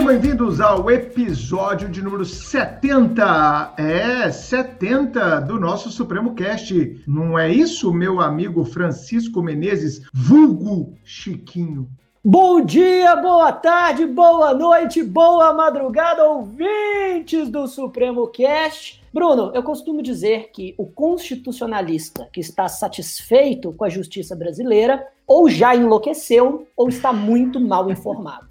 Sejam 0.00 0.12
bem-vindos 0.14 0.62
ao 0.62 0.90
episódio 0.90 1.86
de 1.86 2.00
número 2.00 2.24
70. 2.24 3.74
É, 3.76 4.30
70 4.30 5.40
do 5.40 5.60
nosso 5.60 5.90
Supremo 5.90 6.34
Cast. 6.34 7.04
Não 7.06 7.38
é 7.38 7.50
isso, 7.52 7.92
meu 7.92 8.18
amigo 8.18 8.64
Francisco 8.64 9.42
Menezes, 9.42 10.00
vulgo 10.10 10.94
Chiquinho? 11.04 11.86
Bom 12.24 12.64
dia, 12.64 13.14
boa 13.16 13.52
tarde, 13.52 14.06
boa 14.06 14.54
noite, 14.54 15.02
boa 15.02 15.52
madrugada, 15.52 16.24
ouvintes 16.24 17.50
do 17.50 17.66
Supremo 17.66 18.26
Cast. 18.28 18.99
Bruno, 19.12 19.50
eu 19.54 19.62
costumo 19.62 20.02
dizer 20.02 20.50
que 20.52 20.74
o 20.78 20.86
constitucionalista 20.86 22.28
que 22.32 22.40
está 22.40 22.68
satisfeito 22.68 23.72
com 23.72 23.84
a 23.84 23.88
justiça 23.88 24.36
brasileira 24.36 25.04
ou 25.26 25.48
já 25.48 25.74
enlouqueceu 25.74 26.68
ou 26.76 26.88
está 26.88 27.12
muito 27.12 27.58
mal 27.58 27.90
informado. 27.90 28.46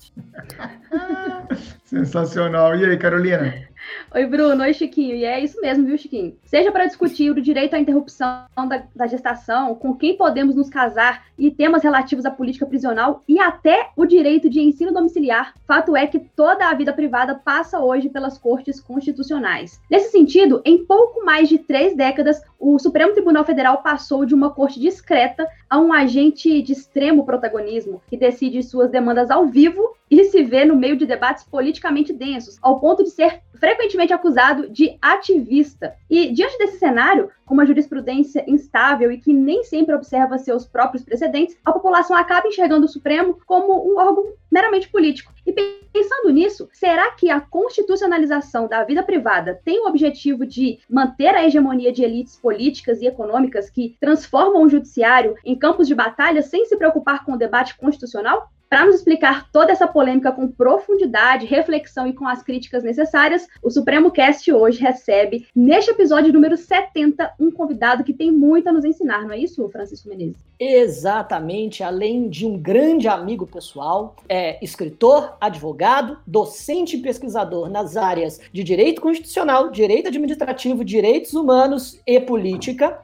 Sensacional. 1.85 2.75
E 2.75 2.85
aí, 2.85 2.97
Carolina? 2.97 3.68
Oi, 4.13 4.25
Bruno. 4.25 4.63
Oi, 4.63 4.73
Chiquinho. 4.73 5.15
E 5.15 5.23
é 5.23 5.39
isso 5.39 5.59
mesmo, 5.61 5.85
viu, 5.85 5.97
Chiquinho? 5.97 6.35
Seja 6.43 6.71
para 6.71 6.85
discutir 6.85 7.29
o 7.31 7.41
direito 7.41 7.75
à 7.75 7.79
interrupção 7.79 8.45
da, 8.67 8.83
da, 8.95 9.07
gestação, 9.07 9.75
com 9.75 9.95
quem 9.95 10.17
podemos 10.17 10.55
nos 10.55 10.69
casar 10.69 11.25
e 11.37 11.51
temas 11.51 11.83
relativos 11.83 12.25
à 12.25 12.31
política 12.31 12.65
prisional 12.65 13.23
e 13.27 13.39
até 13.39 13.91
o 13.95 14.05
direito 14.05 14.49
de 14.49 14.61
ensino 14.61 14.91
domiciliar, 14.91 15.53
fato 15.67 15.95
é 15.95 16.07
que 16.07 16.19
toda 16.19 16.67
a 16.67 16.73
vida 16.73 16.91
privada 16.91 17.35
passa 17.35 17.79
hoje 17.79 18.09
pelas 18.09 18.37
cortes 18.37 18.79
constitucionais. 18.79 19.79
Nesse 19.89 20.11
sentido, 20.11 20.61
em 20.65 20.85
pouco 20.85 21.23
mais 21.23 21.47
de 21.47 21.59
três 21.59 21.95
décadas, 21.95 22.41
o 22.59 22.77
Supremo 22.79 23.13
Tribunal 23.13 23.45
Federal 23.45 23.81
passou 23.81 24.25
de 24.25 24.33
uma 24.33 24.49
corte 24.49 24.79
discreta 24.79 25.47
a 25.69 25.79
um 25.79 25.93
agente 25.93 26.61
de 26.61 26.73
extremo 26.73 27.25
protagonismo 27.25 28.01
que 28.07 28.17
decide 28.17 28.63
suas 28.63 28.89
demandas 28.89 29.29
ao 29.29 29.45
vivo 29.45 29.95
e 30.09 30.23
se 30.25 30.43
vê 30.43 30.65
no 30.65 30.75
meio 30.75 30.97
de 30.97 31.05
debates 31.05 31.43
politicamente 31.43 32.11
densos, 32.11 32.57
ao 32.61 32.79
ponto 32.79 33.03
de 33.03 33.11
ser 33.11 33.41
frequentemente 33.53 34.11
acusado 34.11 34.69
de 34.69 34.97
ativista. 35.01 35.93
E 36.09 36.31
diante 36.31 36.57
desse 36.57 36.79
cenário, 36.79 37.29
com 37.45 37.53
uma 37.53 37.65
jurisprudência 37.65 38.43
instável 38.47 39.11
e 39.11 39.19
que 39.19 39.31
nem 39.31 39.63
sempre 39.63 39.93
observa 39.93 40.37
seus 40.37 40.65
próprios 40.65 41.03
precedentes, 41.03 41.55
a 41.63 41.71
população 41.71 42.15
acaba 42.17 42.47
enxergando 42.47 42.85
o 42.85 42.89
Supremo 42.89 43.37
como 43.45 43.93
um 43.93 43.99
órgão 43.99 44.33
meramente 44.51 44.89
político. 44.89 45.33
E 45.45 45.53
pensando 45.91 46.29
nisso, 46.29 46.69
será 46.71 47.11
que 47.11 47.29
a 47.29 47.41
constitucionalização 47.41 48.67
da 48.67 48.83
vida 48.83 49.03
privada 49.03 49.59
tem 49.63 49.81
o 49.81 49.87
objetivo 49.87 50.45
de 50.45 50.79
manter 50.89 51.35
a 51.35 51.43
hegemonia 51.43 51.91
de 51.91 52.03
elites 52.03 52.35
políticas 52.35 53.01
e 53.01 53.07
econômicas 53.07 53.69
que 53.69 53.95
transformam 53.99 54.63
o 54.63 54.69
judiciário 54.69 55.35
em 55.43 55.57
campos 55.57 55.87
de 55.87 55.95
batalha 55.95 56.41
sem 56.41 56.65
se 56.65 56.77
preocupar 56.77 57.25
com 57.25 57.33
o 57.33 57.37
debate 57.37 57.77
constitucional? 57.77 58.51
Para 58.69 58.85
nos 58.85 58.97
explicar 58.97 59.49
toda 59.51 59.71
essa 59.71 59.87
polêmica 59.87 60.31
com 60.31 60.47
profundidade, 60.47 61.47
reflexão 61.47 62.05
e 62.05 62.13
com 62.13 62.27
as 62.27 62.43
críticas 62.43 62.83
necessárias, 62.83 63.47
o 63.63 63.71
Supremo 63.71 64.11
Cast 64.11 64.51
hoje 64.53 64.79
recebe, 64.79 65.47
neste 65.55 65.89
episódio 65.89 66.31
número 66.31 66.55
70, 66.55 67.33
um 67.39 67.49
convidado 67.49 68.03
que 68.03 68.13
tem 68.13 68.31
muito 68.31 68.69
a 68.69 68.71
nos 68.71 68.85
ensinar, 68.85 69.23
não 69.23 69.31
é 69.31 69.39
isso, 69.39 69.67
Francisco 69.69 70.07
Menezes? 70.07 70.37
Exatamente, 70.59 71.81
além 71.81 72.29
de 72.29 72.45
um 72.45 72.59
grande 72.59 73.07
amigo 73.07 73.47
pessoal, 73.47 74.15
é 74.27 74.63
escritor, 74.63 75.35
advogado, 75.41 76.19
docente 76.27 76.95
e 76.95 77.01
pesquisador 77.01 77.71
nas 77.71 77.97
áreas 77.97 78.39
de 78.53 78.63
direito 78.63 79.01
constitucional, 79.01 79.71
direito 79.71 80.09
administrativo, 80.09 80.85
direitos 80.85 81.33
humanos 81.33 81.99
e 82.05 82.19
política, 82.19 82.99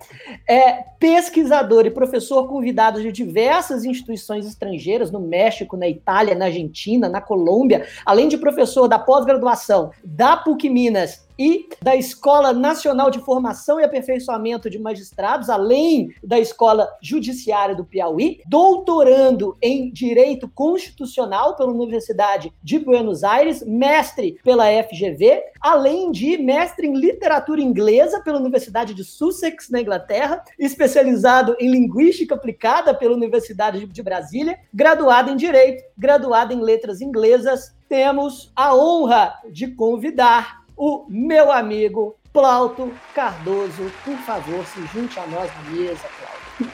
é 0.47 0.83
pesquisador 0.99 1.87
e 1.87 1.91
professor 1.91 2.47
convidado 2.47 3.01
de 3.01 3.11
diversas 3.11 3.83
instituições 3.83 4.45
estrangeiras 4.45 5.09
no 5.09 5.19
México, 5.19 5.54
México, 5.55 5.77
na 5.77 5.87
Itália, 5.87 6.35
na 6.35 6.45
Argentina, 6.45 7.07
na 7.07 7.21
Colômbia, 7.21 7.87
além 8.05 8.27
de 8.27 8.37
professor 8.37 8.87
da 8.87 8.99
pós-graduação 8.99 9.91
da 10.03 10.35
PUC 10.35 10.69
Minas 10.69 11.24
e 11.37 11.67
da 11.81 11.95
Escola 11.95 12.53
Nacional 12.53 13.11
de 13.11 13.19
Formação 13.19 13.79
e 13.79 13.83
Aperfeiçoamento 13.83 14.69
de 14.69 14.79
Magistrados, 14.79 15.49
além 15.49 16.13
da 16.23 16.39
Escola 16.39 16.87
Judiciária 17.01 17.75
do 17.75 17.85
Piauí, 17.85 18.41
doutorando 18.47 19.57
em 19.61 19.91
Direito 19.91 20.49
Constitucional 20.49 21.55
pela 21.55 21.71
Universidade 21.71 22.53
de 22.63 22.79
Buenos 22.79 23.23
Aires, 23.23 23.63
mestre 23.65 24.37
pela 24.43 24.65
FGV, 24.83 25.43
além 25.61 26.11
de 26.11 26.37
mestre 26.37 26.87
em 26.87 26.95
Literatura 26.95 27.61
Inglesa 27.61 28.21
pela 28.21 28.39
Universidade 28.39 28.93
de 28.93 29.03
Sussex, 29.03 29.69
na 29.69 29.81
Inglaterra, 29.81 30.43
especializado 30.57 31.55
em 31.59 31.69
Linguística 31.69 32.35
Aplicada 32.35 32.93
pela 32.93 33.15
Universidade 33.15 33.85
de 33.85 34.03
Brasília, 34.03 34.57
graduado 34.73 35.31
em 35.31 35.35
Direito, 35.35 35.83
graduado 35.97 36.53
em 36.53 36.61
Letras 36.61 37.01
Inglesas. 37.01 37.75
Temos 37.87 38.51
a 38.55 38.75
honra 38.75 39.35
de 39.51 39.67
convidar 39.67 40.64
o 40.75 41.05
meu 41.09 41.51
amigo 41.51 42.15
Plauto 42.33 42.91
Cardoso. 43.13 43.91
Por 44.03 44.17
favor, 44.19 44.65
se 44.65 44.85
junte 44.87 45.19
a 45.19 45.27
nós 45.27 45.51
na 45.55 45.69
mesa, 45.71 46.07
Plauto. 46.19 46.73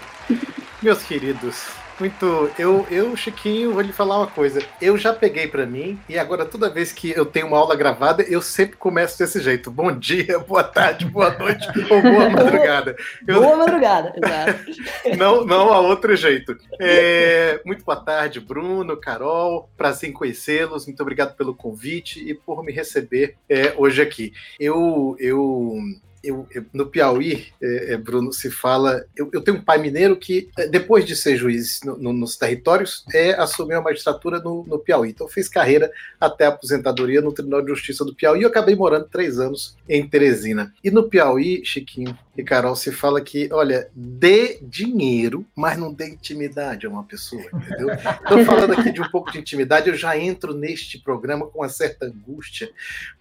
Meus 0.81 1.03
queridos, 1.03 1.67
muito. 1.99 2.51
Eu, 2.57 2.85
eu, 2.89 3.15
Chiquinho, 3.15 3.73
vou 3.73 3.81
lhe 3.81 3.93
falar 3.93 4.17
uma 4.17 4.27
coisa. 4.27 4.61
Eu 4.81 4.97
já 4.97 5.13
peguei 5.13 5.47
para 5.47 5.65
mim 5.65 5.99
e 6.07 6.17
agora 6.17 6.45
toda 6.45 6.69
vez 6.69 6.91
que 6.91 7.11
eu 7.11 7.25
tenho 7.25 7.47
uma 7.47 7.57
aula 7.57 7.75
gravada, 7.75 8.23
eu 8.23 8.41
sempre 8.41 8.77
começo 8.77 9.17
desse 9.17 9.39
jeito. 9.39 9.71
Bom 9.71 9.91
dia, 9.91 10.39
boa 10.47 10.63
tarde, 10.63 11.05
boa 11.05 11.31
noite 11.37 11.67
ou 11.89 12.01
boa 12.01 12.29
madrugada. 12.31 12.95
Eu... 13.27 13.41
Boa 13.41 13.57
madrugada, 13.57 14.13
exato. 14.15 14.71
não, 15.17 15.45
não 15.45 15.73
há 15.73 15.79
outro 15.79 16.15
jeito. 16.15 16.57
É... 16.79 17.61
Muito 17.65 17.83
boa 17.83 17.97
tarde, 17.97 18.39
Bruno, 18.39 18.97
Carol. 18.97 19.69
Prazer 19.77 20.09
em 20.09 20.13
conhecê-los. 20.13 20.85
Muito 20.85 21.01
obrigado 21.01 21.35
pelo 21.35 21.55
convite 21.55 22.19
e 22.19 22.33
por 22.33 22.63
me 22.63 22.71
receber 22.71 23.35
é, 23.49 23.73
hoje 23.77 24.01
aqui. 24.01 24.33
Eu, 24.59 25.15
eu 25.19 25.77
eu, 26.23 26.47
eu, 26.51 26.65
no 26.73 26.85
Piauí, 26.85 27.47
é, 27.61 27.93
é, 27.93 27.97
Bruno, 27.97 28.31
se 28.31 28.51
fala. 28.51 29.05
Eu, 29.15 29.29
eu, 29.33 29.41
tenho 29.41 29.57
um 29.57 29.61
pai 29.61 29.77
mineiro 29.77 30.15
que, 30.15 30.49
é, 30.57 30.67
depois 30.67 31.05
de 31.05 31.15
ser 31.15 31.35
juiz 31.35 31.81
no, 31.83 31.97
no, 31.97 32.13
nos 32.13 32.37
territórios, 32.37 33.03
é, 33.13 33.31
assumiu 33.33 33.77
a 33.77 33.81
magistratura 33.81 34.39
no, 34.39 34.63
no, 34.65 34.79
Piauí. 34.79 35.09
Então, 35.09 35.27
fez 35.27 35.47
carreira 35.47 35.91
até 36.19 36.45
a 36.45 36.49
aposentadoria 36.49 37.21
no 37.21 37.33
Tribunal 37.33 37.61
de 37.61 37.69
Justiça 37.69 38.05
do 38.05 38.13
Piauí. 38.13 38.39
E 38.39 38.43
eu 38.43 38.49
acabei 38.49 38.75
morando 38.75 39.07
três 39.11 39.39
anos 39.39 39.75
em 39.89 40.07
Teresina. 40.07 40.73
E 40.83 40.91
no 40.91 41.09
Piauí, 41.09 41.65
Chiquinho 41.65 42.17
e 42.37 42.43
Carol, 42.43 42.75
se 42.75 42.91
fala 42.91 43.19
que, 43.19 43.49
olha, 43.51 43.89
dê 43.93 44.59
dinheiro, 44.61 45.45
mas 45.55 45.77
não 45.77 45.93
dê 45.93 46.09
intimidade 46.09 46.85
a 46.85 46.89
uma 46.89 47.03
pessoa, 47.03 47.43
entendeu? 47.53 47.89
Estou 47.91 48.45
falando 48.45 48.73
aqui 48.73 48.91
de 48.91 49.01
um 49.01 49.09
pouco 49.09 49.31
de 49.31 49.39
intimidade, 49.39 49.89
eu 49.89 49.95
já 49.95 50.17
entro 50.17 50.53
neste 50.53 50.97
programa 50.97 51.47
com 51.47 51.59
uma 51.59 51.69
certa 51.69 52.05
angústia, 52.05 52.71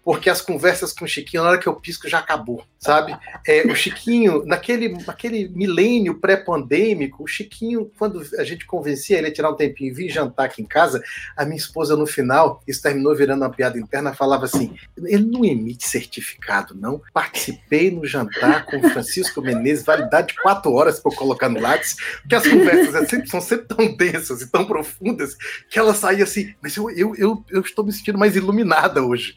porque 0.02 0.30
as 0.30 0.40
conversas 0.40 0.92
com 0.92 1.04
o 1.04 1.08
Chiquinho, 1.08 1.42
na 1.42 1.50
hora 1.50 1.58
que 1.58 1.66
eu 1.66 1.74
pisco, 1.74 2.08
já 2.08 2.18
acabou, 2.18 2.64
sabe? 2.78 3.16
É, 3.46 3.62
o 3.66 3.74
Chiquinho, 3.74 4.44
naquele, 4.46 4.88
naquele 5.06 5.48
milênio 5.48 6.18
pré-pandêmico, 6.18 7.22
o 7.22 7.26
Chiquinho, 7.26 7.90
quando 7.98 8.24
a 8.38 8.44
gente 8.44 8.66
convencia 8.66 9.18
ele 9.18 9.28
a 9.28 9.32
tirar 9.32 9.50
um 9.50 9.56
tempinho 9.56 9.90
e 9.90 9.94
vir 9.94 10.08
jantar 10.10 10.46
aqui 10.46 10.62
em 10.62 10.66
casa, 10.66 11.02
a 11.36 11.44
minha 11.44 11.56
esposa, 11.56 11.96
no 11.96 12.06
final, 12.06 12.62
isso 12.66 12.82
terminou 12.82 13.14
virando 13.14 13.42
uma 13.42 13.50
piada 13.50 13.78
interna, 13.78 14.14
falava 14.14 14.46
assim: 14.46 14.74
ele 15.04 15.24
não 15.24 15.44
emite 15.44 15.86
certificado, 15.86 16.74
não. 16.74 17.02
Participei 17.12 17.90
no 17.90 18.06
jantar 18.06 18.66
com 18.66 18.78
o 18.78 18.90
Francisco 18.90 19.42
Menezes, 19.42 19.84
validade 19.84 20.28
de 20.28 20.40
quatro 20.40 20.72
horas 20.72 20.98
para 20.98 21.12
eu 21.12 21.16
colocar 21.16 21.48
no 21.48 21.60
Lattes, 21.60 21.96
porque 22.22 22.34
as 22.34 22.46
conversas 22.46 22.94
é 22.94 23.06
sempre, 23.06 23.28
são 23.28 23.40
sempre 23.40 23.66
tão 23.66 23.94
densas 23.94 24.40
e 24.40 24.50
tão 24.50 24.64
profundas 24.64 25.36
que 25.68 25.78
ela 25.78 25.94
saía 25.94 26.24
assim, 26.24 26.54
mas 26.62 26.76
eu, 26.76 26.90
eu, 26.90 27.14
eu, 27.16 27.44
eu 27.50 27.60
estou 27.60 27.84
me 27.84 27.92
sentindo 27.92 28.18
mais 28.18 28.34
iluminada 28.34 29.02
hoje. 29.02 29.34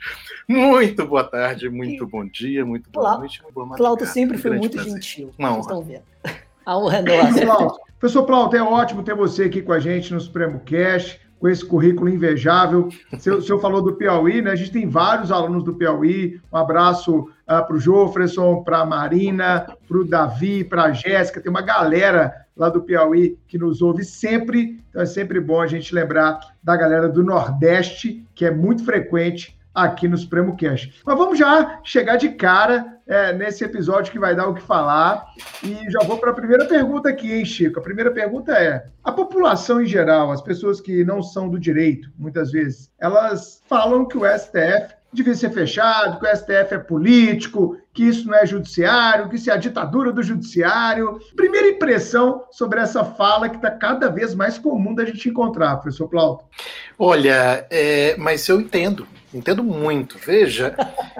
Muito 0.53 1.07
boa 1.07 1.23
tarde, 1.23 1.67
muito 1.67 2.05
bom 2.05 2.23
dia, 2.25 2.63
muito 2.63 2.87
boa 2.91 3.17
noite, 3.17 3.41
muito 3.41 3.53
boa 3.53 3.65
madrugada. 3.65 3.97
Plauto 3.97 4.13
sempre 4.13 4.37
foi 4.37 4.51
muito 4.51 4.75
prazer. 4.75 4.93
gentil. 4.93 5.33
Uma 5.37 5.49
honra. 5.49 5.63
Vocês 5.63 5.65
estão 5.65 5.81
vendo. 5.81 6.03
A 6.65 6.77
honra 6.77 6.97
é 6.97 7.45
nossa. 7.45 7.79
Professor 7.99 8.23
Plauto, 8.23 8.55
é 8.55 8.61
ótimo 8.61 9.03
ter 9.03 9.15
você 9.15 9.45
aqui 9.45 9.61
com 9.61 9.73
a 9.73 9.79
gente 9.79 10.13
no 10.13 10.19
Supremo 10.21 10.59
Cast 10.59 11.19
com 11.39 11.49
esse 11.49 11.65
currículo 11.65 12.07
invejável. 12.07 12.87
O 13.11 13.19
senhor, 13.19 13.39
o 13.39 13.41
senhor 13.41 13.59
falou 13.59 13.81
do 13.81 13.95
Piauí, 13.95 14.41
né? 14.41 14.51
A 14.51 14.55
gente 14.55 14.71
tem 14.71 14.87
vários 14.87 15.29
alunos 15.29 15.61
do 15.65 15.73
Piauí. 15.73 16.39
Um 16.49 16.55
abraço 16.55 17.19
uh, 17.19 17.27
para 17.45 17.73
o 17.73 17.79
Jofferson, 17.79 18.63
para 18.63 18.79
a 18.79 18.85
Marina, 18.85 19.67
para 19.85 19.97
o 19.97 20.05
Davi, 20.05 20.63
para 20.63 20.83
a 20.83 20.91
Jéssica. 20.93 21.41
Tem 21.41 21.49
uma 21.49 21.61
galera 21.61 22.45
lá 22.55 22.69
do 22.69 22.81
Piauí 22.81 23.37
que 23.45 23.57
nos 23.57 23.81
ouve 23.81 24.05
sempre. 24.05 24.81
Então 24.89 25.01
é 25.01 25.05
sempre 25.05 25.41
bom 25.41 25.59
a 25.59 25.67
gente 25.67 25.93
lembrar 25.93 26.39
da 26.63 26.77
galera 26.77 27.09
do 27.09 27.23
Nordeste, 27.23 28.25
que 28.33 28.45
é 28.45 28.51
muito 28.51 28.85
frequente 28.85 29.57
aqui 29.73 30.07
no 30.07 30.17
Supremo 30.17 30.55
Cash. 30.57 31.01
Mas 31.05 31.17
vamos 31.17 31.37
já 31.37 31.79
chegar 31.83 32.17
de 32.17 32.29
cara 32.29 32.99
é, 33.07 33.33
nesse 33.33 33.63
episódio 33.63 34.11
que 34.11 34.19
vai 34.19 34.35
dar 34.35 34.47
o 34.47 34.53
que 34.53 34.61
falar. 34.61 35.25
E 35.63 35.89
já 35.91 35.99
vou 36.03 36.17
para 36.17 36.31
a 36.31 36.35
primeira 36.35 36.65
pergunta 36.65 37.09
aqui, 37.09 37.31
hein, 37.31 37.45
Chico? 37.45 37.79
A 37.79 37.83
primeira 37.83 38.11
pergunta 38.11 38.53
é: 38.53 38.85
a 39.03 39.11
população 39.11 39.81
em 39.81 39.85
geral, 39.85 40.31
as 40.31 40.41
pessoas 40.41 40.79
que 40.79 41.03
não 41.03 41.21
são 41.21 41.49
do 41.49 41.59
direito, 41.59 42.09
muitas 42.17 42.51
vezes, 42.51 42.91
elas 42.99 43.61
falam 43.67 44.05
que 44.05 44.17
o 44.17 44.25
STF 44.25 44.95
devia 45.13 45.35
ser 45.35 45.51
fechado, 45.51 46.19
que 46.19 46.25
o 46.25 46.35
STF 46.35 46.73
é 46.73 46.79
político, 46.79 47.77
que 47.93 48.03
isso 48.03 48.27
não 48.27 48.35
é 48.35 48.45
judiciário, 48.45 49.29
que 49.29 49.35
isso 49.35 49.49
é 49.49 49.53
a 49.53 49.57
ditadura 49.57 50.11
do 50.11 50.23
judiciário. 50.23 51.19
Primeira 51.35 51.69
impressão 51.69 52.43
sobre 52.51 52.79
essa 52.79 53.05
fala 53.05 53.47
que 53.47 53.57
está 53.57 53.69
cada 53.69 54.09
vez 54.09 54.33
mais 54.33 54.57
comum 54.57 54.95
da 54.95 55.05
gente 55.05 55.29
encontrar, 55.29 55.77
professor 55.77 56.07
Plauto. 56.07 56.45
Olha, 56.97 57.65
é, 57.69 58.15
mas 58.17 58.47
eu 58.49 58.59
entendo, 58.59 59.07
entendo 59.33 59.63
muito. 59.63 60.17
Veja 60.17 60.75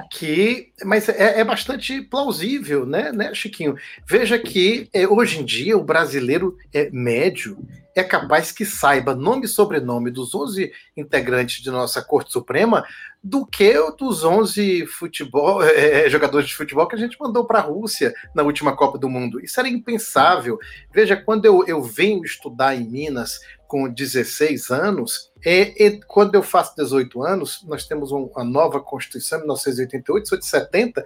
que. 0.10 0.72
Mas 0.84 1.10
é, 1.10 1.40
é 1.40 1.44
bastante 1.44 2.02
plausível, 2.02 2.86
né, 2.86 3.12
né, 3.12 3.34
Chiquinho? 3.34 3.76
Veja 4.06 4.38
que 4.38 4.90
é, 4.94 5.08
hoje 5.08 5.40
em 5.40 5.46
dia 5.46 5.78
o 5.78 5.84
brasileiro 5.84 6.58
é 6.74 6.90
médio 6.92 7.58
é 7.96 8.04
capaz 8.04 8.52
que 8.52 8.66
saiba 8.66 9.16
nome 9.16 9.46
e 9.46 9.48
sobrenome 9.48 10.10
dos 10.10 10.34
11 10.34 10.72
integrantes 10.98 11.62
de 11.62 11.70
nossa 11.70 12.02
Corte 12.02 12.32
Suprema 12.32 12.84
do 13.24 13.46
que 13.46 13.74
dos 13.98 14.24
11 14.24 14.86
futebol, 14.88 15.64
é, 15.64 16.08
jogadores 16.12 16.50
de 16.50 16.56
futebol 16.56 16.88
que 16.88 16.96
a 16.96 17.00
gente 17.00 17.16
mandou 17.18 17.46
para 17.46 17.60
a 17.60 17.62
Rússia 17.62 18.14
na 18.36 18.44
última 18.44 18.76
Copa 18.76 18.98
do 18.98 19.10
Mundo. 19.10 19.40
Isso 19.40 19.60
era 19.60 19.70
impensável. 19.70 20.60
Veja, 20.92 21.16
quando 21.16 21.46
eu, 21.46 21.66
eu 21.66 21.82
venho 21.82 22.24
estudar 22.26 22.76
em 22.76 22.84
Minas 22.84 23.40
com 23.66 23.88
16 23.88 24.70
anos, 24.72 25.32
é, 25.44 25.86
é, 25.86 26.00
quando 26.06 26.36
eu 26.36 26.44
faço 26.44 26.76
18 26.76 27.24
anos, 27.24 27.64
nós 27.66 27.88
temos 27.88 28.12
um, 28.12 28.26
uma 28.26 28.44
nova 28.44 28.80
Constituição, 28.82 29.40
1988, 29.40 30.28
sou 30.28 30.38
de 30.38 30.46
70, 30.46 31.06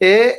é, 0.00 0.38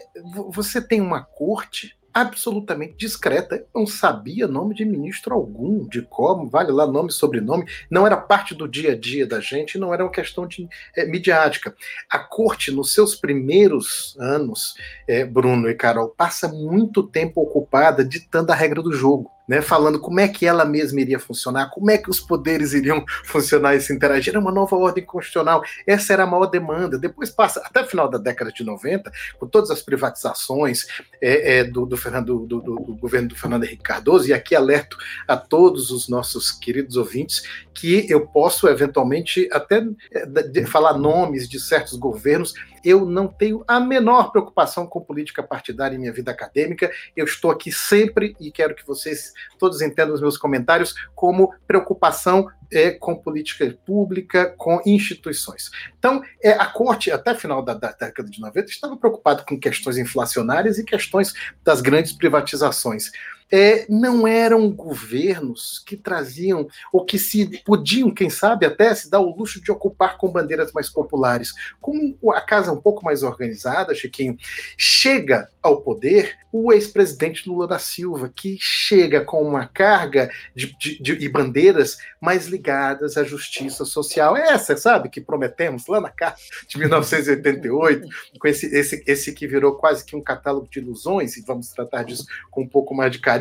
você 0.49 0.81
tem 0.81 1.01
uma 1.01 1.21
corte 1.21 1.97
absolutamente 2.21 2.95
discreta. 2.97 3.65
não 3.75 3.85
sabia 3.85 4.47
nome 4.47 4.73
de 4.73 4.83
ministro 4.83 5.35
algum, 5.35 5.87
de 5.87 6.01
como, 6.01 6.49
vale 6.49 6.71
lá 6.71 6.87
nome 6.87 7.11
sobrenome. 7.11 7.65
Não 7.89 8.05
era 8.05 8.17
parte 8.17 8.55
do 8.55 8.67
dia 8.67 8.93
a 8.93 8.97
dia 8.97 9.25
da 9.25 9.39
gente, 9.39 9.77
não 9.77 9.93
era 9.93 10.03
uma 10.03 10.11
questão 10.11 10.47
de 10.47 10.67
é, 10.95 11.05
midiática. 11.05 11.75
A 12.09 12.19
corte, 12.19 12.71
nos 12.71 12.93
seus 12.93 13.15
primeiros 13.15 14.17
anos, 14.19 14.75
é, 15.07 15.23
Bruno 15.23 15.69
e 15.69 15.75
Carol, 15.75 16.09
passa 16.09 16.47
muito 16.47 17.03
tempo 17.03 17.41
ocupada 17.41 18.03
ditando 18.03 18.51
a 18.51 18.55
regra 18.55 18.81
do 18.81 18.91
jogo 18.91 19.31
né, 19.47 19.61
falando 19.61 19.99
como 19.99 20.19
é 20.19 20.27
que 20.27 20.45
ela 20.45 20.65
mesma 20.65 20.99
iria 20.99 21.19
funcionar, 21.19 21.69
como 21.69 21.89
é 21.89 21.97
que 21.97 22.09
os 22.09 22.19
poderes 22.19 22.73
iriam 22.73 23.05
funcionar 23.23 23.75
e 23.75 23.81
se 23.81 23.93
interagir. 23.93 24.31
Era 24.31 24.39
uma 24.39 24.51
nova 24.51 24.75
ordem 24.75 25.05
constitucional. 25.05 25.63
Essa 25.85 26.13
era 26.13 26.23
a 26.23 26.27
maior 26.27 26.47
demanda. 26.47 26.97
Depois 26.97 27.29
passa, 27.29 27.61
até 27.63 27.81
o 27.81 27.87
final 27.87 28.09
da 28.09 28.17
década 28.17 28.51
de 28.51 28.63
90, 28.63 29.11
com 29.39 29.47
todas 29.47 29.71
as 29.71 29.81
privatizações 29.81 30.85
é, 31.21 31.59
é, 31.59 31.63
do, 31.63 31.85
do, 31.85 31.95
Fernando, 31.95 32.45
do, 32.45 32.61
do, 32.61 32.75
do, 32.75 32.95
governo 32.95 33.29
do 33.29 33.35
Fernando 33.35 33.63
Henrique 33.63 33.83
Cardoso, 33.83 34.27
e 34.27 34.33
aqui 34.33 34.55
alerto 34.55 34.97
a 35.27 35.37
todos 35.37 35.91
os 35.91 36.09
nossos 36.09 36.51
queridos 36.51 36.97
ouvintes 36.97 37.43
que 37.73 38.05
eu 38.09 38.25
posso 38.27 38.67
eventualmente 38.67 39.47
até 39.51 39.85
é, 40.11 40.65
falar 40.65 40.97
nomes 40.97 41.47
de 41.47 41.59
certos 41.59 41.95
governos 41.95 42.53
eu 42.87 43.05
não 43.05 43.27
tenho 43.27 43.65
a 43.67 43.81
menor 43.81 44.31
preocupação 44.31 44.87
com 44.87 45.01
política 45.01 45.43
partidária 45.43 45.95
em 45.95 45.99
minha 45.99 46.13
vida 46.13 46.31
acadêmica. 46.31 46.89
Eu 47.15 47.25
estou 47.25 47.51
aqui 47.51 47.69
sempre 47.69 48.33
e 48.39 48.49
quero 48.49 48.73
que 48.73 48.87
vocês 48.87 49.33
todos 49.59 49.81
entendam 49.81 50.15
os 50.15 50.21
meus 50.21 50.37
comentários 50.37 50.95
como 51.13 51.53
preocupação 51.67 52.47
é, 52.71 52.91
com 52.91 53.13
política 53.13 53.77
pública, 53.85 54.53
com 54.57 54.81
instituições. 54.85 55.69
Então, 55.99 56.23
é, 56.41 56.51
a 56.51 56.65
corte, 56.65 57.11
até 57.11 57.35
final 57.35 57.61
da, 57.61 57.73
da, 57.73 57.91
década 57.91 58.29
de 58.29 58.39
90, 58.39 58.69
estava 58.69 58.95
preocupada 58.95 59.43
com 59.43 59.59
questões 59.59 59.97
inflacionárias 59.97 60.77
e 60.77 60.85
questões 60.85 61.33
das 61.65 61.81
grandes 61.81 62.13
privatizações 62.13 63.11
é, 63.51 63.85
não 63.89 64.27
eram 64.27 64.69
governos 64.69 65.83
que 65.85 65.95
traziam, 65.95 66.67
ou 66.91 67.05
que 67.05 67.17
se 67.17 67.61
podiam, 67.63 68.11
quem 68.11 68.29
sabe, 68.29 68.65
até 68.65 68.93
se 68.93 69.09
dar 69.09 69.19
o 69.19 69.35
luxo 69.35 69.61
de 69.61 69.71
ocupar 69.71 70.17
com 70.17 70.31
bandeiras 70.31 70.71
mais 70.71 70.89
populares. 70.89 71.53
Como 71.79 72.17
a 72.31 72.41
casa 72.41 72.71
um 72.71 72.81
pouco 72.81 73.03
mais 73.03 73.23
organizada, 73.23 73.95
Chiquinho, 73.95 74.37
chega 74.77 75.49
ao 75.61 75.81
poder 75.81 76.37
o 76.51 76.71
ex-presidente 76.71 77.47
Lula 77.47 77.67
da 77.67 77.77
Silva, 77.77 78.31
que 78.33 78.57
chega 78.59 79.21
com 79.21 79.43
uma 79.43 79.67
carga 79.67 80.29
de, 80.55 80.75
de, 80.77 81.01
de, 81.01 81.15
de 81.17 81.29
bandeiras 81.29 81.97
mais 82.21 82.47
ligadas 82.47 83.17
à 83.17 83.23
justiça 83.23 83.85
social. 83.85 84.35
É 84.35 84.53
essa, 84.53 84.75
sabe, 84.75 85.09
que 85.09 85.21
prometemos 85.21 85.87
lá 85.87 85.99
na 85.99 86.09
carta 86.09 86.39
de 86.67 86.77
1988, 86.79 88.07
com 88.39 88.47
esse, 88.47 88.65
esse, 88.67 89.03
esse 89.05 89.33
que 89.33 89.45
virou 89.45 89.75
quase 89.75 90.05
que 90.05 90.15
um 90.15 90.21
catálogo 90.21 90.67
de 90.69 90.79
ilusões, 90.79 91.37
e 91.37 91.41
vamos 91.41 91.69
tratar 91.69 92.03
disso 92.03 92.25
com 92.49 92.61
um 92.61 92.67
pouco 92.67 92.95
mais 92.95 93.11
de 93.11 93.19
carinho. 93.19 93.36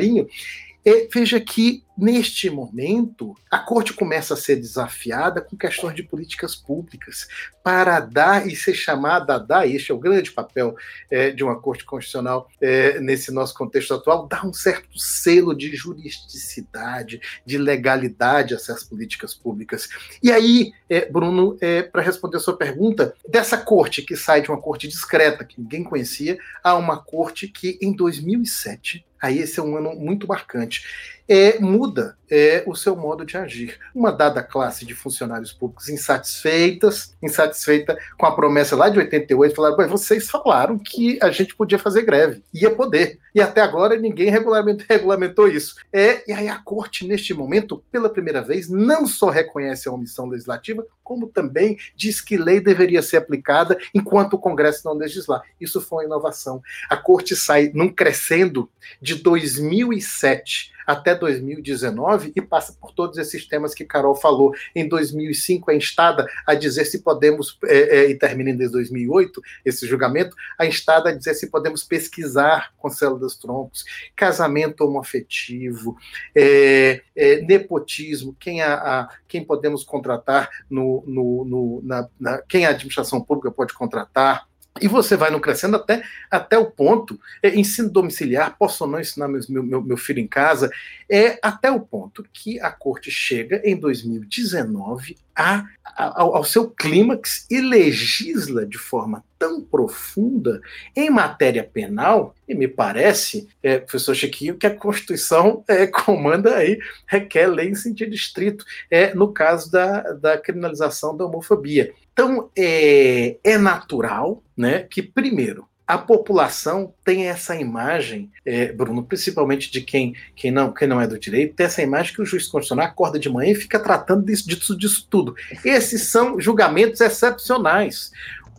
E 0.85 1.07
veja 1.13 1.39
que 1.39 1.83
Neste 1.97 2.47
momento, 2.47 3.33
a 3.49 3.57
corte 3.57 3.91
começa 3.91 4.35
a 4.35 4.37
ser 4.37 4.57
desafiada 4.57 5.41
com 5.41 5.57
questões 5.57 5.95
de 5.95 6.03
políticas 6.03 6.55
públicas 6.55 7.27
para 7.63 7.99
dar 7.99 8.47
e 8.47 8.55
ser 8.55 8.75
chamada 8.75 9.33
a 9.33 9.39
dar, 9.39 9.65
e 9.67 9.75
este 9.75 9.91
é 9.91 9.95
o 9.95 9.99
grande 9.99 10.31
papel 10.31 10.75
é, 11.09 11.31
de 11.31 11.43
uma 11.43 11.59
corte 11.59 11.83
constitucional 11.83 12.47
é, 12.61 12.99
nesse 12.99 13.31
nosso 13.31 13.55
contexto 13.55 13.95
atual, 13.95 14.27
dar 14.27 14.45
um 14.45 14.53
certo 14.53 14.99
selo 14.99 15.55
de 15.55 15.75
juristicidade, 15.75 17.19
de 17.43 17.57
legalidade 17.57 18.53
a 18.53 18.57
essas 18.57 18.83
políticas 18.83 19.33
públicas. 19.33 19.89
E 20.21 20.31
aí, 20.31 20.71
é, 20.87 21.09
Bruno, 21.09 21.57
é, 21.59 21.81
para 21.81 22.03
responder 22.03 22.37
a 22.37 22.41
sua 22.41 22.55
pergunta, 22.55 23.15
dessa 23.27 23.57
corte 23.57 24.03
que 24.03 24.15
sai 24.15 24.41
de 24.41 24.49
uma 24.49 24.61
corte 24.61 24.87
discreta, 24.87 25.43
que 25.43 25.59
ninguém 25.59 25.83
conhecia, 25.83 26.37
a 26.63 26.75
uma 26.75 26.97
corte 27.03 27.47
que 27.47 27.79
em 27.81 27.91
2007, 27.91 29.03
aí 29.19 29.39
esse 29.39 29.59
é 29.59 29.63
um 29.63 29.75
ano 29.75 29.95
muito 29.95 30.27
marcante, 30.27 31.16
é, 31.27 31.59
muda 31.59 32.17
é, 32.29 32.63
o 32.65 32.75
seu 32.75 32.95
modo 32.95 33.25
de 33.25 33.37
agir. 33.37 33.79
Uma 33.93 34.11
dada 34.11 34.43
classe 34.43 34.85
de 34.85 34.93
funcionários 34.93 35.53
públicos 35.53 35.89
insatisfeitas, 35.89 37.15
insatisfeita 37.21 37.97
com 38.17 38.25
a 38.25 38.35
promessa 38.35 38.75
lá 38.75 38.89
de 38.89 38.99
88, 38.99 39.55
falaram: 39.55 39.89
vocês 39.89 40.29
falaram 40.29 40.77
que 40.77 41.19
a 41.21 41.29
gente 41.31 41.55
podia 41.55 41.79
fazer 41.79 42.03
greve, 42.03 42.43
ia 42.53 42.73
poder. 42.73 43.19
E 43.33 43.41
até 43.41 43.61
agora 43.61 43.97
ninguém 43.97 44.29
regulamentou, 44.29 44.85
regulamentou 44.89 45.47
isso. 45.47 45.75
É, 45.91 46.29
e 46.29 46.33
aí 46.33 46.47
a 46.47 46.57
corte, 46.57 47.07
neste 47.07 47.33
momento, 47.33 47.83
pela 47.91 48.09
primeira 48.09 48.41
vez, 48.41 48.69
não 48.69 49.05
só 49.05 49.29
reconhece 49.29 49.87
a 49.87 49.91
omissão 49.91 50.27
legislativa, 50.27 50.85
como 51.07 51.25
também 51.29 51.77
diz 51.95 52.19
que 52.19 52.35
lei 52.35 52.59
deveria 52.59 53.01
ser 53.01 53.15
aplicada 53.15 53.77
enquanto 53.93 54.33
o 54.33 54.37
Congresso 54.37 54.81
não 54.83 54.93
legislar. 54.93 55.41
Isso 55.59 55.79
foi 55.79 55.99
uma 55.99 56.03
inovação. 56.03 56.61
A 56.89 56.97
corte 56.97 57.33
sai 57.33 57.71
num 57.73 57.87
crescendo 57.87 58.69
de 59.01 59.15
2007 59.15 60.75
até 60.87 61.13
2019 61.13 62.31
e 62.33 62.41
passa 62.41 62.71
por 62.79 62.93
todos 62.93 63.17
esses 63.17 63.45
temas 63.45 63.73
que 63.73 63.83
Carol 63.83 64.15
falou. 64.15 64.55
Em 64.73 64.87
2005 64.87 65.69
é 65.69 65.75
instada 65.75 66.25
a 66.47 66.55
dizer 66.55 66.85
se 66.85 67.03
podemos, 67.03 67.59
é, 67.65 67.77
é, 67.77 68.09
e 68.09 68.15
termina 68.15 68.49
em 68.49 68.57
2008 68.57 69.41
esse 69.65 69.85
julgamento, 69.85 70.33
a 70.57 70.65
instada 70.65 71.09
a 71.09 71.13
dizer 71.13 71.33
se 71.33 71.51
podemos 71.51 71.83
pesquisar 71.83 72.73
com 72.77 72.89
células 72.89 73.35
troncos, 73.35 73.83
casamento 74.15 74.85
homoafetivo, 74.85 75.97
é, 76.33 77.01
é, 77.13 77.41
nepotismo, 77.41 78.33
quem, 78.39 78.61
a, 78.61 78.75
a, 78.75 79.09
quem 79.27 79.43
podemos 79.43 79.83
contratar 79.83 80.49
no, 80.69 80.96
no, 81.05 81.45
no 81.45 81.81
na, 81.83 82.07
na, 82.19 82.41
quem 82.43 82.65
a 82.65 82.69
administração 82.69 83.21
pública 83.21 83.51
pode 83.51 83.73
contratar, 83.73 84.47
e 84.81 84.87
você 84.87 85.15
vai 85.15 85.29
no 85.29 85.39
crescendo 85.39 85.75
até, 85.75 86.03
até 86.29 86.57
o 86.57 86.65
ponto, 86.65 87.19
é, 87.41 87.55
ensino 87.55 87.89
domiciliar, 87.89 88.55
posso 88.57 88.83
ou 88.83 88.89
não 88.89 88.99
ensinar 88.99 89.27
meu, 89.27 89.41
meu, 89.63 89.81
meu 89.81 89.97
filho 89.97 90.19
em 90.19 90.27
casa, 90.27 90.69
é 91.09 91.39
até 91.41 91.71
o 91.71 91.79
ponto 91.79 92.25
que 92.33 92.59
a 92.59 92.71
corte 92.71 93.09
chega 93.09 93.61
em 93.63 93.75
2019 93.75 95.17
a, 95.35 95.65
a, 95.85 96.21
ao, 96.21 96.35
ao 96.35 96.43
seu 96.43 96.69
clímax 96.69 97.45
e 97.49 97.61
legisla 97.61 98.65
de 98.65 98.77
forma 98.77 99.23
tão 99.37 99.61
profunda 99.61 100.59
em 100.95 101.09
matéria 101.09 101.63
penal, 101.63 102.33
e 102.47 102.55
me 102.55 102.67
parece, 102.67 103.47
é, 103.61 103.77
professor 103.77 104.15
Chiquinho, 104.15 104.57
que 104.57 104.65
a 104.65 104.75
Constituição 104.75 105.63
é, 105.67 105.85
comanda 105.87 106.55
aí, 106.55 106.79
requer 107.05 107.47
lei 107.47 107.69
em 107.69 107.75
sentido 107.75 108.15
estrito, 108.15 108.65
é, 108.89 109.13
no 109.13 109.31
caso 109.31 109.71
da, 109.71 110.01
da 110.13 110.37
criminalização 110.37 111.15
da 111.15 111.25
homofobia. 111.25 111.93
Então, 112.19 112.49
é, 112.57 113.37
é 113.43 113.59
natural 113.59 114.41
né, 114.57 114.79
que, 114.79 115.03
primeiro, 115.03 115.67
a 115.85 115.99
população 115.99 116.91
tem 117.05 117.27
essa 117.27 117.55
imagem, 117.55 118.31
é, 118.43 118.71
Bruno, 118.71 119.03
principalmente 119.03 119.69
de 119.69 119.81
quem, 119.81 120.15
quem, 120.35 120.49
não, 120.49 120.73
quem 120.73 120.87
não 120.87 120.99
é 120.99 121.05
do 121.05 121.19
direito, 121.19 121.53
tem 121.53 121.67
essa 121.67 121.83
imagem 121.83 122.15
que 122.15 122.21
o 122.21 122.25
juiz 122.25 122.47
constitucional 122.47 122.87
acorda 122.87 123.19
de 123.19 123.29
manhã 123.29 123.51
e 123.51 123.55
fica 123.55 123.79
tratando 123.79 124.25
disso, 124.25 124.49
disso, 124.49 124.75
disso 124.75 125.07
tudo. 125.07 125.35
Esses 125.63 126.07
são 126.07 126.41
julgamentos 126.41 127.01
excepcionais 127.01 128.11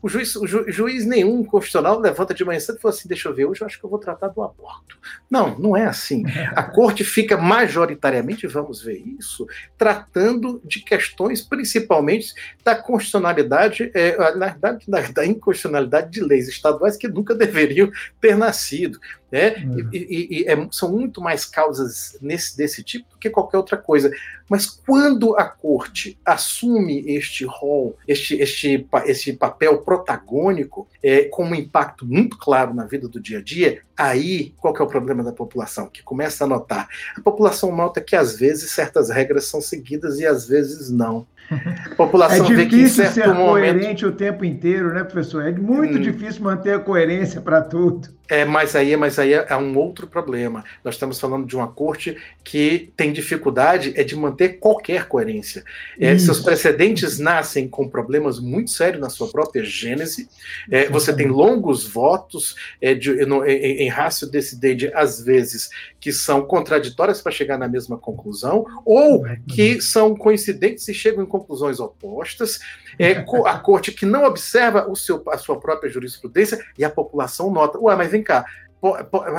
o 0.03 0.09
juiz, 0.09 0.37
o 0.37 0.47
ju, 0.47 0.65
juiz 0.69 1.05
nenhum 1.05 1.43
constitucional 1.45 1.99
levanta 1.99 2.35
de 2.35 2.45
manhã 2.45 2.61
cedo 2.61 2.79
e 2.79 2.81
fala 2.81 2.95
assim: 2.95 3.09
deixa 3.09 3.29
eu 3.29 3.35
ver, 3.35 3.47
hoje 3.47 3.63
eu 3.63 3.67
acho 3.67 3.79
que 3.79 3.85
eu 3.85 3.91
vou 3.91 3.99
tratar 3.99 4.29
do 4.29 4.43
aborto. 4.43 4.99
Não, 5.31 5.59
não 5.59 5.77
é 5.77 5.87
assim. 5.87 6.25
A 6.55 6.63
corte 6.63 7.05
fica 7.05 7.37
majoritariamente, 7.37 8.47
vamos 8.47 8.83
ver 8.83 9.03
isso, 9.19 9.47
tratando 9.77 10.61
de 10.65 10.81
questões 10.81 11.43
principalmente 11.43 12.35
da 12.65 12.75
constitucionalidade, 12.75 13.91
é, 13.95 14.17
na 14.37 14.47
verdade, 14.47 14.85
da, 14.89 15.01
da 15.01 15.27
inconstitucionalidade 15.27 16.11
de 16.11 16.21
leis 16.21 16.49
estaduais 16.49 16.97
que 16.97 17.09
nunca 17.09 17.35
deveriam 17.35 17.91
ter 18.21 18.37
nascido. 18.37 18.99
Né? 19.31 19.57
Uhum. 19.57 19.91
E, 19.93 19.99
e, 19.99 20.41
e 20.41 20.49
é, 20.49 20.69
são 20.71 20.91
muito 20.91 21.21
mais 21.21 21.45
causas 21.45 22.17
nesse, 22.21 22.57
desse 22.57 22.83
tipo 22.83 23.11
do 23.11 23.19
que 23.19 23.29
qualquer 23.29 23.59
outra 23.59 23.77
coisa. 23.77 24.11
Mas 24.49 24.67
quando 24.67 25.37
a 25.37 25.45
corte 25.45 26.19
assume 26.25 27.05
este 27.07 27.45
rol, 27.45 27.97
este, 28.07 28.37
este, 28.41 28.89
este 29.05 29.33
papel 29.35 29.83
protagônico, 29.83 30.89
é, 31.03 31.25
com 31.25 31.45
um 31.45 31.55
impacto 31.55 32.07
muito 32.07 32.39
claro 32.39 32.73
na 32.73 32.87
vida 32.87 33.07
do 33.07 33.21
dia 33.21 33.39
a 33.39 33.43
dia, 33.43 33.83
aí 33.95 34.55
qual 34.57 34.73
que 34.73 34.81
é 34.81 34.85
o 34.85 34.89
problema 34.89 35.23
da 35.23 35.33
população? 35.33 35.91
Que 35.91 36.03
começa 36.03 36.45
a 36.45 36.47
notar. 36.47 36.89
A 37.15 37.21
população 37.21 37.75
nota 37.77 38.01
que 38.01 38.17
às 38.17 38.39
vezes 38.39 38.71
certas 38.71 39.11
regras 39.11 39.45
são 39.45 39.61
seguidas 39.61 40.19
e 40.19 40.27
às 40.27 40.49
vezes 40.49 40.91
não. 40.91 41.27
A 41.51 41.95
população 41.95 42.47
é 42.47 42.65
difícil 42.65 43.07
ser 43.07 43.29
momento... 43.29 43.47
coerente 43.47 44.07
o 44.07 44.13
tempo 44.13 44.45
inteiro, 44.45 44.93
né, 44.93 45.03
professor? 45.03 45.47
É 45.47 45.53
muito 45.53 45.97
hum. 45.97 46.01
difícil 46.01 46.43
manter 46.43 46.75
a 46.75 46.79
coerência 46.79 47.41
para 47.41 47.63
tudo. 47.63 48.09
É, 48.29 48.45
mas 48.45 48.77
aí, 48.77 48.95
mas 48.95 49.19
aí 49.19 49.33
é 49.33 49.57
um 49.57 49.77
outro 49.79 50.07
problema. 50.07 50.63
Nós 50.85 50.97
estamos 50.97 51.19
falando 51.19 51.47
de 51.47 51.57
uma 51.57 51.67
corte 51.67 52.15
que 52.45 52.93
tem 52.95 53.11
dificuldade 53.11 53.95
é 53.97 54.05
de 54.05 54.15
manter 54.15 54.59
qualquer 54.59 55.07
coerência. 55.07 55.65
É, 55.99 56.19
seus 56.19 56.39
precedentes 56.41 57.19
nascem 57.19 57.67
com 57.67 57.89
problemas 57.89 58.39
muito 58.39 58.71
sérios 58.71 59.01
na 59.01 59.09
sua 59.09 59.29
própria 59.29 59.65
gênese. 59.65 60.29
É, 60.71 60.91
você 60.91 61.11
tem 61.15 61.27
longos 61.27 61.89
votos 61.89 62.55
é, 62.83 62.93
de, 62.93 63.25
no, 63.25 63.47
em, 63.47 63.85
em 63.85 63.89
rácio 63.89 64.31
decidente, 64.31 64.91
às 64.95 65.23
vezes, 65.25 65.71
que 66.01 66.13
são 66.13 66.43
contraditórias 66.43 67.21
para 67.21 67.33
chegar 67.33 67.59
na 67.59 67.69
mesma 67.69 67.99
conclusão, 67.99 68.65
ou 68.85 69.25
que 69.49 69.81
são 69.81 70.15
coincidentes 70.15 70.87
e 70.89 70.95
chegam 70.95 71.23
em 71.23 71.27
conclusões 71.27 71.81
opostas. 71.81 72.61
É, 72.99 73.13
a 73.47 73.59
corte 73.59 73.93
que 73.93 74.07
não 74.07 74.25
observa 74.25 74.89
o 74.89 74.97
seu, 74.97 75.23
a 75.29 75.39
sua 75.39 75.59
própria 75.59 75.91
jurisprudência 75.91 76.59
e 76.77 76.85
a 76.85 76.91
população 76.91 77.51
nota. 77.51 77.79
Ué, 77.79 77.97
mas 77.97 78.11
vem 78.11 78.23
cá, 78.23 78.45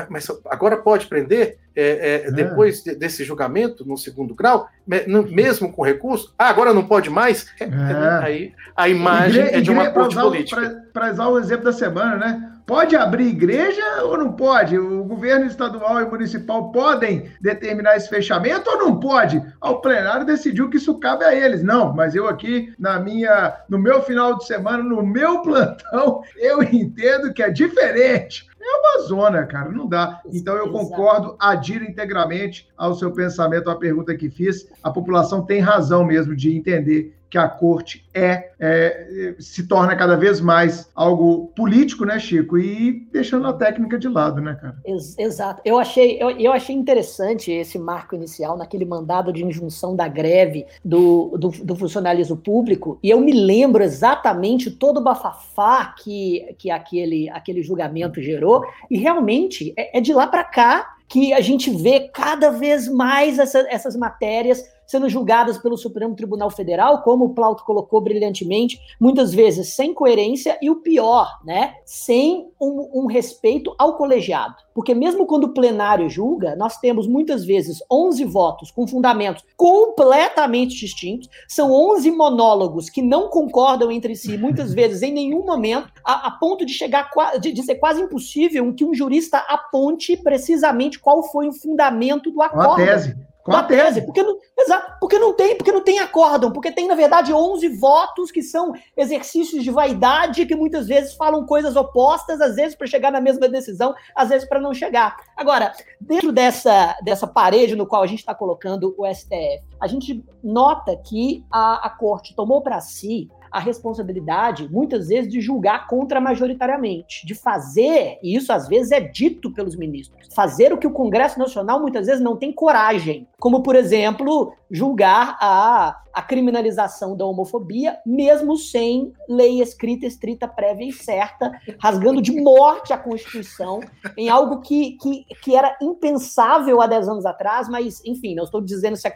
mas 0.10 0.28
agora 0.50 0.78
pode 0.78 1.08
prender 1.08 1.58
é, 1.76 1.84
é, 1.84 2.28
é. 2.28 2.32
depois 2.32 2.84
de, 2.84 2.94
desse 2.94 3.24
julgamento 3.24 3.86
no 3.86 3.98
segundo 3.98 4.36
grau, 4.36 4.70
mesmo 4.86 5.72
com 5.72 5.82
recurso? 5.82 6.34
Ah, 6.38 6.50
agora 6.50 6.74
não 6.74 6.86
pode 6.86 7.10
mais? 7.10 7.48
É. 7.60 7.66
Aí 8.22 8.54
a 8.76 8.90
imagem 8.90 9.44
é 9.44 9.62
de 9.62 9.72
uma 9.72 9.90
corte 9.90 10.16
política. 10.16 10.84
Para 10.92 11.12
usar 11.12 11.28
o 11.28 11.40
exemplo 11.40 11.66
da 11.66 11.74
semana, 11.74 12.18
né? 12.18 12.54
Pode 12.70 12.96
abrir 12.96 13.30
igreja 13.30 14.04
ou 14.04 14.16
não 14.16 14.34
pode? 14.34 14.78
O 14.78 15.04
governo 15.04 15.48
estadual 15.48 16.02
e 16.02 16.06
municipal 16.06 16.72
podem 16.72 17.32
determinar 17.42 17.96
esse 17.96 18.08
fechamento 18.08 18.70
ou 18.70 18.78
não 18.78 19.00
pode? 19.00 19.42
O 19.60 19.76
plenário 19.78 20.24
decidiu 20.24 20.70
que 20.70 20.78
isso 20.78 21.00
cabe 21.00 21.26
a 21.26 21.34
eles. 21.34 21.64
Não, 21.64 21.92
mas 21.96 22.14
eu 22.14 22.28
aqui, 22.28 22.72
na 22.78 23.00
minha, 23.00 23.56
no 23.68 23.80
meu 23.80 24.04
final 24.04 24.38
de 24.38 24.46
semana, 24.46 24.84
no 24.84 25.02
meu 25.02 25.42
plantão, 25.42 26.22
eu 26.36 26.62
entendo 26.62 27.34
que 27.34 27.42
é 27.42 27.50
diferente. 27.50 28.49
É 28.62 28.78
uma 28.78 29.08
zona, 29.08 29.46
cara, 29.46 29.72
não 29.72 29.88
dá. 29.88 30.22
Então 30.34 30.56
eu 30.56 30.72
concordo, 30.72 31.36
adiro 31.40 31.86
integralmente 31.86 32.68
ao 32.78 32.94
seu 32.94 33.12
pensamento, 33.12 33.70
à 33.70 33.76
pergunta 33.76 34.16
que 34.16 34.30
fiz. 34.30 34.68
A 34.84 34.92
população 34.92 35.46
tem 35.46 35.60
razão 35.60 36.04
mesmo 36.04 36.36
de 36.36 36.56
entender 36.56 37.19
que 37.30 37.38
a 37.38 37.48
corte 37.48 38.06
é, 38.14 38.52
é, 38.60 39.36
se 39.40 39.68
torna 39.68 39.96
cada 39.96 40.18
vez 40.18 40.42
mais 40.42 40.90
algo 40.96 41.52
político, 41.56 42.06
né, 42.06 42.20
Chico? 42.20 42.58
E 42.58 43.08
deixando 43.12 43.48
a 43.48 43.54
técnica 43.54 43.98
de 43.98 44.08
lado, 44.08 44.42
né, 44.42 44.58
cara? 44.60 44.78
Exato. 45.18 45.62
Eu 45.64 45.78
achei, 45.78 46.22
eu, 46.22 46.32
eu 46.32 46.52
achei 46.52 46.76
interessante 46.76 47.52
esse 47.52 47.78
marco 47.78 48.16
inicial 48.16 48.58
naquele 48.58 48.86
mandado 48.86 49.32
de 49.32 49.46
injunção 49.46 49.96
da 49.96 50.08
greve 50.08 50.66
do, 50.84 51.38
do, 51.38 51.50
do 51.50 51.76
funcionalismo 51.76 52.38
público, 52.38 52.98
e 53.04 53.10
eu 53.10 53.20
me 53.20 53.32
lembro 53.32 53.84
exatamente 53.84 54.72
todo 54.72 54.98
o 54.98 55.04
bafafá 55.04 55.94
que, 55.98 56.56
que 56.58 56.72
aquele, 56.72 57.30
aquele 57.30 57.62
julgamento 57.62 58.22
gerou, 58.22 58.66
e 58.90 58.98
realmente 58.98 59.74
é, 59.78 60.00
é 60.00 60.02
de 60.02 60.14
lá 60.14 60.28
para 60.28 60.44
cá 60.44 60.96
que 61.10 61.34
a 61.34 61.42
gente 61.42 61.72
vê 61.72 62.08
cada 62.14 62.52
vez 62.52 62.88
mais 62.88 63.40
essa, 63.40 63.66
essas 63.70 63.96
matérias 63.96 64.64
sendo 64.90 65.08
julgadas 65.08 65.60
pelo 65.60 65.78
Supremo 65.78 66.16
Tribunal 66.16 66.50
Federal, 66.50 67.04
como 67.04 67.26
o 67.26 67.34
Plauto 67.36 67.64
colocou 67.64 68.02
brilhantemente, 68.02 68.80
muitas 69.00 69.32
vezes 69.32 69.76
sem 69.76 69.94
coerência 69.94 70.58
e 70.64 70.70
o 70.72 70.78
pior, 70.78 71.40
né, 71.46 71.76
sem 71.86 72.50
um, 72.60 73.04
um 73.04 73.06
respeito 73.06 73.76
ao 73.78 73.96
colegiado. 73.96 74.56
Porque 74.74 74.96
mesmo 74.96 75.28
quando 75.28 75.44
o 75.44 75.54
plenário 75.54 76.10
julga, 76.10 76.56
nós 76.56 76.78
temos 76.78 77.06
muitas 77.06 77.46
vezes 77.46 77.84
11 77.92 78.26
votos 78.26 78.72
com 78.72 78.88
fundamentos 78.88 79.46
completamente 79.56 80.76
distintos, 80.76 81.30
são 81.48 81.72
11 81.72 82.10
monólogos 82.10 82.90
que 82.90 83.04
não 83.04 83.30
concordam 83.30 83.92
entre 83.92 84.16
si, 84.16 84.40
muitas 84.40 84.74
vezes 84.74 85.04
em 85.04 85.14
nenhum 85.14 85.46
momento, 85.46 85.92
a, 86.04 86.28
a 86.28 86.32
ponto 86.32 86.66
de 86.66 86.74
chegar 86.74 87.12
de, 87.40 87.52
de, 87.52 87.62
ser 87.62 87.76
quase 87.76 88.02
impossível 88.02 88.74
que 88.74 88.84
um 88.84 88.94
jurista 88.96 89.38
aponte 89.48 90.18
precisamente 90.18 90.98
qual 90.98 91.22
foi 91.22 91.48
o 91.48 91.54
fundamento 91.54 92.32
do 92.32 92.42
acordo. 92.42 92.70
Uma 92.70 92.76
tese. 92.78 93.29
Com 93.50 93.58
a 93.58 93.64
tese, 93.64 94.02
porque 94.02 94.22
não, 94.22 94.38
exato, 94.58 94.98
porque 95.00 95.18
não 95.18 95.34
tem, 95.34 95.56
porque 95.56 95.72
não 95.72 95.82
tem 95.82 96.00
acórdão, 96.00 96.52
porque 96.52 96.72
tem 96.72 96.88
na 96.88 96.96
verdade 96.96 97.34
11 97.34 97.68
votos 97.70 98.32
que 98.32 98.44
são 98.44 98.74
exercícios 98.96 99.64
de 99.64 99.72
vaidade 99.72 100.46
que 100.46 100.56
muitas 100.56 100.88
vezes 100.88 101.16
falam 101.16 101.46
coisas 101.46 101.76
opostas, 101.76 102.42
às 102.42 102.56
vezes 102.56 102.76
para 102.76 102.88
chegar 102.88 103.12
na 103.12 103.20
mesma 103.20 103.50
decisão, 103.50 103.96
às 104.16 104.30
vezes 104.30 104.48
para 104.48 104.62
não 104.62 104.74
chegar. 104.74 105.18
Agora, 105.36 105.74
dentro 106.00 106.32
dessa 106.32 106.96
dessa 107.04 107.26
parede 107.26 107.76
no 107.76 107.88
qual 107.88 108.04
a 108.04 108.08
gente 108.08 108.20
está 108.20 108.36
colocando 108.36 108.94
o 108.98 109.06
STF, 109.14 109.64
a 109.80 109.88
gente 109.88 110.24
nota 110.44 110.96
que 110.96 111.44
a, 111.52 111.88
a 111.88 111.90
corte 111.90 112.36
tomou 112.36 112.62
para 112.62 112.80
si 112.82 113.30
a 113.52 113.60
responsabilidade, 113.60 114.68
muitas 114.72 115.08
vezes, 115.08 115.32
de 115.32 115.42
julgar 115.42 115.88
contra 115.88 116.22
majoritariamente, 116.22 117.26
de 117.26 117.36
fazer, 117.36 118.20
e 118.22 118.36
isso 118.36 118.52
às 118.52 118.68
vezes 118.68 118.92
é 118.92 119.00
dito 119.00 119.52
pelos 119.52 119.76
ministros, 119.76 120.28
fazer 120.34 120.72
o 120.74 120.78
que 120.78 120.88
o 120.88 120.92
Congresso 120.92 121.40
Nacional 121.40 121.80
muitas 121.80 122.08
vezes 122.08 122.22
não 122.22 122.36
tem 122.36 122.52
coragem, 122.52 123.28
como, 123.40 123.62
por 123.64 123.76
exemplo, 123.76 124.54
julgar 124.70 125.38
a, 125.42 125.98
a 126.20 126.22
criminalização 126.22 127.16
da 127.16 127.26
homofobia, 127.26 127.98
mesmo 128.06 128.58
sem 128.58 129.14
lei 129.30 129.62
escrita, 129.62 130.06
estrita, 130.06 130.50
prévia 130.50 130.90
e 130.90 130.92
certa, 130.92 131.50
rasgando 131.80 132.22
de 132.22 132.34
morte 132.42 132.92
a 132.92 132.98
Constituição, 132.98 133.80
em 134.18 134.28
algo 134.28 134.60
que, 134.60 134.98
que, 134.98 135.24
que 135.42 135.56
era 135.56 135.78
impensável 135.82 136.82
há 136.82 136.88
10 136.88 137.08
anos 137.08 137.26
atrás, 137.26 137.70
mas, 137.70 138.04
enfim, 138.04 138.36
não 138.36 138.44
estou 138.44 138.60
dizendo 138.60 138.98
se, 138.98 139.08
a, 139.08 139.14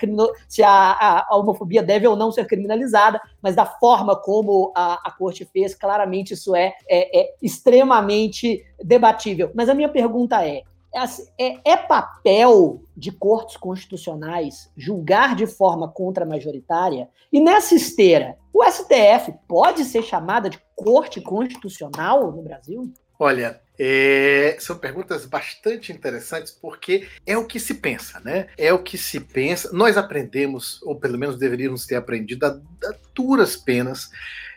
se 0.48 0.63
a, 0.63 1.25
a, 1.29 1.36
homofobia 1.36 1.83
deve 1.83 2.07
ou 2.07 2.15
não 2.15 2.31
ser 2.31 2.48
criminalizada, 2.48 3.19
mas 3.41 3.53
da 3.53 3.65
forma 3.65 4.15
como 4.15 4.72
a, 4.74 4.93
a 5.05 5.12
corte 5.12 5.43
fez, 5.43 5.75
claramente 5.75 6.33
isso 6.36 6.55
é, 6.55 6.74
é, 6.89 7.19
é 7.19 7.33
extremamente 7.41 8.63
debatível. 8.81 9.51
Mas 9.53 9.67
a 9.67 9.74
minha 9.74 9.89
pergunta 9.89 10.41
é: 10.48 10.63
é, 10.94 11.00
assim, 11.00 11.26
é, 11.40 11.72
é, 11.72 11.78
papel 11.78 12.84
de 12.96 13.12
cortes 13.12 13.58
constitucionais 13.58 14.72
julgar 14.78 15.36
de 15.36 15.48
forma 15.48 15.88
contra-majoritária? 15.88 17.10
E 17.32 17.40
nessa 17.40 17.76
esteira, 17.76 18.38
o 18.54 18.64
STF 18.64 19.34
pode 19.48 19.84
ser 19.86 20.04
chamada 20.04 20.50
de 20.50 20.60
corte 20.76 21.20
constitucional 21.20 22.32
no 22.32 22.44
Brasil? 22.44 22.94
Olha, 23.20 23.62
é, 23.80 24.56
são 24.60 24.78
perguntas 24.78 25.26
bastante 25.26 25.92
interessantes 25.92 26.52
porque 26.52 27.08
é 27.26 27.38
o 27.38 27.46
que 27.46 27.60
se 27.60 27.76
pensa, 27.76 28.20
né? 28.20 28.48
É 28.58 28.72
o 28.72 28.84
que 28.84 28.98
se 28.98 29.20
pensa. 29.20 29.72
Nós 29.74 29.98
aprendemos, 29.98 30.82
ou 30.84 30.96
pelo 30.96 31.18
menos 31.18 31.38
deveríamos 31.38 31.86
ter 31.86 31.96
aprendido, 31.96 32.46
a, 32.46 32.50
a 32.50 32.96
duras 33.16 33.56
penas. 33.56 34.10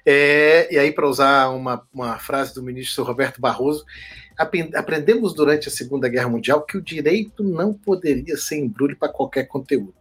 É, 0.05 0.73
e 0.73 0.79
aí, 0.79 0.93
para 0.93 1.09
usar 1.09 1.49
uma, 1.49 1.87
uma 1.93 2.19
frase 2.19 2.55
do 2.55 2.63
ministro 2.63 3.05
Roberto 3.05 3.41
Barroso, 3.41 3.85
aprendemos 4.37 5.35
durante 5.35 5.69
a 5.69 5.71
Segunda 5.71 6.09
Guerra 6.09 6.29
Mundial 6.29 6.63
que 6.63 6.77
o 6.77 6.83
direito 6.83 7.43
não 7.43 7.73
poderia 7.73 8.37
ser 8.37 8.59
embrulho 8.59 8.97
para 8.97 9.13
qualquer 9.13 9.45
conteúdo. 9.45 9.95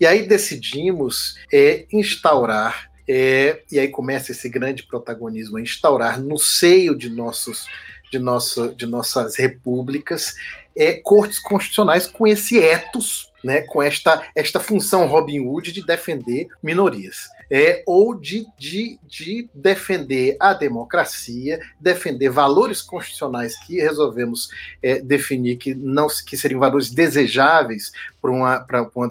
E 0.00 0.06
aí 0.06 0.26
decidimos 0.26 1.36
é, 1.52 1.86
instaurar, 1.92 2.90
é, 3.06 3.62
e 3.70 3.78
aí 3.78 3.88
começa 3.88 4.32
esse 4.32 4.48
grande 4.48 4.82
protagonismo, 4.84 5.58
instaurar 5.58 6.20
no 6.20 6.38
seio 6.38 6.96
de 6.96 7.10
nossos 7.10 7.66
de, 8.10 8.18
nosso, 8.18 8.74
de 8.74 8.86
nossas 8.86 9.36
repúblicas 9.36 10.34
é, 10.74 10.94
cortes 10.94 11.38
constitucionais 11.38 12.06
com 12.06 12.26
esse 12.26 12.58
etos, 12.58 13.30
né, 13.44 13.60
com 13.62 13.82
esta, 13.82 14.26
esta 14.34 14.58
função 14.58 15.06
Robin 15.06 15.40
Hood 15.40 15.72
de 15.72 15.84
defender 15.84 16.48
minorias 16.62 17.28
é, 17.50 17.82
ou 17.86 18.14
de, 18.14 18.46
de, 18.58 18.98
de 19.06 19.48
defender 19.54 20.36
a 20.38 20.52
democracia, 20.52 21.60
defender 21.80 22.28
valores 22.28 22.82
constitucionais 22.82 23.56
que 23.64 23.80
resolvemos 23.80 24.50
é, 24.82 25.00
definir 25.00 25.56
que 25.56 25.74
não 25.74 26.08
que 26.26 26.36
seriam 26.36 26.60
valores 26.60 26.90
desejáveis 26.90 27.92
para 28.20 28.30
uma, 28.30 28.66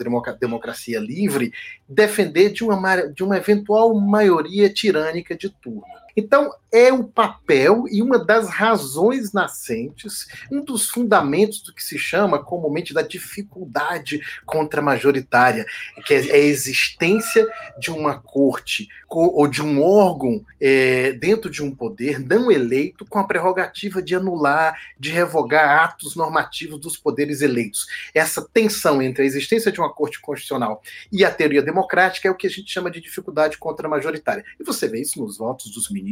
uma 0.08 0.34
democracia 0.34 1.00
livre, 1.00 1.54
defender 1.88 2.52
de 2.52 2.64
uma, 2.64 2.96
de 3.08 3.24
uma 3.24 3.38
eventual 3.38 3.94
maioria 3.96 4.70
tirânica 4.70 5.36
de 5.36 5.50
turno. 5.50 5.84
Então, 6.18 6.52
é 6.72 6.92
o 6.92 7.04
papel 7.04 7.86
e 7.90 8.02
uma 8.02 8.18
das 8.18 8.50
razões 8.50 9.32
nascentes, 9.32 10.28
um 10.52 10.62
dos 10.62 10.90
fundamentos 10.90 11.62
do 11.62 11.74
que 11.74 11.84
se 11.84 11.98
chama 11.98 12.44
comumente 12.44 12.94
da 12.94 13.04
dificuldade 13.04 14.20
contra 14.46 14.82
majoritária, 14.82 15.66
que 16.06 16.14
é 16.14 16.18
a 16.18 16.38
existência 16.38 17.48
de 17.80 17.92
uma 17.92 18.20
corte 18.20 18.90
ou 19.10 19.48
de 19.48 19.62
um 19.62 19.82
órgão 19.82 20.44
é, 20.60 21.14
dentro 21.14 21.50
de 21.50 21.64
um 21.64 21.74
poder 21.74 22.20
não 22.20 22.52
eleito 22.52 23.06
com 23.06 23.20
a 23.20 23.24
prerrogativa 23.24 24.02
de 24.02 24.16
anular, 24.16 24.78
de 25.00 25.12
revogar 25.12 25.84
atos 25.84 26.16
normativos 26.16 26.80
dos 26.80 26.98
poderes 26.98 27.42
eleitos. 27.42 27.86
Essa 28.14 28.46
tensão 28.52 29.02
entre 29.02 29.24
a 29.24 29.26
existência 29.26 29.72
de 29.72 29.80
uma 29.80 29.94
corte 29.94 30.20
constitucional 30.20 30.82
e 31.12 31.24
a 31.24 31.32
teoria 31.32 31.62
democrática 31.62 32.28
é 32.28 32.32
o 32.32 32.36
que 32.36 32.48
a 32.48 32.50
gente 32.50 32.72
chama 32.72 32.92
de 32.92 33.00
dificuldade 33.00 33.58
contra 33.58 33.88
majoritária. 33.88 34.44
E 34.60 34.64
você 34.64 34.88
vê 34.90 35.00
isso 35.00 35.22
nos 35.22 35.38
votos 35.38 35.72
dos 35.72 35.90
ministros. 35.90 36.07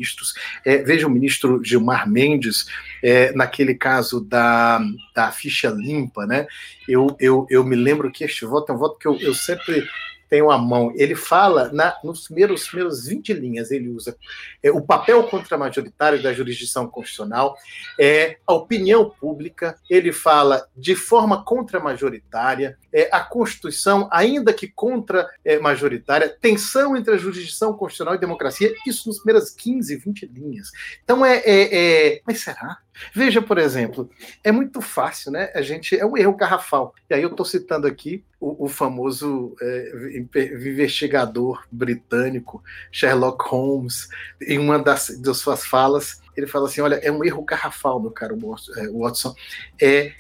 É, 0.64 0.78
veja 0.78 1.08
o 1.08 1.10
ministro 1.10 1.62
Gilmar 1.64 2.10
Mendes, 2.10 2.66
é, 3.04 3.32
naquele 3.34 3.76
caso 3.76 4.22
da, 4.22 4.80
da 5.14 5.32
ficha 5.32 5.70
limpa, 5.70 6.26
né? 6.26 6.48
Eu, 6.88 7.16
eu, 7.20 7.46
eu 7.50 7.64
me 7.64 7.76
lembro 7.76 8.12
que 8.12 8.24
este 8.24 8.46
voto 8.46 8.72
é 8.72 8.76
um 8.76 8.78
voto 8.78 9.00
que 9.00 9.08
eu, 9.08 9.18
eu 9.20 9.34
sempre 9.34 9.88
tenho 10.30 10.52
a 10.52 10.58
mão. 10.58 10.92
Ele 10.96 11.16
fala, 11.16 11.70
na, 11.72 11.96
nos 12.04 12.26
primeiros, 12.26 12.68
primeiros 12.68 13.06
20 13.08 13.34
linhas, 13.34 13.72
ele 13.72 13.90
usa 13.90 14.16
é, 14.62 14.72
o 14.72 14.82
papel 14.82 15.24
contramajoritário 15.24 16.22
da 16.22 16.34
jurisdição 16.34 16.88
constitucional, 16.88 17.58
é, 18.00 18.38
a 18.46 18.54
opinião 18.54 19.10
pública, 19.10 19.78
ele 19.90 20.12
fala 20.12 20.68
de 20.76 20.96
forma 20.96 21.44
contramajoritária, 21.44 22.78
é, 22.94 23.10
a 23.12 23.20
Constituição, 23.20 24.08
ainda 24.12 24.54
que 24.54 24.68
contra-majoritária, 24.68 26.26
é, 26.26 26.30
tensão 26.30 26.96
entre 26.96 27.14
a 27.14 27.18
jurisdição 27.18 27.74
constitucional 27.74 28.16
e 28.16 28.20
democracia, 28.20 28.74
isso 28.86 29.10
nos 29.10 29.20
primeiras 29.20 29.50
15, 29.50 29.96
20 29.98 30.26
linhas. 30.28 30.72
Então 31.04 31.26
é, 31.26 31.38
é, 31.46 32.16
é 32.16 32.22
mas 32.26 32.42
será? 32.42 32.85
Veja, 33.14 33.42
por 33.42 33.58
exemplo, 33.58 34.10
é 34.44 34.52
muito 34.52 34.82
fácil, 34.82 35.32
né? 35.32 35.52
A 35.54 35.62
gente 35.62 35.98
é 35.98 36.06
um 36.06 36.18
erro 36.18 36.36
garrafal. 36.36 36.94
E 37.10 37.14
aí 37.14 37.22
eu 37.22 37.30
estou 37.30 37.46
citando 37.46 37.88
aqui 37.88 38.24
o, 38.40 38.66
o 38.66 38.68
famoso 38.68 39.56
é, 39.62 40.24
investigador 40.36 41.64
britânico 41.72 42.64
Sherlock 42.92 43.50
Holmes, 43.50 44.08
em 44.42 44.60
uma 44.60 44.80
das, 44.80 45.10
das 45.20 45.38
suas 45.38 45.66
falas, 45.66 46.22
ele 46.36 46.48
fala 46.48 46.68
assim: 46.68 46.82
olha, 46.82 46.96
é 46.96 47.12
um 47.12 47.24
erro 47.24 47.44
garrafal, 47.44 48.00
meu 48.00 48.12
caro 48.12 48.38
é, 48.78 48.88
Watson, 48.88 49.34
é 49.82 50.14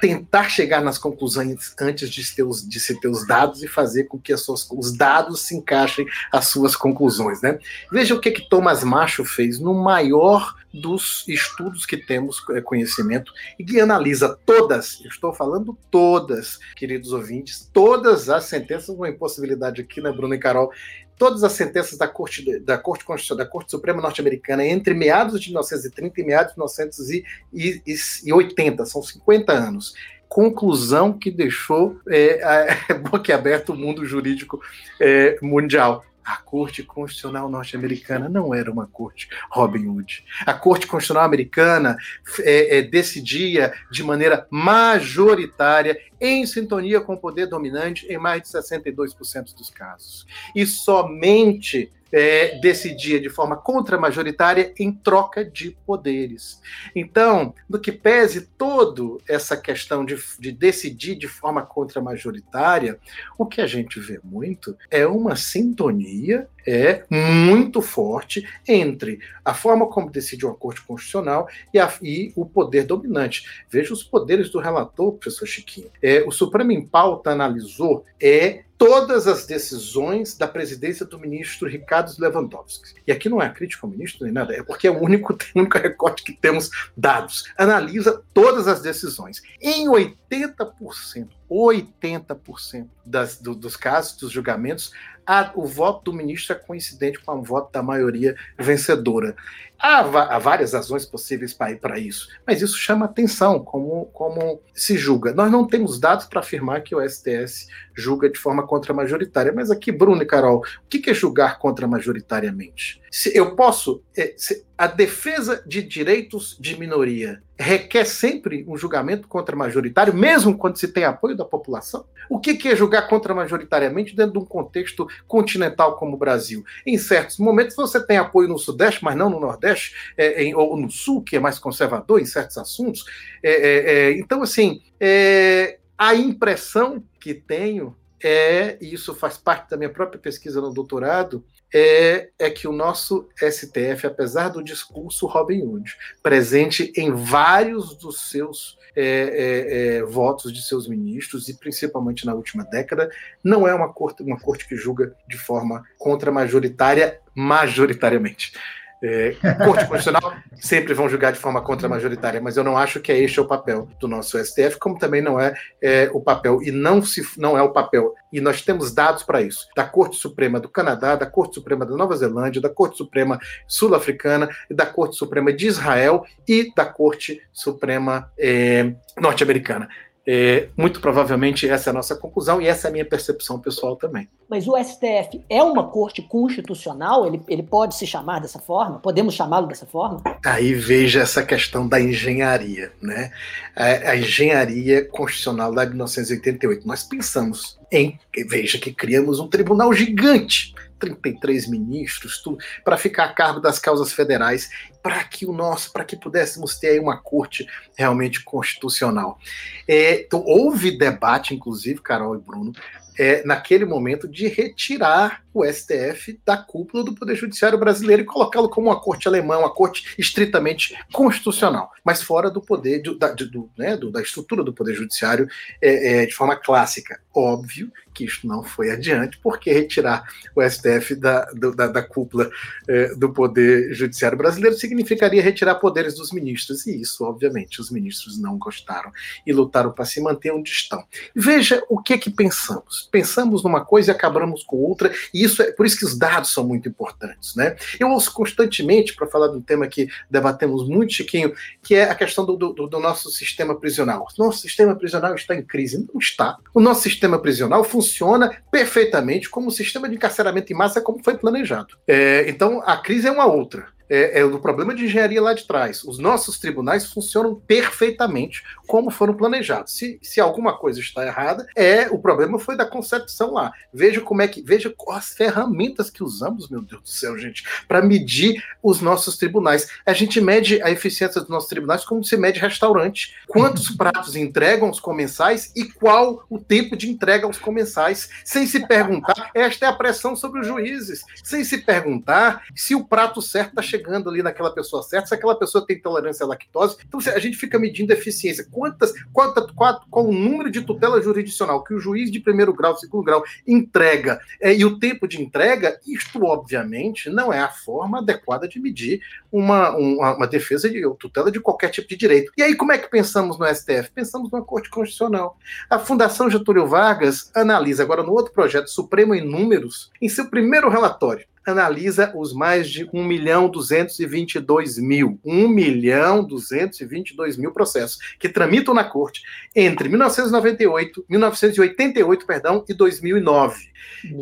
tentar 0.00 0.48
chegar 0.48 0.80
nas 0.80 0.98
conclusões 0.98 1.74
antes 1.80 2.10
de, 2.10 2.34
ter 2.34 2.42
os, 2.42 2.66
de 2.66 2.80
se 2.80 2.98
ter 3.00 3.08
os 3.08 3.26
dados 3.26 3.62
e 3.62 3.68
fazer 3.68 4.04
com 4.04 4.18
que 4.18 4.36
suas, 4.36 4.68
os 4.70 4.92
dados 4.96 5.40
se 5.40 5.56
encaixem 5.56 6.06
às 6.32 6.48
suas 6.48 6.76
conclusões. 6.76 7.42
Né? 7.42 7.58
Veja 7.90 8.14
o 8.14 8.20
que, 8.20 8.30
que 8.30 8.48
Thomas 8.48 8.84
Macho 8.84 9.24
fez 9.24 9.58
no 9.58 9.74
maior 9.74 10.54
dos 10.72 11.24
estudos 11.26 11.86
que 11.86 11.96
temos 11.96 12.42
é, 12.50 12.60
conhecimento 12.60 13.32
e 13.58 13.64
que 13.64 13.80
analisa 13.80 14.38
todas, 14.44 15.00
eu 15.02 15.08
estou 15.08 15.32
falando 15.32 15.76
todas, 15.90 16.58
queridos 16.76 17.12
ouvintes, 17.12 17.68
todas 17.72 18.28
as 18.28 18.44
sentenças, 18.44 18.90
uma 18.90 19.08
impossibilidade 19.08 19.80
aqui, 19.80 20.02
né, 20.02 20.12
Bruno 20.12 20.34
e 20.34 20.38
Carol, 20.38 20.70
todas 21.18 21.42
as 21.42 21.52
sentenças 21.52 21.98
da 21.98 22.06
Corte, 22.06 22.60
da 22.60 22.78
Corte 22.78 23.04
Constitucional, 23.04 23.44
da 23.44 23.50
Corte 23.50 23.70
Suprema 23.70 24.02
Norte-Americana 24.02 24.64
entre 24.64 24.94
meados 24.94 25.40
de 25.40 25.48
1930 25.48 26.20
e 26.20 26.24
meados 26.24 26.52
de 26.52 26.58
1980, 26.58 28.86
são 28.86 29.02
50 29.02 29.52
anos. 29.52 29.94
Conclusão 30.28 31.12
que 31.12 31.30
deixou 31.30 31.98
é, 32.08 32.94
boquiaberto 33.10 33.72
o 33.72 33.76
mundo 33.76 34.04
jurídico 34.04 34.60
é, 35.00 35.38
mundial. 35.40 36.04
A 36.26 36.38
Corte 36.38 36.82
Constitucional 36.82 37.48
norte-americana 37.48 38.28
não 38.28 38.52
era 38.52 38.70
uma 38.70 38.88
corte 38.88 39.28
Robin 39.48 39.86
Hood. 39.86 40.24
A 40.44 40.52
Corte 40.52 40.84
Constitucional 40.88 41.24
americana 41.24 41.96
é, 42.40 42.78
é, 42.78 42.82
decidia 42.82 43.72
de 43.92 44.02
maneira 44.02 44.44
majoritária, 44.50 45.96
em 46.20 46.44
sintonia 46.44 47.00
com 47.00 47.14
o 47.14 47.18
poder 47.18 47.46
dominante, 47.46 48.06
em 48.06 48.18
mais 48.18 48.42
de 48.42 48.48
62% 48.48 49.56
dos 49.56 49.70
casos. 49.70 50.26
E 50.52 50.66
somente 50.66 51.92
é, 52.16 52.58
decidia 52.58 53.20
de 53.20 53.28
forma 53.28 53.58
contramajoritária 53.58 54.72
em 54.78 54.90
troca 54.90 55.44
de 55.44 55.76
poderes. 55.84 56.62
Então, 56.94 57.54
no 57.68 57.78
que 57.78 57.92
pese 57.92 58.48
toda 58.56 59.18
essa 59.28 59.54
questão 59.54 60.02
de, 60.02 60.16
de 60.38 60.50
decidir 60.50 61.16
de 61.16 61.28
forma 61.28 61.60
contramajoritária, 61.60 62.98
o 63.36 63.44
que 63.44 63.60
a 63.60 63.66
gente 63.66 64.00
vê 64.00 64.18
muito 64.24 64.74
é 64.90 65.06
uma 65.06 65.36
sintonia 65.36 66.48
é 66.66 67.04
muito 67.08 67.80
forte 67.80 68.44
entre 68.66 69.20
a 69.44 69.54
forma 69.54 69.86
como 69.86 70.10
decide 70.10 70.44
uma 70.44 70.54
Corte 70.54 70.82
Constitucional 70.82 71.46
e, 71.72 71.78
a, 71.78 71.92
e 72.02 72.32
o 72.34 72.44
poder 72.44 72.84
dominante. 72.84 73.64
Veja 73.70 73.92
os 73.92 74.02
poderes 74.02 74.50
do 74.50 74.58
relator, 74.58 75.12
professor 75.12 75.46
Chiquinho. 75.46 75.90
É, 76.02 76.24
o 76.26 76.32
Supremo 76.32 76.72
em 76.72 76.84
Pauta 76.84 77.30
analisou 77.30 78.04
é 78.20 78.64
todas 78.78 79.26
as 79.26 79.46
decisões 79.46 80.36
da 80.36 80.46
presidência 80.46 81.06
do 81.06 81.18
ministro 81.18 81.68
Ricardo 81.68 82.12
Lewandowski. 82.18 82.94
E 83.06 83.12
aqui 83.12 83.28
não 83.28 83.40
é 83.40 83.48
crítica 83.48 83.86
ao 83.86 83.90
ministro 83.90 84.24
nem 84.24 84.32
nada, 84.32 84.54
é 84.54 84.62
porque 84.62 84.86
é 84.86 84.90
o 84.90 85.02
único, 85.02 85.32
o 85.54 85.58
único 85.58 85.78
recorte 85.78 86.22
que 86.22 86.32
temos 86.32 86.70
dados. 86.96 87.44
Analisa 87.56 88.22
todas 88.34 88.68
as 88.68 88.82
decisões. 88.82 89.42
Em 89.60 89.88
80%, 89.88 91.28
80% 91.50 92.86
das, 93.04 93.40
do, 93.40 93.54
dos 93.54 93.76
casos, 93.76 94.16
dos 94.16 94.32
julgamentos, 94.32 94.92
a, 95.26 95.50
o 95.54 95.66
voto 95.66 96.04
do 96.04 96.16
ministro 96.16 96.54
é 96.54 96.58
coincidente 96.58 97.18
com 97.18 97.38
o 97.38 97.42
voto 97.42 97.72
da 97.72 97.82
maioria 97.82 98.36
vencedora. 98.58 99.34
Há, 99.78 100.00
há 100.00 100.38
várias 100.38 100.72
razões 100.72 101.04
possíveis 101.04 101.52
para 101.52 101.98
isso, 101.98 102.28
mas 102.46 102.62
isso 102.62 102.78
chama 102.78 103.04
atenção, 103.04 103.58
como, 103.58 104.06
como 104.06 104.62
se 104.72 104.96
julga. 104.96 105.34
Nós 105.34 105.50
não 105.50 105.66
temos 105.66 105.98
dados 105.98 106.26
para 106.26 106.40
afirmar 106.40 106.82
que 106.82 106.94
o 106.94 107.06
STS 107.06 107.66
julga 107.94 108.30
de 108.30 108.38
forma 108.38 108.66
contramajoritária, 108.66 109.52
mas 109.52 109.70
aqui, 109.70 109.92
Bruno 109.92 110.22
e 110.22 110.26
Carol, 110.26 110.58
o 110.58 110.88
que 110.88 111.10
é 111.10 111.14
julgar 111.14 111.58
contramajoritariamente? 111.58 113.02
Se 113.10 113.36
eu 113.36 113.54
posso. 113.54 114.02
É, 114.16 114.34
se, 114.36 114.65
a 114.78 114.86
defesa 114.86 115.62
de 115.66 115.82
direitos 115.82 116.56
de 116.60 116.78
minoria 116.78 117.42
requer 117.58 118.04
sempre 118.04 118.64
um 118.68 118.76
julgamento 118.76 119.26
contramajoritário, 119.26 120.12
mesmo 120.12 120.58
quando 120.58 120.76
se 120.76 120.88
tem 120.88 121.04
apoio 121.04 121.36
da 121.36 121.44
população? 121.44 122.04
O 122.28 122.38
que 122.38 122.68
é 122.68 122.76
julgar 122.76 123.08
contramajoritariamente 123.08 124.14
dentro 124.14 124.32
de 124.32 124.38
um 124.38 124.44
contexto 124.44 125.06
continental 125.26 125.96
como 125.96 126.14
o 126.14 126.18
Brasil? 126.18 126.64
Em 126.84 126.98
certos 126.98 127.38
momentos 127.38 127.74
você 127.74 128.04
tem 128.04 128.18
apoio 128.18 128.48
no 128.48 128.58
Sudeste, 128.58 129.02
mas 129.02 129.16
não 129.16 129.30
no 129.30 129.40
Nordeste, 129.40 129.94
é, 130.16 130.42
em, 130.42 130.54
ou 130.54 130.76
no 130.76 130.90
Sul, 130.90 131.22
que 131.22 131.36
é 131.36 131.40
mais 131.40 131.58
conservador 131.58 132.20
em 132.20 132.26
certos 132.26 132.58
assuntos. 132.58 133.04
É, 133.42 133.50
é, 133.50 133.94
é 133.94 134.18
então, 134.18 134.42
assim, 134.42 134.82
é, 135.00 135.78
a 135.96 136.14
impressão 136.14 137.02
que 137.18 137.32
tenho 137.32 137.96
é, 138.22 138.78
e 138.80 138.94
isso 138.94 139.14
faz 139.14 139.36
parte 139.36 139.70
da 139.70 139.76
minha 139.76 139.90
própria 139.90 140.18
pesquisa 140.18 140.60
no 140.60 140.72
doutorado, 140.72 141.44
é, 141.78 142.30
é 142.38 142.48
que 142.48 142.66
o 142.66 142.72
nosso 142.72 143.28
STF, 143.36 144.06
apesar 144.06 144.48
do 144.48 144.64
discurso 144.64 145.26
Robin 145.26 145.60
Hood, 145.60 145.94
presente 146.22 146.90
em 146.96 147.12
vários 147.12 147.94
dos 147.98 148.30
seus 148.30 148.78
é, 148.96 149.02
é, 149.02 149.96
é, 149.98 150.02
votos 150.02 150.54
de 150.54 150.62
seus 150.62 150.88
ministros, 150.88 151.50
e 151.50 151.54
principalmente 151.54 152.24
na 152.24 152.32
última 152.32 152.64
década, 152.64 153.10
não 153.44 153.68
é 153.68 153.74
uma 153.74 153.92
corte, 153.92 154.22
uma 154.22 154.40
corte 154.40 154.66
que 154.66 154.74
julga 154.74 155.14
de 155.28 155.36
forma 155.36 155.84
contra-majoritária, 155.98 157.20
majoritariamente. 157.34 158.54
É, 159.02 159.32
Corte 159.64 159.86
Constitucional 159.86 160.34
sempre 160.54 160.94
vão 160.94 161.08
julgar 161.08 161.32
de 161.32 161.38
forma 161.38 161.60
contra-majoritária, 161.60 162.40
mas 162.40 162.56
eu 162.56 162.64
não 162.64 162.76
acho 162.76 163.00
que 163.00 163.12
é 163.12 163.40
o 163.40 163.44
papel 163.46 163.88
do 164.00 164.08
nosso 164.08 164.42
STF, 164.42 164.78
como 164.78 164.98
também 164.98 165.20
não 165.20 165.38
é, 165.38 165.54
é 165.82 166.10
o 166.12 166.20
papel, 166.20 166.62
e 166.62 166.70
não, 166.70 167.02
se, 167.02 167.22
não 167.36 167.58
é 167.58 167.62
o 167.62 167.72
papel, 167.72 168.14
e 168.32 168.40
nós 168.40 168.62
temos 168.62 168.92
dados 168.92 169.22
para 169.22 169.42
isso, 169.42 169.66
da 169.76 169.84
Corte 169.84 170.16
Suprema 170.16 170.58
do 170.58 170.68
Canadá, 170.68 171.14
da 171.14 171.26
Corte 171.26 171.54
Suprema 171.54 171.84
da 171.84 171.94
Nova 171.94 172.16
Zelândia, 172.16 172.60
da 172.60 172.70
Corte 172.70 172.96
Suprema 172.96 173.38
Sul-Africana, 173.66 174.48
da 174.70 174.86
Corte 174.86 175.16
Suprema 175.16 175.52
de 175.52 175.66
Israel 175.66 176.24
e 176.48 176.72
da 176.74 176.86
Corte 176.86 177.42
Suprema 177.52 178.30
é, 178.38 178.94
norte-americana. 179.18 179.88
É, 180.28 180.68
muito 180.76 181.00
provavelmente 181.00 181.68
essa 181.68 181.88
é 181.88 181.92
a 181.92 181.94
nossa 181.94 182.16
conclusão 182.16 182.60
e 182.60 182.66
essa 182.66 182.88
é 182.88 182.90
a 182.90 182.92
minha 182.92 183.04
percepção 183.04 183.60
pessoal 183.60 183.94
também. 183.94 184.28
Mas 184.48 184.66
o 184.66 184.76
STF 184.76 185.40
é 185.48 185.62
uma 185.62 185.88
corte 185.88 186.20
constitucional? 186.20 187.26
Ele, 187.26 187.40
ele 187.48 187.62
pode 187.62 187.94
se 187.94 188.06
chamar 188.06 188.40
dessa 188.40 188.58
forma? 188.58 188.98
Podemos 188.98 189.34
chamá-lo 189.34 189.68
dessa 189.68 189.86
forma? 189.86 190.22
Aí 190.44 190.74
veja 190.74 191.20
essa 191.20 191.44
questão 191.44 191.86
da 191.86 192.00
engenharia, 192.00 192.92
né? 193.00 193.30
A, 193.74 194.10
a 194.10 194.16
engenharia 194.16 195.04
constitucional 195.04 195.72
da 195.72 195.86
1988. 195.86 196.86
Nós 196.86 197.04
pensamos 197.04 197.78
em, 197.92 198.18
veja 198.48 198.78
que 198.78 198.92
criamos 198.92 199.38
um 199.38 199.46
tribunal 199.46 199.92
gigante 199.92 200.74
33 200.98 201.68
ministros, 201.68 202.40
tudo, 202.42 202.58
para 202.84 202.96
ficar 202.96 203.24
a 203.24 203.32
cargo 203.32 203.60
das 203.60 203.78
causas 203.78 204.12
federais, 204.12 204.70
para 205.02 205.22
que 205.24 205.46
o 205.46 205.52
nosso, 205.52 205.92
para 205.92 206.04
que 206.04 206.16
pudéssemos 206.16 206.78
ter 206.78 206.88
aí 206.88 206.98
uma 206.98 207.16
corte 207.16 207.66
realmente 207.96 208.42
constitucional. 208.42 209.38
É, 209.86 210.20
então, 210.22 210.42
houve 210.44 210.98
debate, 210.98 211.54
inclusive, 211.54 212.00
Carol 212.00 212.34
e 212.34 212.40
Bruno, 212.40 212.72
é, 213.18 213.44
naquele 213.44 213.84
momento, 213.84 214.28
de 214.28 214.48
retirar 214.48 215.45
o 215.60 215.72
STF 215.72 216.38
da 216.44 216.56
cúpula 216.56 217.02
do 217.02 217.14
Poder 217.14 217.34
Judiciário 217.34 217.78
brasileiro 217.78 218.22
e 218.22 218.26
colocá-lo 218.26 218.68
como 218.68 218.88
uma 218.88 219.00
corte 219.00 219.26
alemã, 219.26 219.58
uma 219.58 219.70
corte 219.70 220.14
estritamente 220.18 220.96
constitucional, 221.12 221.90
mas 222.04 222.22
fora 222.22 222.50
do 222.50 222.60
poder, 222.60 223.02
da, 223.18 223.32
do, 223.32 223.70
né, 223.76 223.96
do, 223.96 224.10
da 224.10 224.20
estrutura 224.20 224.62
do 224.62 224.72
Poder 224.72 224.94
Judiciário 224.94 225.48
é, 225.80 226.22
é, 226.22 226.26
de 226.26 226.34
forma 226.34 226.56
clássica. 226.56 227.20
Óbvio 227.34 227.90
que 228.16 228.24
isso 228.24 228.46
não 228.46 228.64
foi 228.64 228.90
adiante, 228.90 229.38
porque 229.42 229.70
retirar 229.70 230.24
o 230.54 230.62
STF 230.62 231.14
da, 231.14 231.44
da, 231.52 231.86
da 231.86 232.02
cúpula 232.02 232.50
é, 232.88 233.14
do 233.14 233.30
Poder 233.30 233.92
Judiciário 233.92 234.38
brasileiro 234.38 234.74
significaria 234.74 235.42
retirar 235.42 235.74
poderes 235.74 236.14
dos 236.14 236.32
ministros, 236.32 236.86
e 236.86 236.98
isso, 236.98 237.24
obviamente, 237.24 237.78
os 237.78 237.90
ministros 237.90 238.40
não 238.40 238.56
gostaram 238.56 239.12
e 239.46 239.52
lutaram 239.52 239.92
para 239.92 240.06
se 240.06 240.18
manter 240.20 240.50
onde 240.50 240.70
estão. 240.70 241.04
Veja 241.34 241.84
o 241.90 242.00
que 242.00 242.14
é 242.14 242.18
que 242.18 242.30
pensamos. 242.30 243.06
Pensamos 243.12 243.62
numa 243.62 243.84
coisa 243.84 244.10
e 244.10 244.14
acabamos 244.14 244.64
com 244.64 244.76
outra, 244.76 245.12
e 245.34 245.44
isso 245.46 245.62
é 245.62 245.72
por 245.72 245.86
isso 245.86 245.98
que 245.98 246.04
os 246.04 246.18
dados 246.18 246.52
são 246.52 246.66
muito 246.66 246.88
importantes. 246.88 247.54
Né? 247.54 247.76
Eu 247.98 248.10
ouço 248.10 248.32
constantemente, 248.32 249.14
para 249.14 249.26
falar 249.26 249.48
de 249.48 249.56
um 249.56 249.62
tema 249.62 249.86
que 249.86 250.08
debatemos 250.30 250.86
muito, 250.88 251.12
Chiquinho, 251.12 251.54
que 251.82 251.94
é 251.94 252.04
a 252.04 252.14
questão 252.14 252.44
do, 252.44 252.56
do, 252.56 252.86
do 252.86 253.00
nosso 253.00 253.30
sistema 253.30 253.74
prisional. 253.78 254.26
Nosso 254.38 254.60
sistema 254.60 254.94
prisional 254.94 255.34
está 255.34 255.54
em 255.54 255.62
crise. 255.62 256.06
Não 256.12 256.20
está. 256.20 256.56
O 256.74 256.80
nosso 256.80 257.02
sistema 257.02 257.38
prisional 257.38 257.84
funciona 257.84 258.56
perfeitamente 258.70 259.48
como 259.48 259.68
um 259.68 259.70
sistema 259.70 260.08
de 260.08 260.16
encarceramento 260.16 260.72
em 260.72 260.76
massa 260.76 261.00
como 261.00 261.22
foi 261.22 261.36
planejado. 261.36 261.96
É, 262.06 262.48
então, 262.48 262.82
a 262.84 262.96
crise 262.96 263.28
é 263.28 263.30
uma 263.30 263.46
outra 263.46 263.95
é, 264.08 264.40
é 264.40 264.44
o 264.44 264.58
problema 264.58 264.94
de 264.94 265.04
engenharia 265.04 265.42
lá 265.42 265.52
de 265.52 265.66
trás. 265.66 266.02
Os 266.04 266.18
nossos 266.18 266.58
tribunais 266.58 267.06
funcionam 267.12 267.54
perfeitamente 267.54 268.62
como 268.86 269.10
foram 269.10 269.34
planejados. 269.34 269.96
Se, 269.96 270.18
se 270.22 270.40
alguma 270.40 270.76
coisa 270.76 271.00
está 271.00 271.26
errada, 271.26 271.66
é 271.74 272.08
o 272.08 272.18
problema 272.18 272.58
foi 272.58 272.76
da 272.76 272.86
concepção 272.86 273.52
lá. 273.52 273.72
Veja 273.92 274.20
como 274.20 274.42
é 274.42 274.48
que 274.48 274.62
veja 274.62 274.94
as 275.10 275.34
ferramentas 275.34 276.08
que 276.10 276.22
usamos, 276.22 276.68
meu 276.68 276.80
Deus 276.80 277.02
do 277.02 277.08
céu, 277.08 277.36
gente, 277.38 277.64
para 277.88 278.02
medir 278.02 278.62
os 278.82 279.00
nossos 279.00 279.36
tribunais. 279.36 279.88
A 280.04 280.12
gente 280.12 280.40
mede 280.40 280.80
a 280.82 280.90
eficiência 280.90 281.40
dos 281.40 281.50
nossos 281.50 281.68
tribunais 281.68 282.04
como 282.04 282.24
se 282.24 282.36
mede 282.36 282.60
restaurante. 282.60 283.34
Quantos 283.46 283.90
pratos 283.96 284.36
entregam 284.36 284.88
os 284.88 285.00
comensais 285.00 285.72
e 285.74 285.84
qual 285.84 286.44
o 286.48 286.58
tempo 286.58 286.96
de 286.96 287.10
entrega 287.10 287.46
aos 287.46 287.58
comensais, 287.58 288.28
sem 288.44 288.66
se 288.66 288.86
perguntar. 288.86 289.50
Esta 289.54 289.86
é 289.86 289.88
a 289.88 289.92
pressão 289.92 290.36
sobre 290.36 290.60
os 290.60 290.66
juízes, 290.66 291.24
sem 291.42 291.64
se 291.64 291.78
perguntar 291.78 292.64
se 292.74 292.94
o 292.94 293.04
prato 293.04 293.42
certo 293.42 293.70
está 293.70 293.82
chegando 293.82 293.95
ali 294.28 294.42
naquela 294.42 294.70
pessoa 294.70 295.02
certa, 295.02 295.28
se 295.28 295.34
aquela 295.34 295.58
pessoa 295.58 295.86
tem 295.86 296.00
tolerância 296.00 296.44
à 296.44 296.48
lactose. 296.48 296.96
Então 297.06 297.20
a 297.32 297.38
gente 297.38 297.56
fica 297.56 297.78
medindo 297.78 298.12
eficiência. 298.12 298.66
Quantas, 298.70 299.12
quanta, 299.32 299.66
qual, 299.74 300.00
qual 300.10 300.26
o 300.26 300.32
número 300.32 300.70
de 300.70 300.82
tutela 300.82 301.20
jurisdicional 301.20 301.82
que 301.82 301.94
o 301.94 302.00
juiz 302.00 302.30
de 302.30 302.40
primeiro 302.40 302.72
grau, 302.72 302.96
segundo 302.96 303.24
grau 303.24 303.44
entrega 303.66 304.40
é, 304.60 304.74
e 304.74 304.84
o 304.84 304.98
tempo 304.98 305.26
de 305.26 305.40
entrega, 305.40 305.98
isto 306.06 306.44
obviamente 306.44 307.30
não 307.30 307.52
é 307.52 307.60
a 307.60 307.68
forma 307.68 308.18
adequada 308.18 308.68
de 308.68 308.80
medir 308.80 309.20
uma, 309.50 309.96
uma, 309.96 310.36
uma 310.36 310.46
defesa 310.46 310.88
de 310.88 311.02
tutela 311.18 311.50
de 311.50 311.60
qualquer 311.60 311.90
tipo 311.90 312.08
de 312.08 312.16
direito. 312.16 312.52
E 312.56 312.62
aí 312.62 312.74
como 312.74 312.92
é 312.92 312.98
que 312.98 313.10
pensamos 313.10 313.58
no 313.58 313.66
STF? 313.66 314.10
Pensamos 314.14 314.50
numa 314.50 314.64
Corte 314.64 314.90
Constitucional. 314.90 315.56
A 315.88 315.98
Fundação 315.98 316.50
Getúlio 316.50 316.86
Vargas 316.86 317.50
analisa 317.54 318.02
agora 318.02 318.22
no 318.22 318.32
outro 318.32 318.52
projeto 318.52 318.88
Supremo 318.88 319.34
em 319.34 319.44
Números, 319.44 320.10
em 320.20 320.28
seu 320.28 320.48
primeiro 320.50 320.88
relatório, 320.88 321.46
analisa 321.70 322.32
os 322.34 322.52
mais 322.52 322.88
de 322.88 323.08
1 323.12 323.24
milhão 323.24 323.68
222 323.68 324.98
mil, 324.98 325.38
1 325.44 325.68
milhão 325.68 326.44
222 326.44 327.56
mil 327.56 327.72
processos 327.72 328.18
que 328.38 328.48
tramitam 328.48 328.94
na 328.94 329.04
corte 329.04 329.42
entre 329.74 330.08
1998, 330.08 331.24
1988, 331.28 332.46
perdão, 332.46 332.84
e 332.88 332.94
2009. 332.94 333.90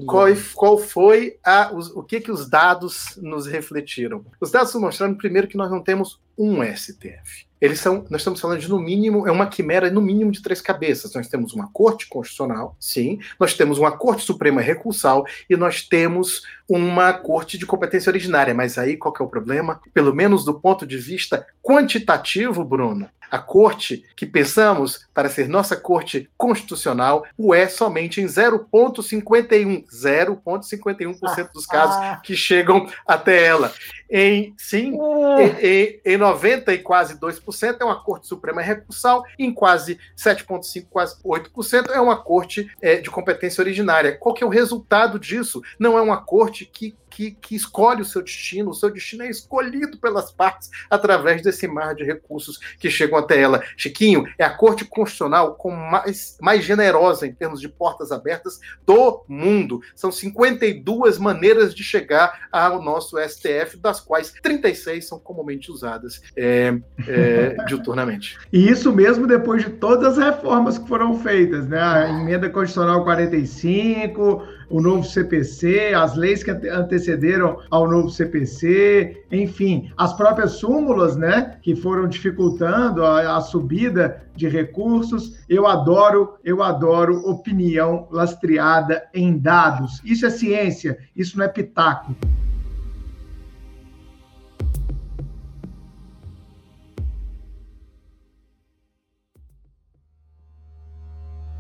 Qual, 0.07 0.27
qual, 0.55 0.79
foi 0.79 1.37
a, 1.45 1.75
os, 1.75 1.91
o 1.91 2.03
que 2.03 2.21
que 2.21 2.31
os 2.31 2.49
dados 2.49 3.19
nos 3.21 3.47
refletiram? 3.47 4.25
Os 4.41 4.51
dados 4.51 4.75
mostrando 4.75 5.17
primeiro 5.17 5.49
que 5.49 5.57
nós 5.57 5.71
não 5.71 5.83
temos 5.83 6.21
um 6.37 6.63
STF 6.63 7.47
eles 7.65 7.81
são, 7.81 8.05
nós 8.11 8.21
estamos 8.21 8.41
falando 8.41 8.61
de 8.61 8.69
no 8.69 8.79
mínimo, 8.79 9.27
é 9.27 9.33
uma 9.33 9.47
quimera 9.47 9.91
no 9.91 10.03
mínimo 10.03 10.31
de 10.31 10.43
três 10.43 10.61
cabeças. 10.61 11.15
Nós 11.15 11.29
temos 11.29 11.55
uma 11.55 11.67
Corte 11.73 12.07
Constitucional, 12.07 12.77
sim, 12.79 13.19
nós 13.41 13.55
temos 13.55 13.79
uma 13.79 13.91
Corte 13.91 14.23
Suprema 14.23 14.61
Recursal 14.61 15.25
e 15.49 15.57
nós 15.57 15.81
temos 15.81 16.43
uma 16.69 17.15
Corte 17.15 17.57
de 17.57 17.65
competência 17.65 18.11
originária. 18.11 18.53
Mas 18.53 18.77
aí 18.77 18.99
qual 18.99 19.15
que 19.15 19.23
é 19.23 19.25
o 19.25 19.31
problema? 19.31 19.81
Pelo 19.95 20.15
menos 20.15 20.45
do 20.45 20.53
ponto 20.53 20.87
de 20.87 20.99
vista 20.99 21.47
quantitativo, 21.65 22.63
Bruno, 22.63 23.09
a 23.31 23.39
corte 23.39 24.05
que 24.15 24.27
pensamos 24.27 25.09
para 25.13 25.29
ser 25.29 25.49
nossa 25.49 25.75
corte 25.75 26.31
constitucional 26.37 27.27
o 27.37 27.53
é 27.53 27.67
somente 27.67 28.21
em 28.21 28.27
0,51, 28.27 29.85
0,51% 29.89 31.53
dos 31.53 31.67
casos 31.67 31.97
ah. 31.97 32.21
que 32.23 32.37
chegam 32.37 32.87
até 33.05 33.45
ela. 33.45 33.73
Em 34.09 34.55
sim, 34.57 34.97
ah. 35.01 35.43
em, 35.61 36.01
em, 36.05 36.17
90 36.17 36.75
e 36.75 36.79
quase 36.79 37.19
2% 37.19 37.77
é 37.81 37.85
uma 37.85 38.01
corte 38.01 38.29
suprema 38.29 38.63
recursal, 38.63 39.25
em 39.37 39.53
quase 39.53 39.99
7,5, 40.17 40.87
quase 40.89 41.17
8% 41.25 41.91
é 41.91 42.01
uma 42.01 42.17
corte 42.17 42.71
é, 42.81 42.97
de 42.97 43.11
competência 43.11 43.63
originária. 43.63 44.17
Qual 44.17 44.33
que 44.33 44.45
é 44.45 44.47
o 44.47 44.51
resultado 44.51 45.19
disso? 45.19 45.61
Não 45.77 45.99
é 45.99 46.03
uma 46.03 46.19
corte 46.19 46.65
que 46.67 46.95
que, 47.15 47.31
que, 47.31 47.55
escolhe 47.55 48.03
o 48.03 48.05
seu 48.05 48.21
destino, 48.21 48.71
o 48.71 48.75
seu 48.75 48.91
destino 48.91 49.23
é 49.23 49.31
escolhido 49.31 49.99
pelas 49.99 50.33
partes 50.33 50.69
através 50.91 51.43
desse 51.43 51.69
mar 51.69 51.95
de 51.95 52.03
recursos 52.03 52.59
que 52.79 52.91
chegam 52.91 53.17
até 53.17 53.41
ela. 53.41 53.63
Chiquinho, 53.77 54.25
é 54.37 54.45
a 54.45 54.51
Corte 54.51 54.85
Constitucional 54.85 55.55
com 55.55 55.71
mais, 55.71 56.37
mais 56.41 56.65
generosa 56.65 57.25
em 57.25 57.33
termos 57.33 57.61
de 57.61 57.69
portas 57.69 58.11
abertas 58.11 58.59
do 58.85 59.25
mundo. 59.29 59.81
São 59.95 60.11
52 60.11 61.19
maneiras 61.19 61.73
de 61.73 61.85
chegar 61.85 62.49
ao 62.51 62.83
nosso 62.83 63.17
STF, 63.17 63.77
das 63.77 64.01
quais 64.01 64.35
36 64.43 65.07
são 65.07 65.21
comumente 65.21 65.71
usadas 65.71 66.21
é, 66.37 66.77
é, 67.07 67.57
diuturnamente. 67.69 68.37
E 68.53 68.69
isso 68.69 68.93
mesmo 68.93 69.27
depois 69.27 69.65
de 69.65 69.71
todas 69.71 70.19
as 70.19 70.25
reformas 70.25 70.79
que 70.79 70.89
foram 70.89 71.17
feitas, 71.21 71.69
né? 71.69 71.81
A 71.81 72.09
emenda 72.09 72.51
constitucional 72.51 73.05
45, 73.05 74.43
o 74.69 74.81
novo 74.81 75.05
CPC, 75.05 75.93
as 75.95 76.17
leis 76.17 76.43
que 76.43 76.51
antecederam 76.51 77.59
ao 77.71 77.89
novo 77.89 78.11
CPC, 78.11 79.25
enfim, 79.31 79.91
as 79.97 80.13
próprias 80.13 80.53
súmulas, 80.53 81.17
né, 81.17 81.57
que 81.63 81.75
foram 81.75 82.09
dificultando 82.09 83.05
a, 83.05 83.37
a 83.37 83.41
subida 83.41 84.23
de 84.35 84.49
recursos. 84.49 85.39
Eu 85.49 85.67
adoro, 85.67 86.35
eu 86.45 86.63
adoro 86.63 87.29
opinião 87.29 88.09
lastreada 88.11 89.05
em 89.13 89.39
dados. 89.39 90.01
Isso 90.05 90.27
é 90.27 90.31
ciência, 90.31 90.99
isso 91.15 91.39
não 91.39 91.45
é 91.45 91.49
pitaco. 91.49 92.15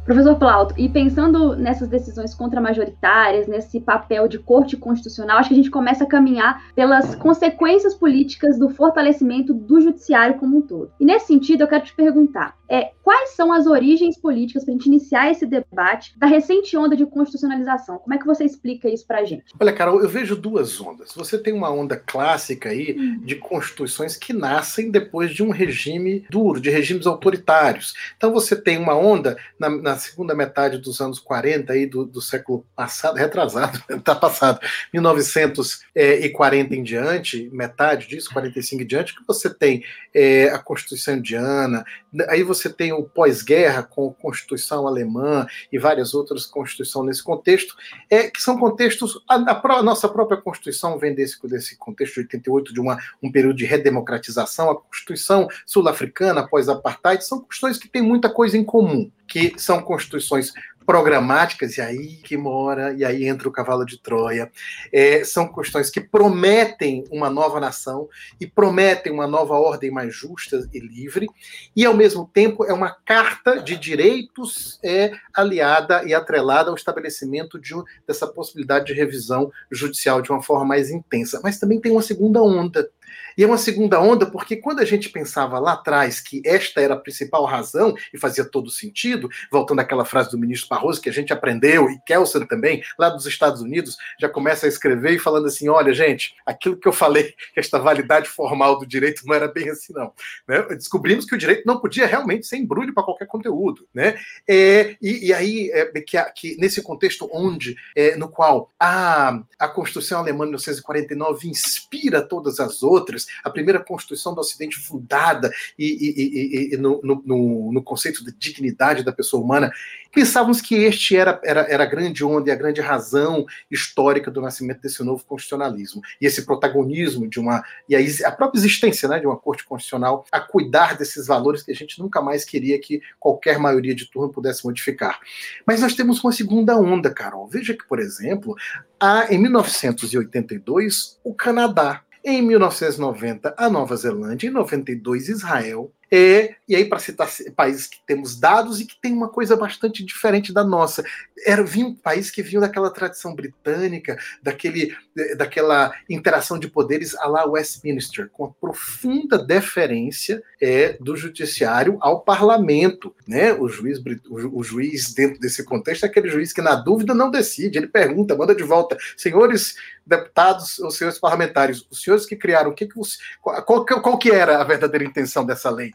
Professor 0.05 0.37
Plauto, 0.37 0.75
e 0.77 0.87
pensando 0.87 1.57
nessas 1.57 1.89
decisões 1.89 2.35
contramajoritárias, 2.35 3.47
nesse 3.47 3.81
papel 3.81 4.29
de 4.29 4.39
corte 4.39 4.77
constitucional, 4.77 5.39
acho 5.39 5.49
que 5.49 5.55
a 5.55 5.57
gente 5.57 5.71
começa 5.71 6.05
a 6.05 6.07
caminhar 6.07 6.63
pelas 6.75 7.15
consequências 7.15 7.95
políticas 7.95 8.59
do 8.59 8.69
fortalecimento 8.69 9.55
do 9.55 9.81
judiciário 9.81 10.39
como 10.39 10.59
um 10.59 10.63
todo. 10.63 10.93
E 11.01 11.07
nesse 11.07 11.29
sentido, 11.29 11.63
eu 11.63 11.69
quero 11.69 11.85
te 11.85 11.95
perguntar: 11.95 12.55
é, 12.69 12.93
quais 13.03 13.31
são 13.31 13.53
as 13.53 13.67
origens 13.67 14.19
políticas 14.19 14.65
para 14.65 14.73
a 14.73 14.77
gente 14.77 14.87
iniciar 14.87 15.31
esse 15.31 15.47
debate 15.47 16.19
da 16.19 16.27
recente 16.27 16.77
onda 16.77 16.97
de 16.97 17.07
constitucionalização? 17.07 17.99
Como 17.99 18.15
é 18.15 18.19
que 18.19 18.27
você 18.27 18.45
explica 18.45 18.89
isso 18.89 19.07
para 19.07 19.21
a 19.21 19.25
gente? 19.25 19.45
Olha, 19.59 19.73
Carol, 19.73 20.03
eu 20.03 20.09
vejo 20.09 20.37
duas 20.37 20.81
ondas. 20.81 21.13
Você 21.15 21.39
tem 21.39 21.55
uma 21.55 21.71
onda 21.71 21.97
clássica 21.97 22.69
aí 22.69 22.97
hum. 22.99 23.21
de 23.25 23.37
constituições 23.37 24.17
que 24.17 24.33
nascem 24.33 24.91
depois 24.91 25.33
de 25.33 25.43
um 25.43 25.51
regime 25.51 26.27
duro, 26.29 26.61
de 26.61 26.69
regimes 26.69 27.07
autoritários. 27.07 27.95
Então 28.17 28.33
você 28.33 28.55
tem 28.55 28.79
uma 28.79 28.95
onda 28.95 29.37
na, 29.59 29.69
na 29.69 29.94
segunda 29.97 30.35
metade 30.35 30.79
dos 30.79 31.01
anos 31.01 31.19
40 31.19 31.73
aí 31.73 31.87
do, 31.87 32.05
do 32.05 32.21
século 32.21 32.65
passado, 32.75 33.17
retrasado, 33.17 33.83
está 33.91 34.15
passado, 34.17 34.61
1940 34.93 36.75
em 36.75 36.83
diante, 36.83 37.49
metade 37.53 38.09
disso, 38.09 38.31
45 38.33 38.83
em 38.83 38.87
diante, 38.87 39.15
que 39.15 39.27
você 39.27 39.53
tem 39.53 39.85
é, 40.15 40.49
a 40.51 40.59
Constituição 40.59 41.15
Indiana, 41.15 41.85
aí 42.29 42.43
você 42.43 42.69
tem 42.69 42.93
o 42.93 43.03
pós-guerra 43.03 43.83
com 43.83 44.09
a 44.09 44.23
Constituição 44.23 44.87
Alemã 44.87 45.47
e 45.73 45.79
várias 45.79 46.15
outras 46.15 46.47
constituições 46.47 47.07
nesse 47.07 47.23
contexto, 47.23 47.75
é, 48.11 48.31
que 48.31 48.41
são 48.41 48.59
contextos, 48.59 49.23
a, 49.29 49.35
a, 49.35 49.79
a 49.79 49.83
nossa 49.83 50.09
própria 50.09 50.41
Constituição 50.41 50.99
vem 50.99 51.15
desse, 51.15 51.37
desse 51.47 51.77
contexto 51.77 52.15
de 52.15 52.21
88, 52.21 52.73
de 52.73 52.81
uma, 52.81 52.99
um 53.23 53.31
período 53.31 53.57
de 53.57 53.65
redemocratização, 53.65 54.71
a 54.71 54.77
Constituição 54.77 55.49
sul-africana, 55.67 56.41
após-apartheid, 56.41 57.25
são 57.25 57.41
questões 57.41 57.79
que 57.79 57.89
têm 57.89 58.03
muita 58.03 58.31
coisa 58.31 58.57
em 58.57 58.65
comum 58.65 59.11
que 59.27 59.55
são 59.57 59.83
constituições 59.83 60.53
programáticas, 60.85 61.77
e 61.77 61.81
aí 61.81 62.17
que 62.17 62.37
mora, 62.37 62.93
e 62.93 63.05
aí 63.05 63.27
entra 63.27 63.49
o 63.49 63.53
cavalo 63.53 63.85
de 63.85 63.99
Troia. 63.99 64.51
É, 64.93 65.25
são 65.25 65.51
questões 65.53 65.91
que 65.91 66.01
prometem 66.01 67.05
uma 67.11 67.31
nova 67.31 67.59
nação 67.59 68.09
e 68.41 68.47
prometem 68.47 69.13
uma 69.13 69.27
nova 69.27 69.55
ordem 69.55 69.91
mais 69.91 70.15
justa 70.15 70.69
e 70.73 70.81
livre, 70.81 71.27
e 71.75 71.85
ao 71.85 71.95
mesmo 71.95 72.31
tempo 72.33 72.65
é 72.65 72.73
uma 72.73 72.91
carta 72.91 73.61
de 73.61 73.77
direitos 73.77 74.79
é, 74.83 75.13
aliada 75.33 76.05
e 76.05 76.15
atrelada 76.15 76.71
ao 76.71 76.77
estabelecimento 76.77 77.59
de, 77.59 77.75
dessa 78.07 78.27
possibilidade 78.27 78.87
de 78.87 78.93
revisão 78.93 79.51
judicial 79.71 80.21
de 80.21 80.31
uma 80.31 80.43
forma 80.43 80.67
mais 80.67 80.91
intensa. 80.91 81.41
Mas 81.43 81.59
também 81.59 81.81
tem 81.81 81.93
uma 81.93 82.03
segunda 82.03 82.43
onda, 82.43 82.89
e 83.37 83.43
é 83.43 83.47
uma 83.47 83.59
segunda 83.59 84.01
onda 84.01 84.27
porque 84.27 84.57
quando 84.57 84.81
a 84.81 84.85
gente 84.85 85.09
pensava 85.09 85.59
lá 85.59 85.73
atrás 85.73 86.21
que 86.21 86.43
esta 86.45 86.81
era 86.81 86.95
a 86.95 86.99
principal 86.99 87.45
razão, 87.45 87.95
e 88.13 88.19
fazia 88.19 88.45
todo 88.45 88.71
sentido, 88.71 89.29
voltando 89.51 89.81
àquela 89.81 90.05
frase 90.05 90.31
do 90.31 90.39
ministro 90.39 90.69
Barroso 90.69 91.01
que 91.01 91.09
a 91.09 91.13
gente 91.13 91.33
aprendeu, 91.33 91.91
e 91.91 91.99
Kelsen 92.07 92.47
também, 92.47 92.83
lá 92.99 93.09
dos 93.09 93.27
Estados 93.27 93.61
Unidos, 93.61 93.97
já 94.21 94.29
começa 94.29 94.67
a 94.67 94.69
escrever 94.69 95.13
e 95.13 95.19
falando 95.19 95.47
assim: 95.47 95.69
olha, 95.69 95.93
gente, 95.93 96.35
aquilo 96.47 96.77
que 96.77 96.89
eu 96.89 96.93
falei, 96.93 97.35
que 97.53 97.61
esta 97.61 97.79
validade 97.79 98.29
formal 98.29 98.79
do 98.79 98.87
direito 98.87 99.23
não 99.27 99.35
era 99.35 99.49
bem 99.49 99.69
assim, 99.71 99.93
não. 99.93 100.13
Né? 100.47 100.63
Descobrimos 100.71 101.25
que 101.25 101.35
o 101.35 101.39
direito 101.39 101.65
não 101.67 101.81
podia 101.81 102.07
realmente 102.07 102.47
ser 102.47 102.57
embrulho 102.57 102.95
para 102.95 103.03
qualquer 103.03 103.27
conteúdo. 103.27 103.87
Né? 103.95 104.19
É, 104.49 104.97
e, 105.01 105.29
e, 105.29 105.33
aí, 105.33 105.71
é, 105.73 105.87
que, 106.01 106.23
que, 106.35 106.57
nesse 106.59 106.83
contexto 106.83 107.29
onde, 107.33 107.77
é, 107.97 108.17
no 108.17 108.29
qual 108.29 108.73
a, 108.79 109.41
a 109.59 109.69
Constituição 109.69 110.21
Alemã 110.21 110.45
de 110.45 110.51
1949 110.51 111.49
inspira 111.49 112.23
todas 112.23 112.61
as 112.61 112.83
outras, 112.83 113.04
a 113.43 113.51
primeira 113.51 113.83
Constituição 113.83 114.35
do 114.35 114.41
Ocidente 114.41 114.77
fundada 114.77 115.53
e, 115.79 115.87
e, 115.87 116.71
e, 116.71 116.75
e 116.75 116.77
no, 116.77 117.01
no, 117.03 117.73
no, 117.73 117.83
conceito 117.83 118.25
de 118.25 118.33
dignidade 118.33 119.03
da 119.03 119.13
pessoa 119.13 119.43
humana, 119.43 119.71
pensávamos 120.13 120.61
que 120.61 120.75
este 120.77 121.17
era, 121.17 121.41
era, 121.45 121.61
era 121.63 121.83
a 121.83 121.87
grande 121.87 122.25
onda 122.25 122.49
e 122.49 122.53
a 122.53 122.57
grande 122.57 122.81
razão 122.81 123.45
histórica 123.71 124.31
do 124.31 124.41
nascimento 124.41 124.81
desse 124.81 125.03
novo 125.03 125.25
constitucionalismo. 125.25 126.01
E 126.21 126.27
esse 126.27 126.47
protagonismo 126.47 127.29
de 127.29 127.41
uma. 127.41 127.63
e 127.89 127.97
a, 127.97 128.29
a 128.29 128.33
própria 128.33 128.59
existência 128.59 129.09
né, 129.09 129.19
de 129.19 129.27
uma 129.27 129.37
corte 129.37 129.65
constitucional 129.65 130.25
a 130.31 130.41
cuidar 130.41 130.97
desses 130.97 131.27
valores 131.27 131.63
que 131.63 131.73
a 131.73 131.75
gente 131.75 131.99
nunca 131.99 132.23
mais 132.23 132.45
queria 132.45 132.79
que 132.79 133.03
qualquer 133.19 133.59
maioria 133.59 133.95
de 133.95 134.07
turno 134.11 134.33
pudesse 134.33 134.65
modificar. 134.65 135.19
Mas 135.67 135.81
nós 135.81 135.95
temos 135.95 136.23
uma 136.23 136.33
segunda 136.33 136.77
onda, 136.77 137.11
Carol. 137.11 137.47
Veja 137.49 137.75
que, 137.75 137.87
por 137.87 137.99
exemplo, 137.99 138.55
há, 139.01 139.33
em 139.33 139.39
1982, 139.39 141.19
o 141.25 141.35
Canadá 141.35 142.03
em 142.25 142.41
1990, 142.41 143.55
a 143.57 143.69
Nova 143.69 143.97
Zelândia. 143.97 144.49
Em 144.49 144.51
92, 144.51 145.29
Israel. 145.29 145.93
É, 146.11 146.55
e 146.67 146.75
aí, 146.75 146.87
para 146.87 146.99
citar 146.99 147.29
países 147.55 147.87
que 147.87 147.99
temos 148.07 148.41
dados 148.41 148.81
e 148.81 148.87
que 148.87 148.97
tem 149.01 149.13
uma 149.13 149.29
coisa 149.29 149.55
bastante 149.55 150.03
diferente 150.03 150.51
da 150.51 150.65
nossa. 150.65 151.05
Era, 151.45 151.63
vinha 151.63 151.87
um 151.87 151.95
país 151.95 152.31
que 152.31 152.43
vinha 152.43 152.61
daquela 152.61 152.91
tradição 152.91 153.35
britânica, 153.35 154.19
daquele, 154.43 154.97
daquela 155.37 155.93
interação 156.09 156.59
de 156.59 156.67
poderes 156.69 157.15
a 157.17 157.27
lá 157.27 157.45
Westminster, 157.45 158.31
com 158.31 158.47
a 158.47 158.51
profunda 158.51 159.37
deferência 159.37 160.43
é, 160.59 160.95
do 160.95 161.15
judiciário 161.15 161.99
ao 162.01 162.23
parlamento. 162.23 163.15
Né? 163.29 163.53
O, 163.53 163.69
juiz, 163.69 164.01
o, 164.31 164.65
juiz, 164.65 165.13
dentro 165.13 165.39
desse 165.39 165.65
contexto, 165.65 166.05
é 166.05 166.07
aquele 166.07 166.31
juiz 166.31 166.51
que, 166.51 166.63
na 166.63 166.77
dúvida, 166.77 167.13
não 167.13 167.31
decide. 167.31 167.77
Ele 167.77 167.89
pergunta, 167.89 168.35
manda 168.35 168.55
de 168.55 168.63
volta, 168.63 168.97
senhores 169.19 169.75
deputados, 170.07 170.79
os 170.79 170.97
senhores 170.97 171.19
parlamentares, 171.19 171.87
os 171.91 172.03
senhores 172.03 172.27
que 172.27 172.37
criaram, 172.37 172.71
o 172.71 172.75
que, 172.75 172.87
que 172.87 172.95
qual, 173.41 173.63
qual, 173.65 173.85
qual 173.85 174.19
que 174.19 174.31
era 174.31 174.61
a 174.61 174.65
verdadeira 174.65 175.05
intenção 175.05 175.45
dessa 175.45 175.71
lei? 175.71 175.93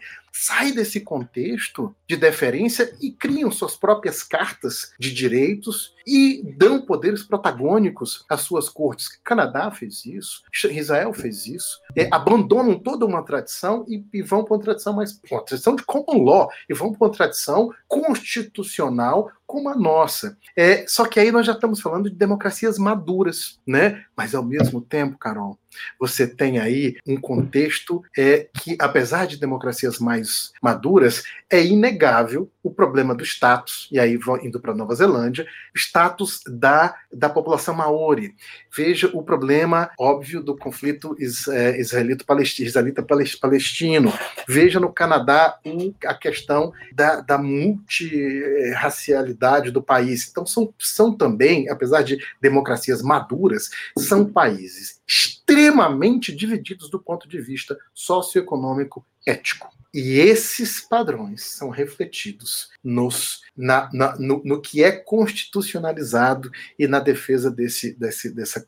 Sai 0.60 0.74
desse 0.74 1.00
contexto 1.00 1.96
de 2.06 2.18
deferência 2.18 2.94
e 3.02 3.12
criam 3.12 3.50
suas 3.50 3.78
próprias 3.78 4.22
cartas 4.22 4.92
de 5.00 5.14
direitos 5.14 5.96
e 6.06 6.44
dão 6.58 6.82
poderes 6.82 7.24
protagônicos 7.24 8.26
às 8.30 8.42
suas 8.42 8.68
cortes. 8.68 9.08
Canadá 9.24 9.72
fez 9.72 10.06
isso, 10.06 10.44
Israel 10.70 11.14
fez 11.14 11.46
isso, 11.46 11.80
é, 11.96 12.10
abandonam 12.12 12.78
toda 12.78 13.06
uma 13.06 13.24
tradição 13.24 13.86
e, 13.88 14.04
e 14.14 14.22
vão 14.22 14.44
para 14.44 14.56
uma 14.56 14.64
tradição 14.64 14.94
mais 14.94 15.20
uma 15.32 15.46
tradição 15.46 15.76
de 15.76 15.84
common 15.84 16.24
law 16.24 16.50
e 16.70 16.74
vão 16.74 16.92
para 16.92 17.08
uma 17.08 17.14
tradição 17.14 17.70
constitucional 17.88 19.32
como 19.50 19.68
a 19.68 19.76
nossa. 19.76 20.38
É, 20.56 20.86
só 20.88 21.06
que 21.08 21.20
aí 21.20 21.32
nós 21.32 21.44
já 21.44 21.54
estamos 21.54 21.82
falando 21.82 22.08
de 22.08 22.16
democracias 22.16 22.78
maduras, 22.78 23.60
né? 23.66 24.06
Mas 24.20 24.36
ao 24.36 24.44
mesmo 24.44 24.82
tempo, 24.82 25.18
Carol, 25.18 25.58
você 25.98 26.28
tem 26.28 26.60
aí 26.60 26.98
um 27.08 27.16
contexto 27.16 28.04
é, 28.18 28.50
que, 28.54 28.76
apesar 28.78 29.26
de 29.26 29.40
democracias 29.40 29.98
mais 29.98 30.52
maduras, 30.62 31.24
é 31.50 31.66
inegável 31.66 32.52
o 32.62 32.70
problema 32.70 33.16
do 33.16 33.24
status, 33.24 33.88
e 33.92 33.98
aí 33.98 34.20
indo 34.44 34.60
para 34.60 34.76
Nova 34.76 34.94
Zelândia, 34.94 35.48
status 35.74 36.42
da, 36.48 36.94
da 37.12 37.28
população 37.30 37.74
maori. 37.74 38.36
Veja 38.76 39.10
o 39.14 39.24
problema 39.24 39.90
óbvio 39.98 40.44
do 40.44 40.58
conflito 40.58 41.16
é, 41.50 41.80
israelita-palestino. 41.80 44.12
Veja 44.48 44.80
no 44.82 44.92
Canadá 44.92 45.58
a 46.06 46.14
questão 46.14 46.74
da, 46.94 47.22
da 47.22 47.38
multirracialidade 47.38 49.72
do 49.72 49.82
país. 49.82 50.28
Então, 50.30 50.46
são, 50.46 50.74
são 50.78 51.16
também, 51.16 51.70
apesar 51.70 52.04
de 52.04 52.22
democracias 52.42 53.02
maduras, 53.02 53.70
são 54.10 54.26
países 54.26 55.02
extremamente 55.08 56.36
divididos 56.36 56.90
do 56.90 57.00
ponto 57.00 57.28
de 57.28 57.40
vista 57.42 57.78
socioeconômico 57.94 59.06
ético. 59.26 59.70
E 59.94 60.20
esses 60.20 60.82
padrões 60.82 61.44
são 61.44 61.70
refletidos 61.70 62.70
nos, 62.84 63.42
na, 63.58 63.90
na, 63.92 64.16
no, 64.20 64.40
no, 64.46 64.62
que 64.62 64.84
é 64.84 64.92
constitucionalizado 64.92 66.52
e 66.78 66.88
na 66.88 67.00
defesa 67.00 67.50
desse, 67.50 67.98
desse, 67.98 68.34
dessa 68.34 68.64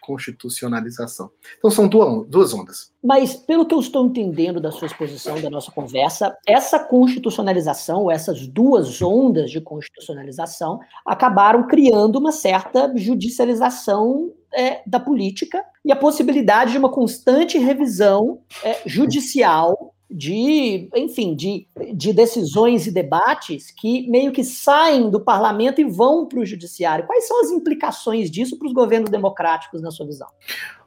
constitucionalização. 0.00 1.30
Então 1.58 1.70
são 1.70 1.86
duas, 1.86 2.26
duas 2.26 2.54
ondas. 2.54 2.90
Mas, 3.04 3.34
pelo 3.34 3.66
que 3.66 3.74
eu 3.74 3.80
estou 3.80 4.06
entendendo 4.06 4.58
da 4.58 4.72
sua 4.72 4.86
exposição, 4.86 5.40
da 5.40 5.50
nossa 5.50 5.70
conversa, 5.70 6.34
essa 6.46 6.78
constitucionalização, 6.78 8.04
ou 8.04 8.10
essas 8.10 8.46
duas 8.46 9.02
ondas 9.02 9.50
de 9.50 9.60
constitucionalização, 9.60 10.80
acabaram 11.04 11.66
criando 11.66 12.16
uma 12.16 12.32
certa 12.32 12.90
judicialização 12.96 14.32
é, 14.54 14.82
da 14.86 14.98
política 14.98 15.62
e 15.84 15.92
a 15.92 15.96
possibilidade 15.96 16.72
de 16.72 16.78
uma 16.78 16.90
constante 16.90 17.58
revisão 17.58 18.40
é, 18.64 18.80
judicial 18.86 19.94
de, 20.10 20.88
enfim, 20.94 21.34
de, 21.34 21.66
de 21.94 22.12
decisões 22.12 22.86
e 22.86 22.92
debates 22.92 23.70
que 23.70 24.08
meio 24.08 24.32
que 24.32 24.44
saem 24.44 25.10
do 25.10 25.20
parlamento 25.20 25.80
e 25.80 25.84
vão 25.84 26.26
para 26.26 26.40
o 26.40 26.46
judiciário. 26.46 27.06
Quais 27.06 27.26
são 27.26 27.40
as 27.40 27.50
implicações 27.50 28.30
disso 28.30 28.58
para 28.58 28.68
os 28.68 28.72
governos 28.72 29.10
democráticos, 29.10 29.82
na 29.82 29.90
sua 29.90 30.06
visão? 30.06 30.28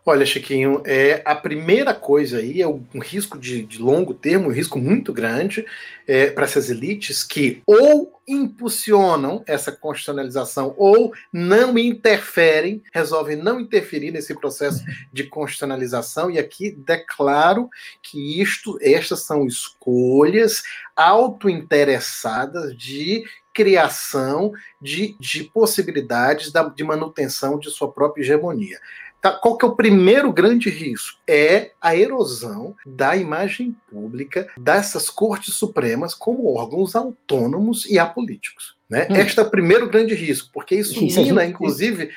Olha, 0.05 0.25
Chiquinho, 0.25 0.81
é, 0.85 1.21
a 1.25 1.35
primeira 1.35 1.93
coisa 1.93 2.37
aí 2.37 2.61
é 2.61 2.67
um 2.67 2.99
risco 2.99 3.37
de, 3.37 3.63
de 3.63 3.79
longo 3.79 4.13
termo, 4.13 4.47
um 4.47 4.51
risco 4.51 4.79
muito 4.79 5.11
grande 5.11 5.65
é, 6.07 6.31
para 6.31 6.45
essas 6.45 6.69
elites 6.69 7.23
que 7.23 7.61
ou 7.65 8.19
impulsionam 8.27 9.43
essa 9.45 9.71
constitucionalização 9.71 10.73
ou 10.77 11.13
não 11.31 11.77
interferem, 11.77 12.81
resolvem 12.93 13.35
não 13.35 13.59
interferir 13.59 14.11
nesse 14.11 14.33
processo 14.33 14.83
de 15.11 15.25
constitucionalização. 15.25 16.31
E 16.31 16.39
aqui 16.39 16.71
declaro 16.71 17.69
que 18.01 18.41
isto, 18.41 18.79
estas 18.81 19.23
são 19.23 19.45
escolhas 19.45 20.63
autointeressadas 20.95 22.75
de 22.75 23.23
criação 23.53 24.53
de, 24.81 25.17
de 25.19 25.43
possibilidades 25.43 26.51
da, 26.51 26.63
de 26.63 26.83
manutenção 26.83 27.59
de 27.59 27.69
sua 27.69 27.91
própria 27.91 28.21
hegemonia. 28.21 28.79
Tá, 29.21 29.31
qual 29.31 29.57
que 29.57 29.65
é 29.65 29.67
o 29.67 29.75
primeiro 29.75 30.31
grande 30.31 30.69
risco? 30.69 31.19
É 31.27 31.71
a 31.81 31.95
erosão 31.95 32.75
da 32.85 33.17
imagem 33.17 33.75
pública 33.91 34.47
dessas 34.57 35.09
cortes 35.09 35.55
supremas 35.55 36.13
como 36.13 36.53
órgãos 36.55 36.95
autônomos 36.95 37.85
e 37.85 37.99
apolíticos. 37.99 38.77
Né? 38.89 39.07
Hum. 39.09 39.15
Este 39.15 39.39
é 39.39 39.43
o 39.43 39.49
primeiro 39.49 39.89
grande 39.89 40.15
risco, 40.15 40.49
porque 40.53 40.75
isso, 40.75 41.03
isso 41.03 41.21
mina, 41.21 41.41
gente, 41.41 41.51
inclusive. 41.51 42.09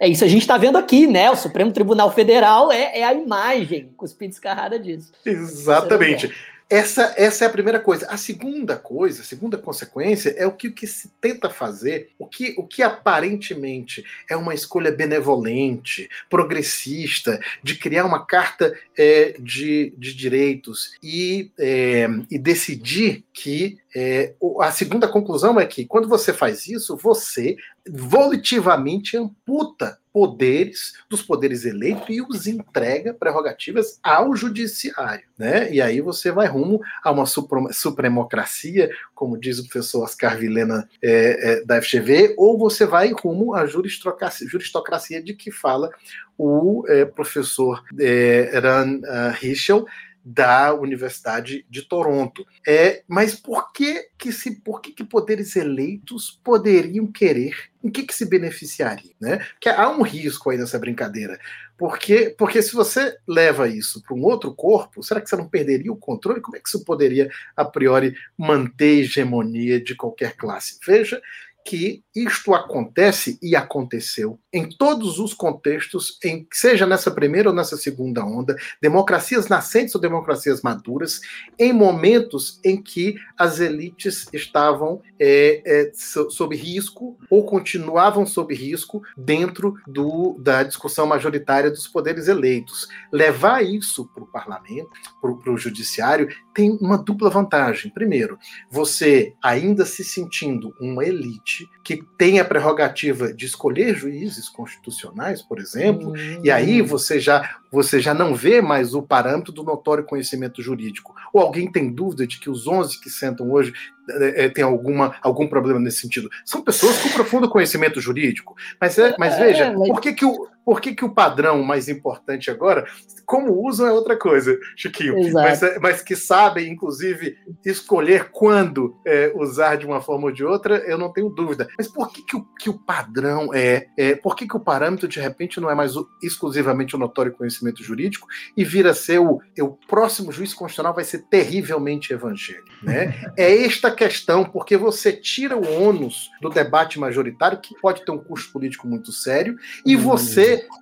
É 0.00 0.08
isso 0.08 0.24
a 0.24 0.28
gente 0.28 0.42
está 0.42 0.58
vendo 0.58 0.76
aqui, 0.76 1.06
né? 1.06 1.30
O 1.30 1.36
Supremo 1.36 1.72
Tribunal 1.72 2.12
Federal 2.12 2.72
é, 2.72 2.98
é 3.00 3.04
a 3.04 3.14
imagem 3.14 3.92
cuspida 3.96 4.32
escarrada 4.32 4.78
disso. 4.78 5.12
Exatamente. 5.24 6.32
Essa, 6.70 7.14
essa 7.16 7.44
é 7.44 7.48
a 7.48 7.50
primeira 7.50 7.80
coisa. 7.80 8.06
A 8.10 8.18
segunda 8.18 8.76
coisa, 8.76 9.22
a 9.22 9.24
segunda 9.24 9.56
consequência 9.56 10.34
é 10.36 10.46
o 10.46 10.52
que, 10.52 10.68
o 10.68 10.72
que 10.72 10.86
se 10.86 11.08
tenta 11.18 11.48
fazer, 11.48 12.10
o 12.18 12.26
que, 12.26 12.54
o 12.58 12.66
que 12.66 12.82
aparentemente 12.82 14.04
é 14.28 14.36
uma 14.36 14.52
escolha 14.52 14.92
benevolente, 14.92 16.10
progressista, 16.28 17.40
de 17.62 17.74
criar 17.74 18.04
uma 18.04 18.26
carta 18.26 18.78
é, 18.96 19.34
de, 19.38 19.94
de 19.96 20.14
direitos 20.14 20.92
e, 21.02 21.50
é, 21.58 22.06
e 22.30 22.38
decidir 22.38 23.24
que 23.32 23.78
É, 23.94 24.34
a 24.60 24.70
segunda 24.70 25.08
conclusão 25.08 25.58
é 25.58 25.66
que 25.66 25.84
quando 25.84 26.08
você 26.08 26.32
faz 26.32 26.68
isso, 26.68 26.96
você 26.96 27.56
volitivamente 27.88 29.16
amputa 29.16 29.98
poderes 30.12 30.94
dos 31.08 31.22
poderes 31.22 31.64
eleitos 31.64 32.06
e 32.08 32.20
os 32.20 32.46
entrega 32.46 33.14
prerrogativas 33.14 33.98
ao 34.02 34.34
judiciário, 34.34 35.24
né? 35.38 35.72
E 35.72 35.80
aí 35.80 36.00
você 36.00 36.32
vai 36.32 36.46
rumo 36.46 36.80
a 37.04 37.10
uma 37.10 37.24
supremocracia, 37.24 38.90
como 39.14 39.38
diz 39.38 39.58
o 39.58 39.68
professor 39.68 40.02
Oscar 40.02 40.36
Vilena 40.36 40.88
é, 41.00 41.52
é, 41.52 41.64
da 41.64 41.80
FGV, 41.80 42.34
ou 42.36 42.58
você 42.58 42.84
vai 42.84 43.12
rumo 43.12 43.54
à 43.54 43.64
juristocracia, 43.64 44.48
juristocracia 44.48 45.22
de 45.22 45.34
que 45.34 45.50
fala 45.50 45.90
o 46.36 46.84
é, 46.88 47.04
professor 47.04 47.84
é, 47.98 48.50
Ran 48.60 48.98
uh, 48.98 49.44
Hischel, 49.44 49.86
da 50.24 50.74
Universidade 50.74 51.64
de 51.68 51.82
Toronto. 51.82 52.46
É, 52.66 53.02
mas 53.08 53.34
por 53.34 53.72
que 53.72 54.08
que 54.18 54.32
se 54.32 54.60
por 54.60 54.80
que, 54.80 54.92
que 54.92 55.04
poderes 55.04 55.56
eleitos 55.56 56.40
poderiam 56.42 57.06
querer? 57.06 57.54
Em 57.82 57.90
que 57.90 58.02
que 58.02 58.14
se 58.14 58.24
beneficiaria, 58.26 59.12
né? 59.20 59.46
Que 59.60 59.68
há 59.68 59.88
um 59.88 60.02
risco 60.02 60.50
aí 60.50 60.58
nessa 60.58 60.78
brincadeira. 60.78 61.38
Porque, 61.76 62.34
porque 62.36 62.60
se 62.60 62.74
você 62.74 63.16
leva 63.26 63.68
isso 63.68 64.02
para 64.02 64.16
um 64.16 64.24
outro 64.24 64.52
corpo, 64.52 65.00
será 65.00 65.20
que 65.20 65.30
você 65.30 65.36
não 65.36 65.48
perderia 65.48 65.92
o 65.92 65.96
controle? 65.96 66.40
Como 66.40 66.56
é 66.56 66.60
que 66.60 66.68
isso 66.68 66.84
poderia, 66.84 67.30
a 67.56 67.64
priori, 67.64 68.16
manter 68.36 69.02
hegemonia 69.02 69.80
de 69.80 69.94
qualquer 69.94 70.34
classe? 70.34 70.76
Veja 70.84 71.22
que 71.68 72.02
isto 72.16 72.54
acontece 72.54 73.38
e 73.42 73.54
aconteceu 73.54 74.38
em 74.50 74.66
todos 74.66 75.18
os 75.18 75.34
contextos, 75.34 76.18
em, 76.24 76.46
seja 76.50 76.86
nessa 76.86 77.10
primeira 77.10 77.50
ou 77.50 77.54
nessa 77.54 77.76
segunda 77.76 78.24
onda, 78.24 78.56
democracias 78.80 79.48
nascentes 79.48 79.94
ou 79.94 80.00
democracias 80.00 80.62
maduras, 80.62 81.20
em 81.58 81.70
momentos 81.70 82.58
em 82.64 82.82
que 82.82 83.16
as 83.36 83.60
elites 83.60 84.26
estavam 84.32 85.02
é, 85.20 85.62
é, 85.66 85.92
sob 85.94 86.56
risco 86.56 87.18
ou 87.30 87.44
continuavam 87.44 88.24
sob 88.24 88.54
risco 88.54 89.02
dentro 89.14 89.74
do, 89.86 90.38
da 90.40 90.62
discussão 90.62 91.06
majoritária 91.06 91.70
dos 91.70 91.86
poderes 91.86 92.28
eleitos. 92.28 92.88
Levar 93.12 93.62
isso 93.62 94.06
para 94.14 94.24
o 94.24 94.26
parlamento, 94.26 94.90
para 95.20 95.52
o 95.52 95.58
judiciário, 95.58 96.28
tem 96.54 96.70
uma 96.80 96.96
dupla 96.96 97.28
vantagem. 97.28 97.92
Primeiro, 97.92 98.38
você 98.70 99.34
ainda 99.42 99.84
se 99.84 100.02
sentindo 100.02 100.72
uma 100.80 101.04
elite 101.04 101.57
que 101.82 102.02
tem 102.18 102.38
a 102.40 102.44
prerrogativa 102.44 103.32
de 103.32 103.46
escolher 103.46 103.94
juízes 103.96 104.48
constitucionais, 104.48 105.40
por 105.40 105.58
exemplo, 105.58 106.10
uhum. 106.10 106.40
e 106.44 106.50
aí 106.50 106.82
você 106.82 107.18
já 107.18 107.58
você 107.70 108.00
já 108.00 108.14
não 108.14 108.34
vê 108.34 108.62
mais 108.62 108.94
o 108.94 109.02
parâmetro 109.02 109.52
do 109.52 109.62
notório 109.62 110.04
conhecimento 110.04 110.62
jurídico. 110.62 111.14
Ou 111.32 111.42
alguém 111.42 111.70
tem 111.70 111.92
dúvida 111.92 112.26
de 112.26 112.38
que 112.38 112.48
os 112.48 112.66
11 112.66 113.00
que 113.00 113.10
sentam 113.10 113.50
hoje 113.50 113.72
é, 114.10 114.48
tem 114.48 114.64
alguma, 114.64 115.14
algum 115.20 115.46
problema 115.46 115.78
nesse 115.78 115.98
sentido? 115.98 116.30
São 116.44 116.62
pessoas 116.62 116.98
com 116.98 117.10
profundo 117.10 117.48
conhecimento 117.48 118.00
jurídico. 118.00 118.56
Mas, 118.80 118.98
é, 118.98 119.14
mas 119.18 119.38
veja, 119.38 119.66
é, 119.66 119.72
por 119.72 120.00
que, 120.00 120.14
que, 120.14 120.24
o, 120.24 120.47
por 120.68 120.82
que, 120.82 120.94
que 120.94 121.02
o 121.02 121.08
padrão 121.08 121.62
mais 121.62 121.88
importante 121.88 122.50
agora, 122.50 122.86
como 123.24 123.66
usam 123.66 123.86
é 123.86 123.90
outra 123.90 124.18
coisa, 124.18 124.54
Chiquinho, 124.76 125.32
mas, 125.32 125.62
mas, 125.80 126.02
que 126.02 126.14
sabem, 126.14 126.70
inclusive, 126.70 127.38
escolher 127.64 128.28
quando 128.30 128.94
é, 129.02 129.32
usar 129.34 129.76
de 129.76 129.86
uma 129.86 130.02
forma 130.02 130.26
ou 130.26 130.30
de 130.30 130.44
outra, 130.44 130.76
eu 130.86 130.98
não 130.98 131.10
tenho 131.10 131.30
dúvida. 131.30 131.66
Mas 131.78 131.88
por 131.88 132.12
que, 132.12 132.20
que, 132.20 132.36
o, 132.36 132.44
que 132.60 132.68
o 132.68 132.74
padrão 132.74 133.48
é, 133.54 133.86
é. 133.96 134.14
Por 134.14 134.36
que, 134.36 134.46
que 134.46 134.58
o 134.58 134.60
parâmetro, 134.60 135.08
de 135.08 135.18
repente, 135.18 135.58
não 135.58 135.70
é 135.70 135.74
mais 135.74 135.96
o, 135.96 136.06
exclusivamente 136.22 136.94
o 136.94 136.98
notório 136.98 137.32
conhecimento 137.32 137.82
jurídico 137.82 138.28
e 138.54 138.62
vira 138.62 138.92
ser 138.92 139.20
o, 139.20 139.40
o 139.58 139.68
próximo 139.88 140.30
juiz 140.30 140.52
constitucional 140.52 140.92
vai 140.92 141.04
ser 141.04 141.20
terrivelmente 141.30 142.12
evangélico. 142.12 142.68
Né? 142.82 143.18
é 143.38 143.64
esta 143.64 143.90
questão, 143.90 144.44
porque 144.44 144.76
você 144.76 145.14
tira 145.14 145.56
o 145.56 145.82
ônus 145.82 146.28
do 146.42 146.50
debate 146.50 147.00
majoritário, 147.00 147.58
que 147.58 147.74
pode 147.80 148.04
ter 148.04 148.12
um 148.12 148.18
custo 148.18 148.52
político 148.52 148.86
muito 148.86 149.12
sério, 149.12 149.56
e 149.86 149.96
hum. 149.96 150.00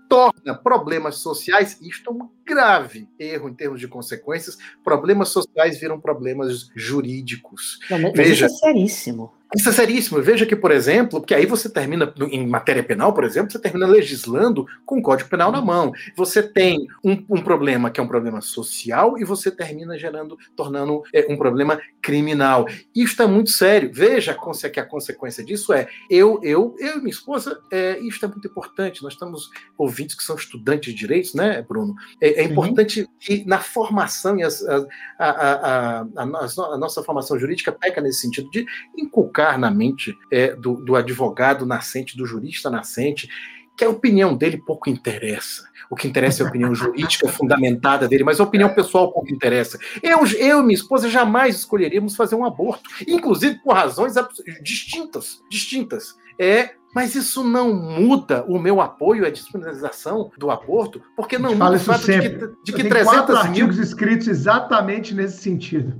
Torna 0.08 0.54
problemas 0.54 1.16
sociais, 1.16 1.78
isto 1.80 2.10
é 2.10 2.12
um 2.12 2.28
grave 2.44 3.08
erro 3.18 3.48
em 3.48 3.54
termos 3.54 3.80
de 3.80 3.88
consequências, 3.88 4.56
problemas 4.84 5.28
sociais 5.30 5.78
viram 5.78 6.00
problemas 6.00 6.70
jurídicos. 6.74 7.78
Não, 7.90 8.12
Veja, 8.12 8.46
isso 8.46 8.56
é 8.64 8.72
seríssimo. 8.72 9.32
Isso 9.57 9.71
é 9.71 9.73
seríssimo. 9.73 10.21
Veja 10.21 10.45
que, 10.45 10.55
por 10.55 10.71
exemplo, 10.71 11.23
que 11.23 11.35
aí 11.35 11.47
você 11.47 11.66
termina, 11.71 12.12
em 12.31 12.47
matéria 12.47 12.83
penal, 12.83 13.14
por 13.14 13.25
exemplo, 13.25 13.51
você 13.51 13.59
termina 13.59 13.87
legislando 13.87 14.66
com 14.85 14.99
o 14.99 15.03
Código 15.03 15.31
Penal 15.31 15.51
na 15.51 15.62
mão. 15.62 15.92
Você 16.14 16.42
tem 16.42 16.87
um, 17.03 17.25
um 17.31 17.40
problema 17.40 17.90
que 17.90 17.99
é 17.99 18.03
um 18.03 18.07
problema 18.07 18.42
social 18.42 19.16
e 19.16 19.25
você 19.25 19.51
termina 19.51 19.99
gerando, 19.99 20.37
tornando 20.55 21.03
é, 21.11 21.27
um 21.31 21.38
problema 21.38 21.81
criminal. 22.03 22.66
Isso 22.95 23.23
é 23.23 23.27
muito 23.27 23.49
sério. 23.49 23.90
Veja 23.95 24.37
que 24.71 24.79
a 24.79 24.85
consequência 24.85 25.42
disso 25.42 25.73
é 25.73 25.88
eu, 26.11 26.38
eu, 26.42 26.77
eu 26.79 26.99
e 26.99 26.99
minha 26.99 27.09
esposa, 27.09 27.59
é, 27.73 27.99
isso 28.01 28.23
é 28.27 28.29
muito 28.29 28.47
importante. 28.47 29.03
Nós 29.03 29.14
estamos 29.14 29.49
ouvintes 29.79 30.14
que 30.14 30.23
são 30.23 30.37
estudantes 30.37 30.92
de 30.92 30.99
direitos, 30.99 31.33
né, 31.33 31.62
Bruno? 31.62 31.95
É, 32.21 32.42
é 32.42 32.45
importante 32.45 33.09
que 33.19 33.42
na 33.47 33.59
formação 33.59 34.38
e 34.38 34.42
as, 34.42 34.62
a, 34.64 34.87
a, 35.19 36.01
a, 36.01 36.07
a, 36.16 36.27
nossa 36.27 37.03
formação 37.03 37.38
jurídica 37.38 37.73
peca 37.73 38.03
nesse 38.03 38.21
sentido 38.21 38.51
de 38.51 38.66
inculcar 38.99 39.45
colocar 39.46 39.59
na 39.59 39.70
mente 39.70 40.18
é, 40.30 40.54
do, 40.54 40.74
do 40.74 40.96
advogado 40.96 41.64
nascente, 41.64 42.16
do 42.16 42.26
jurista 42.26 42.68
nascente, 42.68 43.28
que 43.76 43.85
a 43.85 43.88
opinião 43.88 44.37
dele 44.37 44.59
pouco 44.59 44.90
interessa. 44.90 45.68
O 45.88 45.94
que 45.94 46.09
interessa 46.09 46.42
é 46.42 46.46
a 46.46 46.48
opinião 46.48 46.74
jurídica 46.74 47.28
fundamentada 47.28 48.09
dele, 48.09 48.24
mas 48.24 48.40
a 48.40 48.44
opinião 48.44 48.74
pessoal 48.74 49.12
pouco 49.12 49.32
interessa. 49.32 49.78
Eu, 50.02 50.26
eu 50.26 50.61
e 50.61 50.62
minha 50.62 50.74
esposa 50.74 51.09
jamais 51.09 51.56
escolheríamos 51.56 52.16
fazer 52.16 52.35
um 52.35 52.44
aborto, 52.44 52.90
inclusive 53.06 53.61
por 53.62 53.74
razões 53.74 54.14
distintas, 54.62 55.40
distintas. 55.48 56.16
É 56.38 56.70
mas 56.96 57.14
isso 57.14 57.44
não 57.44 57.74
muda 57.74 58.42
o 58.48 58.59
meu 58.59 58.80
apoio 58.80 59.26
à 59.26 59.28
despenalização 59.28 60.30
do 60.38 60.50
aborto, 60.50 61.02
porque 61.14 61.37
não 61.37 61.54
muda 61.54 61.72
o 61.72 61.78
fato 61.78 62.06
sempre. 62.06 62.30
de 62.30 62.38
que, 62.38 62.54
de 62.64 62.72
que 62.72 62.85
300 62.85 63.28
mil... 63.28 63.37
artigos 63.37 63.78
escritos 63.78 64.26
exatamente 64.28 65.14
nesse 65.14 65.42
sentido. 65.42 65.94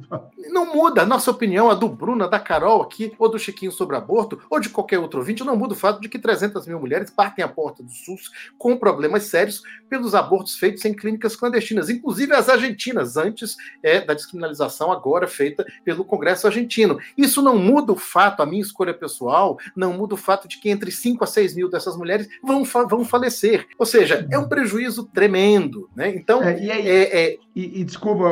Não 0.48 0.74
muda. 0.74 1.02
A 1.02 1.06
nossa 1.06 1.30
opinião, 1.30 1.70
a 1.70 1.74
do 1.74 1.88
Bruno, 1.88 2.24
a 2.24 2.26
da 2.26 2.40
Carol 2.40 2.82
aqui, 2.82 3.12
ou 3.18 3.28
do 3.28 3.38
Chiquinho 3.38 3.70
sobre 3.70 3.96
aborto, 3.96 4.40
ou 4.48 4.59
de 4.59 4.70
qualquer 4.70 4.98
outro 4.98 5.20
ouvinte, 5.20 5.44
não 5.44 5.56
muda 5.56 5.74
o 5.74 5.76
fato 5.76 6.00
de 6.00 6.09
que 6.09 6.18
300 6.18 6.66
mil 6.66 6.80
mulheres 6.80 7.11
partem 7.11 7.44
a 7.44 7.48
porta 7.48 7.82
do 7.82 7.90
SUS 7.90 8.30
com 8.56 8.76
problemas 8.76 9.24
sérios 9.24 9.62
pelos 9.88 10.14
abortos 10.14 10.56
feitos 10.56 10.85
em 10.85 10.94
clínicas 10.94 11.37
clandestinas, 11.37 11.90
inclusive 11.90 12.32
as 12.32 12.48
argentinas, 12.48 13.16
antes 13.16 13.56
é, 13.82 14.00
da 14.00 14.14
descriminalização 14.14 14.90
agora 14.90 15.28
feita 15.28 15.64
pelo 15.85 16.04
Congresso 16.04 16.46
argentino. 16.46 16.98
Isso 17.16 17.42
não 17.42 17.59
muda 17.59 17.92
o 17.92 17.96
fato, 17.96 18.42
a 18.42 18.46
minha 18.46 18.62
escolha 18.62 18.94
pessoal, 18.94 19.59
não 19.74 19.92
muda 19.92 20.14
o 20.14 20.18
fato 20.18 20.48
de 20.48 20.59
que 20.59 20.70
entre 20.70 20.87
entre 20.87 20.92
5 20.92 21.24
a 21.24 21.26
6 21.26 21.54
mil 21.54 21.68
dessas 21.68 21.96
mulheres 21.96 22.28
vão, 22.42 22.64
vão 22.64 23.04
falecer. 23.04 23.66
Ou 23.78 23.85
seja, 23.85 24.26
é 24.30 24.38
um 24.38 24.48
prejuízo 24.48 25.04
tremendo. 25.04 25.90
Né? 25.94 26.14
Então, 26.14 26.42
é, 26.42 26.54
é, 26.54 27.32
é... 27.32 27.38
E, 27.57 27.81
e, 27.81 27.85
desculpa, 27.85 28.25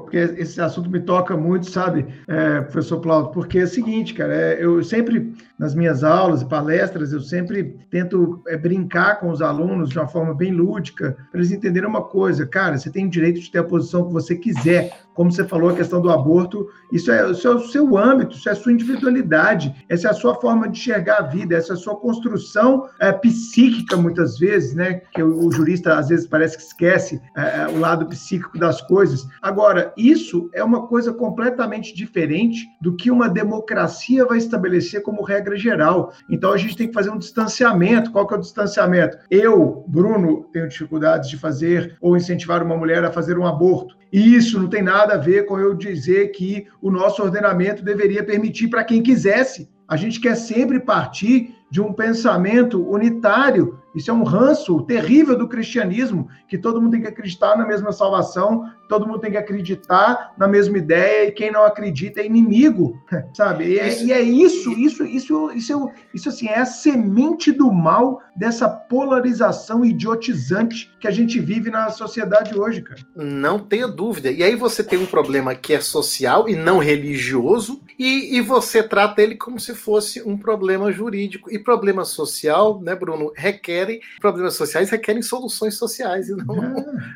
porque 0.00 0.18
esse 0.18 0.60
assunto 0.60 0.90
me 0.90 1.00
toca 1.00 1.34
muito, 1.34 1.70
sabe, 1.70 2.04
é, 2.28 2.60
professor 2.60 3.00
Plauto, 3.00 3.32
porque 3.32 3.60
é 3.60 3.62
o 3.62 3.66
seguinte, 3.66 4.12
cara, 4.12 4.34
é, 4.34 4.62
eu 4.62 4.84
sempre, 4.84 5.32
nas 5.58 5.74
minhas 5.74 6.04
aulas 6.04 6.42
e 6.42 6.44
palestras, 6.44 7.10
eu 7.10 7.20
sempre 7.20 7.74
tento 7.90 8.42
é, 8.46 8.54
brincar 8.54 9.18
com 9.18 9.30
os 9.30 9.40
alunos 9.40 9.88
de 9.88 9.98
uma 9.98 10.06
forma 10.06 10.34
bem 10.34 10.52
lúdica, 10.52 11.16
para 11.30 11.40
eles 11.40 11.52
entenderem 11.52 11.88
uma 11.88 12.02
coisa, 12.02 12.46
cara, 12.46 12.76
você 12.76 12.90
tem 12.90 13.06
o 13.06 13.10
direito 13.10 13.40
de 13.40 13.50
ter 13.50 13.60
a 13.60 13.64
posição 13.64 14.08
que 14.08 14.12
você 14.12 14.36
quiser, 14.36 14.92
como 15.16 15.32
você 15.32 15.44
falou, 15.44 15.70
a 15.70 15.74
questão 15.74 16.02
do 16.02 16.10
aborto, 16.10 16.68
isso 16.92 17.10
é, 17.10 17.30
isso 17.30 17.48
é 17.48 17.54
o 17.54 17.60
seu 17.60 17.96
âmbito, 17.96 18.36
isso 18.36 18.50
é 18.50 18.52
a 18.52 18.54
sua 18.54 18.70
individualidade, 18.70 19.74
essa 19.88 20.08
é 20.08 20.10
a 20.10 20.14
sua 20.14 20.34
forma 20.34 20.68
de 20.68 20.78
enxergar 20.78 21.20
a 21.20 21.22
vida, 21.22 21.56
essa 21.56 21.72
é 21.72 21.74
a 21.74 21.78
sua 21.78 21.96
construção 21.96 22.86
é, 23.00 23.10
psíquica, 23.10 23.96
muitas 23.96 24.38
vezes, 24.38 24.74
né? 24.74 25.00
Que 25.14 25.22
o, 25.22 25.46
o, 25.46 25.50
jurista 25.50 25.94
às 25.94 26.10
vezes 26.10 26.26
parece 26.26 26.58
que 26.58 26.62
esquece 26.62 27.18
é, 27.34 27.62
é, 27.62 27.68
o 27.68 27.80
lado 27.80 28.06
psíquico 28.06 28.58
das 28.66 28.80
coisas. 28.82 29.26
Agora, 29.40 29.92
isso 29.96 30.50
é 30.52 30.62
uma 30.62 30.86
coisa 30.86 31.12
completamente 31.12 31.94
diferente 31.94 32.66
do 32.80 32.96
que 32.96 33.10
uma 33.10 33.28
democracia 33.28 34.26
vai 34.26 34.38
estabelecer 34.38 35.02
como 35.02 35.22
regra 35.22 35.56
geral. 35.56 36.12
Então 36.28 36.52
a 36.52 36.56
gente 36.56 36.76
tem 36.76 36.88
que 36.88 36.94
fazer 36.94 37.10
um 37.10 37.18
distanciamento. 37.18 38.10
Qual 38.10 38.26
que 38.26 38.34
é 38.34 38.36
o 38.36 38.40
distanciamento? 38.40 39.18
Eu, 39.30 39.84
Bruno, 39.86 40.48
tenho 40.52 40.68
dificuldades 40.68 41.30
de 41.30 41.38
fazer 41.38 41.96
ou 42.00 42.16
incentivar 42.16 42.62
uma 42.62 42.76
mulher 42.76 43.04
a 43.04 43.12
fazer 43.12 43.38
um 43.38 43.46
aborto. 43.46 43.96
E 44.12 44.34
isso 44.34 44.58
não 44.58 44.68
tem 44.68 44.82
nada 44.82 45.14
a 45.14 45.18
ver 45.18 45.46
com 45.46 45.58
eu 45.58 45.74
dizer 45.74 46.28
que 46.28 46.66
o 46.80 46.90
nosso 46.90 47.22
ordenamento 47.22 47.84
deveria 47.84 48.24
permitir 48.24 48.68
para 48.68 48.84
quem 48.84 49.02
quisesse. 49.02 49.68
A 49.88 49.96
gente 49.96 50.20
quer 50.20 50.34
sempre 50.34 50.80
partir 50.80 51.54
de 51.70 51.80
um 51.80 51.92
pensamento 51.92 52.82
unitário. 52.88 53.78
Isso 53.94 54.10
é 54.10 54.14
um 54.14 54.24
ranço 54.24 54.82
terrível 54.82 55.38
do 55.38 55.48
cristianismo, 55.48 56.28
que 56.46 56.58
todo 56.58 56.80
mundo 56.80 56.92
tem 56.92 57.00
que 57.00 57.08
acreditar 57.08 57.56
na 57.56 57.66
mesma 57.66 57.92
salvação, 57.92 58.70
todo 58.88 59.06
mundo 59.06 59.20
tem 59.20 59.30
que 59.30 59.38
acreditar 59.38 60.34
na 60.36 60.46
mesma 60.46 60.76
ideia, 60.76 61.28
e 61.28 61.32
quem 61.32 61.50
não 61.50 61.64
acredita 61.64 62.20
é 62.20 62.26
inimigo, 62.26 63.00
sabe? 63.34 63.64
E 63.64 63.78
é, 63.78 64.02
e 64.04 64.12
é 64.12 64.20
isso, 64.20 64.70
isso, 64.72 65.04
isso, 65.04 65.50
isso, 65.50 65.90
isso 66.12 66.28
assim, 66.28 66.46
é 66.46 66.58
a 66.58 66.66
semente 66.66 67.50
do 67.50 67.72
mal 67.72 68.20
dessa 68.36 68.68
polarização 68.68 69.82
idiotizante 69.82 70.94
que 71.00 71.08
a 71.08 71.10
gente 71.10 71.40
vive 71.40 71.70
na 71.70 71.88
sociedade 71.88 72.58
hoje, 72.58 72.82
cara. 72.82 73.00
Não 73.14 73.58
tenha 73.58 73.88
dúvida. 73.88 74.30
E 74.30 74.42
aí 74.42 74.54
você 74.54 74.84
tem 74.84 74.98
um 74.98 75.06
problema 75.06 75.54
que 75.54 75.72
é 75.72 75.80
social 75.80 76.48
e 76.48 76.54
não 76.54 76.78
religioso, 76.78 77.80
e, 77.98 78.36
e 78.36 78.40
você 78.42 78.82
trata 78.82 79.22
ele 79.22 79.36
como 79.36 79.58
se 79.58 79.74
fosse 79.74 80.22
um 80.22 80.36
problema 80.36 80.92
jurídico. 80.92 81.50
E 81.50 81.58
problema 81.66 82.04
social, 82.04 82.80
né, 82.80 82.94
Bruno, 82.94 83.32
requerem, 83.36 84.00
problemas 84.20 84.54
sociais 84.54 84.88
requerem 84.88 85.20
soluções 85.20 85.74
sociais 85.74 86.28
e 86.28 86.36
não 86.36 86.62
é. 86.62 86.74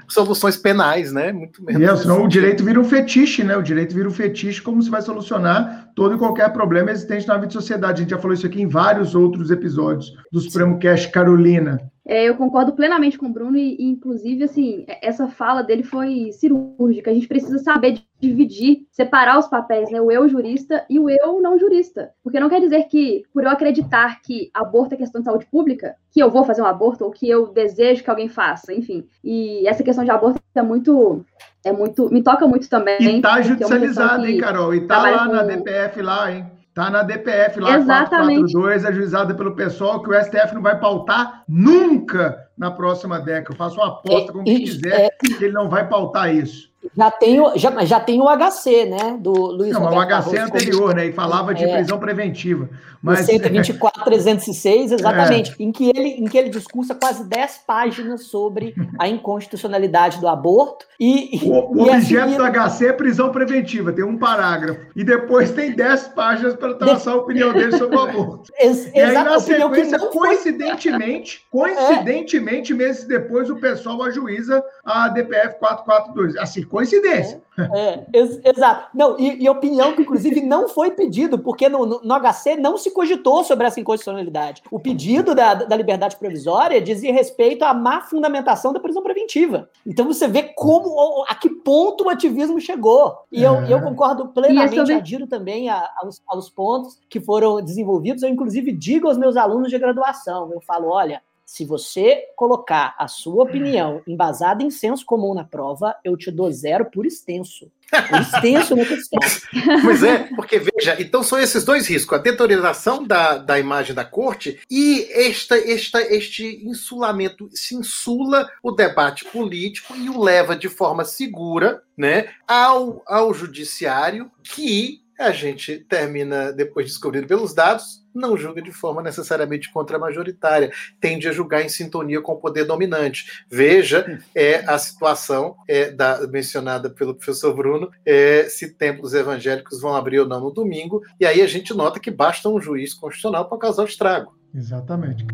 soluções 0.09 0.57
penais, 0.57 1.13
né? 1.13 1.31
Muito 1.31 1.65
menos. 1.65 1.81
É, 1.81 1.97
senão 1.97 2.25
o 2.25 2.29
direito 2.29 2.65
vira 2.65 2.81
um 2.81 2.85
fetiche, 2.85 3.45
né? 3.45 3.57
O 3.57 3.63
direito 3.63 3.95
vira 3.95 4.09
um 4.09 4.13
fetiche, 4.13 4.61
como 4.61 4.83
se 4.83 4.91
vai 4.91 5.01
solucionar 5.01 5.93
todo 5.95 6.17
e 6.17 6.19
qualquer 6.19 6.53
problema 6.53 6.91
existente 6.91 7.29
na 7.29 7.35
vida 7.35 7.47
de 7.47 7.53
sociedade. 7.53 8.01
A 8.01 8.03
gente 8.03 8.11
já 8.11 8.19
falou 8.19 8.35
isso 8.35 8.47
aqui 8.47 8.61
em 8.61 8.67
vários 8.67 9.15
outros 9.15 9.53
episódios 9.53 10.13
do 10.33 10.41
Supremo 10.41 10.81
Cash 10.81 11.07
Carolina. 11.07 11.81
É, 12.11 12.25
eu 12.25 12.35
concordo 12.35 12.73
plenamente 12.73 13.17
com 13.17 13.27
o 13.27 13.33
Bruno 13.33 13.57
e, 13.57 13.77
e, 13.79 13.85
inclusive, 13.85 14.43
assim, 14.43 14.85
essa 15.01 15.29
fala 15.29 15.63
dele 15.63 15.85
foi 15.85 16.33
cirúrgica. 16.33 17.09
A 17.09 17.15
gente 17.15 17.29
precisa 17.29 17.57
saber 17.59 18.01
dividir, 18.19 18.85
separar 18.91 19.39
os 19.39 19.47
papéis, 19.47 19.93
né? 19.93 20.01
O 20.01 20.11
eu 20.11 20.29
jurista 20.29 20.85
e 20.91 20.99
o 20.99 21.09
eu 21.09 21.41
não 21.41 21.57
jurista. 21.57 22.11
Porque 22.21 22.41
não 22.41 22.49
quer 22.49 22.59
dizer 22.59 22.83
que, 22.89 23.23
por 23.33 23.45
eu 23.45 23.51
acreditar 23.51 24.21
que 24.23 24.51
aborto 24.53 24.95
é 24.95 24.97
questão 24.97 25.21
de 25.21 25.27
saúde 25.27 25.47
pública, 25.47 25.95
que 26.11 26.21
eu 26.21 26.29
vou 26.29 26.43
fazer 26.43 26.63
um 26.63 26.67
aborto 26.67 27.05
ou 27.05 27.13
que 27.13 27.31
eu 27.31 27.47
desejo 27.47 28.03
que 28.03 28.11
alguém 28.11 28.29
faça, 28.29 28.75
enfim. 28.75 29.07
E 29.23 29.65
essa 29.69 29.85
questão 29.85 30.05
de 30.05 30.11
aborto 30.11 30.43
é 30.53 30.63
muito 30.63 31.25
é 31.65 31.71
muito, 31.71 32.13
me 32.13 32.25
toca 32.25 32.45
muito 32.45 32.69
também. 32.69 33.01
E 33.01 33.21
tá 33.21 33.41
judicializado, 33.41 34.27
é 34.27 34.33
hein, 34.33 34.39
Carol? 34.41 34.75
E 34.75 34.81
tá 34.81 35.01
lá 35.01 35.27
com... 35.27 35.33
na 35.33 35.43
DPF 35.45 36.03
lá, 36.03 36.33
hein? 36.33 36.45
Tá 36.75 36.89
na 36.89 37.03
DPF 37.03 37.59
lá, 37.59 37.77
Exatamente. 37.77 38.53
442, 38.53 38.85
ajuizada 38.85 39.35
pelo 39.35 39.57
pessoal, 39.57 40.03
que 40.03 40.11
o 40.11 40.25
STF 40.25 40.55
não 40.55 40.63
vai 40.63 40.79
pautar 40.79 41.43
nunca 41.49 42.47
na 42.57 42.71
próxima 42.71 43.19
década. 43.19 43.53
Eu 43.53 43.57
faço 43.57 43.77
uma 43.77 43.89
aposta, 43.89 44.33
como 44.33 44.49
e, 44.49 44.65
quiser, 44.65 45.07
é... 45.07 45.11
que 45.11 45.45
ele 45.45 45.53
não 45.53 45.69
vai 45.69 45.89
pautar 45.89 46.35
isso. 46.35 46.71
Já 46.97 47.11
tem, 47.11 47.41
o, 47.41 47.57
já, 47.57 47.85
já 47.85 48.01
tem 48.01 48.21
o 48.21 48.25
HC, 48.25 48.87
né? 48.87 49.17
Do 49.21 49.33
Luiz 49.33 49.73
Não, 49.73 49.85
Roberto 49.85 50.11
o 50.11 50.23
HC 50.23 50.37
é 50.37 50.41
anterior, 50.41 50.95
né? 50.95 51.07
E 51.07 51.13
falava 51.13 51.55
de 51.55 51.65
é, 51.65 51.77
prisão 51.77 51.99
preventiva. 51.99 52.71
Mas... 53.03 53.27
124, 53.27 54.03
306, 54.05 54.93
exatamente. 54.93 55.53
É. 55.53 55.63
Em, 55.63 55.73
que 55.73 55.91
ele, 55.95 56.09
em 56.09 56.25
que 56.27 56.37
ele 56.37 56.49
discursa 56.49 56.95
quase 56.95 57.25
10 57.25 57.63
páginas 57.67 58.25
sobre 58.25 58.75
a 58.99 59.09
inconstitucionalidade 59.09 60.21
do 60.21 60.29
aborto. 60.29 60.87
E, 60.99 61.41
o, 61.45 61.79
o 61.79 61.83
objeto 61.83 62.37
do 62.37 62.45
HC 62.45 62.87
é 62.89 62.93
prisão 62.93 63.31
preventiva, 63.31 63.93
tem 63.93 64.05
um 64.05 64.19
parágrafo. 64.19 64.81
E 64.97 65.05
depois 65.05 65.51
tem 65.51 65.73
10 65.73 66.09
páginas 66.09 66.55
para 66.55 66.75
traçar 66.75 67.15
a 67.15 67.17
opinião 67.19 67.53
dele 67.53 67.77
sobre 67.77 67.97
o 67.97 68.01
aborto. 68.01 68.53
Ex 68.59 68.91
e 68.95 69.01
aí, 69.01 69.15
na 69.15 69.39
sequência, 69.39 69.99
coincidentemente, 69.99 71.47
foi... 71.51 71.75
coincidentemente, 71.81 72.75
meses 72.75 73.05
depois, 73.05 73.49
o 73.51 73.57
pessoal 73.57 74.03
ajuiza 74.03 74.63
a 74.85 75.09
DPF 75.09 75.59
442. 75.59 76.37
Assim, 76.37 76.65
coincidência. 76.71 77.43
É, 77.59 78.05
é, 78.15 78.51
exato. 78.51 78.89
Não, 78.95 79.19
e, 79.19 79.43
e, 79.43 79.49
opinião 79.49 79.93
que, 79.93 80.03
inclusive, 80.03 80.41
não 80.41 80.69
foi 80.69 80.93
pedido, 80.93 81.39
porque 81.39 81.69
no, 81.69 81.85
no, 81.85 82.01
no, 82.03 82.15
HC 82.15 82.57
não 82.57 82.79
se 82.79 82.91
cogitou 82.93 83.45
sobre 83.45 83.67
essa 83.67 83.81
inconstitucionalidade. 83.81 84.63
O 84.71 84.79
pedido 84.79 85.35
da, 85.35 85.55
da 85.55 85.77
liberdade 85.77 86.17
provisória 86.17 86.81
dizia 86.81 87.13
respeito 87.13 87.65
à 87.65 87.75
má 87.75 88.01
fundamentação 88.03 88.73
da 88.73 88.81
prisão 88.81 89.03
preventiva. 89.03 89.69
Então 89.87 90.07
você 90.07 90.27
vê 90.27 90.45
como, 90.55 91.25
a 91.29 91.35
que 91.35 91.51
ponto 91.51 92.05
o 92.05 92.09
ativismo 92.09 92.61
chegou. 92.61 93.15
E 93.31 93.43
eu, 93.43 93.57
eu 93.67 93.83
concordo 93.83 94.29
plenamente, 94.29 94.77
sobre... 94.77 94.95
adiro 94.95 95.27
também 95.27 95.69
a, 95.69 95.91
aos, 96.03 96.23
aos 96.27 96.49
pontos 96.49 96.99
que 97.09 97.21
foram 97.21 97.61
desenvolvidos. 97.61 98.23
Eu, 98.23 98.29
inclusive, 98.29 98.73
digo 98.73 99.09
aos 99.09 99.19
meus 99.19 99.37
alunos 99.37 99.71
de 99.71 99.79
graduação, 99.79 100.51
eu 100.53 100.61
falo, 100.61 100.89
olha, 100.89 101.21
se 101.51 101.65
você 101.65 102.27
colocar 102.37 102.95
a 102.97 103.09
sua 103.09 103.43
opinião 103.43 104.01
embasada 104.07 104.63
em 104.63 104.71
senso 104.71 105.05
comum 105.05 105.35
na 105.35 105.43
prova, 105.43 105.97
eu 106.05 106.17
te 106.17 106.31
dou 106.31 106.49
zero 106.53 106.85
por 106.85 107.05
extenso. 107.05 107.69
Por 108.09 108.21
extenso 108.21 108.77
no 108.77 108.87
questão. 108.87 109.19
Pois 109.83 110.01
é, 110.05 110.29
porque 110.37 110.61
veja, 110.61 110.97
então 111.01 111.25
são 111.25 111.41
esses 111.41 111.65
dois 111.65 111.89
riscos: 111.89 112.17
a 112.17 112.23
deterioração 112.23 113.05
da, 113.05 113.37
da 113.37 113.59
imagem 113.59 113.93
da 113.93 114.05
corte 114.05 114.61
e 114.71 115.09
esta, 115.11 115.59
esta, 115.59 116.01
este 116.01 116.65
insulamento. 116.65 117.51
Se 117.53 117.75
insula 117.75 118.49
o 118.63 118.71
debate 118.71 119.25
político 119.25 119.97
e 119.97 120.09
o 120.09 120.23
leva 120.23 120.55
de 120.55 120.69
forma 120.69 121.05
segura 121.05 121.83
né, 121.97 122.29
ao, 122.47 123.03
ao 123.09 123.35
judiciário 123.35 124.31
que 124.45 125.03
a 125.21 125.33
gente 125.33 125.79
termina 125.81 126.51
depois 126.51 126.87
descobrindo 126.87 127.27
pelos 127.27 127.53
dados, 127.53 128.03
não 128.15 128.39
julga 128.39 128.63
de 128.63 128.73
forma 128.73 129.03
necessariamente 129.03 129.71
contra-majoritária, 129.71 130.73
tende 130.99 131.29
a 131.29 131.33
julgar 131.33 131.63
em 131.63 131.69
sintonia 131.69 132.23
com 132.23 132.33
o 132.33 132.41
poder 132.41 132.65
dominante. 132.65 133.45
Veja 133.49 134.19
é, 134.35 134.65
a 134.67 134.79
situação 134.79 135.57
é, 135.69 135.91
da, 135.91 136.27
mencionada 136.27 136.89
pelo 136.89 137.15
professor 137.15 137.55
Bruno, 137.55 137.91
é, 138.05 138.45
se 138.45 138.71
templos 138.71 139.13
evangélicos 139.13 139.83
vão 139.83 139.95
abrir 139.95 140.21
ou 140.21 140.27
não 140.27 140.41
no 140.41 140.51
domingo, 140.51 141.03
e 141.21 141.27
aí 141.27 141.43
a 141.43 141.47
gente 141.47 141.75
nota 141.75 142.01
que 142.01 142.11
basta 142.11 142.49
um 142.49 142.59
juiz 142.59 142.95
constitucional 142.95 143.47
para 143.47 143.59
causar 143.59 143.83
o 143.83 143.87
estrago. 143.87 144.35
Exatamente. 144.55 145.27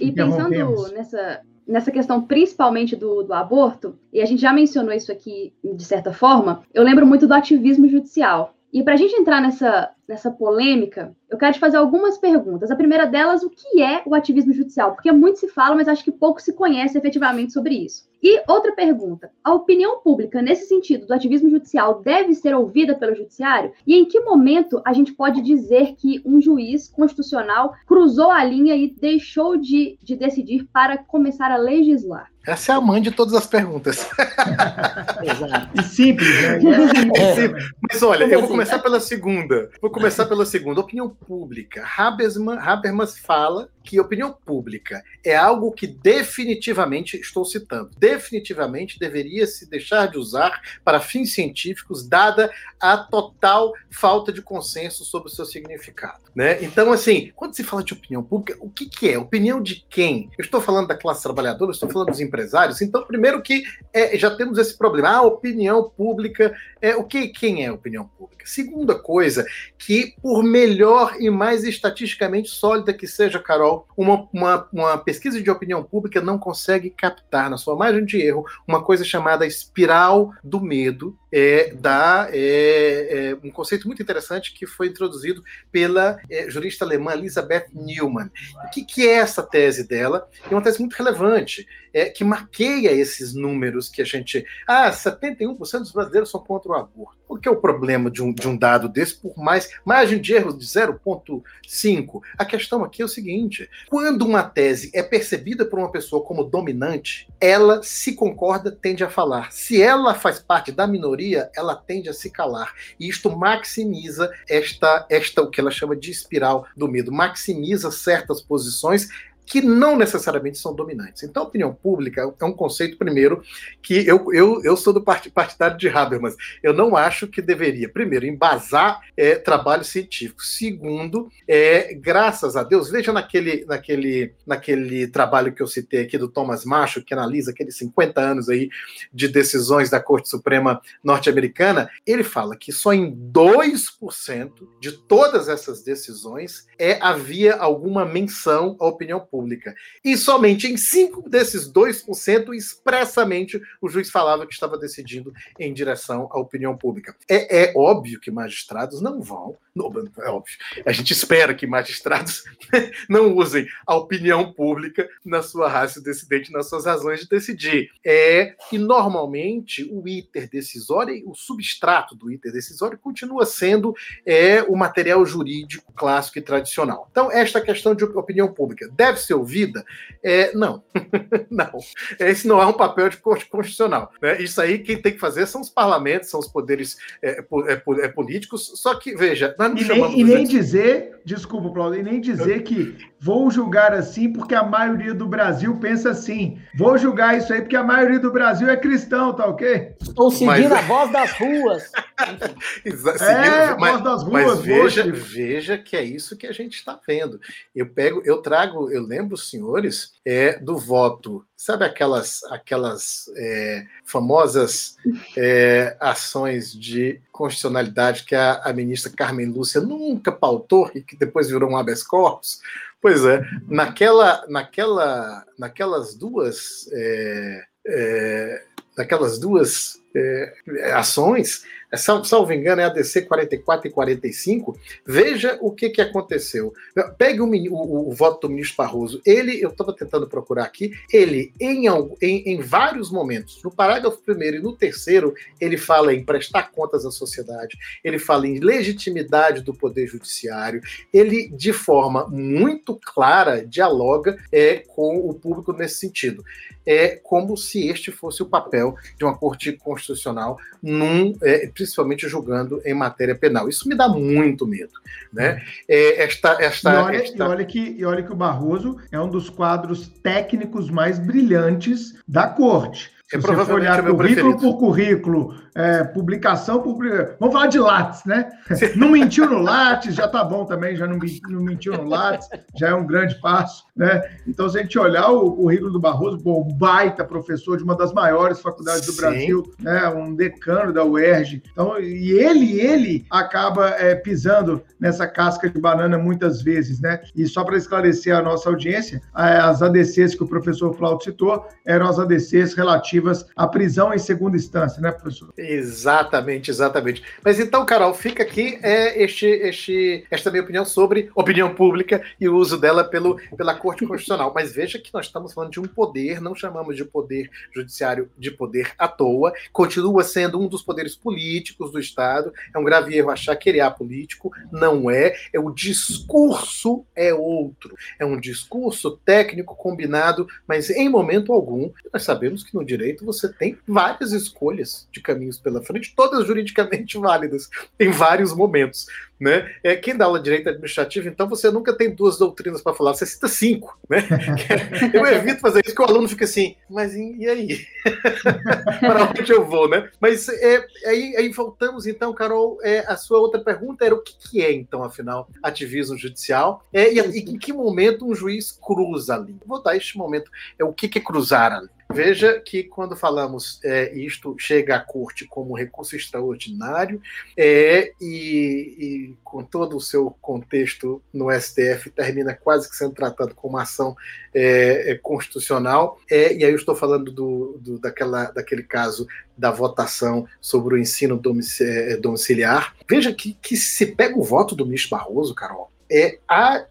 E 0.00 0.12
pensando 0.12 0.92
nessa, 0.92 1.42
nessa 1.68 1.92
questão 1.92 2.22
principalmente 2.22 2.96
do, 2.96 3.22
do 3.22 3.34
aborto, 3.34 3.98
e 4.12 4.22
a 4.22 4.26
gente 4.26 4.40
já 4.40 4.52
mencionou 4.52 4.92
isso 4.92 5.12
aqui 5.12 5.52
de 5.62 5.84
certa 5.84 6.12
forma, 6.12 6.62
eu 6.72 6.82
lembro 6.82 7.06
muito 7.06 7.26
do 7.26 7.34
ativismo 7.34 7.86
judicial. 7.86 8.54
E 8.72 8.82
para 8.82 8.94
a 8.94 8.96
gente 8.96 9.14
entrar 9.14 9.40
nessa, 9.40 9.90
nessa 10.08 10.30
polêmica, 10.30 11.14
eu 11.28 11.36
quero 11.36 11.52
te 11.52 11.60
fazer 11.60 11.76
algumas 11.76 12.16
perguntas. 12.16 12.70
A 12.70 12.76
primeira 12.76 13.06
delas, 13.06 13.42
o 13.42 13.50
que 13.50 13.82
é 13.82 14.02
o 14.06 14.14
ativismo 14.14 14.52
judicial? 14.52 14.94
Porque 14.94 15.12
muito 15.12 15.38
se 15.38 15.48
fala, 15.48 15.76
mas 15.76 15.86
acho 15.86 16.02
que 16.02 16.10
pouco 16.10 16.40
se 16.40 16.54
conhece 16.54 16.96
efetivamente 16.96 17.52
sobre 17.52 17.74
isso. 17.74 18.08
E 18.22 18.42
outra 18.48 18.72
pergunta: 18.72 19.30
a 19.44 19.54
opinião 19.54 20.00
pública, 20.00 20.42
nesse 20.42 20.66
sentido 20.66 21.06
do 21.06 21.14
ativismo 21.14 21.50
judicial, 21.50 22.00
deve 22.02 22.34
ser 22.34 22.54
ouvida 22.54 22.94
pelo 22.96 23.14
judiciário? 23.14 23.72
E 23.86 23.94
em 23.94 24.06
que 24.06 24.20
momento 24.20 24.80
a 24.84 24.92
gente 24.92 25.12
pode 25.12 25.42
dizer 25.42 25.94
que 25.96 26.20
um 26.24 26.40
juiz 26.40 26.88
constitucional 26.88 27.74
cruzou 27.86 28.30
a 28.30 28.42
linha 28.42 28.74
e 28.74 28.88
deixou 28.88 29.56
de, 29.56 29.98
de 30.02 30.16
decidir 30.16 30.66
para 30.72 30.98
começar 30.98 31.52
a 31.52 31.56
legislar? 31.56 32.28
Essa 32.46 32.72
é 32.72 32.74
a 32.76 32.80
mãe 32.80 33.02
de 33.02 33.10
todas 33.10 33.34
as 33.34 33.46
perguntas. 33.46 34.08
e 35.74 35.82
simples, 35.82 36.28
né? 36.42 36.58
É 37.14 37.34
simples. 37.34 37.64
Mas 37.90 38.02
olha, 38.02 38.24
eu 38.24 38.40
vou 38.40 38.48
começar 38.48 38.78
pela 38.78 39.00
segunda. 39.00 39.68
Vou 39.82 39.90
começar 39.98 40.26
pela 40.26 40.46
segunda. 40.46 40.80
Opinião 40.80 41.08
pública. 41.08 41.84
Habermas, 41.96 42.58
Habermas 42.66 43.18
fala 43.18 43.68
que 43.88 43.98
opinião 43.98 44.36
pública 44.44 45.02
é 45.24 45.34
algo 45.34 45.72
que 45.72 45.86
definitivamente, 45.86 47.16
estou 47.16 47.42
citando, 47.42 47.90
definitivamente 47.96 48.98
deveria 48.98 49.46
se 49.46 49.64
deixar 49.64 50.10
de 50.10 50.18
usar 50.18 50.60
para 50.84 51.00
fins 51.00 51.32
científicos, 51.32 52.06
dada 52.06 52.52
a 52.78 52.98
total 52.98 53.72
falta 53.90 54.30
de 54.30 54.42
consenso 54.42 55.06
sobre 55.06 55.28
o 55.28 55.34
seu 55.34 55.46
significado. 55.46 56.20
Né? 56.34 56.62
Então, 56.62 56.92
assim, 56.92 57.32
quando 57.34 57.56
se 57.56 57.64
fala 57.64 57.82
de 57.82 57.94
opinião 57.94 58.22
pública, 58.22 58.58
o 58.60 58.68
que, 58.68 58.86
que 58.86 59.08
é? 59.08 59.18
Opinião 59.18 59.60
de 59.60 59.84
quem? 59.88 60.30
Eu 60.38 60.44
estou 60.44 60.60
falando 60.60 60.88
da 60.88 60.94
classe 60.94 61.22
trabalhadora, 61.22 61.72
estou 61.72 61.90
falando 61.90 62.10
dos 62.10 62.20
empresários. 62.20 62.82
Então, 62.82 63.04
primeiro 63.06 63.40
que 63.40 63.64
é, 63.92 64.16
já 64.18 64.30
temos 64.36 64.58
esse 64.58 64.76
problema. 64.76 65.08
A 65.08 65.22
opinião 65.22 65.90
pública, 65.90 66.54
é 66.80 66.94
o 66.94 67.04
que 67.04 67.28
quem 67.28 67.64
é 67.64 67.72
opinião 67.72 68.06
pública? 68.06 68.44
Segunda 68.46 68.94
coisa, 68.94 69.44
que 69.78 70.14
por 70.22 70.44
melhor 70.44 71.16
e 71.18 71.28
mais 71.28 71.64
estatisticamente 71.64 72.50
sólida 72.50 72.92
que 72.92 73.06
seja, 73.06 73.38
Carol, 73.38 73.77
uma, 73.96 74.28
uma, 74.32 74.68
uma 74.72 74.98
pesquisa 74.98 75.42
de 75.42 75.50
opinião 75.50 75.82
pública 75.82 76.20
não 76.20 76.38
consegue 76.38 76.90
captar, 76.90 77.50
na 77.50 77.56
sua 77.56 77.76
margem 77.76 78.04
de 78.04 78.20
erro, 78.20 78.44
uma 78.66 78.82
coisa 78.82 79.04
chamada 79.04 79.46
espiral 79.46 80.32
do 80.42 80.60
medo, 80.60 81.18
é, 81.30 81.74
da, 81.74 82.28
é, 82.32 83.30
é, 83.30 83.38
um 83.44 83.50
conceito 83.50 83.86
muito 83.86 84.02
interessante 84.02 84.54
que 84.54 84.66
foi 84.66 84.88
introduzido 84.88 85.42
pela 85.70 86.18
é, 86.30 86.48
jurista 86.50 86.84
alemã 86.84 87.12
Elisabeth 87.12 87.66
Neumann. 87.72 88.30
O 88.66 88.70
que, 88.70 88.84
que, 88.84 89.06
é 89.06 89.14
essa 89.14 89.42
tese 89.42 89.86
dela? 89.86 90.28
É 90.50 90.54
uma 90.54 90.62
tese 90.62 90.80
muito 90.80 90.94
relevante. 90.94 91.66
É, 91.92 92.06
que 92.06 92.24
maqueia 92.24 92.92
esses 92.92 93.34
números 93.34 93.88
que 93.88 94.02
a 94.02 94.04
gente. 94.04 94.44
Ah, 94.66 94.90
71% 94.90 95.56
dos 95.80 95.92
brasileiros 95.92 96.30
são 96.30 96.40
contra 96.40 96.72
o 96.72 96.74
aborto. 96.74 97.18
O 97.28 97.36
que 97.36 97.46
é 97.46 97.50
o 97.50 97.60
problema 97.60 98.10
de 98.10 98.22
um, 98.22 98.32
de 98.32 98.48
um 98.48 98.56
dado 98.56 98.88
desse, 98.88 99.14
por 99.14 99.36
mais 99.36 99.68
margem 99.84 100.18
de 100.18 100.32
erro 100.32 100.56
de 100.56 100.64
0,5? 100.64 102.22
A 102.38 102.44
questão 102.44 102.82
aqui 102.82 103.02
é 103.02 103.04
o 103.04 103.08
seguinte: 103.08 103.68
quando 103.88 104.22
uma 104.22 104.42
tese 104.42 104.90
é 104.94 105.02
percebida 105.02 105.66
por 105.66 105.78
uma 105.78 105.92
pessoa 105.92 106.24
como 106.24 106.42
dominante, 106.42 107.28
ela 107.38 107.82
se 107.82 108.14
concorda, 108.14 108.70
tende 108.72 109.04
a 109.04 109.10
falar. 109.10 109.52
Se 109.52 109.80
ela 109.82 110.14
faz 110.14 110.38
parte 110.38 110.72
da 110.72 110.86
minoria, 110.86 111.50
ela 111.54 111.76
tende 111.76 112.08
a 112.08 112.14
se 112.14 112.30
calar. 112.30 112.74
E 112.98 113.08
isto 113.08 113.36
maximiza 113.36 114.32
esta, 114.48 115.06
esta 115.10 115.42
o 115.42 115.50
que 115.50 115.60
ela 115.60 115.70
chama 115.70 115.94
de 115.94 116.10
espiral 116.10 116.66
do 116.76 116.88
medo, 116.88 117.12
maximiza 117.12 117.90
certas 117.90 118.40
posições 118.40 119.08
que 119.48 119.62
não 119.62 119.96
necessariamente 119.96 120.58
são 120.58 120.74
dominantes. 120.74 121.22
Então, 121.22 121.42
opinião 121.42 121.72
pública 121.72 122.30
é 122.38 122.44
um 122.44 122.52
conceito, 122.52 122.98
primeiro, 122.98 123.42
que 123.80 124.06
eu, 124.06 124.32
eu, 124.32 124.62
eu 124.62 124.76
sou 124.76 124.92
do 124.92 125.02
partidário 125.02 125.78
de 125.78 125.88
Habermas. 125.88 126.36
Eu 126.62 126.74
não 126.74 126.94
acho 126.94 127.26
que 127.26 127.40
deveria, 127.40 127.88
primeiro, 127.88 128.26
embasar 128.26 129.00
é, 129.16 129.36
trabalho 129.36 129.84
científico. 129.84 130.42
Segundo, 130.42 131.30
é, 131.48 131.94
graças 131.94 132.56
a 132.56 132.62
Deus, 132.62 132.90
veja 132.90 133.10
naquele, 133.10 133.64
naquele, 133.64 134.34
naquele 134.46 135.08
trabalho 135.08 135.54
que 135.54 135.62
eu 135.62 135.66
citei 135.66 136.02
aqui 136.02 136.18
do 136.18 136.28
Thomas 136.28 136.66
Macho, 136.66 137.02
que 137.02 137.14
analisa 137.14 137.50
aqueles 137.50 137.76
50 137.78 138.20
anos 138.20 138.48
aí 138.50 138.68
de 139.10 139.28
decisões 139.28 139.88
da 139.88 139.98
Corte 139.98 140.28
Suprema 140.28 140.80
norte-americana, 141.02 141.90
ele 142.06 142.22
fala 142.22 142.54
que 142.54 142.70
só 142.70 142.92
em 142.92 143.16
2% 143.32 144.50
de 144.78 144.92
todas 144.92 145.48
essas 145.48 145.82
decisões 145.82 146.66
é 146.78 146.98
havia 147.00 147.56
alguma 147.56 148.04
menção 148.04 148.76
à 148.78 148.86
opinião 148.86 149.20
pública 149.20 149.37
pública. 149.38 149.72
E 150.04 150.16
somente 150.16 150.66
em 150.66 150.76
5 150.76 151.30
desses 151.30 151.72
2%, 151.72 152.52
expressamente, 152.54 153.60
o 153.80 153.88
juiz 153.88 154.10
falava 154.10 154.44
que 154.44 154.52
estava 154.52 154.76
decidindo 154.76 155.32
em 155.60 155.72
direção 155.72 156.28
à 156.32 156.40
opinião 156.40 156.76
pública. 156.76 157.14
É, 157.28 157.66
é 157.66 157.72
óbvio 157.76 158.18
que 158.18 158.32
magistrados 158.32 159.00
não 159.00 159.22
vão, 159.22 159.56
não, 159.76 159.92
é 160.18 160.28
óbvio, 160.28 160.56
a 160.84 160.90
gente 160.90 161.12
espera 161.12 161.54
que 161.54 161.68
magistrados 161.68 162.42
não 163.08 163.32
usem 163.32 163.68
a 163.86 163.94
opinião 163.94 164.52
pública 164.52 165.08
na 165.24 165.40
sua 165.40 165.68
raça 165.68 166.00
decidente, 166.00 166.50
nas 166.50 166.68
suas 166.68 166.84
razões 166.84 167.20
de 167.20 167.28
decidir. 167.28 167.90
É 168.04 168.56
que 168.68 168.76
normalmente 168.76 169.88
o 169.92 170.08
iter 170.08 170.50
decisório, 170.50 171.22
o 171.30 171.34
substrato 171.34 172.16
do 172.16 172.30
iter 172.32 172.52
decisório 172.52 172.98
continua 172.98 173.46
sendo 173.46 173.94
é, 174.26 174.62
o 174.64 174.74
material 174.74 175.24
jurídico 175.24 175.92
clássico 175.92 176.38
e 176.38 176.42
tradicional. 176.42 177.06
Então, 177.10 177.30
esta 177.30 177.60
questão 177.60 177.94
de 177.94 178.02
opinião 178.02 178.52
pública 178.52 178.88
deve 178.88 179.20
ser 179.28 179.34
ouvida? 179.34 179.84
É, 180.22 180.52
não, 180.54 180.82
não. 181.50 181.70
Esse 182.18 182.48
não 182.48 182.60
é 182.60 182.66
um 182.66 182.72
papel 182.72 183.08
de 183.08 183.16
corte 183.18 183.46
constitucional. 183.46 184.10
Né? 184.20 184.42
Isso 184.42 184.60
aí 184.60 184.78
quem 184.78 185.00
tem 185.00 185.12
que 185.12 185.18
fazer 185.18 185.46
são 185.46 185.60
os 185.60 185.70
parlamentos, 185.70 186.28
são 186.28 186.40
os 186.40 186.48
poderes 186.48 186.96
é, 187.22 187.40
é, 187.68 187.82
é 188.02 188.08
políticos. 188.08 188.72
Só 188.76 188.94
que, 188.94 189.14
veja, 189.14 189.54
nós 189.58 189.70
não 189.70 189.78
e 189.78 189.84
nem, 189.84 190.20
e 190.20 190.24
nem 190.24 190.44
dizer, 190.44 191.20
desculpa, 191.24 191.72
Claudio, 191.72 192.00
e 192.00 192.02
nem 192.02 192.20
dizer 192.20 192.62
que 192.62 192.96
vou 193.20 193.50
julgar 193.50 193.92
assim 193.92 194.32
porque 194.32 194.54
a 194.54 194.62
maioria 194.62 195.14
do 195.14 195.26
Brasil 195.26 195.76
pensa 195.76 196.10
assim. 196.10 196.58
Vou 196.76 196.96
julgar 196.96 197.36
isso 197.36 197.52
aí 197.52 197.60
porque 197.60 197.76
a 197.76 197.82
maioria 197.82 198.18
do 198.18 198.32
Brasil 198.32 198.68
é 198.68 198.76
cristão, 198.76 199.32
tá 199.32 199.46
ok? 199.46 199.94
Estou 200.00 200.30
seguindo 200.30 200.70
mas... 200.70 200.72
a 200.72 200.80
voz 200.82 201.12
das 201.12 201.32
ruas. 201.32 201.92
é, 203.20 203.64
a 203.64 203.76
voz 203.76 204.02
das 204.02 204.22
ruas. 204.22 204.44
Mas 204.44 204.60
veja, 204.60 205.10
veja 205.12 205.78
que 205.78 205.96
é 205.96 206.02
isso 206.02 206.36
que 206.36 206.46
a 206.46 206.52
gente 206.52 206.74
está 206.74 206.98
vendo. 207.06 207.40
Eu 207.74 207.86
pego, 207.86 208.22
eu 208.24 208.38
trago, 208.38 208.90
eu 208.90 209.02
lembro, 209.02 209.17
senhores, 209.36 210.12
é, 210.24 210.58
do 210.58 210.76
voto. 210.76 211.44
Sabe 211.56 211.84
aquelas, 211.84 212.42
aquelas 212.44 213.30
é, 213.36 213.86
famosas 214.04 214.96
é, 215.36 215.96
ações 215.98 216.72
de 216.72 217.20
constitucionalidade 217.32 218.24
que 218.24 218.34
a, 218.34 218.62
a 218.64 218.72
ministra 218.72 219.12
Carmen 219.14 219.46
Lúcia 219.46 219.80
nunca 219.80 220.30
pautou 220.30 220.90
e 220.94 221.00
que 221.00 221.16
depois 221.16 221.48
virou 221.48 221.70
um 221.70 221.76
habeas 221.76 222.02
corpus? 222.02 222.60
Pois 223.00 223.24
é, 223.24 223.42
naquela, 223.68 224.44
naquela, 224.48 225.44
naquelas 225.58 226.14
duas, 226.14 226.88
é, 226.92 227.64
é, 227.86 228.64
naquelas 228.96 229.38
duas 229.38 230.02
é, 230.14 230.92
ações, 230.94 231.64
salvo 231.96 232.52
engano, 232.52 232.82
é 232.82 232.84
a 232.84 232.88
DC 232.90 233.22
44 233.22 233.88
e 233.88 233.90
45. 233.90 234.78
Veja 235.06 235.58
o 235.60 235.72
que, 235.72 235.88
que 235.88 236.00
aconteceu. 236.00 236.74
Pegue 237.16 237.40
o, 237.40 237.46
o, 237.46 238.10
o 238.10 238.12
voto 238.12 238.46
do 238.46 238.52
ministro 238.52 238.76
Barroso. 238.76 239.22
Ele, 239.24 239.62
eu 239.62 239.70
estava 239.70 239.94
tentando 239.94 240.28
procurar 240.28 240.64
aqui, 240.64 240.92
ele, 241.12 241.52
em, 241.58 241.86
em, 242.20 242.42
em, 242.52 242.60
vários 242.60 243.10
momentos, 243.10 243.62
no 243.62 243.70
parágrafo 243.70 244.18
primeiro 244.18 244.56
e 244.56 244.60
no 244.60 244.76
terceiro, 244.76 245.34
ele 245.60 245.76
fala 245.76 246.12
em 246.12 246.24
prestar 246.24 246.70
contas 246.70 247.06
à 247.06 247.10
sociedade, 247.10 247.78
ele 248.04 248.18
fala 248.18 248.46
em 248.46 248.58
legitimidade 248.58 249.62
do 249.62 249.72
Poder 249.72 250.06
Judiciário, 250.06 250.82
ele, 251.12 251.48
de 251.48 251.72
forma 251.72 252.26
muito 252.28 252.94
clara, 252.96 253.64
dialoga 253.66 254.36
é, 254.52 254.76
com 254.88 255.18
o 255.18 255.32
público 255.32 255.72
nesse 255.72 255.98
sentido. 255.98 256.44
É 256.90 257.20
como 257.22 257.54
se 257.56 257.86
este 257.86 258.10
fosse 258.10 258.42
o 258.42 258.46
papel 258.46 258.96
de 259.18 259.24
uma 259.24 259.36
corte 259.36 259.72
constitucional, 259.72 260.58
num, 260.82 261.36
é, 261.42 261.66
principalmente 261.66 262.26
julgando 262.26 262.80
em 262.84 262.94
matéria 262.94 263.34
penal. 263.34 263.68
Isso 263.68 263.86
me 263.86 263.94
dá 263.94 264.08
muito 264.08 264.66
medo. 264.66 264.92
Né? 265.30 265.62
É, 265.86 266.22
esta, 266.24 266.56
esta, 266.60 266.90
e, 266.90 266.96
olha, 266.96 267.16
esta... 267.16 267.44
E, 267.44 267.46
olha 267.46 267.64
que, 267.64 267.78
e 267.78 268.04
olha 268.04 268.22
que 268.22 268.32
o 268.32 268.36
Barroso 268.36 268.96
é 269.12 269.20
um 269.20 269.28
dos 269.28 269.50
quadros 269.50 270.08
técnicos 270.22 270.88
mais 270.88 271.18
brilhantes 271.18 272.14
da 272.26 272.46
corte. 272.46 273.17
Se 273.28 273.36
é 273.36 273.40
você 273.40 273.64
for 273.66 273.74
olhar 273.74 274.02
currículo 274.02 274.16
preferido. 274.16 274.58
por 274.58 274.78
currículo, 274.78 275.54
é, 275.74 276.02
publicação 276.02 276.80
por. 276.80 276.96
Vamos 277.38 277.52
falar 277.52 277.66
de 277.66 277.78
Lattes, 277.78 278.24
né? 278.24 278.48
Não 278.96 279.10
mentiu 279.10 279.44
no 279.44 279.58
Lattes, 279.58 280.14
já 280.14 280.26
tá 280.26 280.42
bom 280.42 280.64
também, 280.64 280.96
já 280.96 281.06
não, 281.06 281.18
não 281.50 281.60
mentiu 281.60 281.92
no 281.92 282.08
Lattes, 282.08 282.48
já 282.74 282.88
é 282.88 282.94
um 282.94 283.06
grande 283.06 283.38
passo, 283.40 283.84
né? 283.94 284.22
Então, 284.46 284.66
se 284.66 284.78
a 284.78 284.82
gente 284.82 284.98
olhar 284.98 285.28
o 285.28 285.52
currículo 285.52 285.92
do 285.92 286.00
Barroso, 286.00 286.38
bom, 286.38 286.66
baita 286.78 287.22
professor 287.22 287.76
de 287.76 287.84
uma 287.84 287.94
das 287.94 288.14
maiores 288.14 288.60
faculdades 288.60 289.04
do 289.04 289.12
Sim. 289.12 289.20
Brasil, 289.20 289.62
né? 289.78 290.08
Um 290.08 290.34
decano 290.34 290.90
da 290.90 291.04
UERJ. 291.04 291.62
Então, 291.70 292.00
e 292.00 292.30
ele, 292.30 292.80
ele 292.80 293.26
acaba 293.30 293.90
é, 293.90 294.14
pisando 294.14 294.82
nessa 294.98 295.26
casca 295.26 295.68
de 295.68 295.78
banana 295.78 296.16
muitas 296.16 296.62
vezes, 296.62 296.98
né? 296.98 297.20
E 297.36 297.46
só 297.46 297.62
para 297.62 297.76
esclarecer 297.76 298.34
a 298.34 298.40
nossa 298.40 298.70
audiência, 298.70 299.20
as 299.34 299.82
ADCs 299.82 300.34
que 300.34 300.42
o 300.42 300.48
professor 300.48 300.94
Flauto 300.94 301.24
citou 301.24 301.66
eram 301.84 302.08
as 302.08 302.18
ADCs 302.18 302.72
relativas 302.72 303.17
relativas 303.18 303.46
à 303.54 303.66
prisão 303.66 304.14
em 304.14 304.18
segunda 304.18 304.56
instância, 304.56 305.00
né, 305.00 305.10
professor? 305.10 305.52
Exatamente, 305.56 306.70
exatamente. 306.70 307.22
Mas 307.44 307.60
então, 307.60 307.84
Carol, 307.84 308.14
fica 308.14 308.42
aqui 308.42 308.78
é, 308.82 309.22
este, 309.22 309.46
este, 309.46 310.24
esta 310.30 310.50
minha 310.50 310.62
opinião 310.62 310.84
sobre 310.84 311.30
opinião 311.34 311.74
pública 311.74 312.22
e 312.40 312.48
o 312.48 312.56
uso 312.56 312.78
dela 312.78 313.04
pelo, 313.04 313.38
pela 313.56 313.74
Corte 313.74 314.06
Constitucional. 314.06 314.52
Mas 314.54 314.72
veja 314.72 314.98
que 314.98 315.12
nós 315.12 315.26
estamos 315.26 315.52
falando 315.52 315.72
de 315.72 315.80
um 315.80 315.86
poder, 315.86 316.40
não 316.40 316.54
chamamos 316.54 316.96
de 316.96 317.04
poder 317.04 317.50
judiciário 317.74 318.30
de 318.38 318.50
poder 318.50 318.92
à 318.98 319.08
toa, 319.08 319.52
continua 319.72 320.22
sendo 320.22 320.60
um 320.60 320.68
dos 320.68 320.82
poderes 320.82 321.16
políticos 321.16 321.92
do 321.92 321.98
Estado. 321.98 322.52
É 322.74 322.78
um 322.78 322.84
grave 322.84 323.16
erro 323.16 323.30
achar 323.30 323.56
que 323.56 323.68
ele 323.68 323.78
é 323.78 323.82
apolítico, 323.82 324.52
não 324.70 325.10
é. 325.10 325.34
É 325.52 325.58
o 325.58 325.70
discurso 325.70 327.04
é 327.14 327.34
outro. 327.34 327.94
É 328.18 328.24
um 328.24 328.38
discurso 328.38 329.18
técnico 329.24 329.74
combinado, 329.76 330.46
mas 330.66 330.90
em 330.90 331.08
momento 331.08 331.52
algum 331.52 331.90
nós 332.12 332.22
sabemos 332.22 332.62
que 332.62 332.74
no 332.74 332.84
direito 332.84 333.07
direito, 333.08 333.24
você 333.24 333.48
tem 333.52 333.78
várias 333.86 334.32
escolhas 334.32 335.08
de 335.10 335.20
caminhos 335.20 335.58
pela 335.58 335.82
frente, 335.82 336.14
todas 336.14 336.46
juridicamente 336.46 337.16
válidas, 337.18 337.68
em 337.98 338.10
vários 338.10 338.54
momentos. 338.54 339.06
Né? 339.40 339.72
É, 339.84 339.94
quem 339.94 340.16
dá 340.16 340.24
aula 340.24 340.38
de 340.38 340.44
direito 340.44 340.68
administrativo, 340.68 341.28
então 341.28 341.48
você 341.48 341.70
nunca 341.70 341.92
tem 341.92 342.12
duas 342.12 342.38
doutrinas 342.38 342.82
para 342.82 342.92
falar, 342.92 343.14
você 343.14 343.24
cita 343.24 343.46
cinco. 343.46 343.96
Né? 344.08 344.26
Eu 345.14 345.24
evito 345.26 345.60
fazer 345.60 345.80
isso, 345.84 345.94
que 345.94 346.02
o 346.02 346.04
aluno 346.04 346.28
fica 346.28 346.44
assim, 346.44 346.74
mas 346.90 347.14
e, 347.14 347.46
aí? 347.48 347.86
para 348.98 349.30
onde 349.38 349.52
eu 349.52 349.64
vou? 349.64 349.88
Né? 349.88 350.10
Mas 350.20 350.48
é, 350.48 350.84
aí, 351.06 351.36
aí 351.36 351.48
voltamos 351.50 352.06
então, 352.06 352.32
Carol, 352.32 352.78
é, 352.82 353.00
a 353.06 353.16
sua 353.16 353.38
outra 353.38 353.60
pergunta 353.60 354.04
era 354.04 354.14
o 354.14 354.22
que, 354.22 354.34
que 354.36 354.62
é, 354.62 354.72
então, 354.72 355.04
afinal, 355.04 355.48
ativismo 355.62 356.18
judicial? 356.18 356.84
É, 356.92 357.12
e, 357.12 357.18
e 357.18 357.38
em 357.52 357.58
que 357.58 357.72
momento 357.72 358.26
um 358.26 358.34
juiz 358.34 358.72
cruza 358.72 359.36
ali? 359.36 359.56
Vou 359.64 359.80
dar 359.80 359.96
este 359.96 360.18
momento, 360.18 360.50
é 360.76 360.84
o 360.84 360.92
que, 360.92 361.08
que 361.08 361.18
é 361.18 361.22
cruzar 361.22 361.72
ali? 361.72 361.88
Veja 362.10 362.58
que 362.58 362.84
quando 362.84 363.14
falamos 363.14 363.80
é, 363.84 364.14
isto 364.16 364.56
chega 364.58 364.96
à 364.96 365.00
corte 365.00 365.46
como 365.46 365.76
recurso 365.76 366.16
extraordinário 366.16 367.20
é, 367.54 368.12
e, 368.18 368.96
e, 368.98 369.36
com 369.44 369.62
todo 369.62 369.94
o 369.94 370.00
seu 370.00 370.34
contexto 370.40 371.22
no 371.32 371.52
STF 371.52 372.08
termina 372.10 372.54
quase 372.54 372.88
que 372.88 372.96
sendo 372.96 373.12
tratado 373.12 373.54
como 373.54 373.76
ação 373.76 374.16
é, 374.54 375.12
é 375.12 375.14
constitucional. 375.16 376.18
É, 376.30 376.54
e 376.54 376.64
aí 376.64 376.70
eu 376.70 376.76
estou 376.76 376.96
falando 376.96 377.30
do, 377.30 377.78
do, 377.78 377.98
daquela, 377.98 378.44
daquele 378.44 378.82
caso 378.82 379.26
da 379.56 379.70
votação 379.70 380.48
sobre 380.62 380.94
o 380.94 380.98
ensino 380.98 381.38
é, 381.80 382.16
domiciliar. 382.16 382.96
Veja 383.06 383.34
que, 383.34 383.52
que 383.60 383.76
se 383.76 384.06
pega 384.06 384.38
o 384.38 384.42
voto 384.42 384.74
do 384.74 384.86
ministro 384.86 385.10
Barroso, 385.10 385.54
Carol, 385.54 385.92
é, 386.10 386.38
há 386.48 386.86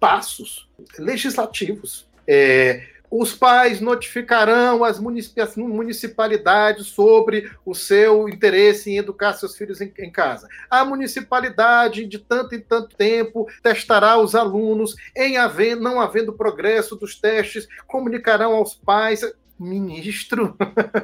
passos 0.00 0.68
legislativos. 0.98 2.08
É, 2.26 2.82
os 3.10 3.34
pais 3.34 3.80
notificarão 3.80 4.84
as 4.84 5.00
municipalidades 5.00 6.86
sobre 6.86 7.50
o 7.66 7.74
seu 7.74 8.28
interesse 8.28 8.90
em 8.90 8.98
educar 8.98 9.32
seus 9.32 9.56
filhos 9.56 9.80
em, 9.80 10.10
casa. 10.10 10.46
A 10.70 10.84
municipalidade, 10.84 12.06
de 12.06 12.18
tanto 12.18 12.54
em 12.54 12.60
tanto 12.60 12.94
tempo, 12.96 13.48
testará 13.62 14.16
os 14.18 14.34
alunos, 14.34 14.94
em 15.16 15.36
haver, 15.36 15.76
não 15.76 16.00
havendo 16.00 16.32
progresso 16.32 16.94
dos 16.94 17.18
testes, 17.18 17.66
comunicarão 17.86 18.54
aos 18.54 18.74
pais 18.74 19.22
ministro. 19.58 20.56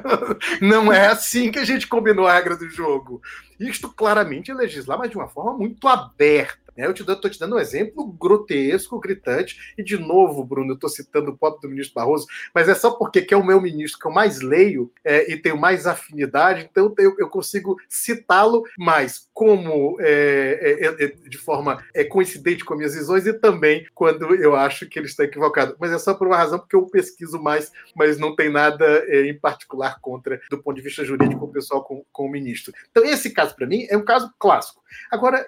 Não 0.59 0.91
é 0.91 1.07
assim 1.07 1.51
que 1.51 1.59
a 1.59 1.65
gente 1.65 1.85
combinou 1.85 2.25
a 2.25 2.33
regra 2.33 2.57
do 2.57 2.67
jogo. 2.67 3.21
Isto 3.59 3.87
claramente 3.87 4.49
é 4.49 4.53
legislar, 4.53 4.97
mas 4.97 5.11
de 5.11 5.15
uma 5.15 5.27
forma 5.27 5.53
muito 5.53 5.87
aberta. 5.87 6.66
Né? 6.77 6.85
Eu 6.85 6.91
estou 6.91 7.29
te 7.29 7.39
dando 7.39 7.55
um 7.55 7.59
exemplo 7.59 8.05
grotesco, 8.05 8.99
gritante, 8.99 9.73
e 9.77 9.83
de 9.83 9.97
novo, 9.97 10.43
Bruno, 10.43 10.71
eu 10.71 10.75
estou 10.75 10.89
citando 10.89 11.31
o 11.31 11.37
próprio 11.37 11.61
do 11.61 11.69
ministro 11.69 11.95
Barroso, 11.95 12.27
mas 12.53 12.69
é 12.69 12.75
só 12.75 12.91
porque 12.91 13.21
que 13.21 13.33
é 13.33 13.37
o 13.37 13.45
meu 13.45 13.59
ministro 13.59 13.99
que 13.99 14.07
eu 14.07 14.11
mais 14.11 14.41
leio 14.41 14.91
é, 15.03 15.31
e 15.31 15.37
tenho 15.37 15.57
mais 15.57 15.87
afinidade, 15.87 16.67
então 16.69 16.93
eu, 16.97 17.15
eu 17.17 17.29
consigo 17.29 17.77
citá-lo 17.89 18.63
mais 18.77 19.27
como 19.33 19.97
é, 19.99 20.77
é, 20.79 21.05
é 21.05 21.07
de 21.07 21.37
forma 21.37 21.83
é, 21.93 22.03
coincidente 22.03 22.65
com 22.65 22.75
minhas 22.75 22.95
visões 22.95 23.25
e 23.25 23.33
também 23.33 23.85
quando 23.93 24.33
eu 24.35 24.55
acho 24.55 24.87
que 24.87 24.99
ele 24.99 25.07
está 25.07 25.23
equivocado. 25.23 25.75
Mas 25.79 25.91
é 25.91 25.99
só 25.99 26.13
por 26.13 26.27
uma 26.27 26.37
razão 26.37 26.59
porque 26.59 26.75
eu 26.75 26.85
pesquiso 26.87 27.41
mais, 27.41 27.71
mas 27.95 28.17
não 28.17 28.35
tem 28.35 28.49
nada 28.49 28.85
é, 29.07 29.27
em 29.27 29.37
particular 29.37 29.99
contra, 30.01 30.41
do 30.49 30.61
ponto 30.61 30.75
de 30.75 30.81
vista 30.81 31.05
jurídico, 31.05 31.45
o 31.45 31.51
pessoal 31.51 31.83
com, 31.83 32.03
com 32.11 32.25
o 32.25 32.31
ministro. 32.31 32.73
Então, 32.89 33.03
esse 33.03 33.29
caso, 33.29 33.55
para 33.55 33.67
mim, 33.67 33.85
é 33.89 33.97
um 33.97 34.03
caso 34.03 34.31
clássico. 34.39 34.81
Agora, 35.11 35.45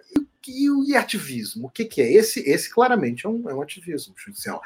e 0.48 0.70
o 0.70 0.98
ativismo? 0.98 1.68
O 1.68 1.70
que, 1.70 1.86
que 1.86 2.02
é? 2.02 2.12
Esse, 2.12 2.40
esse 2.50 2.70
claramente 2.70 3.26
é 3.26 3.30
um, 3.30 3.50
é 3.50 3.54
um 3.54 3.62
ativismo 3.62 4.14
judicial. 4.18 4.62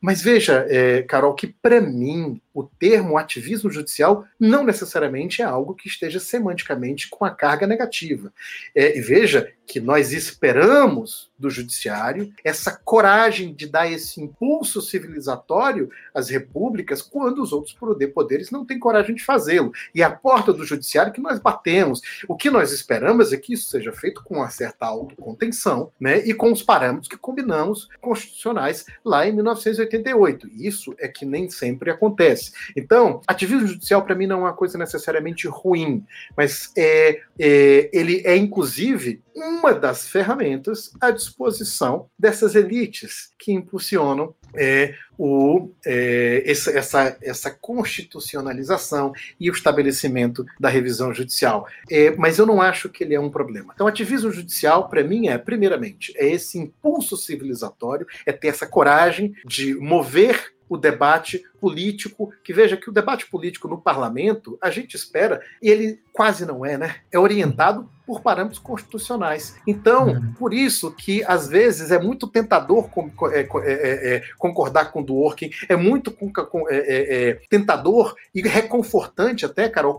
Mas 0.00 0.22
veja, 0.22 0.66
é, 0.68 1.02
Carol, 1.02 1.34
que 1.34 1.46
para 1.46 1.80
mim 1.80 2.40
o 2.52 2.64
termo 2.64 3.16
ativismo 3.16 3.70
judicial 3.70 4.24
não 4.38 4.64
necessariamente 4.64 5.42
é 5.42 5.44
algo 5.44 5.74
que 5.74 5.88
esteja 5.88 6.18
semanticamente 6.18 7.08
com 7.08 7.24
a 7.24 7.30
carga 7.30 7.66
negativa. 7.66 8.32
É, 8.74 8.98
e 8.98 9.00
veja 9.00 9.52
que 9.66 9.78
nós 9.78 10.12
esperamos 10.12 11.30
do 11.38 11.48
judiciário 11.48 12.32
essa 12.44 12.72
coragem 12.72 13.54
de 13.54 13.68
dar 13.68 13.90
esse 13.90 14.20
impulso 14.20 14.82
civilizatório 14.82 15.88
às 16.12 16.28
repúblicas 16.28 17.00
quando 17.00 17.40
os 17.40 17.52
outros 17.52 17.76
poderes 18.12 18.50
não 18.50 18.66
têm 18.66 18.80
coragem 18.80 19.14
de 19.14 19.24
fazê-lo. 19.24 19.72
E 19.94 20.02
é 20.02 20.04
a 20.04 20.10
porta 20.10 20.52
do 20.52 20.64
judiciário 20.64 21.12
que 21.12 21.20
nós 21.20 21.38
batemos. 21.38 22.02
O 22.26 22.36
que 22.36 22.50
nós 22.50 22.72
esperamos 22.72 23.32
é 23.32 23.36
que 23.36 23.52
isso 23.52 23.70
seja 23.70 23.92
feito 23.92 24.24
com 24.24 24.38
uma 24.38 24.50
certa 24.50 24.86
autocontenção 24.86 25.92
né, 26.00 26.18
e 26.26 26.34
com 26.34 26.50
os 26.50 26.64
parâmetros 26.64 27.08
que 27.08 27.16
combinamos 27.16 27.88
constitucionais 28.00 28.84
lá 29.04 29.26
em 29.26 29.32
1988. 29.32 30.48
Isso 30.58 30.94
é 30.98 31.06
que 31.06 31.24
nem 31.24 31.48
sempre 31.48 31.90
acontece. 31.90 32.39
Então, 32.76 33.20
ativismo 33.26 33.66
judicial 33.66 34.02
para 34.02 34.14
mim 34.14 34.26
não 34.26 34.38
é 34.38 34.40
uma 34.40 34.52
coisa 34.52 34.78
necessariamente 34.78 35.46
ruim, 35.48 36.04
mas 36.36 36.72
é, 36.76 37.20
é 37.38 37.90
ele 37.92 38.22
é 38.24 38.36
inclusive 38.36 39.22
uma 39.34 39.72
das 39.72 40.06
ferramentas 40.08 40.90
à 41.00 41.10
disposição 41.10 42.08
dessas 42.18 42.54
elites 42.54 43.30
que 43.38 43.52
impulsionam 43.52 44.34
é, 44.54 44.94
o, 45.16 45.70
é, 45.86 46.42
essa, 46.46 46.70
essa, 46.70 47.18
essa, 47.22 47.50
constitucionalização 47.50 49.12
e 49.38 49.50
o 49.50 49.52
estabelecimento 49.52 50.44
da 50.58 50.68
revisão 50.68 51.14
judicial. 51.14 51.66
É, 51.90 52.10
mas 52.16 52.38
eu 52.38 52.46
não 52.46 52.60
acho 52.60 52.88
que 52.88 53.04
ele 53.04 53.14
é 53.14 53.20
um 53.20 53.30
problema. 53.30 53.72
Então, 53.74 53.86
ativismo 53.86 54.30
judicial, 54.32 54.88
para 54.88 55.04
mim, 55.04 55.28
é, 55.28 55.38
primeiramente, 55.38 56.12
é 56.16 56.28
esse 56.28 56.58
impulso 56.58 57.16
civilizatório, 57.16 58.06
é 58.26 58.32
ter 58.32 58.48
essa 58.48 58.66
coragem 58.66 59.34
de 59.46 59.74
mover 59.74 60.52
o 60.70 60.76
debate 60.76 61.42
político, 61.60 62.32
que 62.44 62.54
veja 62.54 62.76
que 62.76 62.88
o 62.88 62.92
debate 62.92 63.26
político 63.26 63.66
no 63.66 63.76
parlamento, 63.76 64.56
a 64.62 64.70
gente 64.70 64.94
espera, 64.94 65.42
e 65.60 65.68
ele 65.68 66.00
quase 66.12 66.46
não 66.46 66.64
é, 66.64 66.78
né? 66.78 66.96
É 67.10 67.18
orientado 67.18 67.88
por 68.06 68.20
parâmetros 68.22 68.58
constitucionais. 68.58 69.56
Então, 69.66 70.08
uhum. 70.08 70.32
por 70.38 70.52
isso 70.52 70.90
que 70.90 71.22
às 71.24 71.48
vezes 71.48 71.90
é 71.90 71.98
muito 71.98 72.26
tentador 72.26 72.88
com, 72.88 73.10
é, 73.30 73.40
é, 73.40 73.48
é, 73.62 74.16
é, 74.16 74.22
concordar 74.36 74.90
com 74.90 75.00
o 75.00 75.04
Dworkin, 75.04 75.50
é 75.68 75.76
muito 75.76 76.10
com, 76.10 76.32
com, 76.32 76.68
é, 76.68 76.76
é, 76.76 77.40
tentador 77.48 78.14
e 78.34 78.42
reconfortante 78.42 79.44
até, 79.44 79.68
Carol, 79.68 79.94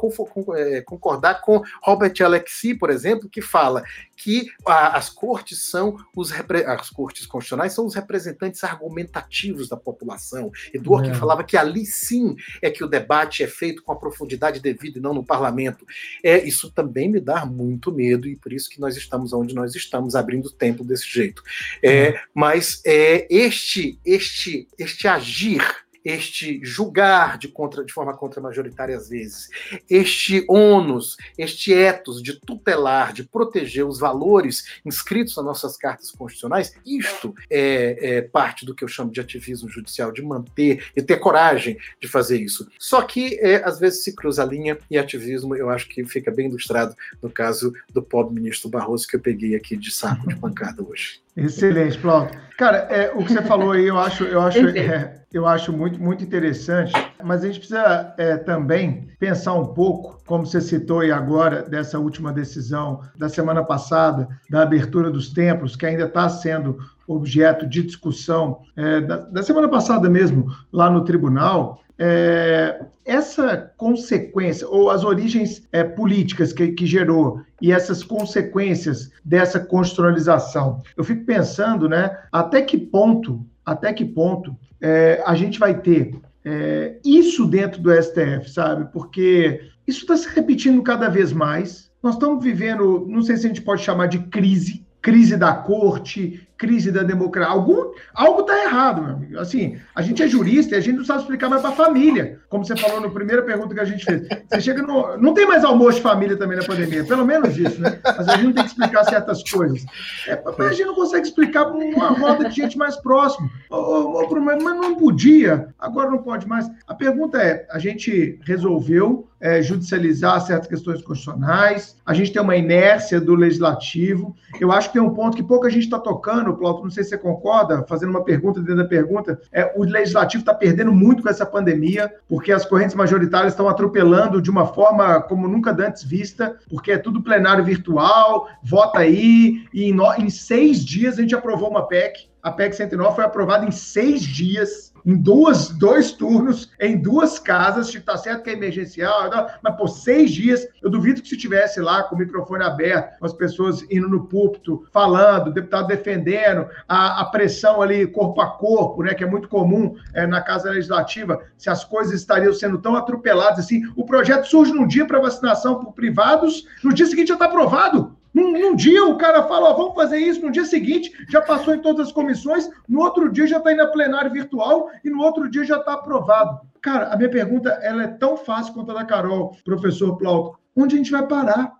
concordar 0.85 1.41
com 1.41 1.61
Robert 1.81 2.13
Alexi, 2.21 2.73
por 2.73 2.89
exemplo, 2.89 3.29
que 3.29 3.41
fala 3.41 3.83
que 4.23 4.51
a, 4.65 4.97
as 4.97 5.09
cortes 5.09 5.69
são 5.69 5.97
os 6.15 6.31
as 6.31 6.89
cortes 6.89 7.25
constitucionais 7.25 7.73
são 7.73 7.85
os 7.85 7.95
representantes 7.95 8.63
argumentativos 8.63 9.67
da 9.67 9.75
população. 9.75 10.51
E 10.71 10.77
Dworkin 10.77 11.13
falava 11.15 11.43
que 11.43 11.57
ali 11.57 11.85
sim 11.85 12.35
é 12.61 12.69
que 12.69 12.83
o 12.83 12.87
debate 12.87 13.41
é 13.41 13.47
feito 13.47 13.81
com 13.81 13.91
a 13.91 13.95
profundidade 13.95 14.59
devida 14.59 14.99
e 14.99 15.01
não 15.01 15.13
no 15.13 15.23
parlamento. 15.23 15.85
É, 16.23 16.43
isso 16.45 16.71
também 16.71 17.09
me 17.09 17.19
dá 17.19 17.45
muito 17.45 17.91
medo 17.91 18.27
e 18.27 18.35
por 18.35 18.53
isso 18.53 18.69
que 18.69 18.79
nós 18.79 18.95
estamos 18.95 19.33
onde 19.33 19.55
nós 19.55 19.73
estamos, 19.75 20.15
abrindo 20.15 20.45
o 20.45 20.51
tempo 20.51 20.83
desse 20.83 21.09
jeito. 21.09 21.41
É, 21.81 22.09
uhum. 22.09 22.15
Mas 22.35 22.81
é, 22.85 23.27
este, 23.29 23.99
este, 24.05 24.67
este 24.77 25.07
agir 25.07 25.61
este 26.03 26.59
julgar 26.63 27.37
de, 27.37 27.47
contra, 27.47 27.83
de 27.83 27.93
forma 27.93 28.15
contra-majoritária 28.15 28.95
às 28.95 29.09
vezes, 29.09 29.49
este 29.89 30.45
ônus, 30.47 31.17
este 31.37 31.73
etos 31.73 32.21
de 32.21 32.39
tutelar, 32.39 33.13
de 33.13 33.23
proteger 33.23 33.85
os 33.85 33.99
valores 33.99 34.81
inscritos 34.85 35.35
nas 35.37 35.45
nossas 35.45 35.77
cartas 35.77 36.11
constitucionais, 36.11 36.73
isto 36.85 37.33
é, 37.49 38.17
é 38.17 38.21
parte 38.21 38.65
do 38.65 38.75
que 38.75 38.83
eu 38.83 38.87
chamo 38.87 39.11
de 39.11 39.19
ativismo 39.19 39.69
judicial, 39.69 40.11
de 40.11 40.21
manter 40.21 40.85
e 40.95 41.01
ter 41.01 41.17
coragem 41.17 41.77
de 42.01 42.07
fazer 42.07 42.39
isso. 42.39 42.67
Só 42.79 43.01
que 43.01 43.39
é, 43.39 43.63
às 43.63 43.79
vezes 43.79 44.03
se 44.03 44.15
cruza 44.15 44.43
a 44.43 44.45
linha 44.45 44.77
e 44.89 44.97
ativismo 44.97 45.55
eu 45.55 45.69
acho 45.69 45.87
que 45.87 46.03
fica 46.05 46.31
bem 46.31 46.47
ilustrado 46.47 46.95
no 47.21 47.29
caso 47.29 47.73
do 47.93 48.01
pobre 48.01 48.33
ministro 48.33 48.69
Barroso 48.69 49.07
que 49.07 49.15
eu 49.15 49.19
peguei 49.19 49.55
aqui 49.55 49.75
de 49.75 49.91
saco 49.91 50.27
de 50.27 50.35
pancada 50.39 50.83
hoje. 50.83 51.21
Excelente, 51.35 51.97
Plauto. 51.97 52.37
Cara, 52.57 52.77
é, 52.89 53.11
o 53.11 53.23
que 53.23 53.33
você 53.33 53.41
falou 53.41 53.71
aí, 53.71 53.85
eu 53.85 53.97
acho, 53.97 54.23
eu 54.25 54.41
acho, 54.41 54.67
é, 54.67 55.20
eu 55.33 55.47
acho 55.47 55.71
muito, 55.71 56.01
muito 56.01 56.23
interessante, 56.23 56.91
mas 57.23 57.43
a 57.43 57.47
gente 57.47 57.59
precisa 57.59 58.13
é, 58.17 58.37
também 58.37 59.07
pensar 59.17 59.53
um 59.53 59.67
pouco, 59.67 60.21
como 60.25 60.45
você 60.45 60.59
citou 60.59 60.99
aí 60.99 61.11
agora, 61.11 61.63
dessa 61.63 61.97
última 61.97 62.33
decisão 62.33 63.01
da 63.17 63.29
semana 63.29 63.63
passada, 63.63 64.27
da 64.49 64.61
abertura 64.63 65.09
dos 65.09 65.29
templos, 65.29 65.75
que 65.75 65.85
ainda 65.85 66.05
está 66.05 66.27
sendo 66.27 66.77
objeto 67.07 67.67
de 67.67 67.83
discussão 67.83 68.59
é, 68.75 69.01
da, 69.01 69.17
da, 69.17 69.43
semana 69.43 69.69
passada 69.69 70.09
mesmo, 70.09 70.47
lá 70.71 70.89
no 70.89 71.03
tribunal, 71.03 71.81
é, 71.97 72.83
essa 73.05 73.71
consequência, 73.77 74.67
ou 74.67 74.89
as 74.89 75.03
origens 75.03 75.67
é, 75.71 75.83
políticas 75.83 76.51
que, 76.51 76.69
que 76.69 76.85
gerou 76.85 77.41
e 77.61 77.71
essas 77.71 78.03
consequências 78.03 79.11
dessa 79.23 79.59
constitucionalização, 79.59 80.81
eu 80.97 81.03
fico 81.03 81.25
pensando, 81.25 81.87
né, 81.87 82.17
até 82.31 82.61
que 82.61 82.77
ponto, 82.77 83.45
até 83.65 83.93
que 83.93 84.05
ponto 84.05 84.55
é, 84.81 85.21
a 85.25 85.35
gente 85.35 85.59
vai 85.59 85.79
ter 85.79 86.15
é, 86.43 86.97
isso 87.05 87.45
dentro 87.45 87.81
do 87.81 87.91
STF, 87.91 88.49
sabe? 88.49 88.91
Porque 88.91 89.61
isso 89.87 90.01
está 90.01 90.17
se 90.17 90.27
repetindo 90.29 90.81
cada 90.81 91.09
vez 91.09 91.31
mais. 91.31 91.91
Nós 92.01 92.15
estamos 92.15 92.43
vivendo, 92.43 93.05
não 93.07 93.21
sei 93.21 93.37
se 93.37 93.45
a 93.45 93.49
gente 93.49 93.61
pode 93.61 93.83
chamar 93.83 94.07
de 94.07 94.19
crise, 94.19 94.85
crise 95.01 95.37
da 95.37 95.53
corte, 95.53 96.47
crise 96.61 96.91
da 96.91 97.01
democracia. 97.01 97.51
Algum, 97.51 97.91
algo 98.13 98.41
está 98.41 98.63
errado, 98.63 99.01
meu 99.01 99.15
amigo. 99.15 99.39
Assim, 99.39 99.79
a 99.95 100.01
gente 100.03 100.21
é 100.21 100.27
jurista 100.27 100.75
e 100.75 100.77
a 100.77 100.79
gente 100.79 100.97
não 100.97 101.03
sabe 101.03 101.21
explicar 101.21 101.49
mais 101.49 101.63
para 101.63 101.71
a 101.71 101.75
família, 101.75 102.39
como 102.49 102.63
você 102.63 102.75
falou 102.75 103.01
na 103.01 103.09
primeira 103.09 103.41
pergunta 103.41 103.73
que 103.73 103.79
a 103.79 103.85
gente 103.85 104.05
fez. 104.05 104.27
Você 104.47 104.61
chega 104.61 104.83
no. 104.83 105.17
Não 105.17 105.33
tem 105.33 105.47
mais 105.47 105.63
almoço 105.63 105.97
de 105.97 106.03
família 106.03 106.37
também 106.37 106.55
na 106.55 106.63
pandemia, 106.63 107.03
pelo 107.03 107.25
menos 107.25 107.57
isso, 107.57 107.81
né? 107.81 107.99
Mas 108.05 108.27
a 108.27 108.33
gente 108.33 108.45
não 108.45 108.53
tem 108.53 108.63
que 108.63 108.69
explicar 108.69 109.03
certas 109.05 109.41
coisas. 109.49 109.83
É, 110.27 110.39
a 110.59 110.71
gente 110.71 110.85
não 110.85 110.93
consegue 110.93 111.25
explicar 111.25 111.65
para 111.65 111.75
uma 111.75 112.09
roda 112.09 112.47
de 112.47 112.55
gente 112.55 112.77
mais 112.77 112.95
próxima. 112.97 113.49
Mas 113.71 114.63
não 114.63 114.95
podia, 114.95 115.69
agora 115.79 116.11
não 116.11 116.19
pode 116.19 116.47
mais. 116.47 116.69
A 116.87 116.93
pergunta 116.93 117.41
é: 117.41 117.65
a 117.71 117.79
gente 117.79 118.39
resolveu 118.43 119.27
é, 119.41 119.61
judicializar 119.61 120.39
certas 120.41 120.67
questões 120.67 121.01
constitucionais, 121.01 121.97
a 122.05 122.13
gente 122.13 122.31
tem 122.31 122.41
uma 122.41 122.55
inércia 122.55 123.19
do 123.19 123.33
legislativo. 123.33 124.35
Eu 124.59 124.71
acho 124.71 124.89
que 124.89 124.93
tem 124.93 125.01
um 125.01 125.13
ponto 125.13 125.35
que 125.35 125.41
pouca 125.41 125.69
gente 125.69 125.85
está 125.85 125.97
tocando 125.97 126.50
ano, 126.51 126.57
Plauto, 126.57 126.83
não 126.83 126.89
sei 126.89 127.03
se 127.03 127.11
você 127.11 127.17
concorda, 127.17 127.83
fazendo 127.87 128.09
uma 128.09 128.23
pergunta 128.23 128.59
dentro 128.59 128.77
da 128.77 128.85
pergunta, 128.85 129.39
é, 129.51 129.73
o 129.75 129.83
legislativo 129.83 130.41
está 130.41 130.53
perdendo 130.53 130.91
muito 130.91 131.23
com 131.23 131.29
essa 131.29 131.45
pandemia, 131.45 132.13
porque 132.27 132.51
as 132.51 132.65
correntes 132.65 132.95
majoritárias 132.95 133.53
estão 133.53 133.67
atropelando 133.67 134.41
de 134.41 134.49
uma 134.49 134.67
forma 134.67 135.21
como 135.21 135.47
nunca 135.47 135.71
antes 135.71 136.03
vista, 136.03 136.57
porque 136.69 136.91
é 136.91 136.97
tudo 136.97 137.23
plenário 137.23 137.63
virtual, 137.63 138.47
vota 138.63 138.99
aí, 138.99 139.65
e 139.73 139.85
em, 139.85 139.93
no, 139.93 140.13
em 140.13 140.29
seis 140.29 140.83
dias 140.83 141.17
a 141.17 141.21
gente 141.21 141.35
aprovou 141.35 141.69
uma 141.69 141.87
PEC 141.87 142.31
a 142.43 142.51
PEC 142.51 142.75
109 142.75 143.15
foi 143.15 143.23
aprovada 143.23 143.65
em 143.65 143.71
seis 143.71 144.21
dias. 144.21 144.90
Em 145.05 145.15
duas, 145.15 145.69
dois 145.69 146.11
turnos, 146.11 146.71
em 146.79 146.97
duas 146.97 147.39
casas, 147.39 147.93
está 147.93 148.17
certo 148.17 148.43
que 148.43 148.49
é 148.49 148.53
emergencial, 148.53 149.29
mas 149.61 149.75
por 149.75 149.87
seis 149.87 150.31
dias, 150.31 150.67
eu 150.81 150.89
duvido 150.89 151.21
que 151.21 151.29
se 151.29 151.37
tivesse 151.37 151.79
lá 151.79 152.03
com 152.03 152.15
o 152.15 152.17
microfone 152.17 152.63
aberto, 152.63 153.23
as 153.23 153.33
pessoas 153.33 153.85
indo 153.89 154.07
no 154.07 154.25
púlpito, 154.25 154.85
falando, 154.91 155.47
o 155.47 155.53
deputado 155.53 155.87
defendendo, 155.87 156.67
a, 156.87 157.21
a 157.21 157.25
pressão 157.25 157.81
ali 157.81 158.07
corpo 158.07 158.41
a 158.41 158.51
corpo, 158.51 159.03
né, 159.03 159.13
que 159.13 159.23
é 159.23 159.27
muito 159.27 159.47
comum 159.47 159.95
é, 160.13 160.25
na 160.27 160.41
Casa 160.41 160.71
Legislativa, 160.71 161.41
se 161.57 161.69
as 161.69 161.83
coisas 161.83 162.13
estariam 162.13 162.53
sendo 162.53 162.77
tão 162.77 162.95
atropeladas 162.95 163.65
assim. 163.65 163.83
O 163.95 164.05
projeto 164.05 164.45
surge 164.45 164.73
num 164.73 164.87
dia 164.87 165.05
para 165.05 165.19
vacinação 165.19 165.79
por 165.79 165.93
privados, 165.93 166.65
no 166.83 166.93
dia 166.93 167.05
seguinte 167.05 167.29
já 167.29 167.35
está 167.35 167.45
aprovado. 167.45 168.15
Num, 168.33 168.51
num, 168.51 168.75
dia 168.75 169.03
o 169.05 169.17
cara 169.17 169.43
fala, 169.43 169.69
ó, 169.69 169.73
vamos 169.73 169.95
fazer 169.95 170.17
isso, 170.17 170.41
no 170.41 170.51
dia 170.51 170.63
seguinte 170.65 171.11
já 171.29 171.41
passou 171.41 171.73
em 171.73 171.79
todas 171.79 172.07
as 172.07 172.13
comissões, 172.13 172.69
no 172.87 173.01
outro 173.01 173.31
dia 173.31 173.45
já 173.45 173.57
está 173.57 173.71
indo 173.71 173.83
na 173.83 173.87
plenário 173.87 174.31
virtual 174.31 174.89
e 175.03 175.09
no 175.09 175.21
outro 175.21 175.49
dia 175.49 175.63
já 175.63 175.77
está 175.77 175.93
aprovado. 175.93 176.61
Cara, 176.81 177.13
a 177.13 177.17
minha 177.17 177.29
pergunta 177.29 177.69
ela 177.81 178.03
é 178.03 178.07
tão 178.07 178.37
fácil 178.37 178.73
quanto 178.73 178.91
a 178.91 178.95
da 178.95 179.05
Carol, 179.05 179.55
professor 179.63 180.17
Plauto. 180.17 180.57
Onde 180.75 180.95
a 180.95 180.97
gente 180.97 181.11
vai 181.11 181.27
parar? 181.27 181.73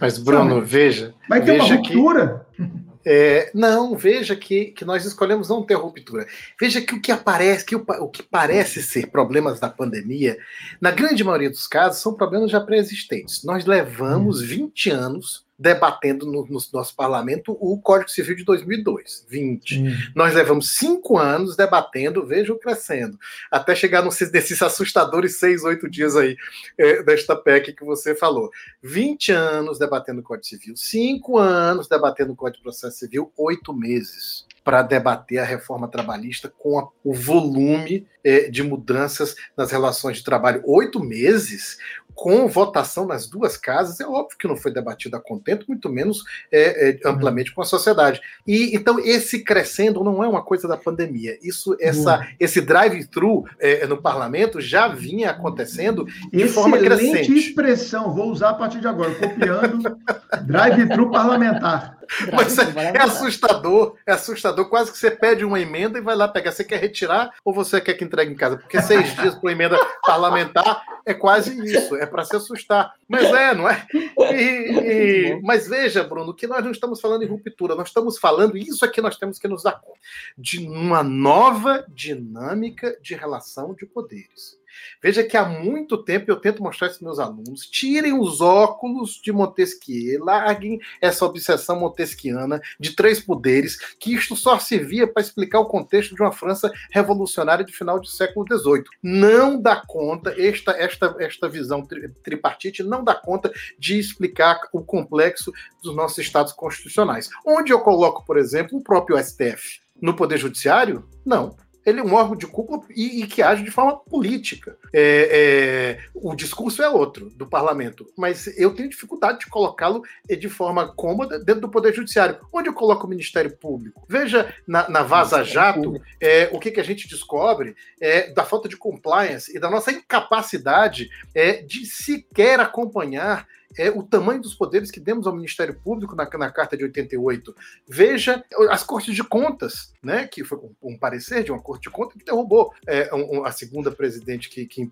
Mas, 0.00 0.16
Bruno, 0.18 0.56
Sabe? 0.56 0.66
veja. 0.66 1.14
Vai 1.28 1.40
ter 1.40 1.52
veja 1.52 1.64
uma 1.64 1.76
ruptura? 1.76 2.46
Que... 2.56 2.88
É, 3.06 3.50
não, 3.54 3.96
veja 3.96 4.34
que, 4.34 4.66
que 4.66 4.84
nós 4.84 5.04
escolhemos 5.04 5.48
não 5.48 5.62
ter 5.62 5.74
ruptura. 5.74 6.26
Veja 6.60 6.80
que 6.80 6.94
o 6.94 7.00
que 7.00 7.12
aparece, 7.12 7.64
que 7.64 7.76
o, 7.76 7.84
o 8.00 8.08
que 8.08 8.22
parece 8.22 8.82
ser 8.82 9.06
problemas 9.08 9.60
da 9.60 9.68
pandemia, 9.68 10.36
na 10.80 10.90
grande 10.90 11.22
maioria 11.22 11.50
dos 11.50 11.66
casos, 11.66 12.02
são 12.02 12.14
problemas 12.14 12.50
já 12.50 12.60
pré-existentes. 12.60 13.44
Nós 13.44 13.64
levamos 13.64 14.40
20 14.42 14.90
hum. 14.90 14.94
anos 14.94 15.47
debatendo 15.58 16.24
no, 16.24 16.46
no, 16.46 16.60
nosso 16.72 16.94
parlamento 16.94 17.56
o 17.60 17.80
Código 17.80 18.10
Civil 18.10 18.36
de 18.36 18.44
2002, 18.44 19.26
20. 19.28 19.78
Hum. 19.78 19.96
Nós 20.14 20.34
levamos 20.34 20.76
cinco 20.76 21.18
anos 21.18 21.56
debatendo, 21.56 22.24
vejo 22.24 22.56
crescendo, 22.58 23.18
até 23.50 23.74
chegar 23.74 24.04
nesses 24.04 24.62
assustadores 24.62 25.38
seis, 25.38 25.64
oito 25.64 25.90
dias 25.90 26.16
aí 26.16 26.36
é, 26.76 27.02
desta 27.02 27.34
PEC 27.34 27.72
que 27.72 27.84
você 27.84 28.14
falou. 28.14 28.50
20 28.82 29.32
anos 29.32 29.78
debatendo 29.78 30.20
o 30.20 30.24
Código 30.24 30.46
Civil, 30.46 30.76
cinco 30.76 31.38
anos 31.38 31.88
debatendo 31.88 32.32
o 32.32 32.36
Código 32.36 32.58
de 32.58 32.62
Processo 32.62 32.98
Civil, 32.98 33.32
oito 33.36 33.74
meses 33.74 34.46
para 34.64 34.82
debater 34.82 35.38
a 35.38 35.44
reforma 35.44 35.88
trabalhista 35.88 36.52
com 36.58 36.78
a, 36.78 36.88
o 37.04 37.14
volume 37.14 38.06
é, 38.24 38.50
de 38.50 38.62
mudanças 38.62 39.34
nas 39.56 39.70
relações 39.70 40.18
de 40.18 40.24
trabalho. 40.24 40.62
Oito 40.66 41.00
meses, 41.00 41.78
com 42.18 42.48
votação 42.48 43.06
nas 43.06 43.28
duas 43.28 43.56
casas, 43.56 44.00
é 44.00 44.06
óbvio 44.06 44.36
que 44.36 44.48
não 44.48 44.56
foi 44.56 44.72
debatido 44.72 45.16
a 45.16 45.20
contento, 45.20 45.66
muito 45.68 45.88
menos 45.88 46.24
é, 46.50 46.90
é, 46.90 47.00
amplamente 47.04 47.54
com 47.54 47.62
a 47.62 47.64
sociedade. 47.64 48.20
E 48.44 48.74
então 48.74 48.98
esse 48.98 49.44
crescendo 49.44 50.02
não 50.02 50.22
é 50.24 50.26
uma 50.26 50.42
coisa 50.42 50.66
da 50.66 50.76
pandemia. 50.76 51.38
Isso, 51.40 51.76
essa, 51.80 52.26
esse 52.40 52.60
drive-thru 52.60 53.44
é, 53.60 53.86
no 53.86 54.02
parlamento 54.02 54.60
já 54.60 54.88
vinha 54.88 55.30
acontecendo 55.30 56.06
de 56.06 56.42
Excelente 56.42 56.52
forma 56.52 56.78
crescente. 56.78 57.38
expressão, 57.38 58.12
vou 58.12 58.32
usar 58.32 58.50
a 58.50 58.54
partir 58.54 58.80
de 58.80 58.88
agora, 58.88 59.14
copiando 59.14 59.96
drive-thru 60.44 61.12
parlamentar. 61.12 61.98
Mas 62.32 62.56
é, 62.58 62.96
é, 62.96 63.02
assustador, 63.02 63.94
é 64.06 64.12
assustador. 64.12 64.47
Quase 64.68 64.92
que 64.92 64.98
você 64.98 65.10
pede 65.10 65.44
uma 65.44 65.60
emenda 65.60 65.98
e 65.98 66.02
vai 66.02 66.16
lá 66.16 66.28
pegar. 66.28 66.52
Você 66.52 66.64
quer 66.64 66.80
retirar 66.80 67.34
ou 67.44 67.52
você 67.52 67.80
quer 67.80 67.94
que 67.94 68.04
entregue 68.04 68.32
em 68.32 68.36
casa? 68.36 68.56
Porque 68.56 68.80
seis 68.82 69.14
dias 69.16 69.34
para 69.34 69.52
emenda 69.52 69.78
parlamentar 70.04 70.82
é 71.04 71.14
quase 71.14 71.58
isso. 71.64 71.96
É 71.96 72.06
para 72.06 72.24
se 72.24 72.36
assustar. 72.36 72.94
Mas 73.08 73.24
é, 73.24 73.54
não 73.54 73.68
é? 73.68 73.86
E, 73.94 74.34
e, 74.34 75.40
mas 75.42 75.68
veja, 75.68 76.04
Bruno, 76.04 76.34
que 76.34 76.46
nós 76.46 76.64
não 76.64 76.70
estamos 76.70 77.00
falando 77.00 77.22
em 77.22 77.28
ruptura, 77.28 77.74
nós 77.74 77.88
estamos 77.88 78.18
falando, 78.18 78.56
isso 78.56 78.84
aqui 78.84 79.00
nós 79.00 79.16
temos 79.16 79.38
que 79.38 79.48
nos 79.48 79.62
dar 79.62 79.80
conta, 79.80 79.98
de 80.36 80.66
uma 80.66 81.02
nova 81.02 81.84
dinâmica 81.88 82.96
de 83.00 83.14
relação 83.14 83.74
de 83.74 83.86
poderes. 83.86 84.58
Veja 85.02 85.22
que 85.22 85.36
há 85.36 85.44
muito 85.44 85.96
tempo 85.98 86.30
eu 86.30 86.36
tento 86.36 86.62
mostrar 86.62 86.88
isso 86.88 86.98
para 86.98 87.06
meus 87.06 87.18
alunos. 87.18 87.66
Tirem 87.66 88.18
os 88.18 88.40
óculos 88.40 89.20
de 89.22 89.32
Montesquieu, 89.32 90.24
larguem 90.24 90.80
essa 91.00 91.24
obsessão 91.24 91.78
montesquiana 91.80 92.60
de 92.78 92.94
três 92.94 93.20
poderes, 93.20 93.76
que 93.98 94.14
isto 94.14 94.34
só 94.36 94.58
servia 94.58 95.06
para 95.06 95.22
explicar 95.22 95.60
o 95.60 95.66
contexto 95.66 96.14
de 96.14 96.22
uma 96.22 96.32
França 96.32 96.70
revolucionária 96.90 97.64
de 97.64 97.72
final 97.72 98.00
do 98.00 98.06
século 98.06 98.46
XVIII. 98.46 98.84
Não 99.02 99.60
dá 99.60 99.82
conta, 99.86 100.34
esta, 100.36 100.72
esta, 100.72 101.16
esta 101.18 101.48
visão 101.48 101.86
tripartite 102.22 102.82
não 102.82 103.04
dá 103.04 103.14
conta 103.14 103.52
de 103.78 103.98
explicar 103.98 104.60
o 104.72 104.82
complexo 104.82 105.52
dos 105.82 105.94
nossos 105.94 106.18
estados 106.18 106.52
constitucionais. 106.52 107.28
Onde 107.46 107.72
eu 107.72 107.80
coloco, 107.80 108.24
por 108.24 108.36
exemplo, 108.36 108.78
o 108.78 108.82
próprio 108.82 109.18
STF? 109.18 109.80
No 110.00 110.14
Poder 110.14 110.38
Judiciário? 110.38 111.08
Não 111.24 111.56
ele 111.88 112.00
é 112.00 112.02
um 112.02 112.14
órgão 112.14 112.36
de 112.36 112.46
cúpula 112.46 112.82
e, 112.94 113.22
e 113.22 113.26
que 113.26 113.42
age 113.42 113.62
de 113.62 113.70
forma 113.70 113.96
política. 113.96 114.76
É, 114.92 115.98
é, 116.02 116.08
o 116.14 116.34
discurso 116.34 116.82
é 116.82 116.88
outro 116.88 117.30
do 117.30 117.46
parlamento, 117.46 118.06
mas 118.16 118.46
eu 118.58 118.74
tenho 118.74 118.88
dificuldade 118.88 119.40
de 119.40 119.46
colocá-lo 119.46 120.02
eh, 120.28 120.36
de 120.36 120.48
forma 120.48 120.88
cômoda 120.94 121.38
dentro 121.38 121.62
do 121.62 121.68
Poder 121.68 121.94
Judiciário. 121.94 122.38
Onde 122.52 122.68
eu 122.68 122.74
coloco 122.74 123.06
o 123.06 123.10
Ministério 123.10 123.56
Público? 123.56 124.04
Veja 124.08 124.54
na, 124.66 124.88
na 124.88 125.02
Vaza 125.02 125.42
Jato 125.42 126.00
é, 126.20 126.50
o 126.52 126.58
que, 126.58 126.70
que 126.70 126.80
a 126.80 126.84
gente 126.84 127.08
descobre 127.08 127.74
é, 128.00 128.30
da 128.32 128.44
falta 128.44 128.68
de 128.68 128.76
compliance 128.76 129.56
e 129.56 129.60
da 129.60 129.70
nossa 129.70 129.90
incapacidade 129.90 131.10
é, 131.34 131.62
de 131.62 131.86
sequer 131.86 132.60
acompanhar 132.60 133.46
é 133.76 133.90
o 133.90 134.02
tamanho 134.02 134.40
dos 134.40 134.54
poderes 134.54 134.90
que 134.90 135.00
demos 135.00 135.26
ao 135.26 135.34
Ministério 135.34 135.74
Público 135.74 136.16
na, 136.16 136.28
na 136.38 136.50
Carta 136.50 136.76
de 136.76 136.84
88. 136.84 137.54
Veja 137.86 138.42
as 138.70 138.82
Cortes 138.82 139.14
de 139.14 139.22
Contas, 139.22 139.92
né, 140.02 140.26
que 140.26 140.42
foi 140.42 140.58
um, 140.58 140.74
um 140.82 140.98
parecer 140.98 141.44
de 141.44 141.52
uma 141.52 141.60
Corte 141.60 141.82
de 141.82 141.90
Contas 141.90 142.16
que 142.16 142.24
derrubou 142.24 142.72
é, 142.86 143.14
um, 143.14 143.44
a 143.44 143.52
segunda 143.52 143.90
presidente 143.90 144.48
que, 144.48 144.66
que. 144.66 144.88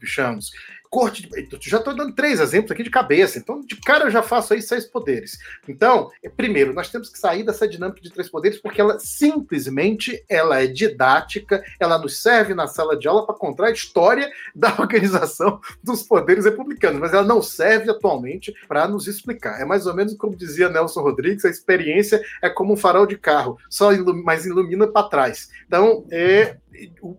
Corte 0.90 1.22
de, 1.22 1.58
já 1.68 1.78
estou 1.78 1.94
dando 1.94 2.14
três 2.14 2.40
exemplos 2.40 2.70
aqui 2.70 2.82
de 2.82 2.90
cabeça, 2.90 3.38
então 3.38 3.60
de 3.60 3.76
cara 3.76 4.04
eu 4.04 4.10
já 4.10 4.22
faço 4.22 4.54
aí 4.54 4.62
seis 4.62 4.84
poderes. 4.84 5.38
Então, 5.68 6.10
é, 6.22 6.28
primeiro, 6.28 6.72
nós 6.72 6.90
temos 6.90 7.08
que 7.08 7.18
sair 7.18 7.42
dessa 7.42 7.68
dinâmica 7.68 8.00
de 8.00 8.10
três 8.10 8.28
poderes 8.28 8.58
porque 8.58 8.80
ela 8.80 8.98
simplesmente 8.98 10.24
ela 10.28 10.62
é 10.62 10.66
didática, 10.66 11.62
ela 11.78 11.98
nos 11.98 12.22
serve 12.22 12.54
na 12.54 12.66
sala 12.66 12.96
de 12.96 13.08
aula 13.08 13.26
para 13.26 13.34
contar 13.34 13.66
a 13.66 13.72
história 13.72 14.30
da 14.54 14.74
organização 14.78 15.60
dos 15.82 16.02
poderes 16.02 16.44
republicanos, 16.44 17.00
mas 17.00 17.12
ela 17.12 17.24
não 17.24 17.42
serve 17.42 17.90
atualmente 17.90 18.54
para 18.68 18.88
nos 18.88 19.06
explicar. 19.06 19.60
É 19.60 19.64
mais 19.64 19.86
ou 19.86 19.94
menos 19.94 20.14
como 20.14 20.36
dizia 20.36 20.68
Nelson 20.68 21.00
Rodrigues, 21.00 21.44
a 21.44 21.50
experiência 21.50 22.22
é 22.42 22.48
como 22.48 22.72
um 22.72 22.76
farol 22.76 23.06
de 23.06 23.16
carro, 23.16 23.58
só 23.68 23.92
ilum 23.92 24.22
mas 24.24 24.46
ilumina 24.46 24.86
para 24.86 25.08
trás. 25.08 25.50
Então, 25.66 26.04
é, 26.10 26.56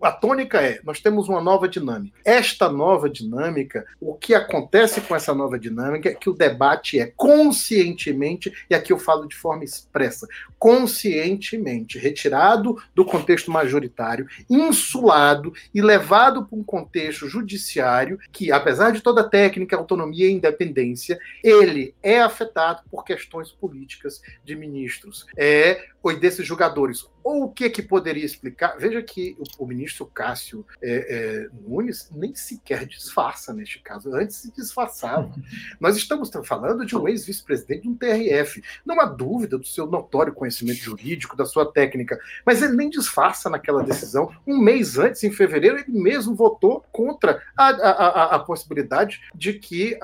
a 0.02 0.12
tônica 0.12 0.60
é: 0.60 0.80
nós 0.84 1.00
temos 1.00 1.28
uma 1.28 1.40
nova 1.40 1.68
dinâmica. 1.68 2.18
Esta 2.24 2.70
nova 2.70 3.08
dinâmica, 3.08 3.86
o 4.00 4.14
que 4.14 4.34
acontece 4.34 5.00
com 5.00 5.14
essa 5.14 5.34
nova 5.34 5.58
dinâmica 5.58 6.08
é 6.08 6.14
que 6.14 6.30
o 6.30 6.34
debate 6.34 6.98
é 6.98 7.12
conscientemente, 7.16 8.52
e 8.68 8.74
aqui 8.74 8.92
eu 8.92 8.98
falo 8.98 9.26
de 9.26 9.36
forma 9.36 9.64
expressa, 9.64 10.26
conscientemente 10.58 11.98
retirado 11.98 12.76
do 12.94 13.04
contexto 13.04 13.50
majoritário, 13.50 14.26
insulado 14.48 15.52
e 15.74 15.80
levado 15.80 16.44
para 16.44 16.58
um 16.58 16.64
contexto 16.64 17.28
judiciário 17.28 18.18
que, 18.32 18.50
apesar 18.50 18.92
de 18.92 19.00
toda 19.00 19.22
a 19.22 19.28
técnica, 19.28 19.76
autonomia 19.76 20.28
e 20.28 20.32
independência, 20.32 21.18
ele 21.42 21.94
é 22.02 22.20
afetado 22.20 22.82
por 22.90 23.04
questões 23.04 23.50
políticas 23.50 24.20
de 24.44 24.54
ministros. 24.54 25.26
É 25.36 25.86
ou 26.02 26.16
desses 26.16 26.46
jogadores. 26.46 27.06
Ou 27.28 27.44
o 27.44 27.48
que 27.50 27.68
que 27.68 27.82
poderia 27.82 28.24
explicar? 28.24 28.78
Veja 28.78 29.02
que 29.02 29.36
o, 29.38 29.64
o 29.64 29.66
ministro 29.66 30.06
Cássio 30.06 30.64
é, 30.80 30.90
é, 30.90 31.48
Nunes 31.60 32.10
nem 32.10 32.34
sequer 32.34 32.86
disfarça 32.86 33.52
neste 33.52 33.80
caso. 33.80 34.14
Antes 34.14 34.36
se 34.36 34.50
disfarçava. 34.50 35.30
Nós 35.78 35.94
estamos 35.94 36.30
falando 36.46 36.86
de 36.86 36.96
um 36.96 37.06
ex-vice-presidente 37.06 37.82
de 37.82 37.88
um 37.90 37.94
TRF. 37.94 38.62
Não 38.82 38.98
há 38.98 39.04
dúvida 39.04 39.58
do 39.58 39.66
seu 39.66 39.86
notório 39.86 40.32
conhecimento 40.32 40.78
jurídico, 40.78 41.36
da 41.36 41.44
sua 41.44 41.70
técnica, 41.70 42.18
mas 42.46 42.62
ele 42.62 42.72
nem 42.72 42.88
disfarça 42.88 43.50
naquela 43.50 43.82
decisão. 43.82 44.34
Um 44.46 44.58
mês 44.58 44.96
antes, 44.96 45.22
em 45.22 45.30
fevereiro, 45.30 45.80
ele 45.80 46.00
mesmo 46.00 46.34
votou 46.34 46.82
contra 46.90 47.42
a, 47.54 47.68
a, 47.68 47.90
a, 47.90 48.36
a 48.36 48.38
possibilidade 48.38 49.20
de 49.34 49.52
que 49.52 49.98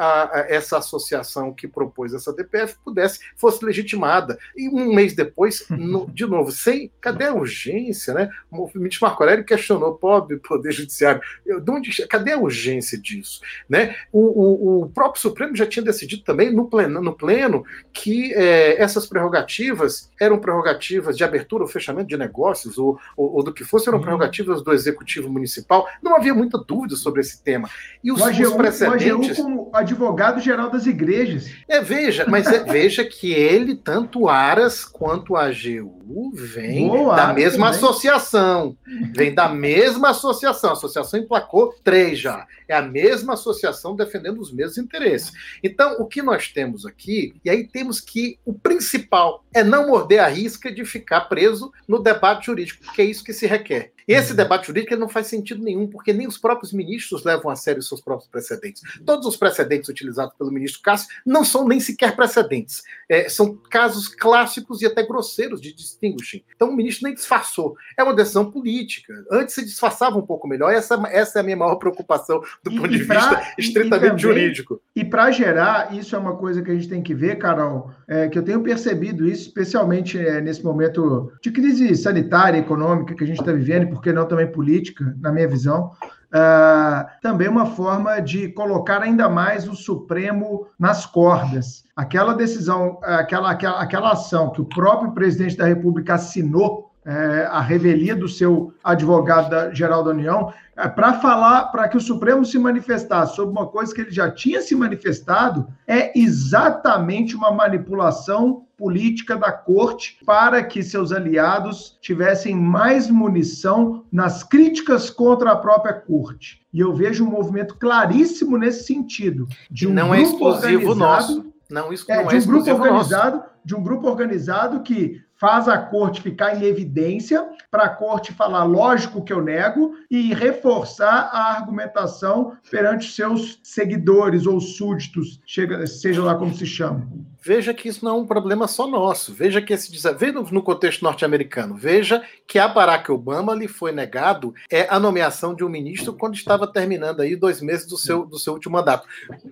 essa 0.46 0.76
associação 0.76 1.54
que 1.54 1.66
propôs 1.66 2.12
essa 2.12 2.34
DPF 2.34 2.76
pudesse 2.84 3.20
fosse 3.34 3.64
legitimada. 3.64 4.38
E 4.54 4.68
um 4.68 4.94
mês 4.94 5.14
depois 5.14 5.64
no, 5.70 6.10
de 6.10 6.26
novo, 6.26 6.52
sem. 6.52 6.92
Cadê 7.14 7.30
a 7.30 7.34
urgência, 7.34 8.12
né? 8.12 8.28
O 8.50 8.70
Mitch 8.74 9.00
Marco 9.00 9.22
Aurélio 9.22 9.44
questionou, 9.44 9.94
pobre 9.94 10.36
Poder 10.36 10.72
Judiciário. 10.72 11.20
De 11.44 11.70
onde, 11.70 12.06
cadê 12.06 12.32
a 12.32 12.38
urgência 12.38 12.98
disso? 12.98 13.40
Né? 13.68 13.94
O, 14.12 14.20
o, 14.20 14.82
o 14.82 14.88
próprio 14.88 15.20
Supremo 15.20 15.56
já 15.56 15.66
tinha 15.66 15.84
decidido 15.84 16.22
também 16.22 16.52
no 16.52 16.66
pleno, 16.68 17.00
no 17.00 17.12
pleno 17.12 17.64
que 17.92 18.32
é, 18.34 18.80
essas 18.80 19.06
prerrogativas 19.06 20.10
eram 20.20 20.38
prerrogativas 20.38 21.16
de 21.16 21.24
abertura 21.24 21.64
ou 21.64 21.68
fechamento 21.68 22.08
de 22.08 22.16
negócios, 22.16 22.78
ou, 22.78 22.98
ou, 23.16 23.36
ou 23.36 23.42
do 23.42 23.52
que 23.52 23.64
fosse, 23.64 23.88
eram 23.88 23.98
uhum. 23.98 24.04
prerrogativas 24.04 24.62
do 24.62 24.72
Executivo 24.72 25.30
Municipal. 25.30 25.88
Não 26.02 26.16
havia 26.16 26.34
muita 26.34 26.58
dúvida 26.58 26.96
sobre 26.96 27.20
esse 27.20 27.42
tema. 27.42 27.68
E 28.02 28.10
os, 28.10 28.20
AGU, 28.20 28.42
os 28.42 28.54
precedentes. 28.54 29.38
O 29.38 29.42
como 29.42 29.70
advogado-geral 29.72 30.70
das 30.70 30.86
igrejas. 30.86 31.50
É, 31.68 31.80
veja, 31.80 32.26
mas 32.28 32.46
é, 32.46 32.62
veja 32.64 33.04
que 33.04 33.32
ele, 33.32 33.74
tanto 33.74 34.28
Aras 34.28 34.84
quanto 34.84 35.36
a 35.36 35.46
AGU 35.46 36.32
vem 36.34 36.90
Da 37.16 37.32
mesma 37.32 37.70
associação. 37.70 38.76
Vem 39.14 39.34
da 39.34 39.48
mesma 39.48 40.10
associação. 40.10 40.70
A 40.70 40.72
associação 40.74 41.20
emplacou 41.20 41.74
três 41.82 42.18
já. 42.18 42.46
É 42.68 42.74
a 42.74 42.82
mesma 42.82 43.34
associação 43.34 43.96
defendendo 43.96 44.40
os 44.40 44.52
mesmos 44.52 44.78
interesses. 44.78 45.32
Então, 45.62 45.96
o 45.98 46.06
que 46.06 46.22
nós 46.22 46.48
temos 46.48 46.86
aqui, 46.86 47.34
e 47.44 47.50
aí 47.50 47.66
temos 47.66 48.00
que 48.00 48.38
o 48.44 48.52
principal 48.52 49.44
é 49.52 49.64
não 49.64 49.88
morder 49.88 50.20
a 50.20 50.28
risca 50.28 50.70
de 50.70 50.84
ficar 50.84 51.22
preso 51.22 51.72
no 51.88 52.02
debate 52.02 52.46
jurídico, 52.46 52.84
porque 52.84 53.02
é 53.02 53.06
isso 53.06 53.24
que 53.24 53.32
se 53.32 53.46
requer. 53.46 53.93
E 54.06 54.12
esse 54.12 54.30
uhum. 54.30 54.36
debate 54.36 54.66
jurídico 54.66 54.96
não 54.96 55.08
faz 55.08 55.26
sentido 55.26 55.62
nenhum, 55.62 55.86
porque 55.86 56.12
nem 56.12 56.26
os 56.26 56.38
próprios 56.38 56.72
ministros 56.72 57.24
levam 57.24 57.50
a 57.50 57.56
sério 57.56 57.80
os 57.80 57.88
seus 57.88 58.00
próprios 58.00 58.30
precedentes. 58.30 58.82
Todos 59.04 59.26
os 59.26 59.36
precedentes 59.36 59.88
utilizados 59.88 60.34
pelo 60.36 60.50
ministro 60.52 60.82
Cássio 60.82 61.08
não 61.24 61.44
são 61.44 61.66
nem 61.66 61.80
sequer 61.80 62.14
precedentes. 62.14 62.82
É, 63.08 63.28
são 63.28 63.56
casos 63.70 64.08
clássicos 64.08 64.82
e 64.82 64.86
até 64.86 65.02
grosseiros 65.02 65.60
de 65.60 65.72
distinguishing. 65.72 66.42
Então 66.54 66.70
o 66.70 66.76
ministro 66.76 67.04
nem 67.04 67.14
disfarçou. 67.14 67.76
É 67.96 68.02
uma 68.02 68.14
decisão 68.14 68.50
política. 68.50 69.12
Antes 69.30 69.54
se 69.54 69.64
disfarçava 69.64 70.18
um 70.18 70.26
pouco 70.26 70.46
melhor. 70.46 70.72
Essa, 70.72 71.00
essa 71.08 71.38
é 71.38 71.40
a 71.40 71.44
minha 71.44 71.56
maior 71.56 71.76
preocupação 71.76 72.42
do 72.62 72.72
e, 72.72 72.76
ponto 72.76 72.88
de 72.88 73.04
pra, 73.04 73.20
vista 73.20 73.54
estritamente 73.58 74.04
e 74.04 74.08
também, 74.08 74.18
jurídico. 74.18 74.80
E 74.94 75.04
para 75.04 75.30
gerar, 75.30 75.94
isso 75.94 76.14
é 76.14 76.18
uma 76.18 76.36
coisa 76.36 76.62
que 76.62 76.70
a 76.70 76.74
gente 76.74 76.88
tem 76.88 77.02
que 77.02 77.14
ver, 77.14 77.38
Carol, 77.38 77.90
é, 78.08 78.28
que 78.28 78.38
eu 78.38 78.42
tenho 78.42 78.62
percebido 78.62 79.26
isso, 79.26 79.48
especialmente 79.48 80.18
é, 80.18 80.40
nesse 80.40 80.64
momento 80.64 81.32
de 81.42 81.50
crise 81.50 81.94
sanitária, 81.96 82.58
econômica 82.58 83.14
que 83.14 83.24
a 83.24 83.26
gente 83.26 83.40
está 83.40 83.52
vivendo, 83.52 83.93
por 83.94 84.02
que 84.02 84.12
não 84.12 84.26
também 84.26 84.50
política, 84.50 85.14
na 85.20 85.32
minha 85.32 85.48
visão, 85.48 85.92
uh, 86.34 87.06
também 87.22 87.48
uma 87.48 87.66
forma 87.66 88.20
de 88.20 88.48
colocar 88.48 89.02
ainda 89.02 89.28
mais 89.28 89.68
o 89.68 89.74
Supremo 89.74 90.66
nas 90.78 91.06
cordas. 91.06 91.84
Aquela 91.96 92.34
decisão, 92.34 92.98
aquela, 93.02 93.50
aquela, 93.50 93.80
aquela 93.80 94.12
ação 94.12 94.50
que 94.50 94.60
o 94.60 94.66
próprio 94.66 95.12
presidente 95.12 95.56
da 95.56 95.64
República 95.64 96.14
assinou 96.14 96.93
é, 97.04 97.46
a 97.50 97.60
revelia 97.60 98.16
do 98.16 98.28
seu 98.28 98.72
advogado-geral 98.82 100.02
da 100.02 100.10
União, 100.10 100.52
é, 100.76 100.88
para 100.88 101.14
falar, 101.14 101.66
para 101.66 101.88
que 101.88 101.96
o 101.96 102.00
Supremo 102.00 102.44
se 102.44 102.58
manifestasse 102.58 103.36
sobre 103.36 103.52
uma 103.52 103.66
coisa 103.66 103.94
que 103.94 104.00
ele 104.00 104.10
já 104.10 104.30
tinha 104.30 104.60
se 104.60 104.74
manifestado, 104.74 105.68
é 105.86 106.18
exatamente 106.18 107.36
uma 107.36 107.52
manipulação 107.52 108.64
política 108.76 109.36
da 109.36 109.52
corte 109.52 110.18
para 110.26 110.62
que 110.62 110.82
seus 110.82 111.12
aliados 111.12 111.96
tivessem 112.00 112.56
mais 112.56 113.08
munição 113.08 114.04
nas 114.10 114.42
críticas 114.42 115.10
contra 115.10 115.52
a 115.52 115.56
própria 115.56 115.92
corte. 115.92 116.60
E 116.72 116.80
eu 116.80 116.92
vejo 116.92 117.24
um 117.24 117.30
movimento 117.30 117.76
claríssimo 117.76 118.58
nesse 118.58 118.84
sentido. 118.84 119.46
De 119.70 119.86
um 119.86 119.92
não 119.92 120.12
é 120.12 120.22
exclusivo 120.22 120.94
nosso. 120.94 121.52
Não, 121.70 121.92
isso 121.92 122.10
é, 122.10 122.16
não 122.16 122.26
de 122.26 122.34
um 122.34 122.38
é 122.38 122.44
grupo 122.44 122.70
organizado, 122.70 123.36
nosso. 123.36 123.48
de 123.64 123.74
um 123.74 123.82
grupo 123.82 124.08
organizado 124.08 124.80
que 124.82 125.23
faz 125.36 125.68
a 125.68 125.78
corte 125.78 126.22
ficar 126.22 126.56
em 126.56 126.64
evidência, 126.64 127.48
para 127.70 127.84
a 127.84 127.88
corte 127.88 128.32
falar, 128.32 128.64
lógico 128.64 129.22
que 129.22 129.32
eu 129.32 129.42
nego, 129.42 129.94
e 130.10 130.32
reforçar 130.32 131.30
a 131.32 131.56
argumentação 131.56 132.56
perante 132.70 133.10
seus 133.10 133.58
seguidores 133.62 134.46
ou 134.46 134.60
súditos, 134.60 135.40
seja 135.86 136.22
lá 136.22 136.34
como 136.34 136.54
se 136.54 136.66
chama. 136.66 137.06
Veja 137.46 137.74
que 137.74 137.88
isso 137.88 138.02
não 138.02 138.12
é 138.16 138.20
um 138.20 138.26
problema 138.26 138.66
só 138.66 138.86
nosso. 138.86 139.34
Veja 139.34 139.60
que 139.60 139.74
esse 139.74 139.92
veja 140.16 140.32
no 140.32 140.62
contexto 140.62 141.02
norte-americano. 141.02 141.74
Veja 141.74 142.22
que 142.46 142.58
a 142.58 142.66
Barack 142.66 143.12
Obama 143.12 143.54
lhe 143.54 143.68
foi 143.68 143.92
negado 143.92 144.54
é 144.70 144.86
a 144.88 144.98
nomeação 144.98 145.54
de 145.54 145.62
um 145.62 145.68
ministro 145.68 146.14
quando 146.14 146.36
estava 146.36 146.66
terminando 146.66 147.20
aí 147.20 147.36
dois 147.36 147.60
meses 147.60 147.86
do 147.86 147.98
seu, 147.98 148.24
do 148.24 148.38
seu 148.38 148.54
último 148.54 148.72
mandato. 148.72 149.06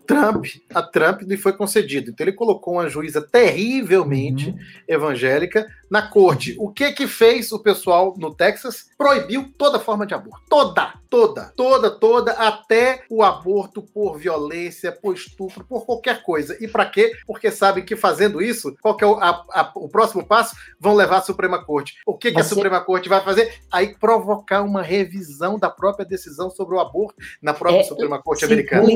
Trump, 0.07 0.47
a 0.75 0.83
Trump 0.83 1.21
lhe 1.21 1.37
foi 1.37 1.53
concedido. 1.53 2.11
Então 2.11 2.25
ele 2.25 2.35
colocou 2.35 2.75
uma 2.75 2.89
juíza 2.89 3.21
terrivelmente 3.21 4.49
uhum. 4.49 4.59
evangélica 4.89 5.67
na 5.93 6.01
corte. 6.01 6.57
O 6.59 6.71
que 6.71 6.91
que 6.93 7.07
fez 7.07 7.53
o 7.53 7.59
pessoal 7.59 8.15
no 8.17 8.35
Texas? 8.35 8.87
Proibiu 8.97 9.53
toda 9.59 9.79
forma 9.79 10.07
de 10.07 10.15
aborto. 10.15 10.41
Toda, 10.49 10.95
toda, 11.11 11.53
toda, 11.55 11.91
toda, 11.91 12.33
até 12.33 13.03
o 13.11 13.23
aborto 13.23 13.83
por 13.83 14.17
violência, 14.17 14.91
por 14.91 15.15
estupro, 15.15 15.63
por 15.65 15.85
qualquer 15.85 16.23
coisa. 16.23 16.57
E 16.65 16.67
para 16.67 16.87
quê? 16.87 17.13
Porque 17.27 17.51
sabem 17.51 17.85
que 17.85 17.95
fazendo 17.95 18.41
isso, 18.41 18.75
qual 18.81 18.97
que 18.97 19.05
é 19.05 19.07
o, 19.07 19.17
a, 19.17 19.45
a, 19.51 19.73
o 19.75 19.87
próximo 19.87 20.25
passo? 20.25 20.57
Vão 20.81 20.95
levar 20.95 21.19
à 21.19 21.21
Suprema 21.21 21.63
Corte. 21.63 21.99
O 22.07 22.17
que, 22.17 22.33
que 22.33 22.41
a 22.41 22.45
Suprema 22.45 22.81
Corte 22.81 23.11
vai 23.11 23.21
fazer? 23.21 23.53
Aí 23.71 23.95
provocar 23.95 24.63
uma 24.63 24.81
revisão 24.81 25.59
da 25.59 25.69
própria 25.69 26.07
decisão 26.07 26.49
sobre 26.49 26.75
o 26.75 26.81
aborto 26.81 27.17
na 27.43 27.53
própria 27.53 27.81
é, 27.81 27.83
Suprema 27.83 28.19
Corte 28.23 28.47
sim, 28.47 28.47
americana. 28.47 28.87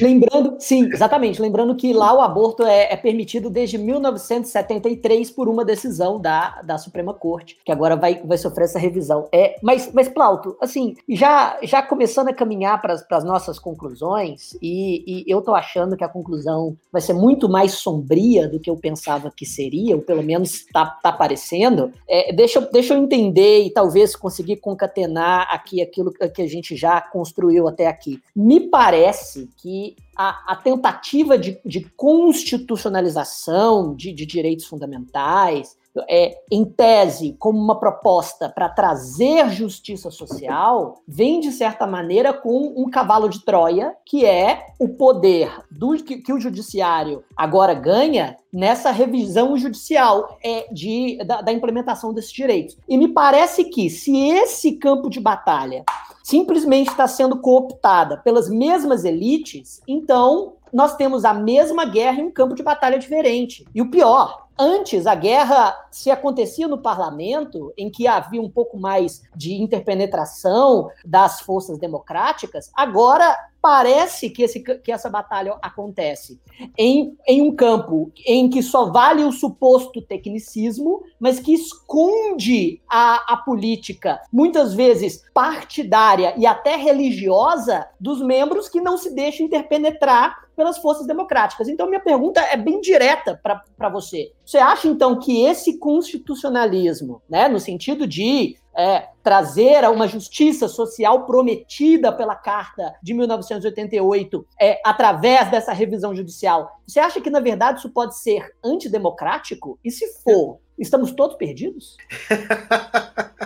Lembrando, 0.00 0.56
sim, 0.58 0.90
exatamente. 0.92 1.40
Lembrando 1.40 1.76
que 1.76 1.92
lá 1.92 2.12
o 2.12 2.20
aborto 2.20 2.64
é, 2.64 2.92
é 2.92 2.96
permitido 2.96 3.48
desde 3.48 3.78
1973 3.78 5.30
por 5.30 5.48
uma 5.48 5.64
decisão 5.64 5.79
decisão 5.80 6.20
da, 6.20 6.60
da 6.62 6.76
Suprema 6.76 7.14
Corte, 7.14 7.56
que 7.64 7.72
agora 7.72 7.96
vai, 7.96 8.20
vai 8.24 8.36
sofrer 8.36 8.64
essa 8.64 8.78
revisão. 8.78 9.28
É, 9.32 9.56
mas, 9.62 9.90
mas, 9.92 10.08
Plauto, 10.08 10.56
assim, 10.60 10.94
já, 11.08 11.58
já 11.62 11.82
começando 11.82 12.28
a 12.28 12.34
caminhar 12.34 12.80
para 12.80 12.94
as 13.10 13.24
nossas 13.24 13.58
conclusões, 13.58 14.56
e, 14.60 15.24
e 15.24 15.24
eu 15.26 15.38
estou 15.38 15.54
achando 15.54 15.96
que 15.96 16.04
a 16.04 16.08
conclusão 16.08 16.76
vai 16.92 17.00
ser 17.00 17.14
muito 17.14 17.48
mais 17.48 17.72
sombria 17.72 18.48
do 18.48 18.60
que 18.60 18.68
eu 18.68 18.76
pensava 18.76 19.32
que 19.34 19.46
seria, 19.46 19.96
ou 19.96 20.02
pelo 20.02 20.22
menos 20.22 20.54
está 20.54 20.84
tá 20.86 21.12
parecendo, 21.12 21.92
é, 22.08 22.32
deixa, 22.32 22.60
deixa 22.60 22.94
eu 22.94 23.02
entender 23.02 23.64
e 23.64 23.70
talvez 23.70 24.14
conseguir 24.14 24.56
concatenar 24.56 25.48
aqui 25.50 25.80
aquilo 25.80 26.12
que 26.12 26.42
a 26.42 26.48
gente 26.48 26.76
já 26.76 27.00
construiu 27.00 27.66
até 27.66 27.86
aqui. 27.86 28.20
Me 28.36 28.60
parece 28.60 29.48
que 29.56 29.96
a, 30.20 30.52
a, 30.52 30.56
tentativa 30.56 31.38
de, 31.38 31.58
de 31.64 31.80
constitucionalização 31.96 33.94
de, 33.94 34.12
de, 34.12 34.26
direitos 34.26 34.66
fundamentais, 34.66 35.78
é, 36.08 36.36
em 36.50 36.64
tese, 36.64 37.36
como 37.38 37.58
uma 37.58 37.78
proposta 37.78 38.48
para 38.48 38.68
trazer 38.68 39.50
justiça 39.50 40.10
social, 40.10 41.00
vem, 41.06 41.40
de 41.40 41.52
certa 41.52 41.86
maneira, 41.86 42.32
com 42.32 42.74
um 42.76 42.88
cavalo 42.88 43.28
de 43.28 43.44
Troia, 43.44 43.94
que 44.04 44.24
é 44.24 44.66
o 44.78 44.88
poder 44.88 45.50
do, 45.70 45.94
que, 46.02 46.18
que 46.18 46.32
o 46.32 46.40
judiciário 46.40 47.24
agora 47.36 47.74
ganha 47.74 48.36
nessa 48.52 48.90
revisão 48.90 49.56
judicial 49.56 50.38
é, 50.42 50.66
de, 50.72 51.18
da, 51.24 51.40
da 51.40 51.52
implementação 51.52 52.12
desses 52.12 52.32
direitos. 52.32 52.76
E 52.88 52.96
me 52.96 53.08
parece 53.08 53.64
que, 53.64 53.88
se 53.90 54.16
esse 54.30 54.72
campo 54.72 55.08
de 55.08 55.20
batalha 55.20 55.84
simplesmente 56.22 56.90
está 56.90 57.08
sendo 57.08 57.40
cooptada 57.40 58.16
pelas 58.18 58.48
mesmas 58.48 59.04
elites, 59.04 59.80
então 59.86 60.54
nós 60.72 60.94
temos 60.96 61.24
a 61.24 61.34
mesma 61.34 61.84
guerra 61.84 62.20
em 62.20 62.26
um 62.26 62.30
campo 62.30 62.54
de 62.54 62.62
batalha 62.62 62.98
diferente. 62.98 63.64
E 63.74 63.82
o 63.82 63.90
pior, 63.90 64.46
Antes, 64.62 65.06
a 65.06 65.14
guerra 65.14 65.74
se 65.90 66.10
acontecia 66.10 66.68
no 66.68 66.82
parlamento, 66.82 67.72
em 67.78 67.90
que 67.90 68.06
havia 68.06 68.42
um 68.42 68.50
pouco 68.50 68.78
mais 68.78 69.22
de 69.34 69.54
interpenetração 69.54 70.90
das 71.02 71.40
forças 71.40 71.78
democráticas, 71.78 72.70
agora 72.76 73.34
parece 73.60 74.30
que, 74.30 74.42
esse, 74.42 74.60
que 74.60 74.90
essa 74.90 75.08
batalha 75.08 75.56
acontece 75.60 76.40
em, 76.76 77.16
em 77.26 77.42
um 77.42 77.54
campo 77.54 78.10
em 78.26 78.48
que 78.48 78.62
só 78.62 78.90
vale 78.90 79.22
o 79.24 79.32
suposto 79.32 80.00
tecnicismo, 80.00 81.02
mas 81.18 81.38
que 81.38 81.52
esconde 81.52 82.80
a, 82.88 83.34
a 83.34 83.36
política, 83.36 84.20
muitas 84.32 84.74
vezes 84.74 85.22
partidária 85.34 86.34
e 86.36 86.46
até 86.46 86.76
religiosa, 86.76 87.86
dos 88.00 88.20
membros 88.22 88.68
que 88.68 88.80
não 88.80 88.96
se 88.96 89.14
deixam 89.14 89.46
interpenetrar 89.46 90.50
pelas 90.60 90.76
forças 90.78 91.06
democráticas. 91.06 91.68
Então, 91.68 91.88
minha 91.88 92.02
pergunta 92.02 92.40
é 92.40 92.56
bem 92.56 92.80
direta 92.80 93.40
para 93.42 93.88
você. 93.88 94.32
Você 94.44 94.58
acha, 94.58 94.88
então, 94.88 95.18
que 95.18 95.42
esse 95.42 95.78
constitucionalismo, 95.78 97.22
né, 97.28 97.48
no 97.48 97.58
sentido 97.58 98.06
de 98.06 98.56
é, 98.76 99.08
trazer 99.22 99.84
a 99.84 99.90
uma 99.90 100.08
justiça 100.08 100.68
social 100.68 101.26
prometida 101.26 102.12
pela 102.12 102.34
Carta 102.34 102.94
de 103.02 103.14
1988 103.14 104.46
é, 104.60 104.80
através 104.84 105.50
dessa 105.50 105.72
revisão 105.72 106.14
judicial, 106.14 106.70
você 106.86 107.00
acha 107.00 107.20
que, 107.20 107.30
na 107.30 107.40
verdade, 107.40 107.78
isso 107.78 107.90
pode 107.90 108.18
ser 108.18 108.52
antidemocrático? 108.64 109.78
E 109.84 109.90
se 109.90 110.06
for, 110.22 110.58
estamos 110.78 111.12
todos 111.12 111.36
perdidos? 111.36 111.96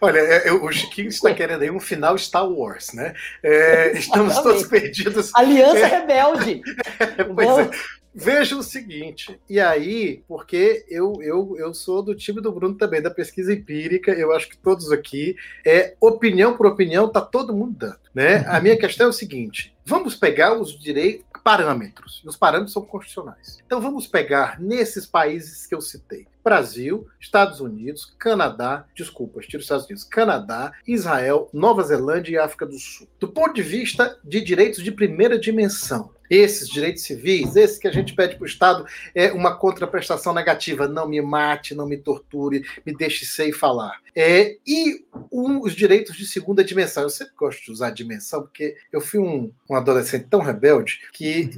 Olha, 0.00 0.18
é, 0.18 0.52
o 0.52 0.70
Chiquinho 0.70 1.08
está 1.08 1.34
querendo 1.34 1.62
aí 1.62 1.70
um 1.70 1.80
final 1.80 2.16
Star 2.18 2.48
Wars, 2.48 2.92
né? 2.92 3.14
É, 3.42 3.92
estamos 3.98 4.38
todos 4.40 4.66
perdidos. 4.66 5.30
Aliança 5.34 5.78
é. 5.78 5.86
Rebelde. 5.86 6.62
pois 7.34 7.58
é. 7.58 7.70
Veja 8.18 8.56
o 8.56 8.62
seguinte, 8.62 9.38
e 9.46 9.60
aí, 9.60 10.24
porque 10.26 10.86
eu, 10.88 11.18
eu, 11.20 11.54
eu 11.58 11.74
sou 11.74 12.02
do 12.02 12.14
time 12.14 12.40
do 12.40 12.50
Bruno 12.50 12.74
também, 12.74 13.02
da 13.02 13.10
pesquisa 13.10 13.52
empírica, 13.52 14.10
eu 14.10 14.32
acho 14.32 14.48
que 14.48 14.56
todos 14.56 14.90
aqui, 14.90 15.36
é 15.66 15.94
opinião 16.00 16.56
por 16.56 16.64
opinião, 16.64 17.10
tá 17.10 17.20
todo 17.20 17.54
mundo 17.54 17.76
dando. 17.76 17.98
Né? 18.14 18.38
A 18.48 18.58
minha 18.58 18.78
questão 18.78 19.08
é 19.08 19.10
o 19.10 19.12
seguinte: 19.12 19.76
vamos 19.84 20.16
pegar 20.16 20.58
os 20.58 20.78
direitos, 20.80 21.26
parâmetros, 21.44 22.22
e 22.24 22.28
os 22.28 22.36
parâmetros 22.36 22.72
são 22.72 22.82
constitucionais. 22.82 23.58
Então 23.64 23.82
vamos 23.82 24.06
pegar 24.06 24.58
nesses 24.58 25.04
países 25.04 25.66
que 25.66 25.74
eu 25.74 25.82
citei: 25.82 26.26
Brasil, 26.42 27.06
Estados 27.20 27.60
Unidos, 27.60 28.14
Canadá, 28.18 28.86
desculpa, 28.96 29.40
tiro 29.42 29.58
os 29.58 29.64
Estados 29.64 29.84
Unidos, 29.84 30.04
Canadá, 30.04 30.72
Israel, 30.88 31.50
Nova 31.52 31.82
Zelândia 31.82 32.32
e 32.32 32.38
África 32.38 32.64
do 32.64 32.78
Sul. 32.78 33.06
Do 33.20 33.28
ponto 33.28 33.52
de 33.52 33.62
vista 33.62 34.18
de 34.24 34.40
direitos 34.40 34.82
de 34.82 34.90
primeira 34.90 35.38
dimensão, 35.38 36.15
esses 36.30 36.68
direitos 36.68 37.02
civis, 37.02 37.56
esse 37.56 37.80
que 37.80 37.88
a 37.88 37.92
gente 37.92 38.14
pede 38.14 38.36
para 38.36 38.44
o 38.44 38.48
Estado 38.48 38.86
é 39.14 39.32
uma 39.32 39.56
contraprestação 39.56 40.32
negativa, 40.32 40.88
não 40.88 41.08
me 41.08 41.20
mate, 41.20 41.74
não 41.74 41.86
me 41.86 41.96
torture, 41.96 42.64
me 42.84 42.94
deixe 42.94 43.24
ser 43.24 43.48
e 43.48 43.52
falar. 43.52 44.00
É, 44.18 44.56
e 44.66 45.04
um, 45.30 45.60
os 45.60 45.74
direitos 45.74 46.16
de 46.16 46.26
segunda 46.26 46.64
dimensão. 46.64 47.02
Eu 47.02 47.10
sempre 47.10 47.34
gosto 47.36 47.62
de 47.64 47.70
usar 47.70 47.90
dimensão, 47.90 48.42
porque 48.42 48.74
eu 48.90 49.00
fui 49.00 49.20
um, 49.20 49.52
um 49.68 49.74
adolescente 49.74 50.26
tão 50.30 50.40
rebelde 50.40 51.00
que 51.12 51.50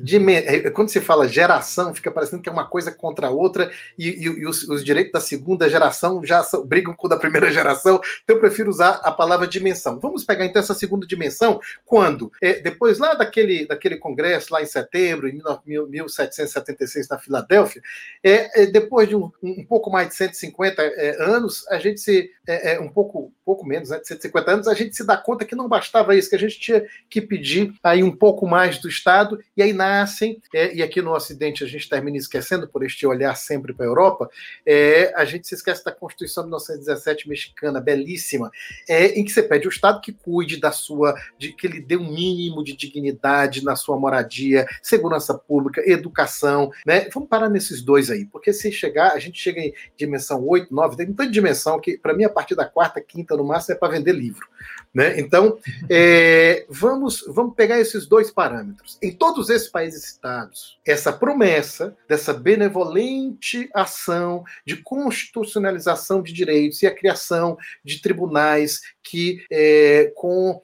é, 0.45 0.69
quando 0.71 0.89
se 0.89 1.01
fala 1.01 1.29
geração, 1.29 1.95
fica 1.95 2.11
parecendo 2.11 2.43
que 2.43 2.49
é 2.49 2.53
uma 2.53 2.66
coisa 2.66 2.91
contra 2.91 3.29
a 3.29 3.31
outra, 3.31 3.71
e, 3.97 4.09
e, 4.09 4.25
e 4.25 4.47
os, 4.47 4.64
os, 4.64 4.85
direitos 4.85 5.12
da 5.12 5.21
segunda 5.21 5.69
geração 5.69 6.25
já 6.25 6.43
são, 6.43 6.66
brigam 6.66 6.95
com 6.95 7.07
o 7.07 7.11
da 7.11 7.16
primeira 7.16 7.51
geração, 7.53 8.01
então 8.25 8.37
eu 8.37 8.41
prefiro 8.41 8.71
usar 8.71 9.01
a 9.05 9.12
palavra 9.12 9.47
dimensão. 9.47 10.01
Vamos 10.01 10.25
pegar 10.25 10.45
então 10.45 10.61
essa 10.61 10.75
segunda 10.75 11.07
dimensão, 11.07 11.61
quando, 11.87 12.33
é, 12.43 12.55
depois 12.55 12.99
lá 12.99 13.14
daquele, 13.14 13.66
daquele 13.66 13.97
congresso, 13.97 14.53
lá 14.53 14.57
em 14.62 14.66
setembro, 14.66 15.28
em 15.28 15.40
1776, 15.88 17.09
na 17.09 17.18
Filadélfia, 17.18 17.82
é, 18.22 18.62
é, 18.62 18.66
depois 18.66 19.09
de 19.09 19.16
um, 19.16 19.30
um, 19.42 19.64
pouco 19.64 19.90
mais 19.90 20.09
de 20.09 20.14
150 20.16 20.82
é, 20.82 21.22
anos, 21.22 21.66
a 21.68 21.78
gente 21.78 22.00
se 22.00 22.30
é, 22.46 22.74
é, 22.74 22.80
um 22.80 22.88
pouco, 22.88 23.32
pouco 23.44 23.66
menos, 23.66 23.90
né, 23.90 23.98
de 23.98 24.09
150 24.09 24.50
anos, 24.50 24.68
a 24.68 24.74
gente 24.74 24.96
se 24.96 25.04
dá 25.04 25.16
conta 25.16 25.44
que 25.44 25.54
não 25.54 25.68
bastava 25.68 26.16
isso, 26.16 26.30
que 26.30 26.36
a 26.36 26.38
gente 26.38 26.59
tinha 26.59 26.84
que 27.11 27.20
pedir 27.20 27.74
aí 27.82 28.02
um 28.02 28.14
pouco 28.14 28.46
mais 28.46 28.78
do 28.78 28.88
Estado, 28.88 29.38
e 29.56 29.62
aí 29.62 29.72
nascem, 29.72 30.40
é, 30.54 30.74
e 30.74 30.82
aqui 30.82 31.02
no 31.02 31.12
Ocidente 31.12 31.62
a 31.62 31.66
gente 31.66 31.88
termina 31.88 32.16
esquecendo 32.16 32.66
por 32.66 32.84
este 32.84 33.06
olhar 33.06 33.34
sempre 33.36 33.74
para 33.74 33.84
a 33.84 33.88
Europa, 33.88 34.30
é, 34.64 35.12
a 35.14 35.24
gente 35.24 35.46
se 35.46 35.54
esquece 35.54 35.84
da 35.84 35.92
Constituição 35.92 36.44
de 36.44 36.48
1917 36.48 37.28
mexicana, 37.28 37.80
belíssima, 37.80 38.50
em 38.88 39.24
que 39.24 39.30
você 39.30 39.42
pede 39.42 39.68
o 39.68 39.70
Estado 39.70 40.00
que 40.00 40.12
cuide 40.12 40.59
da 40.59 40.72
sua, 40.72 41.14
de 41.36 41.52
que 41.52 41.66
ele 41.66 41.80
dê 41.80 41.96
um 41.96 42.11
mínimo 42.11 42.64
de 42.64 42.74
dignidade 42.74 43.62
na 43.62 43.76
sua 43.76 43.98
moradia, 43.98 44.47
segurança 44.82 45.34
pública, 45.34 45.82
educação, 45.84 46.70
né? 46.86 47.09
Vamos 47.12 47.28
parar 47.28 47.49
nesses 47.49 47.82
dois 47.82 48.11
aí, 48.11 48.24
porque 48.26 48.53
se 48.53 48.70
chegar, 48.70 49.12
a 49.12 49.18
gente 49.18 49.40
chega 49.40 49.61
em 49.61 49.72
dimensão 49.96 50.46
8, 50.46 50.74
9, 50.74 50.96
tem 50.96 51.07
muita 51.07 51.28
dimensão 51.28 51.80
que, 51.80 51.99
para 51.99 52.14
mim, 52.14 52.24
a 52.24 52.30
partir 52.30 52.55
da 52.55 52.64
quarta, 52.64 53.01
quinta, 53.01 53.36
no 53.36 53.44
máximo, 53.44 53.74
é 53.74 53.78
para 53.78 53.92
vender 53.92 54.12
livro. 54.12 54.46
Né? 54.92 55.20
Então, 55.20 55.59
é, 55.90 56.66
vamos, 56.68 57.24
vamos 57.28 57.55
pegar 57.55 57.78
esses 57.78 58.07
dois 58.07 58.30
parâmetros. 58.30 58.99
Em 59.03 59.12
todos 59.12 59.51
esses 59.51 59.68
países 59.68 60.05
citados, 60.05 60.78
essa 60.86 61.12
promessa 61.12 61.96
dessa 62.09 62.32
benevolente 62.32 63.68
ação 63.74 64.44
de 64.64 64.76
constitucionalização 64.76 66.22
de 66.22 66.32
direitos 66.32 66.82
e 66.82 66.86
a 66.86 66.94
criação 66.94 67.57
de 67.84 68.01
tribunais 68.01 68.80
que, 69.03 69.44
é, 69.51 70.12
com, 70.14 70.61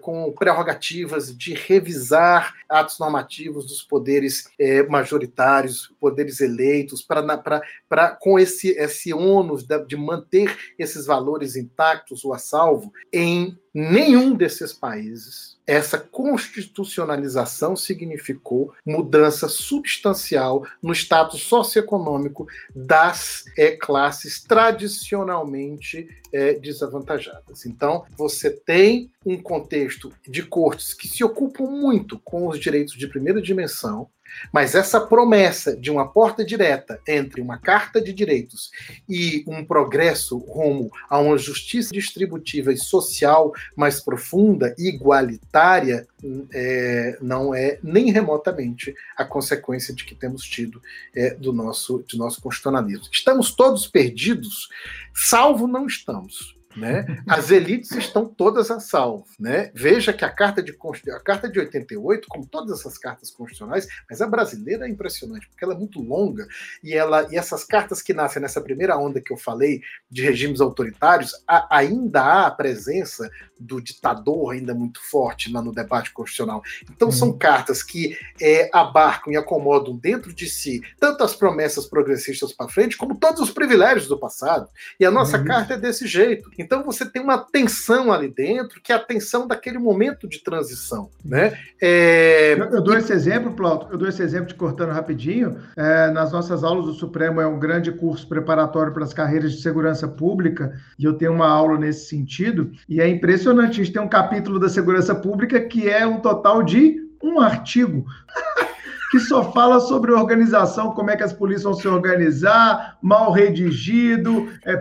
com 0.00 0.32
prerrogativas 0.32 1.36
de 1.36 1.54
revisar 1.54 2.54
atos 2.68 2.98
normativos 2.98 3.27
dos 3.66 3.82
poderes 3.82 4.50
é, 4.58 4.82
majoritários, 4.84 5.94
poderes 6.00 6.40
eleitos, 6.40 7.02
para 7.02 8.10
com 8.20 8.38
esse, 8.38 8.70
esse 8.70 9.12
ônus 9.12 9.64
de 9.86 9.96
manter 9.96 10.56
esses 10.78 11.06
valores 11.06 11.56
intactos 11.56 12.24
ou 12.24 12.32
a 12.32 12.38
salvo, 12.38 12.92
em 13.12 13.56
nenhum 13.78 14.34
desses 14.34 14.72
países 14.72 15.58
essa 15.68 15.98
constitucionalização 15.98 17.76
significou 17.76 18.72
mudança 18.86 19.48
substancial 19.48 20.66
no 20.82 20.94
status 20.94 21.42
socioeconômico 21.42 22.46
das 22.74 23.44
é, 23.54 23.72
classes 23.72 24.42
tradicionalmente 24.42 26.08
é, 26.32 26.54
desavantajadas. 26.54 27.66
Então, 27.66 28.06
você 28.16 28.48
tem 28.48 29.12
um 29.26 29.36
contexto 29.36 30.10
de 30.26 30.42
cortes 30.42 30.94
que 30.94 31.06
se 31.06 31.22
ocupam 31.22 31.64
muito 31.64 32.18
com 32.20 32.48
os 32.48 32.58
direitos 32.58 32.94
de 32.94 33.06
primeira 33.06 33.42
dimensão, 33.42 34.08
mas 34.52 34.74
essa 34.74 35.00
promessa 35.00 35.76
de 35.76 35.90
uma 35.90 36.06
porta 36.06 36.44
direta 36.44 37.00
entre 37.06 37.40
uma 37.40 37.58
carta 37.58 38.00
de 38.00 38.12
direitos 38.12 38.70
e 39.08 39.44
um 39.46 39.64
progresso 39.64 40.38
rumo 40.38 40.90
a 41.08 41.18
uma 41.18 41.38
justiça 41.38 41.90
distributiva 41.92 42.72
e 42.72 42.76
social 42.76 43.52
mais 43.76 44.00
profunda 44.00 44.74
e 44.78 44.88
igualitária 44.88 46.06
é, 46.52 47.18
não 47.20 47.54
é 47.54 47.78
nem 47.82 48.10
remotamente 48.10 48.94
a 49.16 49.24
consequência 49.24 49.94
de 49.94 50.04
que 50.04 50.14
temos 50.14 50.44
tido 50.44 50.82
é, 51.14 51.34
do 51.34 51.52
nosso, 51.52 52.04
de 52.06 52.18
nosso 52.18 52.40
constitucionalismo. 52.40 53.08
Estamos 53.12 53.54
todos 53.54 53.86
perdidos, 53.86 54.68
salvo 55.14 55.66
não 55.66 55.86
estamos. 55.86 56.57
Né? 56.78 57.22
As 57.26 57.50
elites 57.50 57.90
estão 57.92 58.26
todas 58.26 58.70
a 58.70 58.80
salvo. 58.80 59.26
Né? 59.38 59.70
Veja 59.74 60.12
que 60.12 60.24
a 60.24 60.30
carta, 60.30 60.62
de, 60.62 60.76
a 61.12 61.20
carta 61.20 61.48
de 61.48 61.58
88, 61.58 62.28
como 62.28 62.46
todas 62.46 62.80
essas 62.80 62.96
cartas 62.96 63.30
constitucionais, 63.30 63.86
mas 64.08 64.20
a 64.20 64.26
brasileira 64.26 64.86
é 64.86 64.90
impressionante, 64.90 65.48
porque 65.48 65.64
ela 65.64 65.74
é 65.74 65.78
muito 65.78 66.00
longa, 66.00 66.46
e, 66.82 66.94
ela, 66.94 67.26
e 67.30 67.36
essas 67.36 67.64
cartas 67.64 68.00
que 68.00 68.14
nascem 68.14 68.40
nessa 68.40 68.60
primeira 68.60 68.96
onda 68.96 69.20
que 69.20 69.32
eu 69.32 69.36
falei, 69.36 69.80
de 70.10 70.22
regimes 70.22 70.60
autoritários, 70.60 71.32
a, 71.46 71.76
ainda 71.76 72.22
há 72.22 72.46
a 72.46 72.50
presença 72.50 73.28
do 73.58 73.80
ditador 73.80 74.52
ainda 74.52 74.74
muito 74.74 75.00
forte 75.02 75.50
lá 75.50 75.60
no 75.60 75.72
debate 75.72 76.12
constitucional. 76.12 76.62
Então, 76.90 77.10
são 77.10 77.28
uhum. 77.28 77.38
cartas 77.38 77.82
que 77.82 78.16
é, 78.40 78.70
abarcam 78.72 79.32
e 79.32 79.36
acomodam 79.36 79.96
dentro 79.96 80.32
de 80.32 80.48
si 80.48 80.80
tanto 80.98 81.24
as 81.24 81.34
promessas 81.34 81.86
progressistas 81.86 82.52
para 82.52 82.68
frente, 82.68 82.96
como 82.96 83.16
todos 83.16 83.40
os 83.40 83.50
privilégios 83.50 84.06
do 84.06 84.18
passado. 84.18 84.68
E 84.98 85.04
a 85.04 85.10
nossa 85.10 85.38
uhum. 85.38 85.44
carta 85.44 85.74
é 85.74 85.76
desse 85.76 86.06
jeito. 86.06 86.50
Então 86.68 86.84
você 86.84 87.06
tem 87.06 87.22
uma 87.22 87.38
tensão 87.38 88.12
ali 88.12 88.28
dentro, 88.28 88.78
que 88.82 88.92
é 88.92 88.94
a 88.94 88.98
tensão 88.98 89.46
daquele 89.46 89.78
momento 89.78 90.28
de 90.28 90.44
transição. 90.44 91.08
Né? 91.24 91.58
É... 91.80 92.52
Eu, 92.52 92.64
eu, 92.66 92.82
dou 92.82 92.94
esse 92.94 93.10
exemplo, 93.10 93.54
Plauto, 93.54 93.88
eu 93.90 93.96
dou 93.96 94.06
esse 94.06 94.22
exemplo 94.22 94.48
te 94.48 94.54
cortando 94.54 94.90
rapidinho. 94.90 95.56
É, 95.74 96.10
nas 96.10 96.30
nossas 96.30 96.62
aulas, 96.62 96.86
o 96.86 96.92
Supremo 96.92 97.40
é 97.40 97.46
um 97.46 97.58
grande 97.58 97.90
curso 97.90 98.28
preparatório 98.28 98.92
para 98.92 99.02
as 99.02 99.14
carreiras 99.14 99.52
de 99.52 99.62
segurança 99.62 100.06
pública, 100.06 100.78
e 100.98 101.06
eu 101.06 101.14
tenho 101.14 101.32
uma 101.32 101.48
aula 101.48 101.78
nesse 101.78 102.06
sentido, 102.06 102.70
e 102.86 103.00
é 103.00 103.08
impressionante, 103.08 103.80
a 103.80 103.84
gente 103.84 103.92
tem 103.94 104.02
um 104.02 104.08
capítulo 104.08 104.60
da 104.60 104.68
segurança 104.68 105.14
pública 105.14 105.58
que 105.58 105.88
é 105.88 106.06
um 106.06 106.20
total 106.20 106.62
de 106.62 106.98
um 107.22 107.40
artigo. 107.40 108.04
que 109.10 109.18
só 109.18 109.52
fala 109.52 109.80
sobre 109.80 110.12
organização, 110.12 110.92
como 110.92 111.10
é 111.10 111.16
que 111.16 111.22
as 111.22 111.32
polícias 111.32 111.64
vão 111.64 111.74
se 111.74 111.88
organizar, 111.88 112.98
mal 113.00 113.32
redigido, 113.32 114.48
é, 114.64 114.76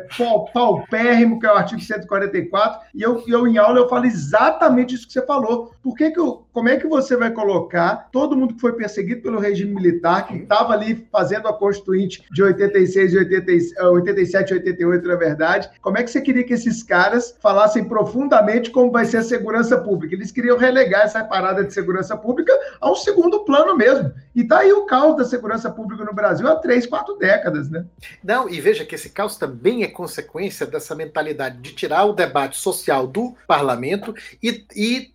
paupérrimo, 0.53 1.39
que 1.39 1.45
é 1.45 1.51
o 1.51 1.57
artigo 1.57 1.81
144, 1.81 2.79
e 2.93 3.01
eu, 3.01 3.23
eu 3.27 3.47
em 3.47 3.57
aula 3.57 3.79
eu 3.79 3.89
falo 3.89 4.05
exatamente 4.05 4.95
isso 4.95 5.07
que 5.07 5.13
você 5.13 5.25
falou. 5.25 5.73
Por 5.87 5.95
que 5.95 6.11
que 6.11 6.19
eu, 6.19 6.45
como 6.51 6.67
é 6.67 6.75
que 6.75 6.85
você 6.85 7.15
vai 7.15 7.31
colocar 7.31 8.09
todo 8.11 8.35
mundo 8.35 8.55
que 8.55 8.59
foi 8.59 8.73
perseguido 8.73 9.21
pelo 9.21 9.39
regime 9.39 9.73
militar, 9.73 10.27
que 10.27 10.35
estava 10.35 10.73
ali 10.73 11.07
fazendo 11.09 11.47
a 11.47 11.53
Constituinte 11.53 12.25
de 12.29 12.43
86 12.43 13.13
e 13.13 13.17
87 13.79 14.51
e 14.51 14.53
88, 14.55 15.07
na 15.07 15.15
verdade, 15.15 15.69
como 15.81 15.97
é 15.97 16.03
que 16.03 16.11
você 16.11 16.19
queria 16.19 16.43
que 16.43 16.53
esses 16.53 16.83
caras 16.83 17.37
falassem 17.39 17.85
profundamente 17.85 18.69
como 18.69 18.91
vai 18.91 19.05
ser 19.05 19.17
a 19.17 19.23
segurança 19.23 19.77
pública? 19.77 20.13
Eles 20.13 20.29
queriam 20.29 20.57
relegar 20.57 21.03
essa 21.03 21.23
parada 21.23 21.63
de 21.63 21.73
segurança 21.73 22.17
pública 22.17 22.51
a 22.81 22.91
um 22.91 22.95
segundo 22.95 23.45
plano 23.45 23.73
mesmo. 23.73 24.11
E 24.35 24.43
tá 24.43 24.59
aí 24.59 24.73
o 24.73 24.85
caos 24.85 25.15
da 25.15 25.23
segurança 25.23 25.71
pública 25.71 26.03
no 26.03 26.13
Brasil 26.13 26.49
há 26.49 26.57
três, 26.57 26.85
quatro 26.85 27.15
décadas, 27.15 27.69
né? 27.69 27.85
Não, 28.21 28.49
e 28.49 28.59
veja 28.59 28.83
que 28.83 28.93
esse 28.93 29.09
caos 29.09 29.37
também 29.37 29.83
é 29.83 29.87
consequência 29.87 30.65
dessa 30.65 30.93
mentalidade 30.93 31.59
de 31.59 31.73
tirar 31.73 32.03
o 32.03 32.13
debate 32.13 32.57
social 32.57 33.07
do 33.07 33.33
parlamento 33.47 34.13
e, 34.43 34.65
e 34.75 35.11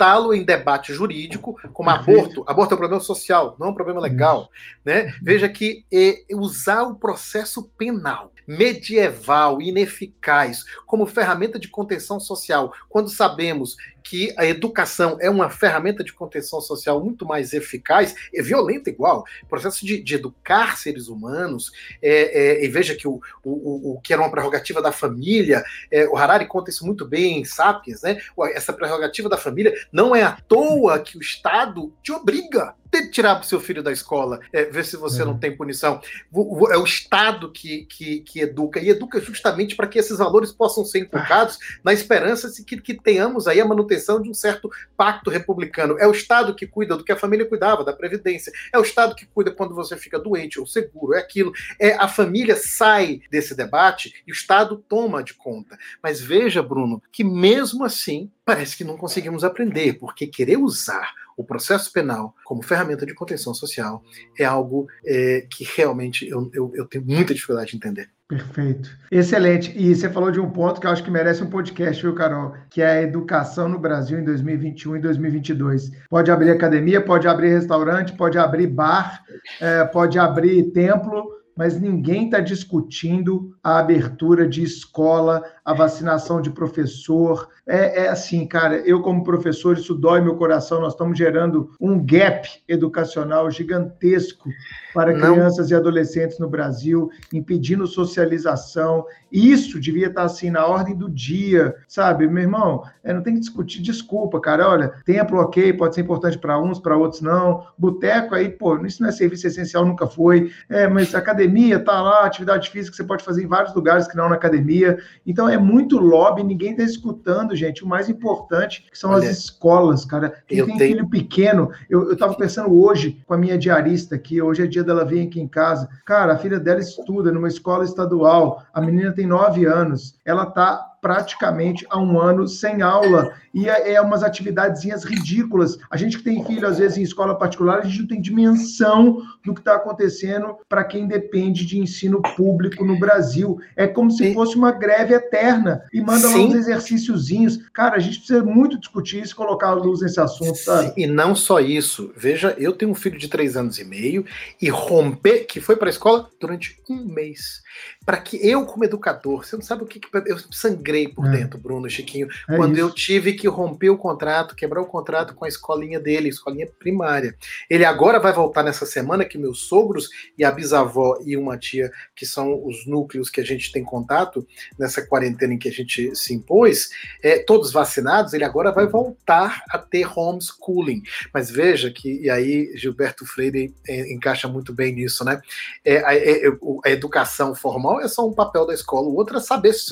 transmutá-lo 0.00 0.32
em 0.32 0.42
debate 0.42 0.94
jurídico, 0.94 1.60
como 1.74 1.90
aborto. 1.90 2.42
Aborto 2.46 2.72
é 2.72 2.74
um 2.74 2.78
problema 2.78 3.02
social, 3.02 3.54
não 3.58 3.68
é 3.68 3.70
um 3.70 3.74
problema 3.74 4.00
legal. 4.00 4.48
Né? 4.84 5.14
Veja 5.22 5.48
que 5.48 5.84
é, 5.92 6.24
usar 6.32 6.84
o 6.84 6.94
processo 6.94 7.64
penal 7.76 8.32
medieval, 8.50 9.62
ineficaz, 9.62 10.64
como 10.84 11.06
ferramenta 11.06 11.56
de 11.56 11.68
contenção 11.68 12.18
social, 12.18 12.74
quando 12.88 13.08
sabemos 13.08 13.76
que 14.02 14.34
a 14.36 14.44
educação 14.44 15.18
é 15.20 15.30
uma 15.30 15.48
ferramenta 15.48 16.02
de 16.02 16.12
contenção 16.12 16.60
social 16.60 17.00
muito 17.00 17.24
mais 17.24 17.52
eficaz, 17.52 18.12
é 18.34 18.42
violenta 18.42 18.90
igual. 18.90 19.24
O 19.44 19.46
processo 19.46 19.86
de, 19.86 20.02
de 20.02 20.16
educar 20.16 20.76
seres 20.78 21.06
humanos, 21.06 21.70
é, 22.02 22.58
é, 22.60 22.64
e 22.64 22.68
veja 22.68 22.96
que 22.96 23.06
o, 23.06 23.20
o, 23.44 23.92
o, 23.92 24.00
que 24.00 24.12
era 24.12 24.20
uma 24.20 24.30
prerrogativa 24.30 24.82
da 24.82 24.90
família, 24.90 25.62
é, 25.88 26.08
o 26.08 26.16
Harari 26.16 26.46
conta 26.46 26.70
isso 26.70 26.84
muito 26.84 27.06
bem 27.06 27.38
em 27.38 27.44
Sapiens, 27.44 28.02
né? 28.02 28.20
Essa 28.52 28.72
prerrogativa 28.72 29.28
da 29.28 29.36
família 29.36 29.72
não 29.92 30.16
é 30.16 30.24
à 30.24 30.32
toa 30.32 30.98
que 30.98 31.16
o 31.16 31.20
Estado 31.20 31.92
te 32.02 32.10
obriga 32.10 32.74
tirar 33.10 33.40
o 33.40 33.44
seu 33.44 33.60
filho 33.60 33.82
da 33.82 33.92
escola, 33.92 34.40
é, 34.52 34.64
ver 34.64 34.84
se 34.84 34.96
você 34.96 35.24
não 35.24 35.32
uhum. 35.32 35.38
tem 35.38 35.56
punição. 35.56 36.00
O, 36.32 36.68
é 36.70 36.76
o 36.76 36.84
Estado 36.84 37.50
que, 37.50 37.86
que, 37.86 38.20
que, 38.20 38.40
educa, 38.40 38.80
e 38.80 38.88
educa 38.88 39.20
justamente 39.20 39.76
para 39.76 39.86
que 39.86 39.98
esses 39.98 40.18
valores 40.18 40.52
possam 40.52 40.84
ser 40.84 41.00
inculcados 41.00 41.56
ah. 41.56 41.80
na 41.84 41.92
esperança 41.92 42.50
de 42.50 42.64
que, 42.64 42.80
que 42.80 42.94
tenhamos 42.94 43.46
aí 43.46 43.60
a 43.60 43.64
manutenção 43.64 44.20
de 44.20 44.28
um 44.28 44.34
certo 44.34 44.70
pacto 44.96 45.30
republicano. 45.30 45.96
É 45.98 46.06
o 46.06 46.12
Estado 46.12 46.54
que 46.54 46.66
cuida 46.66 46.96
do 46.96 47.04
que 47.04 47.12
a 47.12 47.16
família 47.16 47.46
cuidava, 47.46 47.84
da 47.84 47.92
Previdência. 47.92 48.52
É 48.72 48.78
o 48.78 48.82
Estado 48.82 49.14
que 49.14 49.26
cuida 49.26 49.50
quando 49.50 49.74
você 49.74 49.96
fica 49.96 50.18
doente 50.18 50.58
ou 50.58 50.66
seguro, 50.66 51.14
é 51.14 51.18
aquilo. 51.18 51.52
É 51.78 51.94
A 51.94 52.08
família 52.08 52.56
sai 52.56 53.20
desse 53.30 53.54
debate 53.54 54.22
e 54.26 54.32
o 54.32 54.34
Estado 54.34 54.82
toma 54.88 55.22
de 55.22 55.34
conta. 55.34 55.78
Mas 56.02 56.20
veja, 56.20 56.62
Bruno, 56.62 57.02
que 57.12 57.22
mesmo 57.22 57.84
assim 57.84 58.30
parece 58.44 58.76
que 58.76 58.84
não 58.84 58.96
conseguimos 58.96 59.44
aprender, 59.44 59.94
porque 59.94 60.26
querer 60.26 60.56
usar 60.56 61.12
o 61.40 61.44
processo 61.44 61.90
penal 61.92 62.34
como 62.44 62.62
ferramenta 62.62 63.06
de 63.06 63.14
contenção 63.14 63.54
social 63.54 64.02
é 64.38 64.44
algo 64.44 64.86
é, 65.04 65.46
que 65.50 65.64
realmente 65.76 66.28
eu, 66.28 66.50
eu, 66.52 66.70
eu 66.74 66.86
tenho 66.86 67.04
muita 67.04 67.32
dificuldade 67.32 67.70
de 67.70 67.76
entender. 67.76 68.10
Perfeito. 68.28 68.90
Excelente. 69.10 69.72
E 69.76 69.92
você 69.92 70.08
falou 70.08 70.30
de 70.30 70.38
um 70.38 70.48
ponto 70.48 70.80
que 70.80 70.86
eu 70.86 70.90
acho 70.90 71.02
que 71.02 71.10
merece 71.10 71.42
um 71.42 71.50
podcast, 71.50 72.00
viu, 72.00 72.14
Carol? 72.14 72.54
Que 72.70 72.80
é 72.80 72.86
a 72.86 73.02
educação 73.02 73.68
no 73.68 73.78
Brasil 73.78 74.20
em 74.20 74.24
2021 74.24 74.96
e 74.96 75.00
2022. 75.00 75.90
Pode 76.08 76.30
abrir 76.30 76.50
academia, 76.50 77.00
pode 77.00 77.26
abrir 77.26 77.48
restaurante, 77.48 78.12
pode 78.12 78.38
abrir 78.38 78.68
bar, 78.68 79.24
é, 79.60 79.84
pode 79.84 80.16
abrir 80.16 80.70
templo, 80.70 81.40
mas 81.56 81.80
ninguém 81.80 82.26
está 82.26 82.38
discutindo 82.38 83.54
a 83.62 83.80
abertura 83.80 84.46
de 84.46 84.62
escola, 84.62 85.42
a 85.70 85.74
vacinação 85.74 86.40
de 86.40 86.50
professor. 86.50 87.48
É, 87.64 88.04
é, 88.04 88.08
assim, 88.08 88.44
cara, 88.44 88.78
eu 88.78 89.00
como 89.00 89.22
professor, 89.22 89.78
isso 89.78 89.94
dói 89.94 90.20
meu 90.20 90.34
coração. 90.34 90.80
Nós 90.80 90.94
estamos 90.94 91.16
gerando 91.16 91.70
um 91.80 92.04
gap 92.04 92.48
educacional 92.68 93.48
gigantesco 93.50 94.48
para 94.92 95.12
Não. 95.12 95.34
crianças 95.34 95.70
e 95.70 95.74
adolescentes 95.74 96.40
no 96.40 96.48
Brasil, 96.48 97.08
impedindo 97.32 97.86
socialização. 97.86 99.06
Isso 99.30 99.78
devia 99.78 100.08
estar 100.08 100.24
assim 100.24 100.50
na 100.50 100.66
ordem 100.66 100.96
do 100.96 101.08
dia, 101.08 101.76
sabe? 101.86 102.26
Meu 102.26 102.42
irmão, 102.42 102.82
é, 103.04 103.12
não 103.12 103.22
tem 103.22 103.34
que 103.34 103.40
discutir 103.40 103.80
desculpa, 103.80 104.40
cara. 104.40 104.68
Olha, 104.68 104.92
templo, 105.04 105.38
ok, 105.38 105.72
pode 105.74 105.94
ser 105.94 106.00
importante 106.00 106.36
para 106.36 106.60
uns, 106.60 106.80
para 106.80 106.96
outros 106.96 107.20
não. 107.20 107.64
Boteco 107.78 108.34
aí, 108.34 108.48
pô, 108.48 108.76
isso 108.84 109.00
não 109.00 109.08
é 109.08 109.12
serviço 109.12 109.46
essencial, 109.46 109.86
nunca 109.86 110.08
foi. 110.08 110.50
É, 110.68 110.88
mas 110.88 111.14
academia 111.14 111.78
tá 111.78 112.02
lá, 112.02 112.26
atividade 112.26 112.68
física 112.70 112.96
você 112.96 113.04
pode 113.04 113.22
fazer 113.22 113.44
em 113.44 113.46
vários 113.46 113.72
lugares 113.72 114.08
que 114.08 114.16
não 114.16 114.28
na 114.28 114.34
academia. 114.34 114.98
Então 115.24 115.48
é 115.48 115.56
muito 115.60 115.98
lobby, 115.98 116.42
ninguém 116.42 116.72
está 116.72 116.82
escutando, 116.82 117.54
gente. 117.54 117.84
O 117.84 117.88
mais 117.88 118.08
importante 118.08 118.86
são 118.92 119.10
Olha, 119.10 119.28
as 119.28 119.38
escolas, 119.38 120.04
cara. 120.04 120.42
Quem 120.46 120.64
tem 120.64 120.76
tenho... 120.76 120.96
filho 120.96 121.08
pequeno, 121.08 121.70
eu 121.88 122.12
estava 122.12 122.34
pensando 122.34 122.72
hoje 122.72 123.20
com 123.26 123.34
a 123.34 123.38
minha 123.38 123.58
diarista 123.58 124.14
aqui, 124.14 124.40
hoje 124.40 124.62
é 124.62 124.66
dia 124.66 124.84
dela 124.84 125.04
vir 125.04 125.26
aqui 125.26 125.40
em 125.40 125.48
casa. 125.48 125.88
Cara, 126.04 126.34
a 126.34 126.38
filha 126.38 126.58
dela 126.58 126.80
estuda 126.80 127.30
numa 127.30 127.48
escola 127.48 127.84
estadual, 127.84 128.62
a 128.72 128.80
menina 128.80 129.12
tem 129.12 129.26
nove 129.26 129.66
anos, 129.66 130.18
ela 130.24 130.44
está 130.44 130.89
praticamente 131.00 131.86
há 131.88 131.98
um 131.98 132.20
ano 132.20 132.46
sem 132.46 132.82
aula 132.82 133.34
e 133.52 133.68
é, 133.68 133.94
é 133.94 134.00
umas 134.00 134.22
atividadezinhas 134.22 135.04
ridículas. 135.04 135.78
A 135.90 135.96
gente 135.96 136.18
que 136.18 136.24
tem 136.24 136.44
filho, 136.44 136.66
às 136.66 136.78
vezes, 136.78 136.98
em 136.98 137.02
escola 137.02 137.36
particular, 137.36 137.78
a 137.78 137.84
gente 137.84 138.00
não 138.00 138.06
tem 138.06 138.20
dimensão 138.20 139.22
do 139.44 139.54
que 139.54 139.60
está 139.60 139.74
acontecendo 139.74 140.56
para 140.68 140.84
quem 140.84 141.06
depende 141.06 141.66
de 141.66 141.78
ensino 141.78 142.22
público 142.36 142.84
no 142.84 142.98
Brasil. 142.98 143.58
É 143.74 143.86
como 143.86 144.10
se 144.10 144.32
fosse 144.34 144.56
uma 144.56 144.70
greve 144.70 145.14
eterna 145.14 145.82
e 145.92 146.00
manda 146.00 146.28
Sim. 146.28 146.34
lá 146.34 146.44
uns 146.44 146.54
exercíciozinhos. 146.54 147.58
Cara, 147.72 147.96
a 147.96 147.98
gente 147.98 148.18
precisa 148.18 148.44
muito 148.44 148.78
discutir 148.78 149.22
isso 149.22 149.34
colocar 149.34 149.68
a 149.68 149.74
luz 149.74 150.00
nesse 150.00 150.20
assunto, 150.20 150.56
sabe? 150.56 150.92
E 150.96 151.06
não 151.06 151.34
só 151.34 151.60
isso. 151.60 152.12
Veja, 152.16 152.54
eu 152.58 152.72
tenho 152.72 152.92
um 152.92 152.94
filho 152.94 153.18
de 153.18 153.28
três 153.28 153.56
anos 153.56 153.78
e 153.78 153.84
meio 153.84 154.24
e 154.60 154.68
romper, 154.68 155.46
que 155.46 155.60
foi 155.60 155.76
para 155.76 155.88
a 155.88 155.90
escola 155.90 156.28
durante 156.38 156.78
um 156.88 157.04
mês 157.04 157.62
para 158.04 158.16
que 158.16 158.36
eu, 158.46 158.64
como 158.64 158.84
educador, 158.84 159.44
você 159.44 159.56
não 159.56 159.62
sabe 159.62 159.82
o 159.82 159.86
que, 159.86 160.00
que 160.00 160.08
eu 160.26 160.38
sangrei 160.50 161.06
por 161.06 161.26
é. 161.26 161.36
dentro, 161.36 161.58
Bruno 161.58 161.88
Chiquinho, 161.88 162.28
é 162.48 162.56
quando 162.56 162.72
isso. 162.72 162.80
eu 162.80 162.90
tive 162.90 163.34
que 163.34 163.46
romper 163.46 163.90
o 163.90 163.98
contrato, 163.98 164.54
quebrar 164.54 164.80
o 164.80 164.86
contrato 164.86 165.34
com 165.34 165.44
a 165.44 165.48
escolinha 165.48 166.00
dele, 166.00 166.28
escolinha 166.28 166.66
primária. 166.66 167.36
Ele 167.68 167.84
agora 167.84 168.18
vai 168.18 168.32
voltar 168.32 168.62
nessa 168.62 168.86
semana 168.86 169.24
que 169.24 169.36
meus 169.36 169.60
sogros 169.60 170.08
e 170.36 170.44
a 170.44 170.50
bisavó 170.50 171.18
e 171.26 171.36
uma 171.36 171.58
tia, 171.58 171.92
que 172.16 172.24
são 172.24 172.64
os 172.66 172.86
núcleos 172.86 173.28
que 173.28 173.40
a 173.40 173.44
gente 173.44 173.70
tem 173.70 173.84
contato 173.84 174.46
nessa 174.78 175.06
quarentena 175.06 175.52
em 175.52 175.58
que 175.58 175.68
a 175.68 175.72
gente 175.72 176.16
se 176.16 176.32
impôs, 176.32 176.90
é, 177.22 177.38
todos 177.38 177.70
vacinados, 177.70 178.32
ele 178.32 178.44
agora 178.44 178.72
vai 178.72 178.86
voltar 178.86 179.62
a 179.68 179.76
ter 179.76 180.06
homeschooling. 180.18 181.02
Mas 181.34 181.50
veja 181.50 181.90
que, 181.90 182.22
e 182.22 182.30
aí 182.30 182.72
Gilberto 182.76 183.26
Freire 183.26 183.74
é, 183.86 184.12
encaixa 184.12 184.48
muito 184.48 184.72
bem 184.72 184.94
nisso, 184.94 185.22
né? 185.22 185.40
A, 185.86 186.14
é, 186.14 186.46
é, 186.46 186.50
a 186.84 186.90
educação 186.90 187.54
formal 187.54 187.89
é 187.98 188.06
só 188.06 188.28
um 188.28 188.32
papel 188.34 188.66
da 188.66 188.74
escola, 188.74 189.08
o 189.08 189.16
outro 189.16 189.38
é 189.38 189.40
saber 189.40 189.72
se 189.72 189.90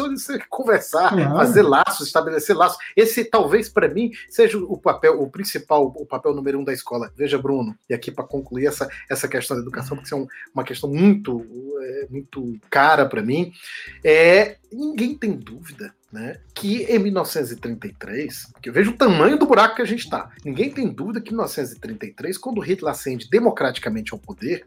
conversar, 0.49 1.11
claro. 1.11 1.37
fazer 1.37 1.63
laços, 1.63 2.07
estabelecer 2.07 2.57
laços. 2.57 2.79
Esse 2.95 3.25
talvez 3.25 3.69
para 3.69 3.89
mim 3.89 4.13
seja 4.29 4.59
o 4.59 4.77
papel, 4.77 5.21
o 5.21 5.31
principal, 5.31 5.87
o 5.87 6.05
papel 6.05 6.35
número 6.35 6.59
um 6.59 6.65
da 6.65 6.73
escola. 6.73 7.11
Veja, 7.17 7.39
Bruno, 7.39 7.75
e 7.89 7.95
aqui 7.95 8.11
para 8.11 8.25
concluir 8.25 8.67
essa, 8.67 8.89
essa 9.09 9.27
questão 9.27 9.57
da 9.57 9.63
educação, 9.63 9.97
porque 9.97 10.07
isso 10.07 10.15
é 10.15 10.19
um, 10.19 10.27
uma 10.55 10.65
questão 10.65 10.91
muito, 10.91 11.45
é, 11.81 12.07
muito 12.11 12.59
cara 12.69 13.07
para 13.07 13.23
mim, 13.23 13.53
é 14.05 14.59
ninguém 14.71 15.17
tem 15.17 15.33
dúvida 15.33 15.95
né, 16.13 16.39
que 16.55 16.85
em 16.85 16.99
1933, 16.99 18.53
que 18.63 18.69
eu 18.69 18.73
vejo 18.73 18.93
o 18.93 18.97
tamanho 18.97 19.39
do 19.39 19.47
buraco 19.47 19.77
que 19.77 19.83
a 19.83 19.87
gente 19.87 20.05
está, 20.05 20.31
ninguém 20.45 20.71
tem 20.71 20.89
dúvida 20.89 21.21
que 21.21 21.31
em 21.31 21.35
1933, 21.35 22.39
quando 22.39 22.61
Hitler 22.61 22.91
ascende 22.91 23.29
democraticamente 23.31 24.13
ao 24.13 24.19
poder, 24.19 24.67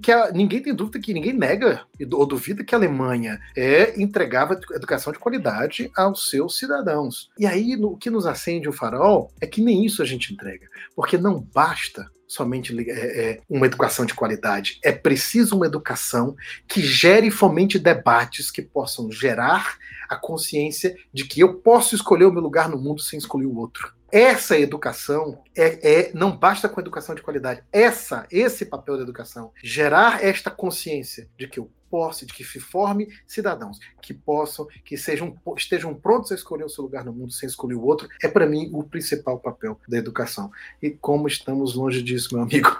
que 0.00 0.12
a, 0.12 0.30
ninguém 0.30 0.62
tem 0.62 0.74
dúvida 0.74 1.00
que 1.00 1.12
ninguém 1.12 1.32
nega 1.32 1.82
ou 2.12 2.26
duvida 2.26 2.64
que 2.64 2.74
a 2.74 2.78
Alemanha 2.78 3.40
é, 3.56 4.00
entregava 4.00 4.60
educação 4.72 5.12
de 5.12 5.18
qualidade 5.18 5.90
aos 5.96 6.30
seus 6.30 6.56
cidadãos. 6.56 7.30
E 7.38 7.46
aí 7.46 7.76
no, 7.76 7.92
o 7.92 7.96
que 7.96 8.10
nos 8.10 8.26
acende 8.26 8.68
o 8.68 8.72
farol 8.72 9.32
é 9.40 9.46
que 9.46 9.60
nem 9.60 9.84
isso 9.84 10.02
a 10.02 10.06
gente 10.06 10.32
entrega, 10.32 10.68
porque 10.94 11.18
não 11.18 11.40
basta 11.40 12.06
somente 12.30 12.72
é, 12.88 12.92
é, 12.92 13.40
uma 13.50 13.66
educação 13.66 14.06
de 14.06 14.14
qualidade. 14.14 14.78
É 14.84 14.92
preciso 14.92 15.56
uma 15.56 15.66
educação 15.66 16.36
que 16.68 16.80
gere 16.80 17.26
e 17.26 17.30
fomente 17.30 17.76
debates 17.76 18.52
que 18.52 18.62
possam 18.62 19.10
gerar 19.10 19.76
a 20.08 20.14
consciência 20.14 20.96
de 21.12 21.24
que 21.24 21.40
eu 21.40 21.54
posso 21.54 21.92
escolher 21.92 22.26
o 22.26 22.32
meu 22.32 22.40
lugar 22.40 22.68
no 22.68 22.78
mundo 22.78 23.02
sem 23.02 23.18
escolher 23.18 23.46
o 23.46 23.56
outro. 23.56 23.92
Essa 24.12 24.56
educação 24.56 25.42
é, 25.56 25.92
é, 25.92 26.10
não 26.14 26.36
basta 26.36 26.68
com 26.68 26.80
educação 26.80 27.16
de 27.16 27.22
qualidade. 27.22 27.64
Essa, 27.72 28.26
esse 28.30 28.64
papel 28.64 28.96
da 28.96 29.02
educação, 29.02 29.50
gerar 29.60 30.24
esta 30.24 30.52
consciência 30.52 31.28
de 31.36 31.48
que 31.48 31.58
eu 31.58 31.68
posse, 31.90 32.24
de 32.24 32.32
que 32.32 32.44
se 32.44 32.60
forme 32.60 33.08
cidadãos 33.26 33.78
que 34.00 34.14
possam, 34.14 34.66
que 34.84 34.96
sejam, 34.96 35.36
estejam 35.56 35.94
prontos 35.94 36.32
a 36.32 36.34
escolher 36.34 36.64
o 36.64 36.68
seu 36.68 36.84
lugar 36.84 37.04
no 37.04 37.12
mundo 37.12 37.32
sem 37.32 37.48
escolher 37.48 37.74
o 37.74 37.82
outro, 37.82 38.08
é 38.22 38.28
para 38.28 38.46
mim 38.46 38.70
o 38.72 38.82
principal 38.84 39.38
papel 39.38 39.78
da 39.88 39.98
educação. 39.98 40.50
E 40.82 40.90
como 40.90 41.26
estamos 41.26 41.74
longe 41.74 42.02
disso, 42.02 42.34
meu 42.34 42.44
amigo? 42.44 42.70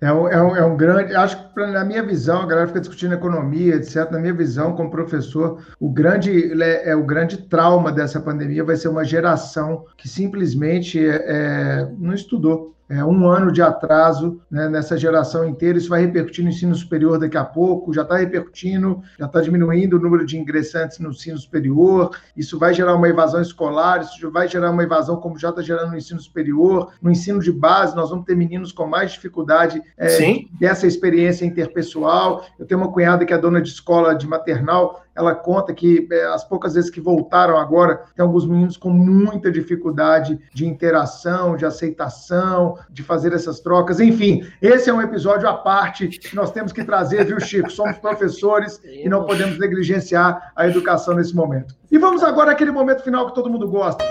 É, 0.00 0.06
é, 0.08 0.12
um, 0.12 0.28
é, 0.28 0.42
um, 0.42 0.56
é 0.56 0.64
um 0.64 0.76
grande. 0.76 1.14
Acho 1.14 1.52
que, 1.52 1.60
na 1.66 1.84
minha 1.84 2.02
visão, 2.02 2.42
a 2.42 2.46
galera 2.46 2.68
fica 2.68 2.80
discutindo 2.80 3.14
economia, 3.14 3.74
etc. 3.76 4.10
Na 4.10 4.18
minha 4.18 4.34
visão, 4.34 4.76
como 4.76 4.90
professor, 4.90 5.64
o 5.80 5.90
grande, 5.90 6.52
é, 6.62 6.94
o 6.94 7.04
grande 7.04 7.36
trauma 7.36 7.90
dessa 7.90 8.20
pandemia 8.20 8.62
vai 8.62 8.76
ser 8.76 8.88
uma 8.88 9.04
geração 9.04 9.84
que 9.96 10.08
simplesmente 10.08 10.98
é, 10.98 11.24
é 11.26 11.92
não 11.98 12.14
estudou 12.14 12.77
é, 12.88 13.04
um 13.04 13.28
ano 13.28 13.52
de 13.52 13.60
atraso 13.60 14.40
né, 14.50 14.68
nessa 14.68 14.96
geração 14.96 15.46
inteira. 15.46 15.76
Isso 15.76 15.88
vai 15.88 16.00
repercutir 16.00 16.42
no 16.42 16.50
ensino 16.50 16.74
superior 16.74 17.18
daqui 17.18 17.36
a 17.36 17.44
pouco, 17.44 17.92
já 17.92 18.02
está 18.02 18.16
repercutindo, 18.16 19.02
já 19.18 19.26
está 19.26 19.40
diminuindo 19.40 19.96
o 19.96 20.00
número 20.00 20.24
de 20.24 20.38
ingressantes 20.38 20.98
no 20.98 21.10
ensino 21.10 21.38
superior. 21.38 22.10
Isso 22.36 22.58
vai 22.58 22.72
gerar 22.72 22.94
uma 22.94 23.08
evasão 23.08 23.42
escolar, 23.42 24.00
isso 24.00 24.30
vai 24.30 24.48
gerar 24.48 24.70
uma 24.70 24.82
evasão, 24.82 25.16
como 25.16 25.38
já 25.38 25.50
está 25.50 25.60
gerando 25.60 25.90
no 25.90 25.98
ensino 25.98 26.20
superior. 26.20 26.92
No 27.02 27.10
ensino 27.10 27.40
de 27.40 27.52
base, 27.52 27.94
nós 27.94 28.10
vamos 28.10 28.24
ter 28.24 28.34
meninos 28.34 28.72
com 28.72 28.86
mais 28.86 29.12
dificuldade 29.12 29.82
é, 29.96 30.44
dessa 30.58 30.86
experiência 30.86 31.44
interpessoal. 31.44 32.44
Eu 32.58 32.66
tenho 32.66 32.80
uma 32.80 32.92
cunhada 32.92 33.24
que 33.26 33.32
é 33.32 33.38
dona 33.38 33.60
de 33.60 33.68
escola 33.68 34.14
de 34.14 34.26
maternal, 34.26 35.04
ela 35.18 35.34
conta 35.34 35.74
que 35.74 36.06
é, 36.12 36.26
as 36.26 36.44
poucas 36.44 36.74
vezes 36.74 36.88
que 36.88 37.00
voltaram 37.00 37.58
agora, 37.58 38.04
tem 38.14 38.24
alguns 38.24 38.46
meninos 38.46 38.76
com 38.76 38.88
muita 38.88 39.50
dificuldade 39.50 40.38
de 40.54 40.64
interação, 40.64 41.56
de 41.56 41.66
aceitação, 41.66 42.78
de 42.88 43.02
fazer 43.02 43.32
essas 43.32 43.58
trocas. 43.58 43.98
Enfim, 43.98 44.46
esse 44.62 44.88
é 44.88 44.94
um 44.94 45.02
episódio 45.02 45.48
à 45.48 45.54
parte 45.54 46.06
que 46.06 46.36
nós 46.36 46.52
temos 46.52 46.72
que 46.72 46.84
trazer, 46.84 47.24
viu, 47.24 47.40
Chico? 47.40 47.68
Somos 47.68 47.98
professores 47.98 48.80
e 48.84 49.08
não 49.08 49.24
podemos 49.24 49.58
negligenciar 49.58 50.52
a 50.54 50.68
educação 50.68 51.14
nesse 51.14 51.34
momento. 51.34 51.74
E 51.90 51.98
vamos 51.98 52.22
agora 52.22 52.52
àquele 52.52 52.70
momento 52.70 53.02
final 53.02 53.26
que 53.26 53.34
todo 53.34 53.50
mundo 53.50 53.68
gosta. 53.68 54.04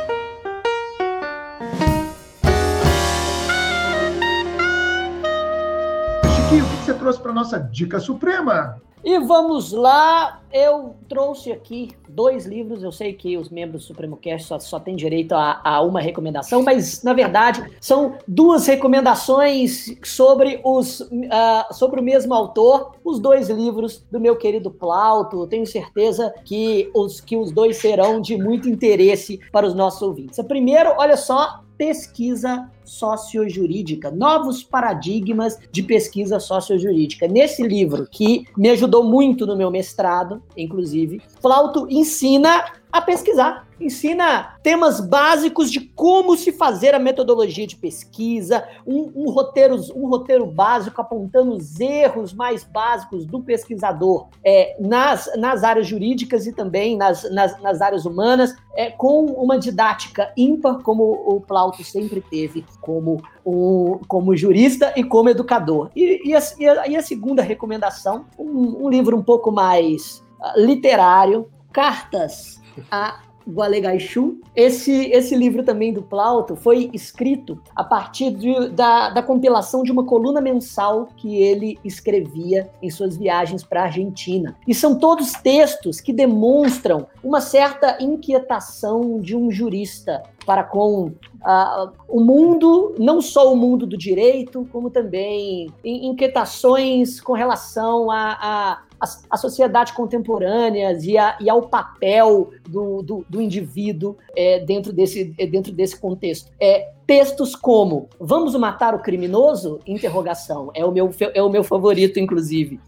Trouxe 7.07 7.21
para 7.21 7.31
nossa 7.31 7.57
dica 7.57 7.99
suprema? 8.01 8.81
E 9.01 9.17
vamos 9.19 9.71
lá, 9.71 10.41
eu 10.51 10.95
trouxe 11.07 11.51
aqui 11.53 11.91
dois 12.09 12.45
livros. 12.45 12.83
Eu 12.83 12.91
sei 12.91 13.13
que 13.13 13.37
os 13.37 13.49
membros 13.49 13.83
do 13.83 13.87
Supremo 13.87 14.17
Cast 14.17 14.47
só, 14.47 14.59
só 14.59 14.79
têm 14.79 14.95
direito 14.97 15.33
a, 15.33 15.61
a, 15.63 15.81
uma 15.81 16.01
recomendação, 16.01 16.63
mas 16.63 17.03
na 17.03 17.13
verdade 17.13 17.63
são 17.79 18.15
duas 18.27 18.67
recomendações 18.67 19.95
sobre, 20.03 20.59
os, 20.65 20.99
uh, 20.99 21.73
sobre 21.73 22.01
o 22.01 22.03
mesmo 22.03 22.33
autor, 22.33 22.95
os 23.05 23.19
dois 23.19 23.49
livros 23.49 24.03
do 24.11 24.19
meu 24.19 24.35
querido 24.35 24.69
Plauto. 24.69 25.47
Tenho 25.47 25.65
certeza 25.65 26.33
que 26.43 26.89
os, 26.93 27.21
que 27.21 27.37
os 27.37 27.51
dois 27.51 27.77
serão 27.77 28.19
de 28.19 28.35
muito 28.35 28.67
interesse 28.67 29.39
para 29.53 29.65
os 29.65 29.73
nossos 29.73 30.01
ouvintes. 30.01 30.37
Primeiro, 30.45 30.93
olha 30.97 31.15
só, 31.15 31.61
pesquisa 31.77 32.69
sociojurídica, 32.88 34.09
novos 34.09 34.63
paradigmas 34.63 35.59
de 35.71 35.83
pesquisa 35.83 36.39
sociojurídica. 36.39 37.27
Nesse 37.27 37.61
livro, 37.61 38.07
que 38.09 38.45
me 38.57 38.69
ajudou 38.69 39.03
muito 39.03 39.45
no 39.45 39.55
meu 39.55 39.69
mestrado, 39.69 40.41
inclusive, 40.55 41.21
Flauto 41.41 41.88
ensina 41.89 42.65
a 42.91 43.01
pesquisar. 43.01 43.67
Ensina 43.79 44.55
temas 44.63 44.99
básicos 44.99 45.71
de 45.71 45.81
como 45.81 46.35
se 46.35 46.51
fazer 46.51 46.95
a 46.95 46.99
metodologia 46.99 47.67
de 47.67 47.75
pesquisa, 47.75 48.67
um, 48.88 49.11
um, 49.15 49.29
roteiro, 49.29 49.79
um 49.95 50.07
roteiro 50.07 50.47
básico 50.47 50.99
apontando 50.99 51.53
os 51.53 51.79
erros 51.79 52.33
mais 52.33 52.63
básicos 52.63 53.23
do 53.23 53.39
pesquisador 53.39 54.29
é, 54.43 54.75
nas, 54.79 55.29
nas 55.38 55.63
áreas 55.63 55.85
jurídicas 55.85 56.47
e 56.47 56.53
também 56.53 56.97
nas, 56.97 57.29
nas, 57.31 57.61
nas 57.61 57.79
áreas 57.79 58.05
humanas, 58.05 58.55
é, 58.73 58.89
com 58.89 59.25
uma 59.25 59.59
didática 59.59 60.33
ímpar, 60.35 60.81
como 60.81 61.03
o 61.03 61.39
Plauto 61.39 61.83
sempre 61.83 62.19
teve 62.19 62.65
como, 62.81 63.21
um, 63.45 63.99
como 64.07 64.35
jurista 64.35 64.91
e 64.95 65.03
como 65.03 65.29
educador. 65.29 65.91
E, 65.95 66.29
e, 66.29 66.35
a, 66.35 66.88
e, 66.88 66.95
a, 66.95 67.03
segunda 67.03 67.43
recomendação, 67.43 68.25
um, 68.39 68.85
um 68.85 68.89
livro 68.89 69.15
um 69.15 69.23
pouco 69.23 69.51
mais 69.51 70.23
uh, 70.39 70.59
literário, 70.59 71.47
Cartas 71.71 72.59
a 72.91 73.21
Gualegaixu. 73.47 74.41
Esse, 74.55 74.91
esse 75.11 75.36
livro 75.36 75.63
também 75.63 75.93
do 75.93 76.01
Plauto 76.01 76.55
foi 76.55 76.89
escrito 76.93 77.61
a 77.75 77.84
partir 77.84 78.32
de, 78.32 78.69
da, 78.69 79.09
da 79.09 79.23
compilação 79.23 79.84
de 79.84 79.91
uma 79.91 80.03
coluna 80.03 80.41
mensal 80.41 81.07
que 81.15 81.38
ele 81.38 81.80
escrevia 81.84 82.69
em 82.82 82.89
suas 82.89 83.15
viagens 83.15 83.63
para 83.63 83.82
a 83.82 83.86
Argentina. 83.86 84.55
E 84.67 84.73
são 84.73 84.99
todos 84.99 85.32
textos 85.32 86.01
que 86.01 86.11
demonstram 86.11 87.07
uma 87.23 87.39
certa 87.39 87.97
inquietação 88.01 89.19
de 89.21 89.36
um 89.36 89.49
jurista 89.49 90.23
para 90.47 90.63
com 90.63 91.07
uh, 91.07 91.91
o 92.07 92.21
mundo, 92.21 92.95
não 92.97 93.21
só 93.21 93.51
o 93.51 93.57
mundo 93.57 93.85
do 93.85 93.97
direito, 93.97 94.65
como 94.72 94.89
também 94.89 95.67
inquietações 95.84 97.19
com 97.19 97.34
relação 97.34 98.09
a, 98.09 98.38
a 98.41 98.88
a, 99.30 99.38
sociedade 99.38 99.93
contemporânea 99.93 100.97
e, 100.99 101.17
a, 101.19 101.38
e, 101.39 101.47
ao 101.47 101.69
papel 101.69 102.49
do, 102.67 103.03
do, 103.03 103.26
do 103.30 103.39
indivíduo 103.39 104.17
é, 104.35 104.59
dentro, 104.59 104.91
desse, 104.91 105.35
é, 105.38 105.45
dentro 105.45 105.72
desse 105.72 105.99
contexto. 105.99 106.51
É, 106.59 106.93
textos 107.07 107.55
como 107.55 108.09
Vamos 108.19 108.53
matar 108.55 108.93
o 108.93 108.99
criminoso? 108.99 109.79
Interrogação. 109.88 110.69
É 110.73 110.84
o 110.84 110.91
meu, 110.91 111.09
é 111.34 111.41
o 111.41 111.49
meu 111.49 111.63
favorito, 111.63 112.19
inclusive. 112.19 112.79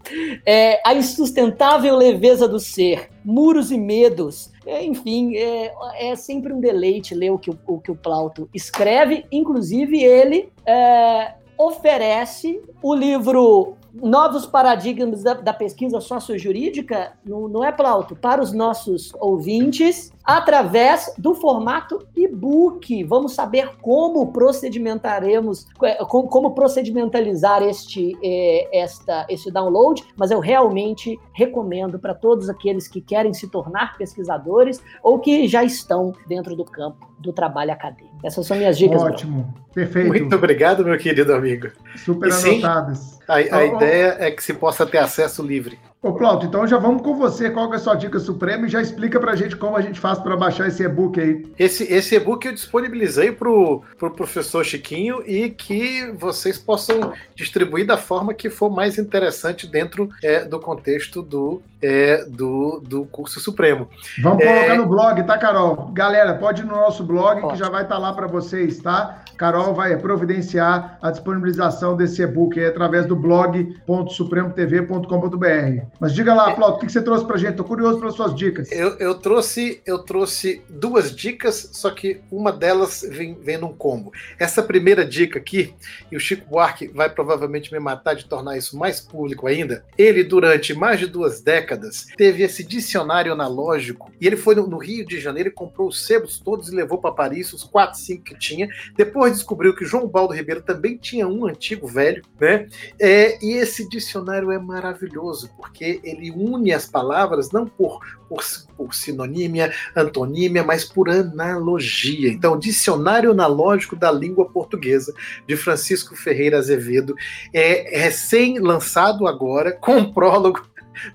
É, 0.44 0.80
a 0.86 0.94
insustentável 0.94 1.96
leveza 1.96 2.46
do 2.46 2.60
ser, 2.60 3.08
muros 3.24 3.72
e 3.72 3.78
medos. 3.78 4.52
É, 4.66 4.84
enfim, 4.84 5.34
é, 5.36 5.72
é, 5.98 6.14
sempre 6.14 6.52
um 6.52 6.60
deleite 6.60 7.14
ler 7.14 7.30
o 7.30 7.38
que 7.38 7.50
o, 7.50 7.58
o, 7.66 7.80
que 7.80 7.90
o 7.90 7.96
Plauto 7.96 8.48
escreve. 8.52 9.24
Inclusive, 9.32 10.02
ele 10.04 10.50
é, 10.66 11.34
oferece 11.56 12.60
o 12.82 12.94
livro 12.94 13.76
novos 13.92 14.46
paradigmas 14.46 15.22
da, 15.22 15.34
da 15.34 15.52
pesquisa 15.52 16.00
sociojurídica, 16.00 17.12
não, 17.24 17.48
não 17.48 17.64
é, 17.64 17.72
Plauto? 17.72 18.14
Para 18.14 18.42
os 18.42 18.52
nossos 18.52 19.12
ouvintes, 19.18 20.12
através 20.36 21.12
do 21.18 21.34
formato 21.34 22.06
e-book. 22.16 23.04
Vamos 23.04 23.34
saber 23.34 23.70
como 23.80 24.32
procedimentaremos, 24.32 25.66
é, 25.82 26.04
como, 26.04 26.54
procedimentalizar 26.54 27.62
este, 27.62 28.16
é, 28.22 28.80
esta, 28.82 29.26
este 29.28 29.50
download, 29.50 30.04
mas 30.16 30.30
eu 30.30 30.40
realmente 30.40 31.18
recomendo 31.32 31.98
para 31.98 32.14
todos 32.14 32.48
aqueles 32.48 32.88
que 32.88 33.00
querem 33.00 33.32
se 33.32 33.48
tornar 33.48 33.96
pesquisadores 33.96 34.82
ou 35.02 35.18
que 35.18 35.48
já 35.48 35.64
estão 35.64 36.12
dentro 36.26 36.54
do 36.56 36.64
campo 36.64 37.10
do 37.18 37.32
trabalho 37.32 37.72
acadêmico. 37.72 38.10
Essas 38.24 38.46
são 38.46 38.56
minhas 38.56 38.78
dicas. 38.78 39.02
Ótimo, 39.02 39.42
Bruno. 39.42 39.54
perfeito. 39.74 40.08
Muito 40.08 40.36
obrigado, 40.36 40.84
meu 40.84 40.98
querido 40.98 41.34
amigo. 41.34 41.68
Super 41.96 42.30
e 42.30 42.32
anotadas. 42.32 42.98
Sim, 42.98 43.18
a, 43.28 43.34
a 43.34 43.42
então, 43.42 43.76
ideia 43.76 44.16
é 44.18 44.30
que 44.30 44.42
se 44.42 44.54
possa 44.54 44.86
ter 44.86 44.98
acesso 44.98 45.42
livre. 45.42 45.78
Ô, 46.02 46.14
Plauto, 46.14 46.46
então 46.46 46.66
já 46.66 46.78
vamos 46.78 47.02
com 47.02 47.14
você. 47.14 47.50
Qual 47.50 47.70
é 47.70 47.76
a 47.76 47.78
sua 47.78 47.94
dica 47.94 48.18
suprema 48.18 48.66
e 48.66 48.70
já 48.70 48.80
explica 48.80 49.20
pra 49.20 49.36
gente 49.36 49.54
como 49.54 49.76
a 49.76 49.82
gente 49.82 50.00
faz 50.00 50.18
para 50.18 50.34
baixar 50.34 50.66
esse 50.66 50.82
e-book 50.82 51.20
aí. 51.20 51.46
Esse, 51.58 51.84
esse 51.92 52.14
e-book 52.14 52.46
eu 52.46 52.54
disponibilizei 52.54 53.32
pro, 53.32 53.82
pro 53.98 54.10
professor 54.10 54.64
Chiquinho 54.64 55.22
e 55.26 55.50
que 55.50 56.10
vocês 56.12 56.56
possam 56.56 57.12
distribuir 57.34 57.86
da 57.86 57.98
forma 57.98 58.32
que 58.32 58.48
for 58.48 58.70
mais 58.70 58.96
interessante 58.96 59.66
dentro 59.66 60.08
é, 60.22 60.42
do 60.42 60.58
contexto 60.58 61.20
do, 61.20 61.60
é, 61.82 62.24
do, 62.24 62.80
do 62.82 63.04
curso 63.04 63.38
supremo. 63.38 63.86
Vamos 64.22 64.42
é... 64.42 64.54
colocar 64.54 64.76
no 64.76 64.86
blog, 64.86 65.22
tá, 65.24 65.36
Carol? 65.36 65.90
Galera, 65.92 66.32
pode 66.32 66.62
ir 66.62 66.64
no 66.64 66.76
nosso 66.76 67.04
blog 67.04 67.46
que 67.46 67.56
já 67.56 67.68
vai 67.68 67.82
estar 67.82 67.96
tá 67.96 68.00
lá 68.00 68.14
para 68.14 68.26
vocês, 68.26 68.78
tá? 68.78 69.22
Carol 69.36 69.74
vai 69.74 69.94
providenciar 69.98 70.98
a 71.02 71.10
disponibilização 71.10 71.94
desse 71.94 72.22
e-book 72.22 72.58
através 72.64 73.04
do 73.04 73.16
blog.supremotv.com.br. 73.16 75.89
Mas 75.98 76.14
diga 76.14 76.32
lá, 76.32 76.54
Flauto, 76.54 76.78
o 76.78 76.80
que 76.86 76.92
você 76.92 77.02
trouxe 77.02 77.26
pra 77.26 77.36
gente? 77.36 77.56
Tô 77.56 77.64
curioso 77.64 77.98
pelas 77.98 78.14
suas 78.14 78.34
dicas. 78.34 78.70
Eu, 78.72 78.96
eu, 78.98 79.14
trouxe, 79.14 79.82
eu 79.84 79.98
trouxe 79.98 80.62
duas 80.68 81.14
dicas, 81.14 81.70
só 81.72 81.90
que 81.90 82.20
uma 82.30 82.50
delas 82.50 83.06
vem, 83.08 83.34
vem 83.34 83.58
num 83.58 83.72
combo. 83.74 84.12
Essa 84.38 84.62
primeira 84.62 85.04
dica 85.04 85.38
aqui, 85.38 85.74
e 86.10 86.16
o 86.16 86.20
Chico 86.20 86.48
Buarque 86.48 86.88
vai 86.88 87.10
provavelmente 87.10 87.72
me 87.72 87.78
matar 87.78 88.14
de 88.14 88.24
tornar 88.24 88.56
isso 88.56 88.78
mais 88.78 89.00
público 89.00 89.46
ainda. 89.46 89.84
Ele, 89.98 90.24
durante 90.24 90.72
mais 90.72 90.98
de 90.98 91.06
duas 91.06 91.42
décadas, 91.42 92.06
teve 92.16 92.42
esse 92.42 92.64
dicionário 92.64 93.32
analógico, 93.32 94.10
e 94.20 94.26
ele 94.26 94.36
foi 94.36 94.54
no, 94.54 94.66
no 94.66 94.78
Rio 94.78 95.04
de 95.04 95.20
Janeiro 95.20 95.50
e 95.50 95.52
comprou 95.52 95.88
os 95.88 96.06
sebos 96.06 96.38
todos 96.38 96.68
e 96.68 96.74
levou 96.74 96.98
para 96.98 97.12
Paris, 97.12 97.52
os 97.52 97.64
quatro, 97.64 97.98
cinco 97.98 98.24
que 98.24 98.38
tinha. 98.38 98.68
Depois 98.96 99.34
descobriu 99.34 99.74
que 99.74 99.84
João 99.84 100.08
Baldo 100.08 100.34
Ribeiro 100.34 100.62
também 100.62 100.96
tinha 100.96 101.28
um 101.28 101.46
antigo 101.46 101.86
velho, 101.86 102.22
né? 102.40 102.68
É, 102.98 103.38
e 103.44 103.52
esse 103.52 103.88
dicionário 103.88 104.50
é 104.50 104.58
maravilhoso, 104.58 105.50
porque 105.56 105.79
porque 105.80 105.98
ele 106.04 106.30
une 106.30 106.74
as 106.74 106.84
palavras 106.84 107.50
não 107.50 107.66
por, 107.66 108.00
por, 108.28 108.44
por 108.76 108.94
sinonímia, 108.94 109.72
antonímia, 109.96 110.62
mas 110.62 110.84
por 110.84 111.08
analogia. 111.08 112.28
Então, 112.28 112.58
Dicionário 112.58 113.30
Analógico 113.30 113.96
da 113.96 114.12
Língua 114.12 114.44
Portuguesa, 114.44 115.14
de 115.46 115.56
Francisco 115.56 116.14
Ferreira 116.14 116.58
Azevedo, 116.58 117.14
é 117.54 117.98
recém-lançado 117.98 119.26
agora, 119.26 119.72
com 119.72 120.12
prólogo 120.12 120.60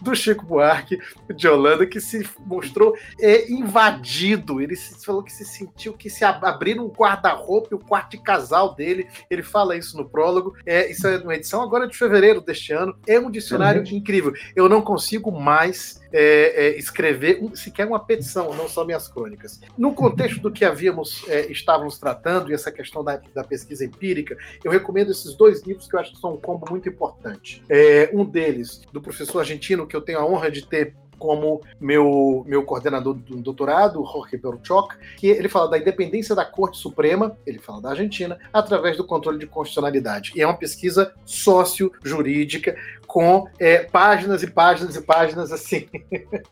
do 0.02 0.16
Chico 0.16 0.46
Buarque 0.46 1.00
de 1.36 1.48
Holanda, 1.48 1.86
que 1.86 2.00
se 2.00 2.28
mostrou 2.40 2.96
é, 3.20 3.52
invadido. 3.52 4.62
Ele 4.62 4.76
se, 4.76 5.04
falou 5.06 5.24
que 5.24 5.32
se 5.32 5.46
sentiu 5.46 5.94
que 5.94 6.10
se 6.10 6.24
abriram 6.24 6.86
um 6.86 6.90
guarda-roupa 6.90 7.70
e 7.72 7.76
o 7.76 7.80
quarto 7.80 8.12
de 8.12 8.18
casal 8.18 8.76
dele. 8.76 9.08
Ele 9.30 9.44
fala 9.44 9.76
isso 9.76 9.98
no 9.98 10.08
prólogo. 10.08 10.56
É, 10.66 10.90
isso 10.90 11.08
é 11.08 11.18
uma 11.18 11.36
edição 11.36 11.62
agora 11.62 11.88
de 11.88 11.98
fevereiro 11.98 12.42
deste 12.42 12.74
ano. 12.74 12.96
É 13.08 13.20
um 13.20 13.32
dicionário 13.32 13.82
uhum. 13.82 13.98
incrível. 13.98 14.34
Eu 14.56 14.70
não 14.70 14.82
consigo 14.82 15.32
mais 15.32 16.02
é, 16.12 16.68
é, 16.68 16.78
escrever 16.78 17.40
um, 17.42 17.56
sequer 17.56 17.88
uma 17.88 18.00
petição, 18.00 18.54
não 18.56 18.68
só 18.68 18.86
minhas 18.86 19.08
crônicas. 19.08 19.60
No 19.78 19.94
contexto 19.94 20.40
do 20.42 20.52
que 20.52 20.66
havíamos 20.66 21.24
é, 21.28 21.52
estávamos 21.52 21.98
tratando 21.98 22.52
e 22.52 22.54
essa 22.54 22.72
questão 22.72 23.04
da, 23.04 23.22
da, 23.34 23.44
pesquisa 23.44 23.86
empírica, 23.86 24.38
eu 24.64 24.72
recomendo 24.72 25.12
esses 25.12 25.36
dois 25.36 25.64
livros 25.64 25.88
que 25.88 25.96
eu 25.96 26.00
acho 26.00 26.14
que 26.14 26.20
são 26.20 26.34
um 26.34 26.38
combo 26.38 26.66
muito 26.70 26.90
importante. 26.90 27.64
É, 27.70 28.10
um 28.14 28.26
deles, 28.26 28.82
do 28.92 29.02
professor 29.02 29.40
argentino, 29.40 29.88
que 29.88 29.96
eu 29.96 30.02
tenho 30.02 30.20
a 30.20 30.26
honra 30.26 30.50
de 30.50 30.66
ter 30.66 30.96
como 31.18 31.62
meu, 31.80 32.44
meu 32.48 32.64
coordenador 32.64 33.14
do 33.14 33.38
doutorado, 33.38 34.04
Jorge 34.06 34.38
Belchok, 34.38 34.96
que 35.18 35.28
ele 35.28 35.50
fala 35.50 35.70
da 35.70 35.78
independência 35.78 36.36
da 36.36 36.46
Corte 36.46 36.78
Suprema, 36.78 37.38
ele 37.46 37.60
fala 37.60 37.82
da 37.82 37.90
Argentina, 37.90 38.38
através 38.52 38.98
do 38.98 39.06
controle 39.06 39.40
de 39.40 39.48
constitucionalidade. 39.48 40.32
E 40.36 40.42
é 40.42 40.46
uma 40.46 40.58
pesquisa 40.58 41.14
sócio-jurídica 41.26 42.76
com 43.16 43.48
é, 43.58 43.78
páginas 43.78 44.44
e 44.44 44.48
páginas 44.48 44.94
e 44.98 45.02
páginas 45.02 45.50
assim 45.50 45.88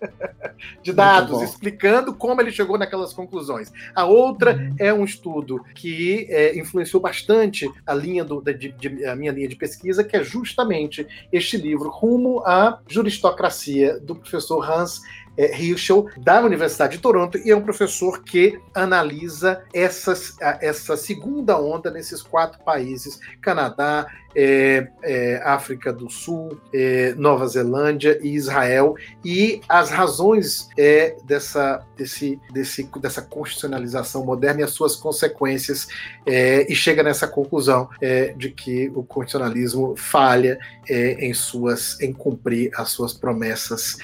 de 0.81 0.93
dados 0.93 1.41
explicando 1.41 2.15
como 2.15 2.39
ele 2.39 2.53
chegou 2.53 2.77
naquelas 2.77 3.11
conclusões. 3.11 3.69
A 3.93 4.05
outra 4.05 4.55
uhum. 4.55 4.75
é 4.79 4.93
um 4.93 5.03
estudo 5.03 5.61
que 5.75 6.25
é, 6.29 6.57
influenciou 6.57 7.01
bastante 7.01 7.69
a 7.85 7.93
linha 7.93 8.23
do, 8.23 8.41
de, 8.41 8.69
de, 8.69 9.05
a 9.05 9.13
minha 9.13 9.33
linha 9.33 9.49
de 9.49 9.57
pesquisa, 9.57 10.05
que 10.05 10.15
é 10.15 10.23
justamente 10.23 11.05
este 11.33 11.57
livro 11.57 11.89
Rumo 11.89 12.41
à 12.45 12.79
Juristocracia 12.87 13.99
do 13.99 14.15
professor 14.15 14.63
Hans 14.63 15.01
é, 15.37 15.51
da 16.17 16.41
Universidade 16.41 16.97
de 16.97 17.01
Toronto, 17.01 17.37
e 17.37 17.51
é 17.51 17.55
um 17.55 17.61
professor 17.61 18.23
que 18.23 18.59
analisa 18.73 19.63
essas, 19.73 20.35
essa 20.61 20.95
segunda 20.95 21.59
onda 21.59 21.89
nesses 21.89 22.21
quatro 22.21 22.63
países: 22.63 23.19
Canadá, 23.41 24.07
é, 24.35 24.87
é, 25.03 25.41
África 25.43 25.93
do 25.93 26.09
Sul, 26.09 26.59
é, 26.73 27.13
Nova 27.15 27.47
Zelândia 27.47 28.19
e 28.21 28.29
Israel, 28.29 28.95
e 29.23 29.61
as 29.69 29.89
razões 29.89 30.67
é, 30.77 31.15
dessa, 31.25 31.85
desse, 31.95 32.39
desse, 32.51 32.89
dessa 32.99 33.21
constitucionalização 33.21 34.25
moderna 34.25 34.61
e 34.61 34.63
as 34.63 34.71
suas 34.71 34.95
consequências, 34.95 35.87
é, 36.25 36.71
e 36.71 36.75
chega 36.75 37.03
nessa 37.03 37.27
conclusão 37.27 37.89
é, 38.01 38.33
de 38.33 38.49
que 38.49 38.91
o 38.95 39.03
constitucionalismo 39.03 39.95
falha 39.95 40.59
em, 40.89 41.33
suas, 41.33 41.99
em 42.01 42.11
cumprir 42.11 42.69
as 42.75 42.89
suas 42.89 43.13
promessas 43.13 43.97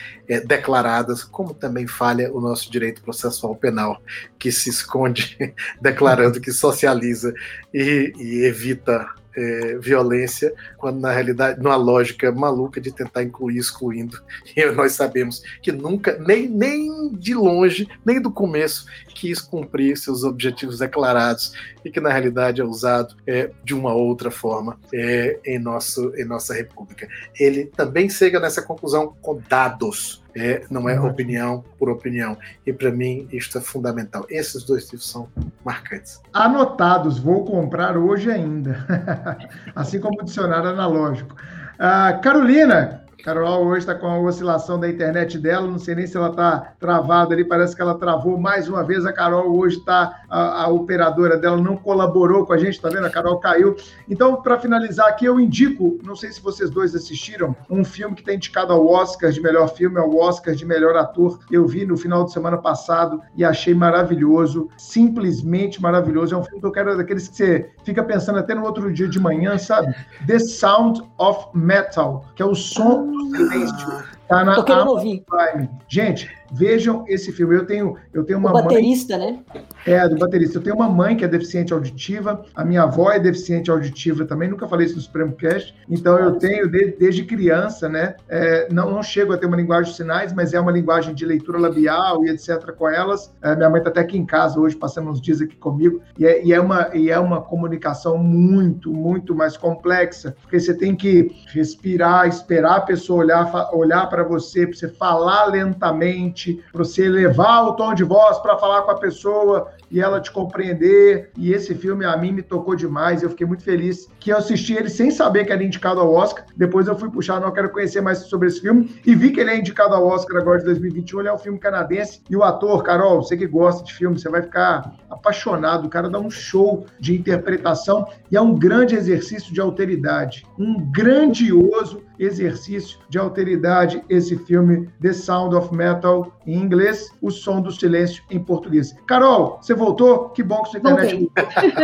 declaradas, 0.45 1.18
como 1.23 1.53
também 1.53 1.87
falha 1.87 2.31
o 2.31 2.39
nosso 2.39 2.71
direito 2.71 3.01
processual 3.01 3.55
penal, 3.55 4.01
que 4.37 4.51
se 4.51 4.69
esconde 4.69 5.37
declarando 5.81 6.39
que 6.39 6.51
socializa 6.51 7.33
e, 7.73 8.13
e 8.17 8.45
evita 8.45 9.07
é, 9.35 9.77
violência, 9.77 10.53
quando 10.77 10.99
na 10.99 11.11
realidade, 11.11 11.61
numa 11.61 11.75
lógica 11.75 12.31
maluca 12.31 12.81
de 12.81 12.91
tentar 12.91 13.23
incluir 13.23 13.57
excluindo. 13.57 14.21
E 14.55 14.65
nós 14.71 14.93
sabemos 14.93 15.41
que 15.61 15.71
nunca, 15.71 16.17
nem, 16.17 16.49
nem 16.49 17.13
de 17.13 17.33
longe, 17.33 17.87
nem 18.05 18.21
do 18.21 18.31
começo, 18.31 18.85
quis 19.07 19.39
cumprir 19.39 19.97
seus 19.97 20.23
objetivos 20.23 20.79
declarados 20.79 21.53
e 21.85 21.89
que 21.89 21.99
na 21.99 22.09
realidade 22.09 22.59
é 22.59 22.63
usado 22.63 23.15
é, 23.25 23.51
de 23.63 23.73
uma 23.73 23.93
outra 23.93 24.29
forma 24.29 24.77
é, 24.93 25.39
em, 25.45 25.59
nosso, 25.59 26.13
em 26.15 26.25
nossa 26.25 26.53
república. 26.53 27.07
Ele 27.39 27.65
também 27.65 28.09
chega 28.09 28.39
nessa 28.39 28.61
conclusão 28.61 29.15
com 29.21 29.41
dados. 29.47 30.21
É, 30.35 30.63
não 30.69 30.87
é 30.87 30.99
opinião 30.99 31.63
por 31.77 31.89
opinião. 31.89 32.37
E 32.65 32.71
para 32.71 32.91
mim 32.91 33.27
isto 33.31 33.57
é 33.57 33.61
fundamental. 33.61 34.25
Esses 34.29 34.63
dois 34.63 34.83
livros 34.85 35.09
são 35.09 35.27
marcantes. 35.65 36.21
Anotados, 36.33 37.19
vou 37.19 37.45
comprar 37.45 37.97
hoje 37.97 38.31
ainda. 38.31 38.85
assim 39.75 39.99
como 39.99 40.21
o 40.21 40.25
dicionário 40.25 40.69
analógico. 40.69 41.35
Uh, 41.75 42.21
Carolina, 42.21 43.03
Carol 43.23 43.65
hoje 43.65 43.79
está 43.79 43.95
com 43.95 44.07
a 44.07 44.19
oscilação 44.19 44.79
da 44.79 44.89
internet 44.89 45.37
dela, 45.37 45.67
não 45.67 45.79
sei 45.79 45.95
nem 45.95 46.07
se 46.07 46.15
ela 46.15 46.29
está 46.29 46.73
travada 46.79 47.33
ali, 47.33 47.43
parece 47.43 47.75
que 47.75 47.81
ela 47.81 47.97
travou 47.97 48.37
mais 48.37 48.69
uma 48.69 48.83
vez. 48.83 49.05
A 49.05 49.13
Carol 49.13 49.57
hoje 49.57 49.77
está, 49.77 50.18
a, 50.29 50.63
a, 50.63 50.67
operadora 50.67 51.37
dela 51.37 51.57
não 51.57 51.75
colaborou 51.75 52.45
com 52.45 52.53
a 52.53 52.57
gente, 52.57 52.79
tá 52.79 52.89
vendo? 52.89 53.05
A 53.05 53.09
Carol 53.09 53.39
caiu. 53.39 53.75
Então, 54.07 54.41
para 54.41 54.59
finalizar 54.59 55.07
aqui, 55.07 55.25
eu 55.25 55.39
indico, 55.39 55.97
não 56.03 56.15
sei 56.15 56.31
se 56.31 56.41
vocês 56.41 56.69
dois 56.69 56.95
assistiram, 56.95 57.55
um 57.69 57.83
filme 57.83 58.15
que 58.15 58.23
tem 58.23 58.35
indicado 58.35 58.71
ao 58.71 58.87
Oscar 58.87 59.31
de 59.31 59.41
melhor 59.41 59.67
filme, 59.69 59.97
ao 59.97 60.15
Oscar 60.15 60.53
de 60.53 60.65
melhor 60.65 60.95
ator. 60.95 61.39
Eu 61.51 61.67
vi 61.67 61.85
no 61.85 61.97
final 61.97 62.23
de 62.23 62.31
semana 62.31 62.57
passado 62.57 63.21
e 63.35 63.43
achei 63.43 63.73
maravilhoso, 63.73 64.69
simplesmente 64.77 65.81
maravilhoso. 65.81 66.35
É 66.35 66.37
um 66.37 66.43
filme 66.43 66.59
que 66.59 66.67
eu 66.67 66.71
quero, 66.71 66.97
daqueles 66.97 67.27
que 67.27 67.35
você 67.35 67.71
fica 67.83 68.03
pensando 68.03 68.39
até 68.39 68.53
no 68.53 68.63
outro 68.63 68.91
dia 68.93 69.07
de 69.07 69.19
manhã, 69.19 69.57
sabe? 69.57 69.93
The 70.27 70.39
Sound 70.39 71.01
of 71.17 71.47
Metal, 71.53 72.25
que 72.35 72.41
é 72.41 72.45
o 72.45 72.55
som 72.55 73.07
do 73.07 73.35
silêncio. 73.35 74.19
Tá 74.27 74.43
na 74.43 74.53
Amazon 74.53 75.17
Prime. 75.25 75.69
Gente, 75.87 76.29
Vejam 76.51 77.03
esse 77.07 77.31
filme. 77.31 77.55
Eu 77.55 77.65
tenho, 77.65 77.95
eu 78.13 78.23
tenho 78.23 78.39
uma 78.39 78.49
o 78.49 78.53
baterista, 78.53 79.17
mãe, 79.17 79.43
né? 79.53 79.63
É, 79.85 80.07
do 80.07 80.17
baterista. 80.17 80.57
Eu 80.57 80.63
tenho 80.63 80.75
uma 80.75 80.89
mãe 80.89 81.15
que 81.15 81.23
é 81.23 81.27
deficiente 81.27 81.73
auditiva, 81.73 82.43
a 82.55 82.65
minha 82.65 82.83
avó 82.83 83.11
é 83.11 83.19
deficiente 83.19 83.69
auditiva 83.69 84.25
também, 84.25 84.49
nunca 84.49 84.67
falei 84.67 84.85
isso 84.87 84.95
no 84.95 85.01
Supremo 85.01 85.33
Cast. 85.33 85.75
Então 85.89 86.17
eu 86.17 86.37
tenho 86.37 86.67
de, 86.67 86.95
desde 86.99 87.23
criança, 87.23 87.87
né? 87.87 88.15
É, 88.27 88.67
não, 88.71 88.89
não 88.89 89.03
chego 89.03 89.33
a 89.33 89.37
ter 89.37 89.45
uma 89.45 89.57
linguagem 89.57 89.91
de 89.91 89.97
sinais, 89.97 90.33
mas 90.33 90.53
é 90.53 90.59
uma 90.59 90.71
linguagem 90.71 91.13
de 91.13 91.25
leitura 91.25 91.59
labial 91.59 92.25
e 92.25 92.29
etc. 92.29 92.71
com 92.77 92.87
elas. 92.89 93.33
É, 93.41 93.55
minha 93.55 93.69
mãe 93.69 93.79
está 93.79 93.89
até 93.89 94.01
aqui 94.01 94.17
em 94.17 94.25
casa 94.25 94.59
hoje, 94.59 94.75
passando 94.75 95.09
uns 95.09 95.21
dias 95.21 95.41
aqui 95.41 95.55
comigo, 95.55 96.01
e 96.17 96.25
é, 96.25 96.43
e 96.43 96.53
é, 96.53 96.59
uma, 96.59 96.89
e 96.93 97.09
é 97.09 97.19
uma 97.19 97.41
comunicação 97.41 98.17
muito, 98.17 98.91
muito 98.91 99.35
mais 99.35 99.57
complexa, 99.57 100.35
porque 100.41 100.59
você 100.59 100.73
tem 100.73 100.95
que 100.95 101.31
respirar, 101.53 102.27
esperar 102.27 102.77
a 102.77 102.81
pessoa 102.81 103.19
olhar, 103.19 103.69
olhar 103.73 104.07
para 104.07 104.23
você, 104.23 104.65
para 104.65 104.75
você 104.75 104.87
falar 104.87 105.45
lentamente 105.45 106.38
para 106.71 106.83
você 106.83 107.05
elevar 107.05 107.65
o 107.65 107.73
tom 107.73 107.93
de 107.93 108.03
voz 108.03 108.37
para 108.39 108.57
falar 108.57 108.83
com 108.83 108.91
a 108.91 108.95
pessoa 108.95 109.71
e 109.91 109.99
ela 109.99 110.19
te 110.19 110.31
compreender. 110.31 111.31
E 111.37 111.51
esse 111.51 111.75
filme 111.75 112.05
a 112.05 112.15
mim 112.17 112.31
me 112.31 112.41
tocou 112.41 112.75
demais. 112.75 113.23
Eu 113.23 113.29
fiquei 113.29 113.45
muito 113.45 113.63
feliz 113.63 114.09
que 114.19 114.31
eu 114.31 114.37
assisti 114.37 114.73
ele 114.73 114.89
sem 114.89 115.11
saber 115.11 115.45
que 115.45 115.51
era 115.51 115.63
indicado 115.63 115.99
ao 115.99 116.13
Oscar. 116.13 116.45
Depois 116.55 116.87
eu 116.87 116.97
fui 116.97 117.09
puxar, 117.09 117.39
não 117.39 117.51
quero 117.51 117.69
conhecer 117.69 118.01
mais 118.01 118.19
sobre 118.19 118.47
esse 118.47 118.61
filme 118.61 118.95
e 119.05 119.15
vi 119.15 119.31
que 119.31 119.39
ele 119.39 119.51
é 119.51 119.57
indicado 119.57 119.93
ao 119.93 120.07
Oscar 120.07 120.41
agora 120.41 120.59
de 120.59 120.65
2021. 120.65 121.19
Ele 121.19 121.29
é 121.29 121.33
um 121.33 121.37
filme 121.37 121.59
canadense 121.59 122.21
e 122.29 122.35
o 122.35 122.43
ator, 122.43 122.83
Carol, 122.83 123.23
você 123.23 123.35
que 123.35 123.47
gosta 123.47 123.83
de 123.83 123.93
filme, 123.93 124.19
você 124.19 124.29
vai 124.29 124.41
ficar 124.41 124.93
apaixonado. 125.09 125.85
O 125.85 125.89
cara 125.89 126.09
dá 126.09 126.19
um 126.19 126.29
show 126.29 126.85
de 126.99 127.15
interpretação 127.15 128.07
e 128.31 128.37
é 128.37 128.41
um 128.41 128.55
grande 128.55 128.95
exercício 128.95 129.53
de 129.53 129.59
alteridade, 129.59 130.45
um 130.57 130.79
grandioso 130.91 132.01
exercício 132.19 132.99
de 133.09 133.17
alteridade 133.17 134.03
esse 134.09 134.37
filme 134.37 134.89
The 135.01 135.13
Sound 135.13 135.55
of 135.55 135.73
Metal 135.73 136.31
em 136.45 136.55
inglês, 136.55 137.09
O 137.21 137.31
Som 137.31 137.61
do 137.61 137.71
Silêncio 137.71 138.23
em 138.29 138.39
português. 138.39 138.93
Carol, 139.07 139.57
você 139.61 139.73
voltou? 139.73 140.29
Que 140.29 140.43
bom 140.43 140.61
que 140.63 140.71
sua 140.71 140.79
internet 140.79 141.31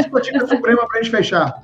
Sua 0.10 0.22
dica 0.22 0.46
suprema 0.48 0.86
para 0.88 1.00
a 1.00 1.04
gente 1.04 1.12
fechar. 1.16 1.64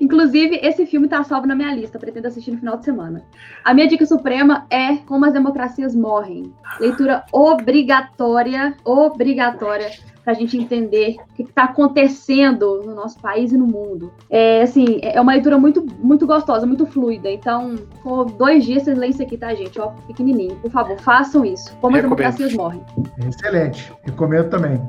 Inclusive, 0.00 0.60
esse 0.62 0.86
filme 0.86 1.06
está 1.06 1.22
salvo 1.24 1.46
na 1.46 1.54
minha 1.54 1.74
lista, 1.74 1.98
pretendo 1.98 2.28
assistir 2.28 2.52
no 2.52 2.58
final 2.58 2.76
de 2.76 2.84
semana. 2.84 3.24
A 3.64 3.74
minha 3.74 3.88
dica 3.88 4.06
suprema 4.06 4.66
é 4.70 4.96
Como 4.98 5.24
as 5.24 5.32
Democracias 5.32 5.94
Morrem. 5.94 6.52
Leitura 6.80 7.24
obrigatória, 7.32 8.74
obrigatória 8.84 9.90
para 10.24 10.32
a 10.32 10.36
gente 10.36 10.56
entender 10.56 11.16
o 11.30 11.34
que 11.34 11.42
está 11.42 11.64
acontecendo 11.64 12.82
no 12.84 12.94
nosso 12.94 13.18
país 13.20 13.52
e 13.52 13.56
no 13.56 13.66
mundo. 13.66 14.12
É 14.30 14.62
assim, 14.62 15.00
é 15.02 15.20
uma 15.20 15.32
leitura 15.32 15.58
muito, 15.58 15.84
muito 15.98 16.26
gostosa, 16.26 16.66
muito 16.66 16.86
fluida. 16.86 17.30
Então, 17.30 17.76
por 18.02 18.26
dois 18.26 18.64
dias 18.64 18.84
vocês 18.84 18.98
leem 18.98 19.10
isso 19.10 19.22
aqui, 19.22 19.36
tá, 19.36 19.54
gente? 19.54 19.80
Ó, 19.80 19.88
pequenininho. 20.06 20.56
Por 20.56 20.70
favor, 20.70 20.98
façam 21.00 21.44
isso. 21.44 21.76
Como 21.80 21.96
as 21.96 22.02
democracias 22.02 22.52
morrem. 22.54 22.82
Excelente. 23.26 23.92
Recomendo 24.04 24.48
também. 24.50 24.80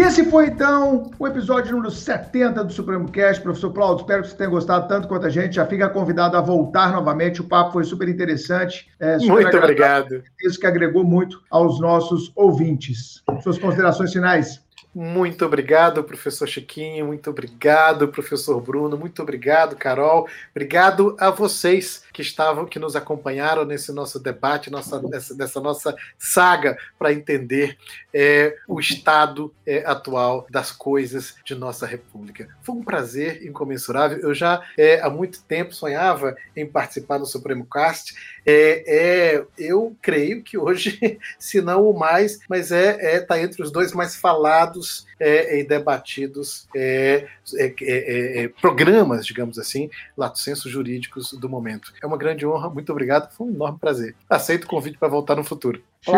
E 0.00 0.02
esse 0.02 0.24
foi 0.24 0.46
então 0.46 1.10
o 1.18 1.26
episódio 1.26 1.72
número 1.72 1.90
70 1.90 2.64
do 2.64 2.72
Supremo 2.72 3.06
Cast. 3.10 3.42
Professor 3.42 3.70
Claudio, 3.70 4.00
espero 4.00 4.22
que 4.22 4.30
você 4.30 4.34
tenha 4.34 4.48
gostado 4.48 4.88
tanto 4.88 5.06
quanto 5.06 5.26
a 5.26 5.28
gente. 5.28 5.56
Já 5.56 5.66
fica 5.66 5.90
convidado 5.90 6.38
a 6.38 6.40
voltar 6.40 6.90
novamente. 6.90 7.42
O 7.42 7.44
papo 7.44 7.72
foi 7.72 7.84
super 7.84 8.08
interessante. 8.08 8.90
É, 8.98 9.18
super 9.18 9.42
muito 9.42 9.58
obrigado. 9.58 10.22
Isso 10.42 10.58
que 10.58 10.66
agregou 10.66 11.04
muito 11.04 11.42
aos 11.50 11.78
nossos 11.78 12.32
ouvintes. 12.34 13.22
Suas 13.42 13.58
considerações 13.58 14.10
finais. 14.10 14.64
Muito 14.92 15.44
obrigado, 15.44 16.02
professor 16.02 16.48
Chiquinho. 16.48 17.06
Muito 17.06 17.30
obrigado, 17.30 18.08
professor 18.08 18.60
Bruno. 18.60 18.98
Muito 18.98 19.22
obrigado, 19.22 19.76
Carol. 19.76 20.28
Obrigado 20.50 21.16
a 21.20 21.30
vocês 21.30 22.02
que 22.12 22.22
estavam, 22.22 22.66
que 22.66 22.78
nos 22.80 22.96
acompanharam 22.96 23.64
nesse 23.64 23.92
nosso 23.92 24.18
debate, 24.18 24.68
nossa, 24.68 25.00
nessa, 25.00 25.34
nessa 25.36 25.60
nossa 25.60 25.94
saga 26.18 26.76
para 26.98 27.12
entender 27.12 27.78
é, 28.12 28.56
o 28.66 28.80
estado 28.80 29.54
é, 29.64 29.84
atual 29.86 30.44
das 30.50 30.72
coisas 30.72 31.36
de 31.44 31.54
nossa 31.54 31.86
República. 31.86 32.48
Foi 32.60 32.74
um 32.74 32.82
prazer 32.82 33.46
incomensurável. 33.46 34.18
Eu 34.18 34.34
já 34.34 34.60
é, 34.76 35.00
há 35.00 35.08
muito 35.08 35.40
tempo 35.44 35.72
sonhava 35.72 36.34
em 36.56 36.66
participar 36.66 37.18
do 37.18 37.26
Supremo 37.26 37.64
Cast. 37.64 38.12
É, 38.44 39.36
é, 39.36 39.44
eu 39.56 39.96
creio 40.02 40.42
que 40.42 40.58
hoje, 40.58 40.98
se 41.38 41.60
não 41.60 41.88
o 41.88 41.96
mais, 41.96 42.40
mas 42.48 42.72
é 42.72 43.18
está 43.18 43.38
é, 43.38 43.42
entre 43.42 43.62
os 43.62 43.70
dois 43.70 43.92
mais 43.92 44.16
falados 44.16 44.79
é, 45.18 45.60
e 45.60 45.64
debatidos 45.64 46.66
é, 46.74 47.26
é, 47.58 48.48
programas, 48.60 49.26
digamos 49.26 49.58
assim, 49.58 49.90
lato 50.16 50.38
senso 50.38 50.68
jurídicos 50.68 51.32
do 51.32 51.48
momento. 51.48 51.92
É 52.02 52.06
uma 52.06 52.16
grande 52.16 52.46
honra, 52.46 52.70
muito 52.70 52.90
obrigado, 52.90 53.30
foi 53.32 53.46
um 53.46 53.50
enorme 53.50 53.78
prazer. 53.78 54.14
Aceito 54.28 54.64
o 54.64 54.68
convite 54.68 54.98
para 54.98 55.08
voltar 55.08 55.36
no 55.36 55.44
futuro. 55.44 55.82
Chico, 56.02 56.16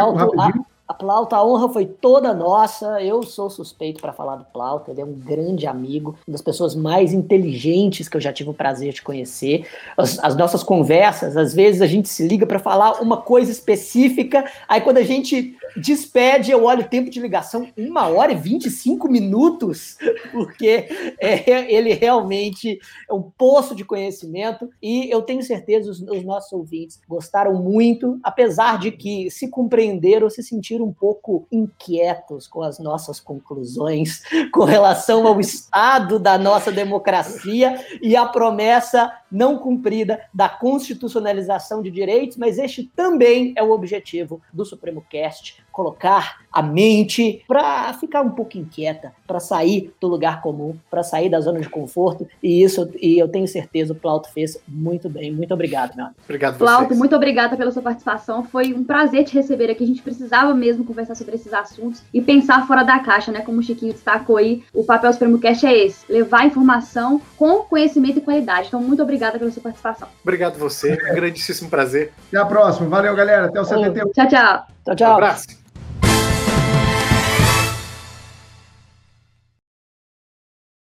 a 0.93 0.94
Plauta, 0.94 1.36
a 1.36 1.44
honra 1.44 1.70
foi 1.70 1.86
toda 1.86 2.34
nossa. 2.34 3.01
Eu 3.01 3.22
sou 3.22 3.48
suspeito 3.48 4.01
para 4.01 4.12
falar 4.12 4.36
do 4.36 4.44
Plauta. 4.44 4.90
Ele 4.90 5.01
é 5.01 5.05
um 5.05 5.12
grande 5.12 5.66
amigo, 5.66 6.18
uma 6.26 6.32
das 6.32 6.43
pessoas 6.43 6.74
mais 6.74 7.14
inteligentes 7.14 8.09
que 8.09 8.16
eu 8.16 8.20
já 8.20 8.32
tive 8.32 8.51
o 8.51 8.55
prazer 8.55 8.93
de 8.93 9.01
conhecer. 9.01 9.66
As, 9.97 10.18
as 10.18 10.36
nossas 10.36 10.62
conversas, 10.62 11.34
às 11.34 11.55
vezes 11.55 11.80
a 11.80 11.86
gente 11.86 12.09
se 12.10 12.28
liga 12.28 12.44
para 12.44 12.59
falar 12.59 13.01
uma 13.01 13.16
coisa 13.16 13.51
específica, 13.51 14.44
aí 14.68 14.82
quando 14.82 14.98
a 14.98 15.02
gente 15.02 15.56
despede, 15.77 16.51
eu 16.51 16.65
olho 16.65 16.82
o 16.82 16.89
tempo 16.89 17.11
de 17.11 17.20
ligação, 17.20 17.69
uma 17.77 18.09
hora 18.09 18.32
e 18.32 18.36
25 18.36 19.09
minutos, 19.09 19.97
porque 20.32 20.89
é, 21.20 21.73
ele 21.73 21.93
realmente 21.94 22.78
é 23.09 23.15
um 23.15 23.23
poço 23.23 23.74
de 23.74 23.85
conhecimento 23.85 24.69
e 24.82 25.11
eu 25.11 25.23
tenho 25.23 25.43
certeza 25.43 25.90
os, 25.90 26.01
os 26.01 26.24
nossos 26.24 26.53
ouvintes 26.53 27.01
gostaram 27.09 27.55
muito, 27.55 28.19
apesar 28.23 28.78
de 28.78 28.90
que 28.90 29.31
se 29.31 29.49
compreenderam, 29.49 30.28
se 30.28 30.43
sentiram 30.43 30.86
um 30.86 30.93
pouco 30.93 31.47
inquietos 31.51 32.47
com 32.47 32.62
as 32.62 32.78
nossas 32.78 33.20
conclusões 33.20 34.23
com 34.53 34.65
relação 34.65 35.27
ao 35.27 35.40
estado 35.40 36.19
da 36.19 36.36
nossa 36.39 36.73
democracia 36.73 37.74
e 38.01 38.16
a 38.16 38.27
promessa 38.27 39.12
não 39.31 39.59
cumprida 39.59 40.20
da 40.32 40.49
constitucionalização 40.49 41.82
de 41.82 41.90
direitos, 41.90 42.36
mas 42.36 42.59
este 42.59 42.85
também 42.94 43.55
é 43.57 43.62
o 43.62 43.70
objetivo 43.70 44.43
do 44.53 44.65
Supremo 44.65 45.05
Cast, 45.09 45.61
colocar 45.73 46.43
a 46.53 46.62
mente 46.62 47.43
para 47.49 47.93
ficar 47.94 48.20
um 48.20 48.31
pouco 48.31 48.59
inquieta, 48.59 49.12
para 49.27 49.40
sair 49.40 49.93
do 49.99 50.07
lugar 50.07 50.43
comum, 50.43 50.77
para 50.90 51.03
sair 51.03 51.31
da 51.31 51.40
zona 51.40 51.61
de 51.61 51.69
conforto, 51.69 52.28
e 52.43 52.62
isso 52.62 52.90
e 53.01 53.19
eu 53.19 53.27
tenho 53.27 53.49
certeza 53.49 53.94
o 53.94 53.97
Plauto 53.97 54.31
fez 54.31 54.59
muito 54.69 55.09
bem. 55.09 55.32
Muito 55.32 55.55
obrigado, 55.55 55.97
meu 55.97 56.05
amigo. 56.07 56.20
Obrigado 56.24 56.59
Plauto, 56.59 56.94
muito 56.94 57.16
obrigada 57.16 57.57
pela 57.57 57.70
sua 57.70 57.82
participação. 57.82 58.44
Foi 58.44 58.74
um 58.74 58.85
prazer 58.85 59.24
te 59.24 59.35
receber 59.35 59.70
aqui. 59.70 59.82
A 59.82 59.86
gente 59.86 60.03
precisava 60.03 60.55
mesmo 60.55 60.85
conversar 60.85 61.15
sobre 61.15 61.36
esses 61.36 61.53
assuntos 61.53 62.03
e 62.12 62.20
pensar 62.20 62.66
fora 62.66 62.82
da 62.82 62.99
caixa, 62.99 63.32
né? 63.32 63.40
Como 63.40 63.61
o 63.61 63.62
Chiquinho 63.62 63.93
destacou 63.93 64.36
aí, 64.36 64.62
o 64.74 64.85
papel 64.85 65.11
do 65.11 65.15
Supremo 65.15 65.39
Cast 65.39 65.65
é 65.65 65.86
esse: 65.86 66.12
levar 66.12 66.47
informação 66.47 67.20
com 67.39 67.62
conhecimento 67.62 68.19
e 68.19 68.23
qualidade. 68.23 68.69
Então, 68.69 68.82
muito 68.82 69.03
obrigada 69.03 69.39
pela 69.39 69.51
sua 69.51 69.62
participação. 69.62 70.09
Obrigado 70.23 70.59
você, 70.59 70.99
um 71.11 71.15
grandíssimo 71.15 71.70
prazer. 71.70 72.12
Até 72.28 72.39
a 72.39 72.44
próxima. 72.44 72.89
Valeu, 72.89 73.15
galera. 73.16 73.47
Até 73.47 73.61
o 73.61 73.65
71. 73.65 74.11
Tchau, 74.11 74.28
tchau. 74.28 74.66
Tchau, 74.85 74.97
tchau. 74.97 75.11
Um 75.11 75.15
abraço. 75.15 75.61